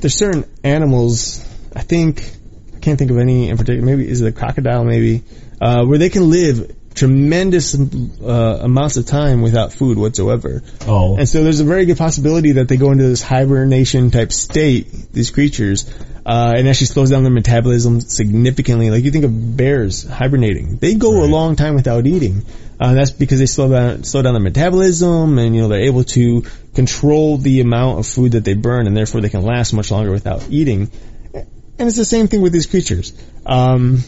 there's 0.00 0.14
certain 0.14 0.44
animals, 0.62 1.40
I 1.74 1.82
think 1.82 2.30
I 2.76 2.80
can't 2.80 2.98
think 2.98 3.10
of 3.10 3.18
any 3.18 3.48
in 3.48 3.56
particular. 3.56 3.86
Maybe 3.86 4.06
is 4.06 4.20
it 4.20 4.28
a 4.28 4.32
crocodile? 4.32 4.84
Maybe 4.84 5.22
uh, 5.60 5.86
where 5.86 5.96
they 5.96 6.10
can 6.10 6.28
live 6.28 6.76
tremendous 6.94 7.74
uh, 7.74 8.58
amounts 8.62 8.96
of 8.96 9.06
time 9.06 9.42
without 9.42 9.72
food 9.72 9.98
whatsoever. 9.98 10.62
Oh. 10.86 11.16
And 11.16 11.28
so 11.28 11.42
there's 11.42 11.60
a 11.60 11.64
very 11.64 11.84
good 11.84 11.98
possibility 11.98 12.52
that 12.52 12.68
they 12.68 12.76
go 12.76 12.90
into 12.90 13.04
this 13.04 13.22
hibernation 13.22 14.10
type 14.10 14.32
state, 14.32 15.12
these 15.12 15.30
creatures, 15.30 15.88
uh, 16.24 16.52
and 16.56 16.68
actually 16.68 16.86
slows 16.86 17.10
down 17.10 17.22
their 17.22 17.32
metabolism 17.32 18.00
significantly. 18.00 18.90
Like 18.90 19.04
you 19.04 19.10
think 19.10 19.24
of 19.24 19.56
bears 19.56 20.04
hibernating. 20.04 20.76
They 20.76 20.94
go 20.94 21.24
a 21.24 21.26
long 21.26 21.56
time 21.56 21.74
without 21.74 22.06
eating. 22.06 22.44
Uh, 22.80 22.94
that's 22.94 23.10
because 23.10 23.38
they 23.38 23.46
slow 23.46 23.70
down, 23.70 24.04
slow 24.04 24.22
down 24.22 24.34
their 24.34 24.42
metabolism 24.42 25.38
and, 25.38 25.54
you 25.54 25.62
know, 25.62 25.68
they're 25.68 25.80
able 25.80 26.04
to 26.04 26.42
control 26.74 27.38
the 27.38 27.60
amount 27.60 28.00
of 28.00 28.06
food 28.06 28.32
that 28.32 28.44
they 28.44 28.54
burn 28.54 28.86
and 28.86 28.96
therefore 28.96 29.20
they 29.20 29.28
can 29.28 29.42
last 29.42 29.72
much 29.72 29.90
longer 29.90 30.10
without 30.10 30.48
eating. 30.50 30.90
And 31.34 31.88
it's 31.88 31.96
the 31.96 32.04
same 32.04 32.28
thing 32.28 32.42
with 32.42 32.52
these 32.52 32.66
creatures. 32.66 33.12
Um, 33.46 34.02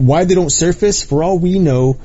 why 0.00 0.24
they 0.24 0.34
don't 0.34 0.50
surface, 0.50 1.02
for 1.02 1.22
all 1.22 1.38
we 1.38 1.58
know, 1.58 1.98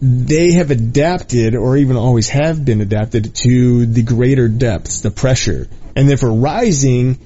they 0.00 0.52
have 0.52 0.70
adapted 0.70 1.54
or 1.54 1.76
even 1.76 1.96
always 1.96 2.28
have 2.30 2.64
been 2.64 2.80
adapted 2.80 3.34
to 3.34 3.86
the 3.86 4.02
greater 4.02 4.48
depths, 4.48 5.00
the 5.00 5.10
pressure. 5.10 5.68
And 5.94 6.08
therefore 6.08 6.32
rising 6.32 7.18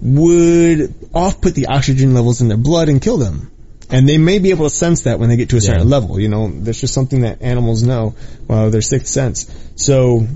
would 0.00 0.94
off 1.14 1.40
put 1.40 1.54
the 1.54 1.66
oxygen 1.66 2.14
levels 2.14 2.40
in 2.40 2.48
their 2.48 2.56
blood 2.56 2.88
and 2.88 3.00
kill 3.02 3.18
them. 3.18 3.50
And 3.90 4.08
they 4.08 4.18
may 4.18 4.38
be 4.38 4.50
able 4.50 4.68
to 4.68 4.74
sense 4.74 5.02
that 5.02 5.18
when 5.18 5.28
they 5.28 5.36
get 5.36 5.50
to 5.50 5.56
a 5.56 5.60
certain 5.60 5.88
Yeah. 5.88 5.96
level. 5.96 6.18
You 6.18 6.28
know, 6.28 6.50
that's 6.62 6.80
just 6.80 6.94
something 6.94 7.20
that 7.20 7.42
animals 7.42 7.82
know. 7.82 8.14
Well, 8.48 8.70
their 8.70 8.82
sixth 8.82 9.08
sense. 9.08 9.46
So 9.76 10.26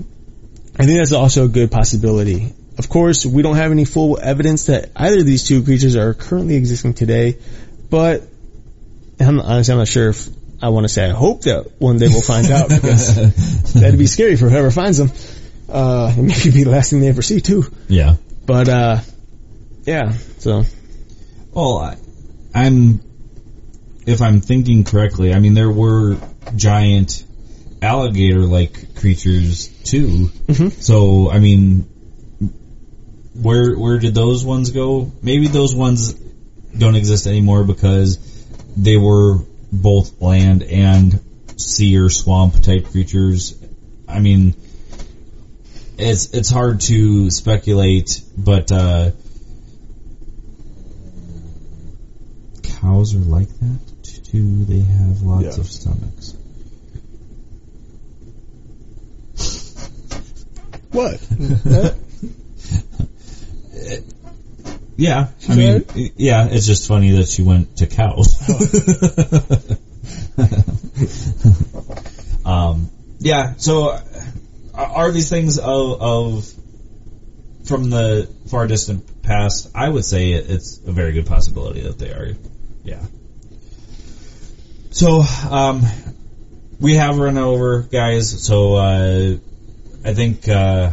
I 0.77 0.85
think 0.85 0.99
that's 0.99 1.11
also 1.11 1.45
a 1.45 1.49
good 1.49 1.71
possibility. 1.71 2.53
Of 2.77 2.87
course, 2.87 3.25
we 3.25 3.41
don't 3.41 3.57
have 3.57 3.71
any 3.71 3.85
full 3.85 4.19
evidence 4.21 4.65
that 4.65 4.91
either 4.95 5.19
of 5.19 5.25
these 5.25 5.43
two 5.43 5.63
creatures 5.63 5.95
are 5.95 6.13
currently 6.13 6.55
existing 6.55 6.93
today, 6.93 7.37
but 7.89 8.23
I'm, 9.19 9.39
honestly, 9.39 9.71
I'm 9.71 9.79
not 9.79 9.87
sure 9.87 10.09
if 10.09 10.27
I 10.61 10.69
want 10.69 10.85
to 10.85 10.89
say 10.89 11.05
I 11.05 11.13
hope 11.13 11.41
that 11.43 11.79
one 11.79 11.97
day 11.97 12.07
we'll 12.07 12.21
find 12.21 12.49
out 12.51 12.69
because 12.69 13.73
that'd 13.73 13.97
be 13.99 14.07
scary 14.07 14.35
for 14.35 14.49
whoever 14.49 14.71
finds 14.71 14.97
them. 14.97 15.11
Uh, 15.69 16.13
it 16.17 16.21
may 16.21 16.43
be 16.43 16.63
the 16.63 16.69
last 16.69 16.89
thing 16.89 17.01
they 17.01 17.09
ever 17.09 17.21
see 17.21 17.41
too. 17.41 17.63
Yeah. 17.87 18.15
But, 18.45 18.69
uh, 18.69 18.99
yeah, 19.83 20.11
so. 20.39 20.63
Well, 21.51 21.77
I, 21.77 21.97
I'm, 22.53 23.01
if 24.05 24.21
I'm 24.21 24.41
thinking 24.41 24.83
correctly, 24.83 25.33
I 25.33 25.39
mean, 25.39 25.53
there 25.53 25.69
were 25.69 26.17
giant 26.55 27.23
alligator-like 27.81 28.95
creatures 28.95 29.67
too. 29.83 30.29
So, 30.71 31.29
I 31.29 31.39
mean, 31.39 31.81
where, 33.33 33.77
where 33.77 33.99
did 33.99 34.15
those 34.15 34.43
ones 34.43 34.71
go? 34.71 35.11
Maybe 35.21 35.47
those 35.47 35.75
ones 35.75 36.13
don't 36.77 36.95
exist 36.95 37.27
anymore 37.27 37.63
because 37.63 38.17
they 38.83 38.97
were 38.97 39.39
both 39.71 40.21
land 40.21 40.63
and 40.63 41.19
sea 41.57 41.97
or 41.97 42.09
swamp 42.09 42.61
type 42.61 42.85
creatures. 42.85 43.55
I 44.07 44.19
mean, 44.19 44.55
it's, 45.97 46.33
it's 46.33 46.49
hard 46.49 46.81
to 46.81 47.29
speculate, 47.29 48.21
but, 48.37 48.71
uh, 48.71 49.11
cows 52.63 53.13
are 53.15 53.19
like 53.19 53.49
that 53.59 53.79
too. 54.23 54.65
They 54.65 54.79
have 54.79 55.21
lots 55.21 55.57
Yeah. 55.57 55.61
of 55.61 55.71
stomachs. 55.71 56.35
What? 60.91 61.19
Yeah, 64.99 65.29
I 65.47 65.55
mean, 65.55 65.85
yeah, 66.17 66.49
it's 66.51 66.67
just 66.67 66.85
funny 66.85 67.11
that 67.11 67.29
she 67.29 67.41
went 67.41 67.77
to 67.77 67.87
cows. 67.87 68.35
um, 72.45 72.89
yeah, 73.19 73.53
so 73.55 73.91
uh, 73.91 74.01
are 74.73 75.09
these 75.11 75.29
things 75.29 75.57
of, 75.57 76.01
of 76.01 76.53
from 77.63 77.89
the 77.89 78.29
far 78.49 78.67
distant 78.67 79.23
past? 79.23 79.71
I 79.73 79.87
would 79.87 80.03
say 80.03 80.33
it, 80.33 80.49
it's 80.49 80.81
a 80.85 80.91
very 80.91 81.13
good 81.13 81.27
possibility 81.27 81.79
that 81.83 81.97
they 81.97 82.11
are. 82.11 82.33
Yeah. 82.83 83.01
So, 84.91 85.23
um, 85.49 85.83
we 86.81 86.95
have 86.95 87.17
run 87.17 87.37
over, 87.37 87.83
guys. 87.83 88.45
So, 88.45 88.75
uh, 88.75 89.37
I 90.03 90.13
think, 90.13 90.49
uh, 90.49 90.89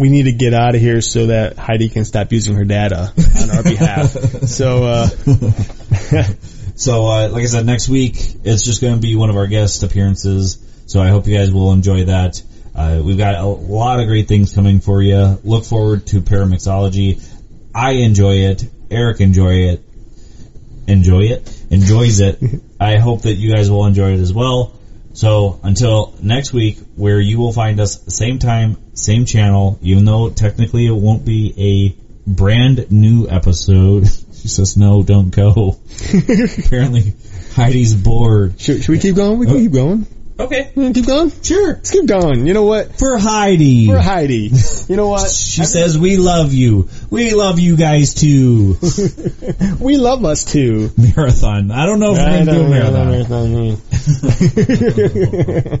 we 0.00 0.08
need 0.08 0.24
to 0.24 0.32
get 0.32 0.54
out 0.54 0.74
of 0.74 0.80
here 0.80 1.00
so 1.00 1.26
that 1.26 1.58
Heidi 1.58 1.88
can 1.88 2.04
stop 2.04 2.32
using 2.32 2.54
her 2.56 2.64
data 2.64 3.12
on 3.40 3.50
our 3.50 3.62
behalf. 3.62 4.16
So, 4.50 4.84
uh, 4.84 5.08
So, 6.80 7.06
uh, 7.08 7.28
like 7.28 7.42
I 7.42 7.46
said, 7.46 7.66
next 7.66 7.90
week 7.90 8.14
it's 8.42 8.64
just 8.64 8.80
going 8.80 8.94
to 8.94 9.00
be 9.00 9.14
one 9.14 9.28
of 9.28 9.36
our 9.36 9.46
guest 9.46 9.82
appearances. 9.82 10.56
So 10.86 11.02
I 11.02 11.08
hope 11.08 11.26
you 11.26 11.36
guys 11.36 11.52
will 11.52 11.72
enjoy 11.72 12.04
that. 12.04 12.42
Uh, 12.74 13.02
we've 13.04 13.18
got 13.18 13.34
a 13.34 13.44
lot 13.44 14.00
of 14.00 14.06
great 14.06 14.28
things 14.28 14.54
coming 14.54 14.80
for 14.80 15.02
you. 15.02 15.38
Look 15.44 15.66
forward 15.66 16.06
to 16.06 16.22
paramixology. 16.22 17.22
I 17.74 17.90
enjoy 17.92 18.46
it. 18.48 18.64
Eric 18.90 19.20
enjoy 19.20 19.68
it. 19.68 19.84
Enjoy 20.88 21.24
it. 21.24 21.64
Enjoys 21.68 22.20
it. 22.20 22.42
I 22.80 22.96
hope 22.96 23.22
that 23.22 23.34
you 23.34 23.54
guys 23.54 23.70
will 23.70 23.84
enjoy 23.84 24.14
it 24.14 24.20
as 24.20 24.32
well. 24.32 24.79
So 25.12 25.58
until 25.62 26.14
next 26.22 26.52
week, 26.52 26.78
where 26.96 27.20
you 27.20 27.38
will 27.38 27.52
find 27.52 27.80
us 27.80 28.00
same 28.14 28.38
time, 28.38 28.76
same 28.94 29.24
channel, 29.24 29.78
even 29.82 30.04
though 30.04 30.30
technically 30.30 30.86
it 30.86 30.94
won't 30.94 31.24
be 31.24 31.54
a 31.56 32.30
brand 32.30 32.90
new 32.90 33.28
episode. 33.28 34.08
She 34.40 34.48
says, 34.48 34.74
no, 34.74 35.02
don't 35.02 35.28
go. 35.28 35.76
Apparently, 36.64 37.12
Heidi's 37.52 37.94
bored. 37.94 38.58
should, 38.58 38.82
should 38.82 38.88
we 38.88 38.98
keep 38.98 39.14
going? 39.14 39.38
We 39.38 39.44
can 39.44 39.56
oh. 39.56 39.58
keep 39.58 39.72
going. 39.72 40.06
Okay, 40.40 40.72
We 40.74 40.84
can 40.84 40.92
keep 40.94 41.06
going? 41.06 41.30
sure. 41.42 41.74
Let's 41.74 41.90
keep 41.90 42.06
going. 42.06 42.46
You 42.46 42.54
know 42.54 42.64
what? 42.64 42.98
For 42.98 43.18
Heidi. 43.18 43.86
For 43.88 43.98
Heidi. 43.98 44.50
You 44.88 44.96
know 44.96 45.08
what? 45.08 45.30
She 45.30 45.64
says, 45.64 45.98
we 45.98 46.16
love 46.16 46.52
you. 46.52 46.88
We 47.10 47.34
love 47.34 47.58
you 47.60 47.76
guys 47.76 48.14
too. 48.14 48.76
We 49.80 49.96
love 49.96 50.24
us 50.24 50.44
too. 50.44 50.90
marathon. 50.96 51.70
I 51.70 51.86
don't 51.86 52.00
know 52.00 52.12
if 52.14 52.18
we're 52.18 52.44
going 52.44 52.46
to 52.46 52.52
do 52.52 52.60
a 52.64 52.68
marathon. 52.68 53.80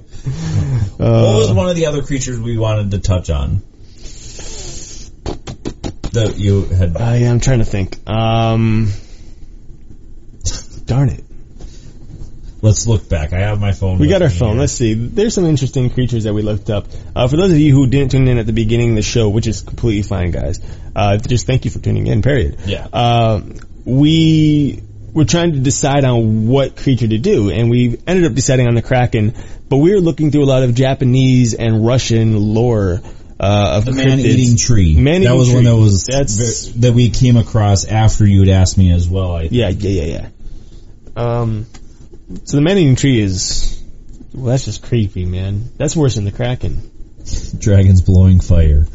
What 1.00 1.34
was 1.36 1.52
one 1.52 1.68
of 1.70 1.76
the 1.76 1.86
other 1.86 2.02
creatures 2.02 2.38
we 2.38 2.58
wanted 2.58 2.90
to 2.92 2.98
touch 2.98 3.30
on? 3.30 3.62
That 6.12 6.34
you 6.36 6.64
had. 6.64 6.96
Uh, 6.96 7.14
yeah, 7.18 7.30
I'm 7.30 7.40
trying 7.40 7.60
to 7.60 7.64
think. 7.64 7.96
Um, 8.08 8.90
darn 10.84 11.08
it. 11.10 11.24
Let's 12.62 12.86
look 12.86 13.08
back. 13.08 13.32
I 13.32 13.38
have 13.38 13.58
my 13.60 13.72
phone. 13.72 13.98
We 13.98 14.08
got 14.08 14.20
our 14.22 14.28
phone. 14.28 14.52
here. 14.52 14.60
Let's 14.60 14.72
see. 14.74 14.92
There's 14.94 15.34
some 15.34 15.46
interesting 15.46 15.88
creatures 15.90 16.24
that 16.24 16.34
we 16.34 16.42
looked 16.42 16.68
up. 16.68 16.86
Uh, 17.16 17.26
for 17.26 17.36
those 17.36 17.50
of 17.52 17.58
you 17.58 17.72
who 17.74 17.86
didn't 17.86 18.10
tune 18.12 18.28
in 18.28 18.36
at 18.38 18.44
the 18.46 18.52
beginning 18.52 18.90
of 18.90 18.96
the 18.96 19.02
show, 19.02 19.28
which 19.30 19.46
is 19.46 19.62
completely 19.62 20.02
fine, 20.02 20.30
guys, 20.30 20.60
uh, 20.94 21.16
just 21.16 21.46
thank 21.46 21.64
you 21.64 21.70
for 21.70 21.78
tuning 21.78 22.06
in, 22.06 22.20
period. 22.20 22.58
Yeah. 22.66 22.86
Uh, 22.92 23.40
we 23.86 24.82
were 25.12 25.24
trying 25.24 25.52
to 25.52 25.58
decide 25.58 26.04
on 26.04 26.46
what 26.48 26.76
creature 26.76 27.08
to 27.08 27.18
do, 27.18 27.50
and 27.50 27.70
we 27.70 27.98
ended 28.06 28.26
up 28.26 28.34
deciding 28.34 28.66
on 28.68 28.74
the 28.74 28.82
Kraken, 28.82 29.34
but 29.68 29.78
we 29.78 29.92
were 29.92 30.00
looking 30.00 30.30
through 30.30 30.44
a 30.44 30.50
lot 30.52 30.62
of 30.62 30.74
Japanese 30.74 31.54
and 31.54 31.84
Russian 31.86 32.36
lore, 32.54 33.00
uh, 33.40 33.78
of 33.78 33.86
The 33.86 33.92
cryptids. 33.92 34.06
man-eating 34.06 34.56
tree. 34.58 34.94
Man-eating 34.96 35.24
that 35.28 35.34
was 35.34 35.50
one 35.50 35.64
that 35.64 35.76
was 35.76 36.04
That's- 36.04 36.66
that 36.76 36.92
we 36.92 37.08
came 37.08 37.36
across 37.38 37.86
after 37.86 38.26
you 38.26 38.40
had 38.40 38.50
asked 38.50 38.76
me 38.76 38.92
as 38.92 39.08
well. 39.08 39.32
I 39.34 39.48
think. 39.48 39.52
Yeah, 39.52 39.70
yeah, 39.70 40.02
yeah, 40.02 40.18
yeah. 40.20 40.26
Um, 41.16 41.66
so 42.44 42.56
the 42.56 42.60
man-eating 42.60 42.96
tree 42.96 43.20
is, 43.20 43.82
well, 44.32 44.46
that's 44.46 44.64
just 44.64 44.82
creepy, 44.82 45.24
man. 45.24 45.70
That's 45.76 45.96
worse 45.96 46.16
than 46.16 46.24
the 46.24 46.32
Kraken. 46.32 46.90
Dragons 47.58 48.02
blowing 48.02 48.40
fire. 48.40 48.86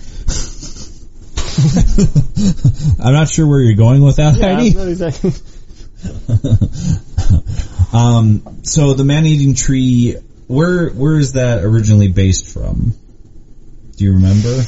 I'm 3.03 3.13
not 3.13 3.29
sure 3.29 3.47
where 3.47 3.61
you're 3.61 3.75
going 3.75 4.01
with 4.01 4.17
that, 4.17 4.39
Heidi. 4.39 4.73
not 4.73 4.87
exactly. 4.87 5.31
Um, 7.95 8.59
so 8.63 8.93
the 8.93 9.05
man-eating 9.05 9.53
tree, 9.53 10.17
where 10.47 10.89
where 10.89 11.17
is 11.17 11.33
that 11.33 11.63
originally 11.63 12.09
based 12.09 12.51
from? 12.51 12.93
Do 13.95 14.03
you 14.03 14.15
remember? 14.15 14.63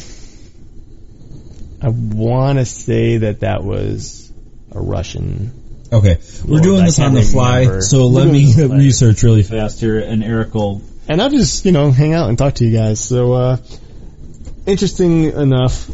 I 1.82 1.90
want 1.90 2.60
to 2.60 2.66
say 2.66 3.18
that 3.18 3.42
that 3.42 3.66
was 3.66 4.32
a 4.72 4.80
Russian. 4.80 5.52
Okay, 5.92 6.18
we're 6.46 6.52
Lord, 6.52 6.64
doing 6.64 6.82
I 6.82 6.86
this 6.86 7.00
on 7.00 7.14
the 7.14 7.22
fly, 7.22 7.60
remember. 7.62 7.82
so 7.82 8.08
let 8.08 8.28
me 8.28 8.46
this 8.46 8.56
on 8.56 8.62
the 8.62 8.68
fly. 8.70 8.78
research 8.78 9.24
really 9.24 9.44
fast 9.44 9.80
here, 9.80 10.00
and 10.00 10.24
Eric 10.24 10.54
will. 10.54 10.82
And 11.08 11.22
I'll 11.22 11.30
just, 11.30 11.64
you 11.66 11.72
know, 11.72 11.92
hang 11.92 12.14
out 12.14 12.28
and 12.28 12.38
talk 12.38 12.56
to 12.56 12.66
you 12.66 12.78
guys. 12.78 13.00
So, 13.00 13.32
uh, 13.34 13.58
interesting 14.66 15.26
enough, 15.26 15.90
I 15.90 15.94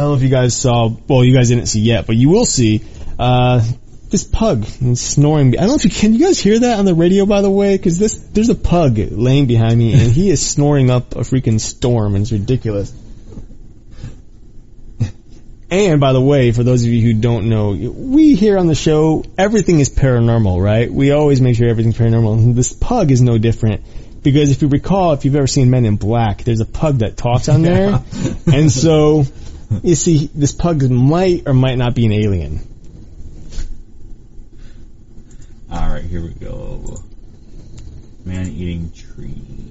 don't 0.00 0.10
know 0.10 0.14
if 0.14 0.22
you 0.22 0.30
guys 0.30 0.56
saw, 0.56 0.88
well, 1.08 1.24
you 1.24 1.34
guys 1.34 1.48
didn't 1.50 1.66
see 1.66 1.80
yet, 1.80 2.06
but 2.06 2.16
you 2.16 2.30
will 2.30 2.46
see, 2.46 2.82
uh, 3.18 3.62
this 4.10 4.24
pug 4.24 4.64
is 4.80 5.00
snoring. 5.02 5.48
I 5.58 5.60
don't 5.60 5.68
know 5.68 5.74
if 5.74 5.84
you 5.84 5.90
can, 5.90 6.14
you 6.14 6.20
guys 6.20 6.38
hear 6.40 6.58
that 6.60 6.78
on 6.78 6.86
the 6.86 6.94
radio, 6.94 7.26
by 7.26 7.42
the 7.42 7.50
way? 7.50 7.76
Cause 7.76 7.98
this, 7.98 8.14
there's 8.14 8.48
a 8.48 8.54
pug 8.54 8.96
laying 8.96 9.46
behind 9.46 9.78
me 9.78 9.92
and 9.92 10.10
he 10.10 10.30
is 10.30 10.44
snoring 10.46 10.88
up 10.88 11.14
a 11.14 11.20
freaking 11.20 11.60
storm 11.60 12.14
and 12.14 12.22
it's 12.22 12.32
ridiculous. 12.32 12.90
And 15.70 16.00
by 16.00 16.14
the 16.14 16.20
way, 16.20 16.52
for 16.52 16.62
those 16.62 16.82
of 16.82 16.90
you 16.90 17.02
who 17.02 17.20
don't 17.20 17.48
know, 17.50 17.70
we 17.72 18.34
here 18.34 18.56
on 18.56 18.68
the 18.68 18.74
show, 18.74 19.24
everything 19.36 19.80
is 19.80 19.90
paranormal, 19.90 20.62
right? 20.62 20.90
We 20.90 21.10
always 21.10 21.42
make 21.42 21.56
sure 21.56 21.68
everything's 21.68 21.98
paranormal. 21.98 22.38
And 22.38 22.56
this 22.56 22.72
pug 22.72 23.10
is 23.10 23.20
no 23.20 23.36
different. 23.36 23.82
Because 24.22 24.50
if 24.50 24.62
you 24.62 24.68
recall, 24.68 25.12
if 25.12 25.24
you've 25.24 25.36
ever 25.36 25.46
seen 25.46 25.70
Men 25.70 25.84
in 25.84 25.96
Black, 25.96 26.42
there's 26.42 26.60
a 26.60 26.66
pug 26.66 26.98
that 26.98 27.16
talks 27.16 27.48
on 27.48 27.62
there. 27.62 28.02
and 28.52 28.72
so, 28.72 29.24
you 29.82 29.94
see, 29.94 30.30
this 30.34 30.52
pug 30.52 30.88
might 30.90 31.46
or 31.46 31.52
might 31.52 31.76
not 31.76 31.94
be 31.94 32.06
an 32.06 32.12
alien. 32.12 32.60
All 35.70 35.88
right, 35.88 36.04
here 36.04 36.22
we 36.22 36.30
go. 36.30 36.96
Man-eating 38.24 38.92
tree. 38.92 39.67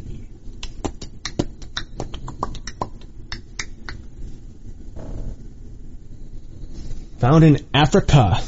Found 7.20 7.44
in 7.44 7.66
Africa. 7.74 8.40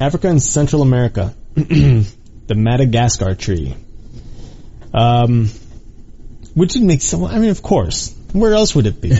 Africa 0.00 0.28
and 0.28 0.42
Central 0.42 0.82
America. 0.82 1.34
the 1.54 2.54
Madagascar 2.54 3.34
tree. 3.34 3.74
Um, 4.92 5.48
which 6.54 6.74
would 6.74 6.84
make 6.84 7.00
some, 7.00 7.24
I 7.24 7.38
mean, 7.38 7.50
of 7.50 7.62
course. 7.62 8.14
Where 8.32 8.54
else 8.54 8.74
would 8.74 8.86
it 8.86 9.00
be? 9.00 9.12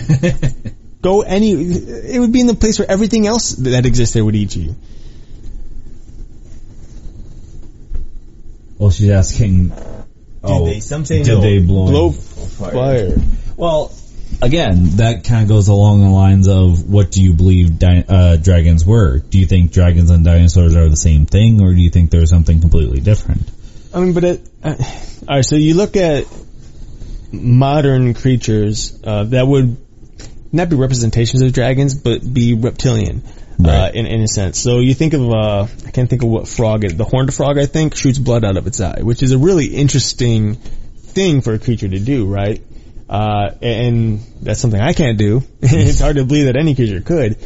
Go 1.01 1.21
any, 1.21 1.51
it 1.51 2.19
would 2.19 2.31
be 2.31 2.39
in 2.41 2.47
the 2.47 2.55
place 2.55 2.79
where 2.79 2.89
everything 2.89 3.27
else 3.27 3.51
that 3.51 3.85
exists 3.85 4.13
there 4.13 4.23
would 4.23 4.35
eat 4.35 4.55
you. 4.55 4.75
Well, 8.77 8.91
she's 8.91 9.09
asking, 9.09 9.71
oh, 10.43 10.65
did 10.65 10.75
they, 10.75 10.79
something 10.79 11.23
did 11.23 11.41
they 11.41 11.59
blow, 11.59 11.85
blow 11.87 12.11
fire? 12.11 12.71
fire? 12.71 13.15
Well, 13.55 13.93
again, 14.43 14.97
that 14.97 15.23
kind 15.23 15.43
of 15.43 15.49
goes 15.49 15.67
along 15.67 16.01
the 16.01 16.09
lines 16.09 16.47
of 16.47 16.89
what 16.89 17.11
do 17.11 17.23
you 17.23 17.33
believe 17.33 17.79
di- 17.79 18.05
uh, 18.07 18.35
dragons 18.37 18.85
were? 18.85 19.19
Do 19.19 19.39
you 19.39 19.45
think 19.45 19.71
dragons 19.71 20.09
and 20.09 20.23
dinosaurs 20.25 20.75
are 20.75 20.89
the 20.89 20.95
same 20.95 21.25
thing, 21.25 21.61
or 21.61 21.73
do 21.73 21.81
you 21.81 21.89
think 21.89 22.11
there's 22.11 22.29
something 22.29 22.61
completely 22.61 22.99
different? 22.99 23.49
I 23.93 23.99
mean, 23.99 24.13
but 24.13 24.23
it, 24.23 24.49
uh, 24.63 24.75
all 25.27 25.35
right. 25.37 25.45
So 25.45 25.55
you 25.55 25.75
look 25.75 25.95
at 25.95 26.25
modern 27.31 28.13
creatures 28.13 28.99
uh, 29.03 29.23
that 29.25 29.47
would 29.47 29.77
not 30.51 30.69
be 30.69 30.75
representations 30.75 31.41
of 31.41 31.51
dragons, 31.53 31.95
but 31.95 32.21
be 32.31 32.53
reptilian. 32.53 33.23
Uh, 33.59 33.67
Right. 33.67 33.93
in, 33.95 34.07
in 34.07 34.21
a 34.21 34.27
sense. 34.27 34.59
So 34.59 34.79
you 34.79 34.95
think 34.95 35.13
of, 35.13 35.29
uh, 35.29 35.67
I 35.85 35.91
can't 35.91 36.09
think 36.09 36.23
of 36.23 36.29
what 36.29 36.47
frog 36.47 36.83
it, 36.83 36.97
the 36.97 37.05
horned 37.05 37.31
frog 37.31 37.59
I 37.59 37.67
think 37.67 37.95
shoots 37.95 38.17
blood 38.17 38.43
out 38.43 38.57
of 38.57 38.65
its 38.65 38.81
eye, 38.81 39.01
which 39.03 39.21
is 39.21 39.31
a 39.31 39.37
really 39.37 39.67
interesting 39.67 40.55
thing 40.55 41.41
for 41.41 41.53
a 41.53 41.59
creature 41.59 41.87
to 41.87 41.99
do, 41.99 42.25
right? 42.25 42.61
Uh, 43.09 43.51
and 43.61 44.19
that's 44.41 44.59
something 44.59 44.79
I 44.79 44.93
can't 44.93 45.17
do. 45.17 45.43
it's 45.61 45.99
hard 45.99 46.15
to 46.15 46.25
believe 46.25 46.45
that 46.45 46.55
any 46.55 46.73
creature 46.75 47.01
could. 47.01 47.37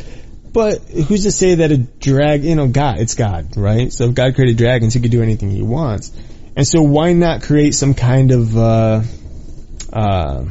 But 0.54 0.80
who's 0.82 1.24
to 1.24 1.32
say 1.32 1.56
that 1.56 1.72
a 1.72 1.78
drag, 1.78 2.44
you 2.44 2.56
know, 2.56 2.68
God, 2.68 3.00
it's 3.00 3.16
God, 3.16 3.58
right? 3.58 3.92
So 3.92 4.06
if 4.10 4.16
God 4.16 4.34
created 4.36 4.58
dragons, 4.58 4.94
he 4.94 5.00
could 5.02 5.12
do 5.12 5.22
anything 5.22 5.52
he 5.52 5.62
wants. 5.62 6.12
And 6.56 6.66
so 6.68 6.82
why 6.82 7.14
not 7.14 7.44
create 7.44 7.76
some 7.76 7.94
kind 7.94 8.32
of, 8.32 8.58
uh, 8.58 9.02
uh, 9.94 10.44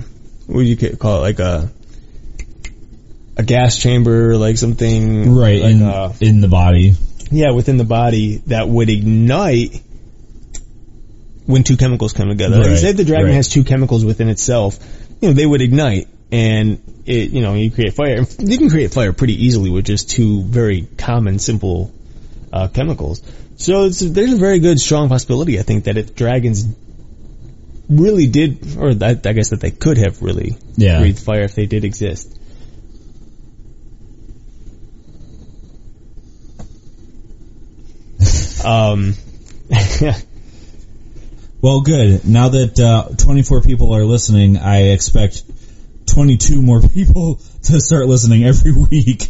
what 0.46 0.60
do 0.60 0.62
you 0.62 0.76
ca- 0.76 0.96
call 0.96 1.18
it? 1.18 1.20
Like 1.22 1.38
a, 1.40 1.70
a 3.36 3.42
gas 3.42 3.76
chamber, 3.78 4.36
like 4.36 4.58
something. 4.58 5.34
Right 5.34 5.60
Like, 5.62 5.70
in 5.72 5.82
uh, 5.82 6.12
in 6.20 6.40
the 6.40 6.48
body. 6.48 6.94
yeah, 7.30 7.50
within 7.50 7.76
the 7.76 7.84
body 7.84 8.36
that 8.46 8.68
would 8.68 8.88
ignite 8.88 9.82
when 11.46 11.62
two 11.64 11.76
chemicals 11.76 12.12
come 12.12 12.28
together. 12.28 12.58
Like, 12.58 12.66
Right, 12.66 12.78
say 12.78 12.90
if 12.90 12.96
the 12.96 13.04
dragon 13.04 13.26
right. 13.26 13.34
has 13.34 13.48
two 13.48 13.64
chemicals 13.64 14.04
within 14.04 14.28
itself, 14.28 14.78
you 15.20 15.28
know, 15.28 15.34
they 15.34 15.46
would 15.46 15.62
ignite 15.62 16.08
and 16.32 16.80
it, 17.06 17.30
you 17.30 17.40
know, 17.40 17.54
you 17.54 17.70
create 17.70 17.94
fire. 17.94 18.24
You 18.38 18.58
can 18.58 18.68
create 18.68 18.92
fire 18.92 19.12
pretty 19.12 19.44
easily 19.44 19.70
with 19.70 19.84
just 19.86 20.10
two 20.10 20.42
very 20.42 20.88
common, 20.98 21.38
simple, 21.38 21.92
uh, 22.52 22.68
chemicals. 22.68 23.22
So 23.56 23.84
it's, 23.84 24.00
there's 24.00 24.32
a 24.32 24.36
very 24.36 24.58
good, 24.58 24.80
strong 24.80 25.08
possibility, 25.08 25.58
I 25.58 25.62
think, 25.62 25.84
that 25.84 25.96
if 25.96 26.14
dragons 26.14 26.66
really 27.88 28.26
did, 28.26 28.76
or 28.76 28.90
I, 29.00 29.10
I 29.10 29.32
guess 29.32 29.50
that 29.50 29.60
they 29.60 29.70
could 29.70 29.98
have 29.98 30.20
really 30.20 30.56
Yeah. 30.76 30.98
breathed 30.98 31.20
fire 31.20 31.42
if 31.42 31.54
they 31.54 31.66
did 31.66 31.84
exist. 31.84 32.32
um, 38.64 39.14
Well, 41.66 41.80
good. 41.80 42.24
Now 42.24 42.50
that 42.50 42.78
uh, 42.78 43.08
24 43.16 43.60
people 43.62 43.92
are 43.92 44.04
listening, 44.04 44.56
I 44.56 44.92
expect 44.92 45.42
22 46.06 46.62
more 46.62 46.80
people 46.80 47.40
to 47.64 47.80
start 47.80 48.06
listening 48.06 48.44
every 48.44 48.70
week. 48.90 49.22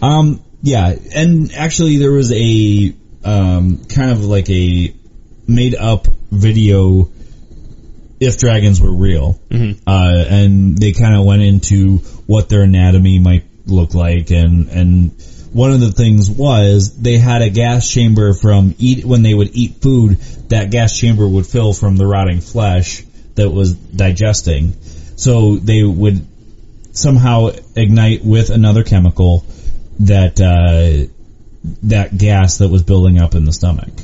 um, 0.02 0.42
yeah, 0.60 0.92
and 1.14 1.54
actually 1.54 1.98
there 1.98 2.10
was 2.10 2.32
a 2.32 2.96
um, 3.24 3.84
kind 3.84 4.10
of 4.10 4.24
like 4.24 4.50
a 4.50 4.92
made 5.46 5.76
up 5.76 6.08
video 6.32 7.08
if 8.18 8.38
dragons 8.38 8.80
were 8.80 8.92
real. 8.92 9.38
Uh, 9.86 10.24
and 10.30 10.76
they 10.78 10.90
kind 10.90 11.14
of 11.14 11.24
went 11.24 11.42
into 11.42 11.98
what 12.26 12.48
their 12.48 12.62
anatomy 12.62 13.20
might 13.20 13.44
look 13.66 13.94
like 13.94 14.32
and, 14.32 14.68
and 14.68 15.12
one 15.54 15.70
of 15.70 15.80
the 15.80 15.92
things 15.92 16.30
was 16.30 16.96
they 17.00 17.16
had 17.16 17.40
a 17.40 17.48
gas 17.48 17.88
chamber 17.88 18.34
from 18.34 18.74
eat, 18.78 19.04
when 19.04 19.22
they 19.22 19.32
would 19.32 19.54
eat 19.54 19.76
food, 19.80 20.18
that 20.48 20.70
gas 20.70 20.98
chamber 20.98 21.26
would 21.26 21.46
fill 21.46 21.72
from 21.72 21.96
the 21.96 22.06
rotting 22.06 22.40
flesh 22.40 23.02
that 23.36 23.48
was 23.48 23.74
digesting. 23.74 24.74
So 25.16 25.56
they 25.56 25.82
would 25.82 26.26
somehow 26.92 27.50
ignite 27.76 28.24
with 28.24 28.50
another 28.50 28.82
chemical 28.82 29.44
that, 30.00 30.40
uh, 30.40 31.10
that 31.84 32.18
gas 32.18 32.58
that 32.58 32.68
was 32.68 32.82
building 32.82 33.18
up 33.18 33.34
in 33.34 33.44
the 33.44 33.52
stomach. 33.52 33.94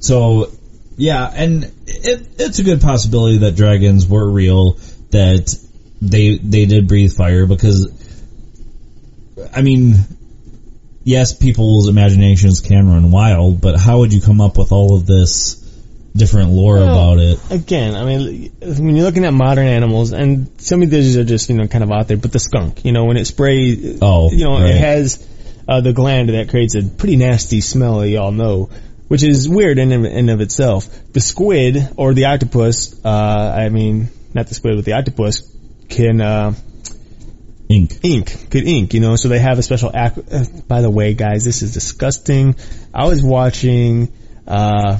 So, 0.00 0.50
yeah, 0.96 1.30
and 1.32 1.64
it, 1.86 2.28
it's 2.38 2.58
a 2.58 2.64
good 2.64 2.80
possibility 2.80 3.38
that 3.38 3.54
dragons 3.56 4.06
were 4.06 4.28
real, 4.28 4.78
that 5.10 5.56
they 6.00 6.38
they 6.38 6.66
did 6.66 6.86
breathe 6.86 7.12
fire 7.12 7.46
because, 7.46 7.86
I 9.54 9.62
mean, 9.62 9.94
yes, 11.04 11.34
people's 11.34 11.88
imaginations 11.88 12.60
can 12.60 12.88
run 12.88 13.10
wild, 13.10 13.60
but 13.60 13.78
how 13.78 13.98
would 14.00 14.12
you 14.12 14.20
come 14.20 14.40
up 14.40 14.56
with 14.58 14.72
all 14.72 14.96
of 14.96 15.06
this 15.06 15.54
different 16.16 16.50
lore 16.50 16.76
Well, 16.76 16.88
about 17.12 17.22
it? 17.22 17.38
again, 17.50 17.94
I 17.94 18.04
mean, 18.04 18.52
when 18.60 18.96
you're 18.96 19.04
looking 19.04 19.24
at 19.24 19.32
modern 19.32 19.66
animals, 19.66 20.12
and 20.12 20.48
some 20.60 20.82
of 20.82 20.90
these 20.90 21.16
are 21.16 21.24
just, 21.24 21.48
you 21.50 21.56
know, 21.56 21.66
kind 21.68 21.84
of 21.84 21.90
out 21.92 22.08
there, 22.08 22.16
but 22.16 22.32
the 22.32 22.38
skunk, 22.40 22.84
you 22.84 22.92
know, 22.92 23.04
when 23.04 23.16
it 23.16 23.26
sprays, 23.26 23.98
Oh, 24.02 24.30
you 24.32 24.44
know, 24.44 24.58
right. 24.58 24.70
it 24.70 24.76
has 24.76 25.26
uh, 25.68 25.80
the 25.80 25.92
gland 25.92 26.30
that 26.30 26.48
creates 26.48 26.74
a 26.74 26.82
pretty 26.82 27.16
nasty 27.16 27.60
smell, 27.60 28.00
that 28.00 28.08
y'all 28.08 28.32
know, 28.32 28.70
which 29.08 29.22
is 29.22 29.48
weird 29.48 29.78
in 29.78 29.92
and 29.92 30.30
of 30.30 30.40
itself. 30.40 30.88
The 31.12 31.20
squid, 31.20 31.76
or 31.96 32.14
the 32.14 32.26
octopus, 32.26 32.98
uh, 33.04 33.08
I 33.56 33.68
mean, 33.68 34.08
not 34.34 34.46
the 34.48 34.54
squid, 34.54 34.76
but 34.76 34.84
the 34.84 34.94
octopus, 34.94 35.42
can, 35.88 36.20
uh, 36.20 36.54
Ink. 37.68 37.98
ink, 38.02 38.50
could 38.50 38.66
ink, 38.66 38.94
you 38.94 39.00
know, 39.00 39.16
so 39.16 39.28
they 39.28 39.38
have 39.38 39.58
a 39.58 39.62
special 39.62 39.90
ac 39.94 40.22
uh, 40.32 40.44
by 40.66 40.80
the 40.80 40.90
way, 40.90 41.12
guys, 41.14 41.44
this 41.44 41.60
is 41.62 41.74
disgusting. 41.74 42.56
I 42.94 43.06
was 43.06 43.22
watching, 43.22 44.10
uh, 44.46 44.98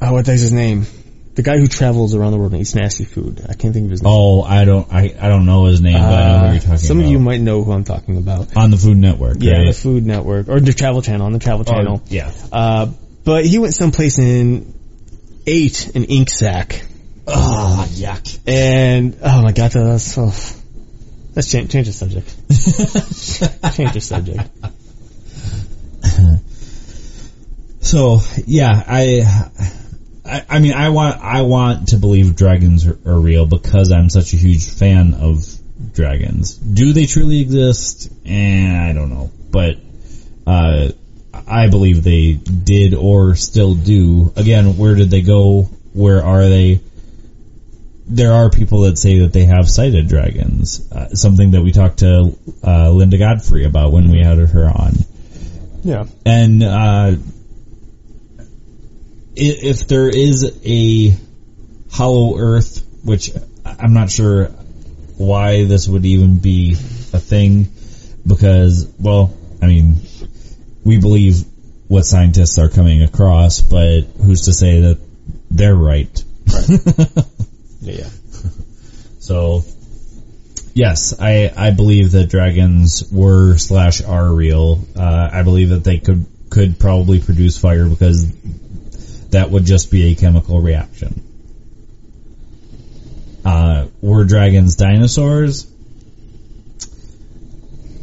oh, 0.00 0.12
what 0.12 0.28
is 0.28 0.40
his 0.40 0.52
name? 0.52 0.86
The 1.34 1.42
guy 1.42 1.58
who 1.58 1.66
travels 1.66 2.14
around 2.14 2.30
the 2.30 2.38
world 2.38 2.52
and 2.52 2.60
eats 2.60 2.76
nasty 2.76 3.04
food. 3.04 3.40
I 3.48 3.54
can't 3.54 3.74
think 3.74 3.86
of 3.86 3.90
his 3.90 4.02
name. 4.04 4.12
Oh, 4.14 4.42
I 4.42 4.64
don't, 4.64 4.86
I, 4.92 5.16
I 5.20 5.28
don't 5.28 5.46
know 5.46 5.64
his 5.64 5.80
name, 5.80 5.94
but 5.94 6.00
I 6.00 6.28
know 6.28 6.38
who 6.46 6.52
you're 6.52 6.60
talking 6.60 6.76
some 6.78 6.98
about. 6.98 7.06
of 7.06 7.10
you 7.10 7.18
might 7.18 7.40
know 7.40 7.64
who 7.64 7.72
I'm 7.72 7.82
talking 7.82 8.18
about. 8.18 8.56
on 8.56 8.70
the 8.70 8.76
Food 8.76 8.98
Network, 8.98 9.38
Yeah, 9.40 9.54
right? 9.54 9.66
the 9.66 9.72
Food 9.72 10.06
Network, 10.06 10.48
or 10.48 10.60
the 10.60 10.72
Travel 10.72 11.02
Channel, 11.02 11.26
on 11.26 11.32
the 11.32 11.40
Travel 11.40 11.64
Channel. 11.64 12.02
Oh, 12.04 12.06
yeah. 12.08 12.30
Uh, 12.52 12.86
but 13.24 13.44
he 13.46 13.58
went 13.58 13.74
someplace 13.74 14.18
and 14.18 14.78
ate 15.44 15.90
an 15.96 16.04
ink 16.04 16.30
sac. 16.30 16.84
Oh, 17.26 17.84
yuck. 17.90 18.38
And, 18.46 19.16
oh 19.20 19.42
my 19.42 19.50
god, 19.50 19.72
that's 19.72 20.04
so, 20.04 20.30
let's 21.34 21.50
change, 21.50 21.70
change 21.70 21.86
the 21.86 21.92
subject. 21.92 22.26
change 23.76 23.92
the 23.92 24.00
subject. 24.00 24.48
So 27.84 28.20
yeah, 28.46 28.82
I, 28.86 29.22
I, 30.24 30.44
I 30.48 30.58
mean, 30.58 30.72
I 30.72 30.88
want, 30.88 31.20
I 31.20 31.42
want 31.42 31.88
to 31.88 31.98
believe 31.98 32.34
dragons 32.34 32.86
are, 32.86 32.98
are 33.06 33.20
real 33.20 33.44
because 33.44 33.92
I'm 33.92 34.08
such 34.08 34.32
a 34.32 34.36
huge 34.36 34.66
fan 34.66 35.12
of 35.14 35.46
dragons. 35.92 36.56
Do 36.56 36.92
they 36.92 37.06
truly 37.06 37.40
exist? 37.40 38.10
Eh, 38.24 38.90
I 38.90 38.94
don't 38.94 39.10
know, 39.10 39.30
but 39.50 39.76
uh, 40.46 40.88
I 41.46 41.68
believe 41.68 42.02
they 42.02 42.32
did 42.32 42.94
or 42.94 43.34
still 43.34 43.74
do. 43.74 44.32
Again, 44.34 44.78
where 44.78 44.94
did 44.94 45.10
they 45.10 45.22
go? 45.22 45.68
Where 45.92 46.24
are 46.24 46.48
they? 46.48 46.80
There 48.06 48.32
are 48.32 48.50
people 48.50 48.82
that 48.82 48.98
say 48.98 49.20
that 49.20 49.32
they 49.32 49.44
have 49.46 49.68
sighted 49.68 50.08
dragons. 50.08 50.92
Uh, 50.92 51.08
something 51.14 51.52
that 51.52 51.62
we 51.62 51.72
talked 51.72 52.00
to 52.00 52.36
uh, 52.62 52.90
Linda 52.90 53.18
Godfrey 53.18 53.64
about 53.64 53.92
when 53.92 54.10
we 54.10 54.22
had 54.22 54.38
her 54.38 54.66
on. 54.66 54.92
Yeah. 55.82 56.06
And 56.24 56.62
uh, 56.62 57.16
if 59.36 59.86
there 59.86 60.08
is 60.08 60.60
a 60.64 61.16
hollow 61.90 62.38
Earth, 62.38 62.86
which 63.02 63.30
I'm 63.64 63.94
not 63.94 64.10
sure 64.10 64.46
why 65.16 65.64
this 65.64 65.88
would 65.88 66.04
even 66.04 66.38
be 66.38 66.72
a 66.72 67.20
thing, 67.20 67.68
because 68.26 68.92
well, 68.98 69.34
I 69.62 69.66
mean, 69.66 69.96
we 70.84 70.98
believe 70.98 71.44
what 71.88 72.04
scientists 72.04 72.58
are 72.58 72.68
coming 72.68 73.02
across, 73.02 73.60
but 73.60 74.02
who's 74.22 74.42
to 74.42 74.52
say 74.52 74.80
that 74.80 75.00
they're 75.50 75.76
right? 75.76 76.24
Yeah. 77.84 78.08
So, 79.24 79.62
yes, 80.74 81.18
I, 81.18 81.50
I 81.56 81.70
believe 81.70 82.12
that 82.12 82.28
dragons 82.28 83.10
were 83.10 83.56
slash 83.56 84.02
are 84.02 84.30
real. 84.30 84.84
Uh, 84.94 85.30
I 85.32 85.42
believe 85.42 85.70
that 85.70 85.82
they 85.82 85.96
could 85.96 86.26
could 86.50 86.78
probably 86.78 87.20
produce 87.20 87.56
fire 87.56 87.88
because 87.88 88.30
that 89.30 89.50
would 89.50 89.64
just 89.64 89.90
be 89.90 90.12
a 90.12 90.14
chemical 90.14 90.60
reaction. 90.60 91.22
Uh, 93.46 93.86
were 94.02 94.24
dragons 94.26 94.76
dinosaurs? 94.76 95.66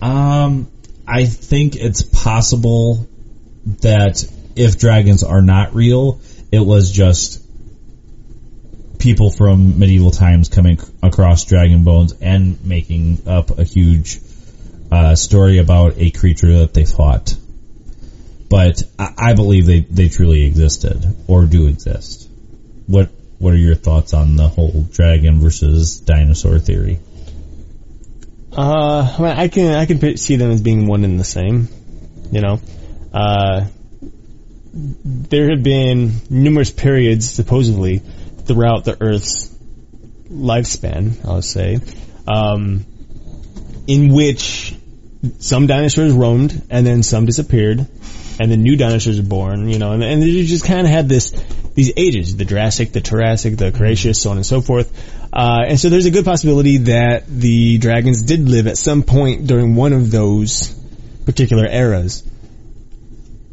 Um, 0.02 0.72
I 1.08 1.26
think 1.26 1.76
it's 1.76 2.02
possible 2.02 3.08
that 3.82 4.26
if 4.56 4.80
dragons 4.80 5.24
are 5.24 5.44
not 5.44 5.76
real, 5.76 6.20
it 6.52 6.60
was 6.60 6.92
just 6.92 7.41
people 9.02 9.32
from 9.32 9.80
medieval 9.80 10.12
times 10.12 10.48
coming 10.48 10.80
across 11.02 11.46
dragon 11.46 11.84
bones 11.84 12.14
and 12.22 12.64
making 12.64 13.24
up 13.28 13.58
a 13.58 13.64
huge 13.64 14.20
uh, 14.92 15.16
story 15.16 15.58
about 15.58 15.94
a 15.98 16.12
creature 16.12 16.60
that 16.60 16.74
they 16.74 16.86
fought. 16.86 17.36
but 18.50 18.84
I, 19.00 19.34
believe 19.34 19.66
they, 19.66 19.80
they 19.80 20.10
truly 20.10 20.44
existed 20.44 21.04
or 21.28 21.46
do 21.46 21.68
exist. 21.68 22.30
What 22.88 23.10
what 23.40 23.54
are 23.54 23.58
your 23.58 23.76
thoughts 23.76 24.14
on 24.14 24.36
the 24.36 24.48
whole 24.48 24.86
dragon 24.92 25.40
versus 25.40 26.00
dinosaur 26.00 26.60
theory? 26.60 27.00
Uh, 28.56 29.16
I, 29.18 29.22
mean, 29.22 29.32
I 29.32 29.48
can 29.48 29.74
I 29.74 29.86
can 29.88 30.18
see 30.18 30.36
them 30.36 30.52
as 30.52 30.62
being 30.62 30.86
one 30.86 31.04
and 31.06 31.20
the 31.20 31.24
same. 31.24 31.70
You 32.32 32.42
know, 32.42 32.60
uh, 33.14 33.66
there 34.74 35.50
have 35.50 35.64
been 35.64 36.14
numerous 36.30 36.70
periods, 36.72 37.30
supposedly, 37.30 38.02
throughout 38.52 38.86
the 38.86 38.98
Earth's 39.02 39.56
lifespan. 40.30 41.26
I'll 41.26 41.42
say, 41.42 41.80
um, 42.28 42.86
in 43.88 44.14
which 44.14 44.76
some 45.40 45.68
dinosaurs 45.68 46.14
roamed 46.14 46.62
and 46.70 46.86
then 46.86 47.04
some 47.04 47.26
disappeared, 47.26 47.86
and 48.40 48.52
then 48.52 48.62
new 48.62 48.76
dinosaurs 48.76 49.20
were 49.22 49.28
born. 49.28 49.70
You 49.70 49.80
know, 49.80 49.94
and, 49.94 50.04
and 50.04 50.24
you 50.24 50.46
just 50.46 50.66
kind 50.66 50.82
of 50.82 50.92
had 50.92 51.08
this 51.08 51.32
these 51.74 51.92
ages: 51.96 52.36
the 52.36 52.46
Jurassic, 52.46 52.92
the 52.92 53.02
Triassic, 53.02 53.58
the 53.58 53.72
Cretaceous, 53.72 54.22
so 54.22 54.32
on 54.32 54.38
and 54.38 54.46
so 54.46 54.62
forth. 54.62 54.92
Uh, 55.34 55.64
and 55.68 55.80
so 55.80 55.90
there's 55.90 56.06
a 56.06 56.12
good 56.12 56.26
possibility 56.26 56.78
that 56.78 57.26
the 57.28 57.78
dragons 57.78 58.24
did 58.24 58.50
live 58.50 58.68
at 58.68 58.78
some 58.78 59.04
point 59.04 59.48
during 59.48 59.76
one 59.76 59.94
of 59.94 60.12
those 60.12 60.76
particular 61.26 61.66
eras. 61.66 62.24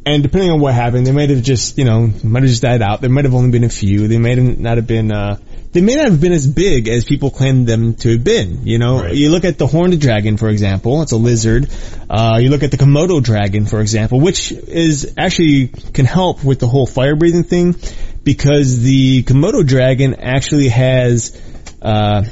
And 0.08 0.22
depending 0.22 0.50
on 0.50 0.60
what 0.60 0.72
happened, 0.72 1.06
they 1.06 1.12
might 1.12 1.28
have 1.28 1.42
just, 1.42 1.76
you 1.76 1.84
know, 1.84 2.10
might 2.24 2.42
have 2.42 2.48
just 2.50 2.62
died 2.62 2.80
out. 2.80 3.02
There 3.02 3.10
might 3.10 3.24
have 3.26 3.34
only 3.34 3.50
been 3.50 3.64
a 3.64 3.68
few. 3.68 4.08
They 4.08 4.16
might 4.16 4.38
have 4.38 4.58
not 4.58 4.76
have 4.78 4.86
been, 4.86 5.12
uh, 5.12 5.36
they 5.72 5.82
may 5.82 5.96
not 5.96 6.06
have 6.06 6.18
been 6.18 6.32
as 6.32 6.46
big 6.46 6.88
as 6.88 7.04
people 7.04 7.30
claimed 7.30 7.66
them 7.66 7.92
to 7.96 8.12
have 8.12 8.24
been. 8.24 8.66
You 8.66 8.78
know, 8.78 9.02
Right. 9.02 9.14
you 9.14 9.28
look 9.30 9.44
at 9.44 9.58
the 9.58 9.66
horned 9.66 10.00
dragon, 10.00 10.38
for 10.38 10.48
example. 10.48 11.02
It's 11.02 11.12
a 11.12 11.18
lizard. 11.18 11.68
Uh, 12.08 12.38
you 12.40 12.48
look 12.48 12.62
at 12.62 12.70
the 12.70 12.78
Komodo 12.78 13.22
dragon, 13.22 13.66
for 13.66 13.80
example, 13.82 14.18
which 14.18 14.50
is 14.50 15.12
actually 15.18 15.68
can 15.92 16.06
help 16.06 16.42
with 16.42 16.58
the 16.58 16.68
whole 16.68 16.86
fire 16.86 17.14
breathing 17.14 17.44
thing 17.44 17.76
because 18.24 18.80
the 18.80 19.24
Komodo 19.24 19.66
dragon 19.66 20.14
actually 20.14 20.68
has, 20.68 21.38
uh, 21.82 22.24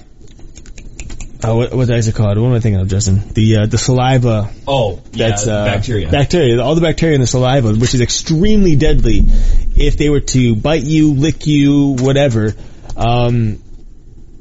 uh, 1.47 1.55
what, 1.55 1.75
what 1.75 1.91
is 1.91 2.09
it 2.09 2.15
called? 2.15 2.39
What 2.39 2.49
am 2.49 2.55
I 2.55 2.61
thinking 2.61 2.81
of, 2.81 2.89
Justin? 2.89 3.23
The 3.33 3.57
uh, 3.57 3.67
the 3.67 3.79
saliva 3.79 4.51
Oh, 4.67 5.03
that's 5.13 5.47
uh, 5.47 5.65
bacteria. 5.65 6.11
Bacteria, 6.11 6.61
all 6.63 6.75
the 6.75 6.81
bacteria 6.81 7.15
in 7.15 7.21
the 7.21 7.27
saliva, 7.27 7.73
which 7.75 7.95
is 7.95 8.01
extremely 8.01 8.77
deadly 8.77 9.23
if 9.77 9.97
they 9.97 10.09
were 10.09 10.21
to 10.21 10.57
bite 10.57 10.83
you, 10.83 11.15
lick 11.15 11.47
you, 11.47 11.97
whatever. 11.99 12.55
Um, 12.97 13.63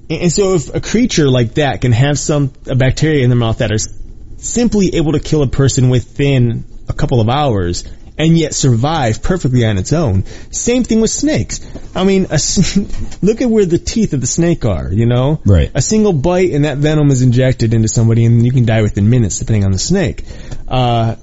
and 0.10 0.22
and 0.22 0.32
so 0.32 0.56
if 0.56 0.74
a 0.74 0.82
creature 0.82 1.30
like 1.30 1.56
that 1.56 1.82
can 1.82 1.92
have 1.92 2.20
some 2.20 2.54
a 2.68 2.76
bacteria 2.76 3.24
in 3.24 3.30
their 3.30 3.40
mouth 3.40 3.60
that 3.60 3.72
is 3.72 3.94
simply 4.38 4.96
able 4.96 5.14
to 5.14 5.20
kill 5.20 5.42
a 5.42 5.48
person 5.48 5.90
within 5.90 6.66
a 6.88 6.94
couple 6.94 7.22
of 7.22 7.30
hours 7.30 7.84
and 8.18 8.38
yet 8.38 8.54
survive 8.54 9.22
perfectly 9.22 9.66
on 9.66 9.78
its 9.78 9.92
own. 9.92 10.26
Same 10.52 10.84
thing 10.84 11.02
with 11.02 11.10
snakes. 11.10 11.60
I 11.96 12.04
mean, 12.04 12.28
a, 12.30 12.40
look 13.22 13.42
at 13.42 13.50
where 13.50 13.66
the 13.66 13.78
teeth 13.78 14.14
of 14.14 14.22
the 14.22 14.28
snake 14.28 14.64
are, 14.66 14.92
you 14.92 15.06
know? 15.06 15.42
Right. 15.46 15.70
A 15.74 15.82
single 15.82 16.14
bite 16.14 16.52
and 16.52 16.66
that 16.66 16.78
venom 16.78 17.10
is 17.12 17.22
injected 17.22 17.74
into 17.74 17.88
somebody 17.88 18.26
and 18.26 18.46
you 18.46 18.52
can 18.52 18.66
die 18.66 18.82
within 18.82 19.10
minutes 19.10 19.40
depending 19.40 19.66
on 19.66 19.72
the 19.72 19.80
snake. 19.80 20.24
Uh, 20.68 21.16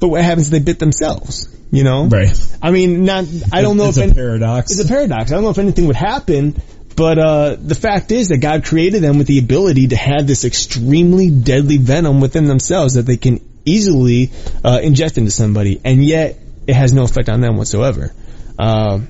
but 0.00 0.08
what 0.08 0.22
happens 0.22 0.48
if 0.48 0.52
they 0.52 0.58
bit 0.60 0.78
themselves? 0.78 1.48
You 1.70 1.82
know? 1.82 2.06
right. 2.06 2.56
I 2.62 2.70
mean, 2.70 3.04
not, 3.04 3.24
I 3.52 3.62
don't 3.62 3.76
know 3.76 3.88
it's 3.88 3.96
if 3.96 4.02
a 4.02 4.06
any- 4.06 4.14
paradox. 4.14 4.70
it's 4.70 4.84
a 4.84 4.86
paradox. 4.88 5.32
I 5.32 5.34
don't 5.34 5.44
know 5.44 5.50
if 5.50 5.58
anything 5.58 5.86
would 5.86 5.96
happen, 5.96 6.60
but 6.94 7.18
uh, 7.18 7.56
the 7.58 7.74
fact 7.74 8.12
is 8.12 8.28
that 8.28 8.38
God 8.38 8.64
created 8.64 9.02
them 9.02 9.18
with 9.18 9.26
the 9.26 9.38
ability 9.38 9.88
to 9.88 9.96
have 9.96 10.26
this 10.26 10.44
extremely 10.44 11.30
deadly 11.30 11.78
venom 11.78 12.20
within 12.20 12.44
themselves 12.44 12.94
that 12.94 13.06
they 13.06 13.16
can 13.16 13.40
easily 13.64 14.30
uh, 14.64 14.80
inject 14.82 15.18
into 15.18 15.30
somebody, 15.30 15.80
and 15.84 16.04
yet 16.04 16.38
it 16.66 16.74
has 16.74 16.92
no 16.92 17.04
effect 17.04 17.28
on 17.28 17.40
them 17.40 17.56
whatsoever. 17.56 18.12
Uh, 18.58 19.00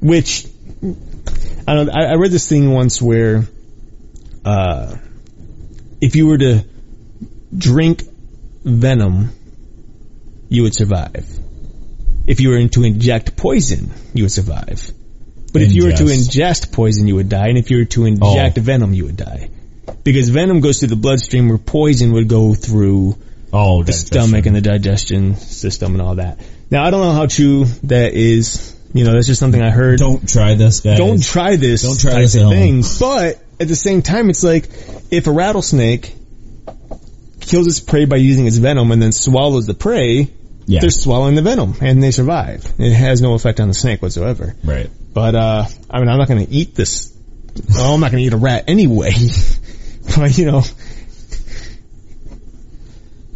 which 0.00 0.46
I 1.66 1.74
don't. 1.74 1.90
I, 1.90 2.12
I 2.12 2.14
read 2.14 2.30
this 2.30 2.48
thing 2.48 2.72
once 2.72 3.00
where 3.00 3.44
uh, 4.44 4.96
if 6.00 6.16
you 6.16 6.26
were 6.26 6.38
to 6.38 6.64
drink 7.56 8.02
venom, 8.64 9.30
you 10.48 10.64
would 10.64 10.74
survive. 10.74 11.26
If 12.26 12.40
you 12.40 12.50
were 12.50 12.68
to 12.68 12.84
inject 12.84 13.36
poison, 13.36 13.90
you 14.14 14.24
would 14.24 14.32
survive. 14.32 14.90
But 15.52 15.62
if 15.62 15.72
you 15.72 15.84
were 15.84 15.92
to 15.92 16.04
Ingest. 16.04 16.30
ingest 16.30 16.72
poison, 16.72 17.06
you 17.06 17.16
would 17.16 17.28
die. 17.28 17.48
And 17.48 17.58
if 17.58 17.70
you 17.70 17.78
were 17.78 17.84
to 17.84 18.06
inject 18.06 18.56
venom, 18.56 18.94
you 18.94 19.04
would 19.04 19.16
die. 19.16 19.50
Because 20.02 20.30
venom 20.30 20.60
goes 20.60 20.78
through 20.78 20.88
the 20.88 20.96
bloodstream 20.96 21.48
where 21.48 21.58
poison 21.58 22.12
would 22.12 22.28
go 22.28 22.54
through 22.54 23.16
oh, 23.52 23.82
the 23.82 23.92
stomach 23.92 24.46
and 24.46 24.56
the 24.56 24.60
digestion 24.60 25.36
system 25.36 25.92
and 25.92 26.02
all 26.02 26.16
that. 26.16 26.40
Now, 26.70 26.84
I 26.84 26.90
don't 26.90 27.02
know 27.02 27.12
how 27.12 27.26
true 27.26 27.64
that 27.84 28.14
is. 28.14 28.76
You 28.94 29.04
know, 29.04 29.12
that's 29.12 29.26
just 29.26 29.40
something 29.40 29.60
I 29.60 29.70
heard. 29.70 29.98
Don't 29.98 30.28
try 30.28 30.54
this, 30.54 30.80
guys. 30.80 30.98
Don't 30.98 31.22
try 31.22 31.56
this 31.56 31.82
Don't 31.82 31.98
try 31.98 32.20
this 32.20 32.34
thing. 32.34 32.82
But 33.00 33.42
at 33.60 33.68
the 33.68 33.76
same 33.76 34.02
time, 34.02 34.28
it's 34.28 34.42
like 34.44 34.68
if 35.10 35.26
a 35.26 35.32
rattlesnake 35.32 36.14
kills 37.40 37.66
its 37.66 37.80
prey 37.80 38.04
by 38.04 38.16
using 38.16 38.46
its 38.46 38.56
venom 38.56 38.90
and 38.90 39.02
then 39.02 39.12
swallows 39.12 39.66
the 39.66 39.74
prey, 39.74 40.30
Yeah. 40.66 40.80
they're 40.80 40.90
swallowing 40.90 41.34
the 41.34 41.42
venom 41.42 41.74
and 41.80 42.02
they 42.02 42.10
survive. 42.10 42.70
It 42.78 42.92
has 42.92 43.20
no 43.22 43.34
effect 43.34 43.60
on 43.60 43.68
the 43.68 43.74
snake 43.74 44.02
whatsoever. 44.02 44.54
Right. 44.62 44.90
But 45.12 45.34
uh, 45.34 45.64
I 45.90 45.98
mean, 45.98 46.08
I'm 46.08 46.18
not 46.18 46.28
going 46.28 46.46
to 46.46 46.52
eat 46.52 46.74
this. 46.74 47.14
Well, 47.70 47.94
I'm 47.94 48.00
not 48.00 48.10
going 48.12 48.22
to 48.22 48.26
eat 48.26 48.32
a 48.32 48.38
rat 48.38 48.64
anyway. 48.68 49.12
but 50.16 50.36
you 50.36 50.46
know, 50.46 50.62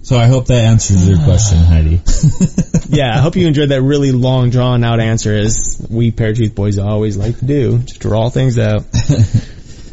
So 0.06 0.16
I 0.16 0.26
hope 0.26 0.46
that 0.46 0.64
answers 0.64 1.08
your 1.08 1.18
question, 1.18 1.58
Heidi. 1.64 2.00
yeah. 2.96 3.12
I 3.12 3.18
hope 3.18 3.34
you 3.34 3.48
enjoyed 3.48 3.70
that 3.70 3.82
really 3.82 4.12
long, 4.12 4.50
drawn 4.50 4.84
out 4.84 5.00
answer, 5.00 5.34
as 5.34 5.84
we 5.90 6.12
Paratruth 6.12 6.54
boys 6.54 6.78
always 6.78 7.16
like 7.16 7.40
to 7.40 7.44
do, 7.44 7.78
just 7.78 7.98
draw 7.98 8.30
things 8.30 8.56
out. 8.56 8.84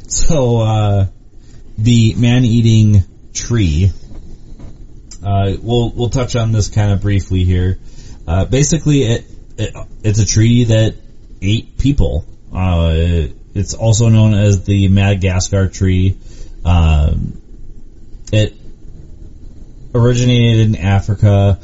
So, 0.06 0.60
uh, 0.60 1.07
the 1.80 2.14
man-eating 2.14 3.03
tree, 3.34 3.90
uh, 5.26 5.53
we'll, 5.60 5.90
we'll 5.90 6.11
touch 6.11 6.35
on 6.35 6.52
this 6.52 6.69
kind 6.69 6.91
of 6.91 7.02
briefly 7.02 7.44
here. 7.44 7.80
Uh, 8.27 8.45
basically 8.45 9.06
it, 9.06 9.26
it, 9.57 9.76
it's 10.03 10.19
a 10.19 10.26
tree 10.27 10.65
that 10.65 10.94
ate 11.41 11.80
people. 11.80 12.26
Uh, 12.53 12.94
it's 13.56 13.73
also 13.73 14.10
known 14.10 14.35
as 14.35 14.65
the 14.65 14.88
Madagascar 14.88 15.68
tree. 15.68 16.15
Um, 16.64 17.41
it 18.31 18.53
originated 19.94 20.68
in 20.68 20.76
Africa, 20.76 21.60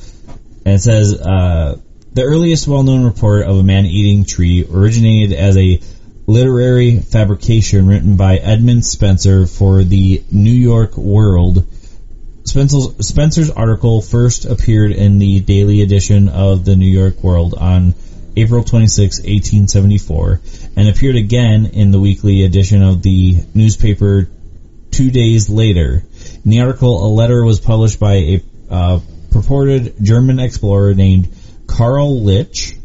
and 0.66 0.76
it 0.76 0.80
says, 0.80 1.14
uh, 1.14 1.78
the 2.14 2.24
earliest 2.24 2.68
well-known 2.68 3.06
report 3.06 3.46
of 3.46 3.58
a 3.58 3.64
man-eating 3.64 4.26
tree 4.26 4.66
originated 4.70 5.38
as 5.38 5.58
a 5.58 5.80
literary 6.28 7.00
fabrication 7.00 7.88
written 7.88 8.16
by 8.16 8.38
Edmund 8.38 8.86
Spencer 8.86 9.48
for 9.48 9.84
the 9.84 10.24
New 10.32 10.52
York 10.52 10.96
World. 10.96 11.66
Spencer's, 12.44 13.08
Spencer's 13.08 13.50
article 13.50 14.02
first 14.02 14.46
appeared 14.46 14.92
in 14.92 15.20
the 15.20 15.40
daily 15.40 15.82
edition 15.82 16.30
of 16.30 16.66
the 16.66 16.76
New 16.76 16.90
York 16.90 17.24
World 17.24 17.56
on 17.56 17.94
April 18.36 18.64
26, 18.64 19.20
1874, 19.20 20.42
and 20.76 20.88
appeared 20.88 21.16
again 21.16 21.68
in 21.74 21.92
the 21.92 22.00
weekly 22.00 22.44
edition 22.44 22.82
of 22.82 23.02
the 23.02 23.44
newspaper 23.54 24.28
two 24.92 25.12
days 25.12 25.50
later. 25.50 26.04
In 26.44 26.52
the 26.52 26.62
article, 26.62 27.06
a 27.06 27.10
letter 27.10 27.44
was 27.44 27.60
published 27.60 28.00
by 28.00 28.14
a 28.16 28.44
uh, 28.70 29.00
purported 29.32 29.96
German 30.02 30.40
explorer 30.40 30.94
named 30.94 31.30
Karl 31.68 32.24
Lich, 32.24 32.76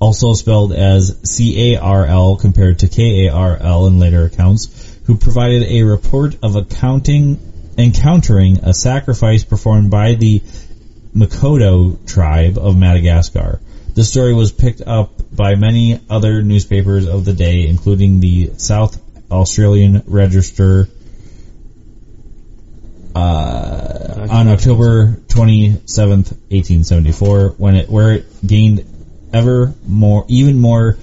also 0.00 0.32
spelled 0.32 0.72
as 0.72 1.16
C-A-R-L 1.24 2.36
compared 2.36 2.80
to 2.80 2.88
K-A-R-L 2.88 3.86
in 3.86 3.98
later 3.98 4.24
accounts, 4.24 4.98
who 5.06 5.16
provided 5.16 5.64
a 5.64 5.82
report 5.82 6.36
of 6.42 6.56
accounting, 6.56 7.38
encountering 7.78 8.58
a 8.58 8.74
sacrifice 8.74 9.44
performed 9.44 9.90
by 9.90 10.14
the 10.14 10.42
Makoto 11.14 12.04
tribe 12.06 12.58
of 12.58 12.76
Madagascar. 12.76 13.60
The 13.94 14.04
story 14.04 14.32
was 14.32 14.52
picked 14.52 14.80
up 14.80 15.20
by 15.34 15.54
many 15.54 16.00
other 16.08 16.42
newspapers 16.42 17.06
of 17.06 17.24
the 17.24 17.34
day, 17.34 17.66
including 17.66 18.20
the 18.20 18.52
South 18.56 18.98
Australian 19.30 20.02
Register, 20.06 20.88
uh, 23.14 24.26
on 24.30 24.48
October 24.48 25.18
27th, 25.26 26.32
1874, 26.50 27.48
when 27.58 27.76
it, 27.76 27.88
where 27.88 28.12
it 28.12 28.26
gained 28.46 28.84
ever 29.32 29.74
more, 29.86 30.24
even 30.28 30.58
more 30.58 30.96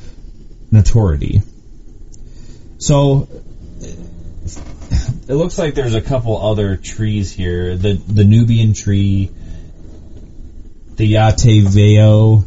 notoriety. 0.72 1.41
So, 2.77 3.27
it 5.27 5.36
looks 5.36 5.57
like 5.57 5.76
there's 5.76 5.95
a 5.95 6.02
couple 6.02 6.41
other 6.41 6.76
trees 6.76 7.31
here. 7.31 7.76
The, 7.77 7.94
the 7.94 8.23
Nubian 8.23 8.73
tree, 8.73 9.30
the 10.95 11.14
Yateveo, 11.14 12.45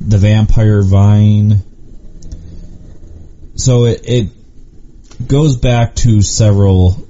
the 0.00 0.18
vampire 0.18 0.82
vine. 0.82 1.62
So 3.56 3.86
it, 3.86 4.00
it 4.04 5.26
goes 5.26 5.56
back 5.56 5.94
to 5.96 6.22
several 6.22 7.05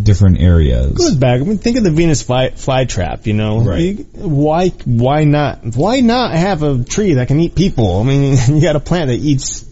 different 0.00 0.40
areas. 0.40 0.92
goes 0.92 1.14
back. 1.14 1.40
I 1.40 1.44
mean, 1.44 1.58
think 1.58 1.76
of 1.76 1.84
the 1.84 1.90
Venus 1.90 2.22
fly, 2.22 2.84
trap. 2.84 3.26
You 3.26 3.34
know, 3.34 3.60
Right. 3.60 3.80
You- 3.80 4.06
why 4.14 4.68
why 4.84 5.24
not 5.24 5.76
why 5.76 6.00
not 6.00 6.32
have 6.34 6.62
a 6.62 6.82
tree 6.82 7.14
that 7.14 7.28
can 7.28 7.38
eat 7.40 7.54
people? 7.54 8.00
I 8.00 8.04
mean, 8.04 8.36
you 8.48 8.60
got 8.60 8.76
a 8.76 8.80
plant 8.80 9.08
that 9.08 9.18
eats 9.18 9.64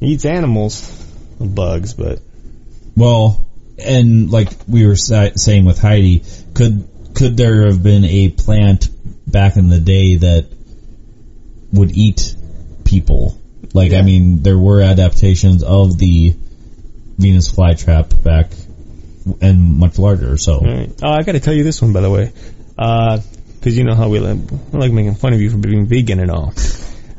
eats 0.00 0.24
animals, 0.24 0.80
bugs, 1.38 1.94
but 1.94 2.18
Well, 2.96 3.46
and 3.78 4.30
like 4.30 4.48
we 4.68 4.86
were 4.86 4.96
sa- 4.96 5.30
saying 5.36 5.64
with 5.64 5.78
Heidi, 5.78 6.24
could 6.54 6.88
could 7.14 7.36
there 7.36 7.66
have 7.66 7.82
been 7.82 8.04
a 8.04 8.30
plant 8.30 8.88
back 9.30 9.56
in 9.56 9.68
the 9.68 9.78
day 9.80 10.16
that 10.16 10.46
would 11.72 11.92
eat 11.92 12.34
people? 12.84 13.38
Like, 13.74 13.92
I 13.92 14.02
mean, 14.02 14.42
there 14.42 14.58
were 14.58 14.82
adaptations 14.82 15.62
of 15.62 15.96
the 15.96 16.34
Venus 17.18 17.50
flytrap 17.50 18.22
back 18.22 18.50
and 19.40 19.78
much 19.78 19.98
larger. 19.98 20.36
So, 20.36 20.58
Alright. 20.58 21.00
Oh, 21.02 21.10
I 21.10 21.22
got 21.22 21.32
to 21.32 21.40
tell 21.40 21.54
you 21.54 21.64
this 21.64 21.80
one 21.80 21.92
by 21.92 22.00
the 22.00 22.10
way, 22.10 22.32
because 22.76 23.76
you 23.76 23.84
know 23.84 23.94
how 23.94 24.08
we 24.08 24.18
like, 24.18 24.38
like 24.72 24.92
making 24.92 25.14
fun 25.14 25.32
of 25.32 25.40
you 25.40 25.50
for 25.50 25.58
being 25.58 25.86
vegan 25.86 26.20
and 26.20 26.30
all. 26.30 26.52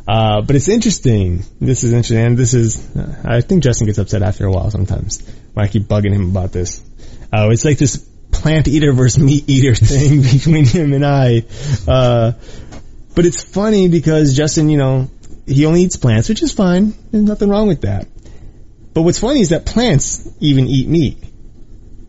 Uh, 0.07 0.41
but 0.41 0.55
it's 0.55 0.67
interesting. 0.67 1.43
This 1.61 1.83
is 1.83 1.93
interesting, 1.93 2.17
and 2.17 2.37
this 2.37 2.53
is. 2.53 2.95
I 3.23 3.41
think 3.41 3.63
Justin 3.63 3.87
gets 3.87 3.99
upset 3.99 4.21
after 4.21 4.45
a 4.45 4.51
while 4.51 4.69
sometimes 4.69 5.25
when 5.53 5.65
I 5.65 5.69
keep 5.69 5.83
bugging 5.83 6.13
him 6.13 6.29
about 6.29 6.51
this. 6.51 6.81
Uh, 7.31 7.49
it's 7.51 7.63
like 7.63 7.77
this 7.77 7.97
plant 8.31 8.67
eater 8.67 8.91
versus 8.91 9.23
meat 9.23 9.45
eater 9.47 9.75
thing 9.85 10.21
between 10.21 10.65
him 10.65 10.93
and 10.93 11.05
I. 11.05 11.43
Uh, 11.87 12.33
but 13.15 13.25
it's 13.25 13.43
funny 13.43 13.87
because 13.87 14.35
Justin, 14.35 14.69
you 14.69 14.77
know, 14.77 15.09
he 15.45 15.65
only 15.65 15.83
eats 15.83 15.95
plants, 15.95 16.29
which 16.29 16.41
is 16.41 16.51
fine. 16.51 16.93
There's 17.11 17.23
nothing 17.23 17.49
wrong 17.49 17.67
with 17.67 17.81
that. 17.81 18.07
But 18.93 19.03
what's 19.03 19.19
funny 19.19 19.41
is 19.41 19.49
that 19.49 19.65
plants 19.65 20.29
even 20.39 20.67
eat 20.67 20.87
meat. 20.87 21.17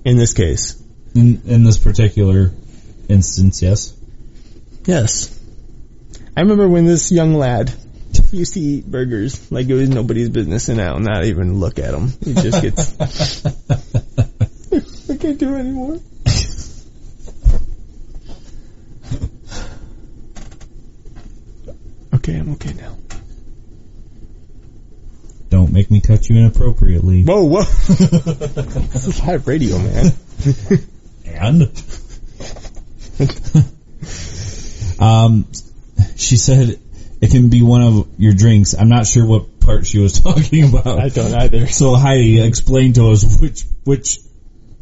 In 0.04 0.18
this 0.18 0.34
case. 0.34 0.80
in, 1.14 1.40
in 1.46 1.64
this 1.64 1.78
particular 1.78 2.52
instance, 3.08 3.62
yes. 3.62 3.94
Yes. 4.84 5.38
I 6.36 6.40
remember 6.40 6.68
when 6.68 6.84
this 6.84 7.10
young 7.10 7.34
lad 7.34 7.72
used 8.32 8.54
to 8.54 8.60
eat 8.60 8.86
burgers 8.86 9.50
like 9.50 9.68
it 9.68 9.74
was 9.74 9.88
nobody's 9.88 10.28
business 10.28 10.68
and 10.68 10.78
now 10.78 10.98
not 10.98 11.24
even 11.24 11.58
look 11.58 11.78
at 11.78 11.94
him. 11.94 12.08
He 12.22 12.34
just 12.34 12.62
gets, 12.62 13.00
I 15.10 15.16
can't 15.16 15.38
do 15.38 15.54
it 15.54 15.58
anymore. 15.58 16.00
Okay, 22.14 22.36
I'm 22.36 22.52
okay 22.52 22.72
now. 22.72 22.96
Don't 25.54 25.72
make 25.72 25.88
me 25.88 26.00
touch 26.00 26.28
you 26.28 26.36
inappropriately. 26.36 27.22
Whoa, 27.22 27.44
whoa. 27.44 27.62
this 27.62 29.06
is 29.06 29.20
live 29.20 29.46
radio, 29.46 29.78
man. 29.78 30.06
And 31.26 31.62
um, 35.00 35.46
she 36.16 36.38
said 36.38 36.80
it 37.20 37.30
can 37.30 37.50
be 37.50 37.62
one 37.62 37.82
of 37.82 38.08
your 38.18 38.32
drinks. 38.32 38.74
I'm 38.74 38.88
not 38.88 39.06
sure 39.06 39.24
what 39.24 39.60
part 39.60 39.86
she 39.86 40.00
was 40.00 40.20
talking 40.20 40.70
about. 40.70 40.98
I 40.98 41.08
don't 41.08 41.32
either. 41.32 41.68
So 41.68 41.94
Heidi, 41.94 42.40
explain 42.40 42.94
to 42.94 43.12
us 43.12 43.40
which 43.40 43.62
which 43.84 44.18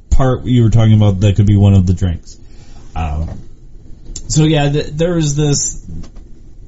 part 0.08 0.46
you 0.46 0.62
were 0.62 0.70
talking 0.70 0.94
about 0.94 1.20
that 1.20 1.36
could 1.36 1.46
be 1.46 1.58
one 1.58 1.74
of 1.74 1.86
the 1.86 1.92
drinks. 1.92 2.38
Um, 2.96 3.28
so 4.28 4.44
yeah, 4.44 4.70
th- 4.70 4.86
there 4.86 5.16
was 5.16 5.36
this 5.36 5.86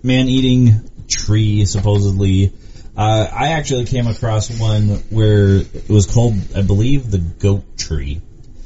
man-eating 0.03 0.91
tree 1.09 1.65
supposedly. 1.65 2.53
Uh, 2.97 3.27
I 3.33 3.49
actually 3.49 3.87
came 3.87 4.07
across 4.07 4.57
one 4.59 4.89
where 5.11 5.57
it 5.57 5.89
was 5.89 6.07
called, 6.07 6.35
I 6.57 6.63
believe, 6.63 7.11
the 7.11 7.19
goat 7.19 7.77
tree, 7.77 8.21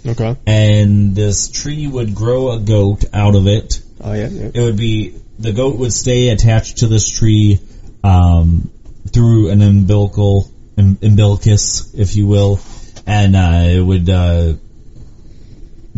Okay. 0.06 0.36
and 0.46 1.14
this 1.16 1.48
tree 1.50 1.86
would 1.86 2.14
grow 2.14 2.52
a 2.52 2.60
goat 2.60 3.04
out 3.14 3.34
of 3.34 3.46
it. 3.46 3.80
Oh 4.02 4.12
yeah, 4.12 4.28
yeah. 4.28 4.50
It 4.52 4.60
would 4.60 4.76
be 4.76 5.14
the 5.38 5.52
goat 5.52 5.78
would 5.78 5.92
stay 5.92 6.28
attached 6.28 6.78
to 6.78 6.88
this 6.88 7.08
tree 7.08 7.58
um, 8.04 8.70
through 9.10 9.50
an 9.50 9.62
umbilical 9.62 10.50
um, 10.76 10.98
umbilicus, 11.02 11.94
if 11.94 12.14
you 12.14 12.26
will, 12.26 12.60
and 13.06 13.34
uh, 13.34 13.62
it 13.64 13.80
would 13.80 14.10
uh, 14.10 14.54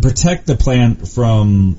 protect 0.01 0.47
the 0.47 0.57
plant 0.57 1.09
from 1.09 1.79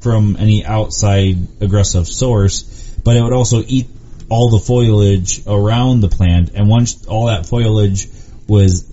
from 0.00 0.36
any 0.38 0.64
outside 0.64 1.36
aggressive 1.60 2.06
source, 2.06 2.62
but 3.02 3.16
it 3.16 3.22
would 3.22 3.32
also 3.32 3.62
eat 3.66 3.88
all 4.28 4.50
the 4.50 4.58
foliage 4.58 5.46
around 5.46 6.00
the 6.00 6.08
plant, 6.08 6.50
and 6.54 6.68
once 6.68 7.06
all 7.06 7.26
that 7.26 7.46
foliage 7.46 8.08
was 8.48 8.90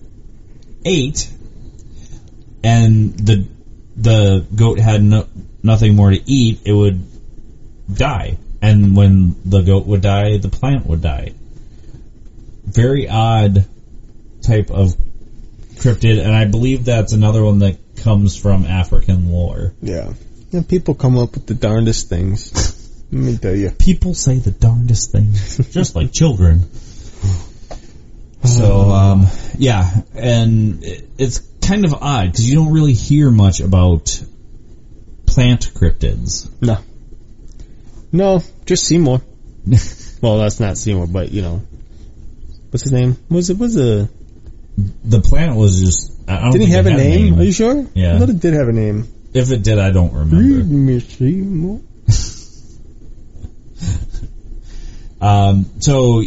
ate, 0.85 1.30
and 2.64 3.18
the 3.18 3.47
the 3.95 4.45
goat 4.55 4.80
had 4.80 5.03
no, 5.03 5.27
nothing 5.61 5.95
more 5.95 6.10
to 6.10 6.22
eat, 6.30 6.61
it 6.65 6.73
would 6.73 7.05
die. 7.93 8.38
And 8.61 8.95
when 8.95 9.35
the 9.45 9.61
goat 9.61 9.85
would 9.85 10.01
die, 10.01 10.38
the 10.38 10.49
plant 10.49 10.85
would 10.88 11.01
die. 11.01 11.34
Very 12.64 13.10
odd 13.10 13.65
type 14.41 14.72
of 14.72 14.95
cryptid, 15.76 16.23
and 16.23 16.34
I 16.34 16.45
believe 16.45 16.85
that's 16.85 17.14
another 17.14 17.43
one 17.43 17.60
that 17.60 17.77
comes 17.97 18.35
from 18.35 18.65
African 18.65 19.31
lore. 19.31 19.73
Yeah. 19.81 20.14
And 20.51 20.68
people 20.68 20.95
come 20.95 21.18
up 21.18 21.34
with 21.34 21.45
the 21.45 21.55
darndest 21.55 22.10
things. 22.10 22.80
Let 23.14 23.22
me 23.22 23.38
tell 23.38 23.56
you. 23.56 23.69
People 23.69 24.15
say 24.15 24.40
the 24.40 24.49
darndest 24.52 25.11
things, 25.11 25.57
just 25.72 25.95
like 25.95 26.11
children. 26.11 26.68
So, 28.44 28.90
um, 28.90 29.27
yeah, 29.57 30.02
and 30.15 30.84
it- 30.84 31.07
it's 31.18 31.40
kind 31.61 31.85
of 31.85 31.94
odd 31.94 32.31
because 32.31 32.49
you 32.49 32.56
don't 32.56 32.73
really 32.73 32.94
hear 32.94 33.30
much 33.31 33.61
about 33.61 34.19
plant 35.27 35.72
cryptids. 35.73 36.49
No. 36.60 36.77
No, 38.11 38.44
just 38.65 38.85
Seymour. 38.85 39.22
well, 40.22 40.40
that's 40.40 40.60
not 40.60 40.77
Seymour, 40.77 41.07
but 41.07 41.31
you 41.31 41.41
know, 41.44 41.61
what's 42.72 42.84
his 42.84 42.91
name? 42.91 43.15
Was 43.30 43.49
it 43.49 43.57
was 43.57 43.77
a? 43.77 44.10
The 45.06 45.22
plant 45.22 45.56
was 45.56 45.80
just. 45.80 46.11
I 46.27 46.41
don't 46.41 46.52
Didn't 46.52 46.68
he 46.68 46.73
have 46.73 46.88
a 46.88 46.91
had 46.91 46.99
name? 46.99 47.40
Are 47.40 47.44
you 47.44 47.52
sure? 47.52 47.85
Yeah. 47.94 48.15
I 48.15 48.19
thought 48.19 48.30
it 48.30 48.40
did 48.40 48.56
have 48.56 48.68
a 48.68 48.73
name. 48.73 49.07
If 49.34 49.52
it 49.52 49.64
did, 49.64 49.77
I 49.77 49.91
don't 49.91 50.14
remember. 50.14 50.38
Read 50.38 50.69
me 50.69 50.99
Seymour. 50.99 51.81
Um, 55.23 55.65
so, 55.80 56.22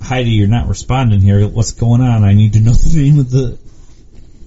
Heidi, 0.00 0.30
you're 0.30 0.46
not 0.46 0.68
responding 0.68 1.20
here. 1.20 1.48
What's 1.48 1.72
going 1.72 2.00
on? 2.00 2.22
I 2.22 2.32
need 2.32 2.52
to 2.52 2.60
know 2.60 2.70
the 2.74 3.02
name 3.02 3.18
of 3.18 3.28
the 3.28 3.58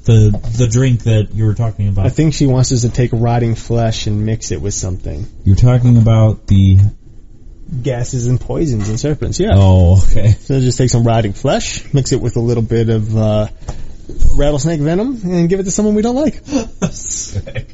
the 0.06 0.52
the 0.58 0.68
drink 0.68 1.04
that 1.04 1.34
you 1.34 1.46
were 1.46 1.54
talking 1.54 1.90
about. 1.90 2.06
I 2.06 2.10
think 2.10 2.34
she 2.34 2.46
wants 2.46 2.72
us 2.72 2.82
to 2.82 2.90
take 2.90 3.12
rotting 3.14 3.56
flesh 3.56 4.08
and 4.08 4.26
mix 4.26 4.52
it 4.52 4.62
with 4.62 4.74
something. 4.74 5.28
you're 5.44 5.58
talking 5.58 5.98
about 5.98 6.48
the. 6.48 6.78
Gases 7.82 8.28
and 8.28 8.40
poisons 8.40 8.88
and 8.90 9.00
serpents. 9.00 9.40
Yeah. 9.40 9.52
Oh, 9.54 10.04
okay. 10.12 10.32
So 10.32 10.60
just 10.60 10.78
take 10.78 10.90
some 10.90 11.04
rotting 11.06 11.34
flesh, 11.34 11.92
mix 11.94 12.12
it 12.12 12.22
with 12.22 12.36
a 12.36 12.40
little 12.40 12.62
bit 12.62 12.90
of 12.90 13.18
uh, 13.18 13.48
rattlesnake 14.36 14.80
venom, 14.80 15.20
and 15.24 15.50
give 15.50 15.60
it 15.60 15.64
to 15.64 15.72
someone 15.72 15.96
we 15.96 16.02
don't 16.04 16.16
like. 16.16 16.36
Sick. 16.92 17.70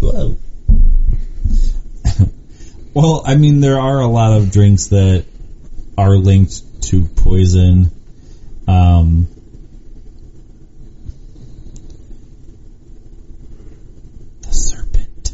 Whoa. 0.00 0.36
Well, 2.96 3.22
I 3.26 3.34
mean, 3.34 3.60
there 3.60 3.78
are 3.78 4.00
a 4.00 4.06
lot 4.06 4.38
of 4.38 4.50
drinks 4.50 4.86
that 4.86 5.26
are 5.98 6.16
linked 6.16 6.82
to 6.84 7.04
poison. 7.04 7.90
Um, 8.66 9.28
the 14.40 14.50
serpent. 14.50 15.32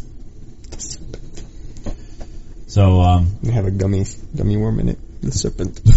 So, 2.66 3.00
um, 3.00 3.36
We 3.44 3.52
have 3.52 3.66
a 3.66 3.70
gummy 3.70 4.06
gummy 4.34 4.56
worm 4.56 4.80
in 4.80 4.88
it. 4.88 4.98
The 5.22 5.30
serpent. 5.30 5.80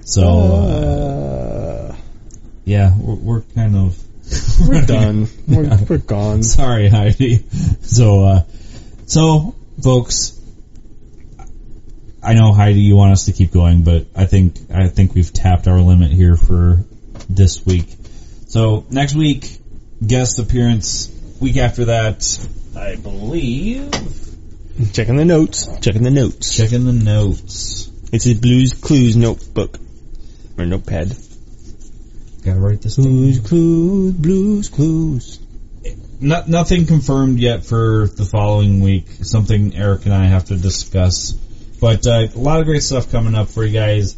so 0.04 0.22
uh, 0.22 1.92
Uh, 1.92 1.96
yeah, 2.64 2.96
we're, 2.98 3.14
we're 3.14 3.42
kind 3.54 3.76
of 3.76 3.96
we're 4.66 4.82
done. 4.86 5.28
We're, 5.46 5.78
we're 5.88 5.98
gone. 5.98 6.42
Sorry, 6.42 6.88
Heidi. 6.88 7.44
So, 7.82 8.24
uh, 8.24 8.42
so, 9.06 9.54
folks, 9.82 10.38
I 12.22 12.34
know 12.34 12.52
Heidi, 12.52 12.80
you 12.80 12.96
want 12.96 13.12
us 13.12 13.26
to 13.26 13.32
keep 13.32 13.52
going, 13.52 13.82
but 13.82 14.06
I 14.14 14.26
think 14.26 14.56
I 14.72 14.88
think 14.88 15.14
we've 15.14 15.32
tapped 15.32 15.66
our 15.66 15.80
limit 15.80 16.10
here 16.10 16.36
for 16.36 16.84
this 17.28 17.64
week. 17.64 17.96
So 18.46 18.84
next 18.90 19.14
week, 19.14 19.58
guest 20.06 20.38
appearance. 20.38 21.16
Week 21.40 21.56
after 21.56 21.86
that, 21.86 22.48
I 22.76 22.96
believe. 22.96 23.90
Checking 24.92 25.16
the 25.16 25.24
notes. 25.24 25.68
Checking 25.80 26.02
the 26.02 26.10
notes. 26.10 26.54
Checking 26.54 26.84
the 26.84 26.92
notes. 26.92 27.90
It's 28.12 28.26
a 28.26 28.34
Blue's 28.34 28.74
Clues 28.74 29.16
notebook. 29.16 29.78
Or 30.58 30.66
notepad. 30.66 31.16
Gotta 32.40 32.60
write 32.60 32.80
this. 32.82 32.96
down. 32.96 33.04
Blue's 33.04 33.40
Clues, 33.40 34.12
Blue's 34.14 34.68
Clues. 34.68 35.40
Not, 36.20 36.48
nothing 36.48 36.86
confirmed 36.86 37.38
yet 37.38 37.64
for 37.64 38.06
the 38.06 38.24
following 38.24 38.80
week. 38.80 39.06
Something 39.22 39.74
Eric 39.74 40.04
and 40.04 40.14
I 40.14 40.26
have 40.26 40.46
to 40.46 40.56
discuss 40.56 41.32
But 41.80 42.06
uh, 42.06 42.28
a 42.34 42.38
lot 42.38 42.60
of 42.60 42.66
great 42.66 42.82
stuff 42.82 43.10
coming 43.10 43.34
up 43.34 43.48
for 43.48 43.64
you 43.64 43.72
guys. 43.72 44.16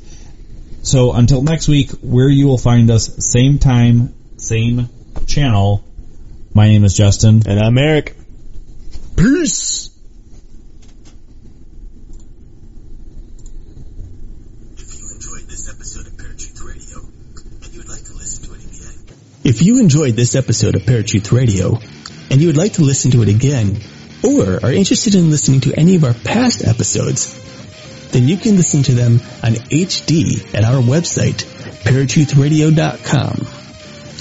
So 0.82 1.12
until 1.12 1.42
next 1.42 1.68
week, 1.68 1.90
where 2.00 2.28
you 2.28 2.46
will 2.48 2.58
find 2.58 2.90
us, 2.90 3.24
same 3.30 3.60
time, 3.60 4.14
same 4.36 4.88
channel. 5.28 5.84
My 6.54 6.66
name 6.66 6.84
is 6.84 6.96
Justin. 6.96 7.42
And 7.46 7.60
I'm 7.60 7.78
Eric. 7.78 8.16
Peace! 9.16 9.91
If 19.44 19.60
you 19.60 19.80
enjoyed 19.80 20.14
this 20.14 20.36
episode 20.36 20.76
of 20.76 20.82
Paratruth 20.82 21.32
Radio 21.32 21.80
and 22.30 22.40
you 22.40 22.46
would 22.46 22.56
like 22.56 22.74
to 22.74 22.82
listen 22.82 23.10
to 23.10 23.22
it 23.22 23.28
again, 23.28 23.76
or 24.22 24.64
are 24.64 24.72
interested 24.72 25.16
in 25.16 25.30
listening 25.30 25.62
to 25.62 25.74
any 25.74 25.96
of 25.96 26.04
our 26.04 26.14
past 26.14 26.64
episodes, 26.64 27.40
then 28.12 28.28
you 28.28 28.36
can 28.36 28.56
listen 28.56 28.84
to 28.84 28.92
them 28.92 29.14
on 29.42 29.54
HD 29.54 30.54
at 30.54 30.62
our 30.62 30.80
website, 30.80 31.42
paratruthradio.com. 31.82 33.46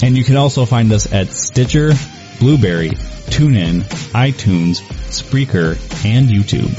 And 0.04 0.18
you 0.18 0.24
can 0.24 0.36
also 0.36 0.64
find 0.64 0.90
us 0.90 1.12
at 1.12 1.28
Stitcher, 1.28 1.92
Blubrry, 2.40 2.90
TuneIn, 2.90 3.82
iTunes, 4.12 4.80
Spreaker, 5.12 5.78
and 6.04 6.26
YouTube. 6.26 6.72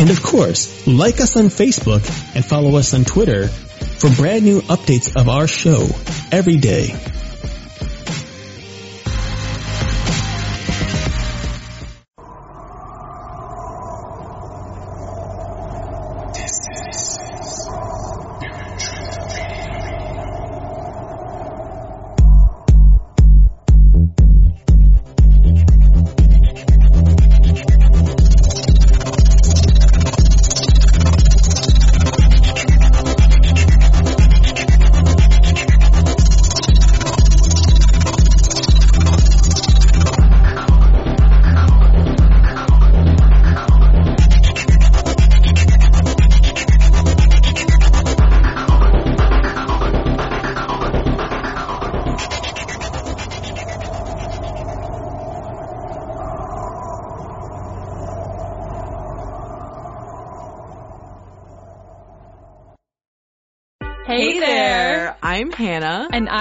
And 0.00 0.10
of 0.10 0.24
course, 0.24 0.88
like 0.88 1.20
us 1.20 1.36
on 1.36 1.44
Facebook 1.44 2.04
and 2.34 2.44
follow 2.44 2.76
us 2.76 2.94
on 2.94 3.04
Twitter 3.04 3.46
for 3.46 4.10
brand 4.10 4.44
new 4.44 4.60
updates 4.62 5.14
of 5.14 5.28
our 5.28 5.46
show 5.46 5.86
every 6.32 6.56
day. 6.56 6.96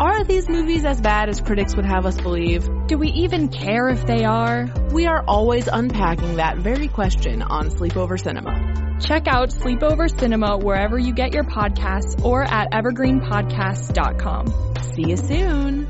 Are 0.00 0.22
these 0.22 0.48
movies 0.48 0.84
as 0.84 1.00
bad 1.00 1.28
as 1.28 1.40
critics 1.40 1.74
would 1.74 1.84
have 1.84 2.06
us 2.06 2.20
believe? 2.20 2.68
Do 2.86 2.96
we 2.98 3.08
even 3.08 3.48
care 3.48 3.88
if 3.88 4.06
they 4.06 4.24
are? 4.24 4.68
We 4.92 5.06
are 5.06 5.24
always 5.26 5.66
unpacking 5.66 6.36
that 6.36 6.58
very 6.58 6.86
question 6.86 7.42
on 7.42 7.70
Sleepover 7.70 8.22
Cinema. 8.22 9.00
Check 9.00 9.26
out 9.26 9.50
Sleepover 9.50 10.16
Cinema 10.16 10.56
wherever 10.56 10.96
you 10.96 11.12
get 11.12 11.34
your 11.34 11.42
podcasts 11.42 12.24
or 12.24 12.44
at 12.44 12.70
evergreenpodcasts.com. 12.70 14.74
See 14.94 15.10
you 15.10 15.16
soon. 15.16 15.88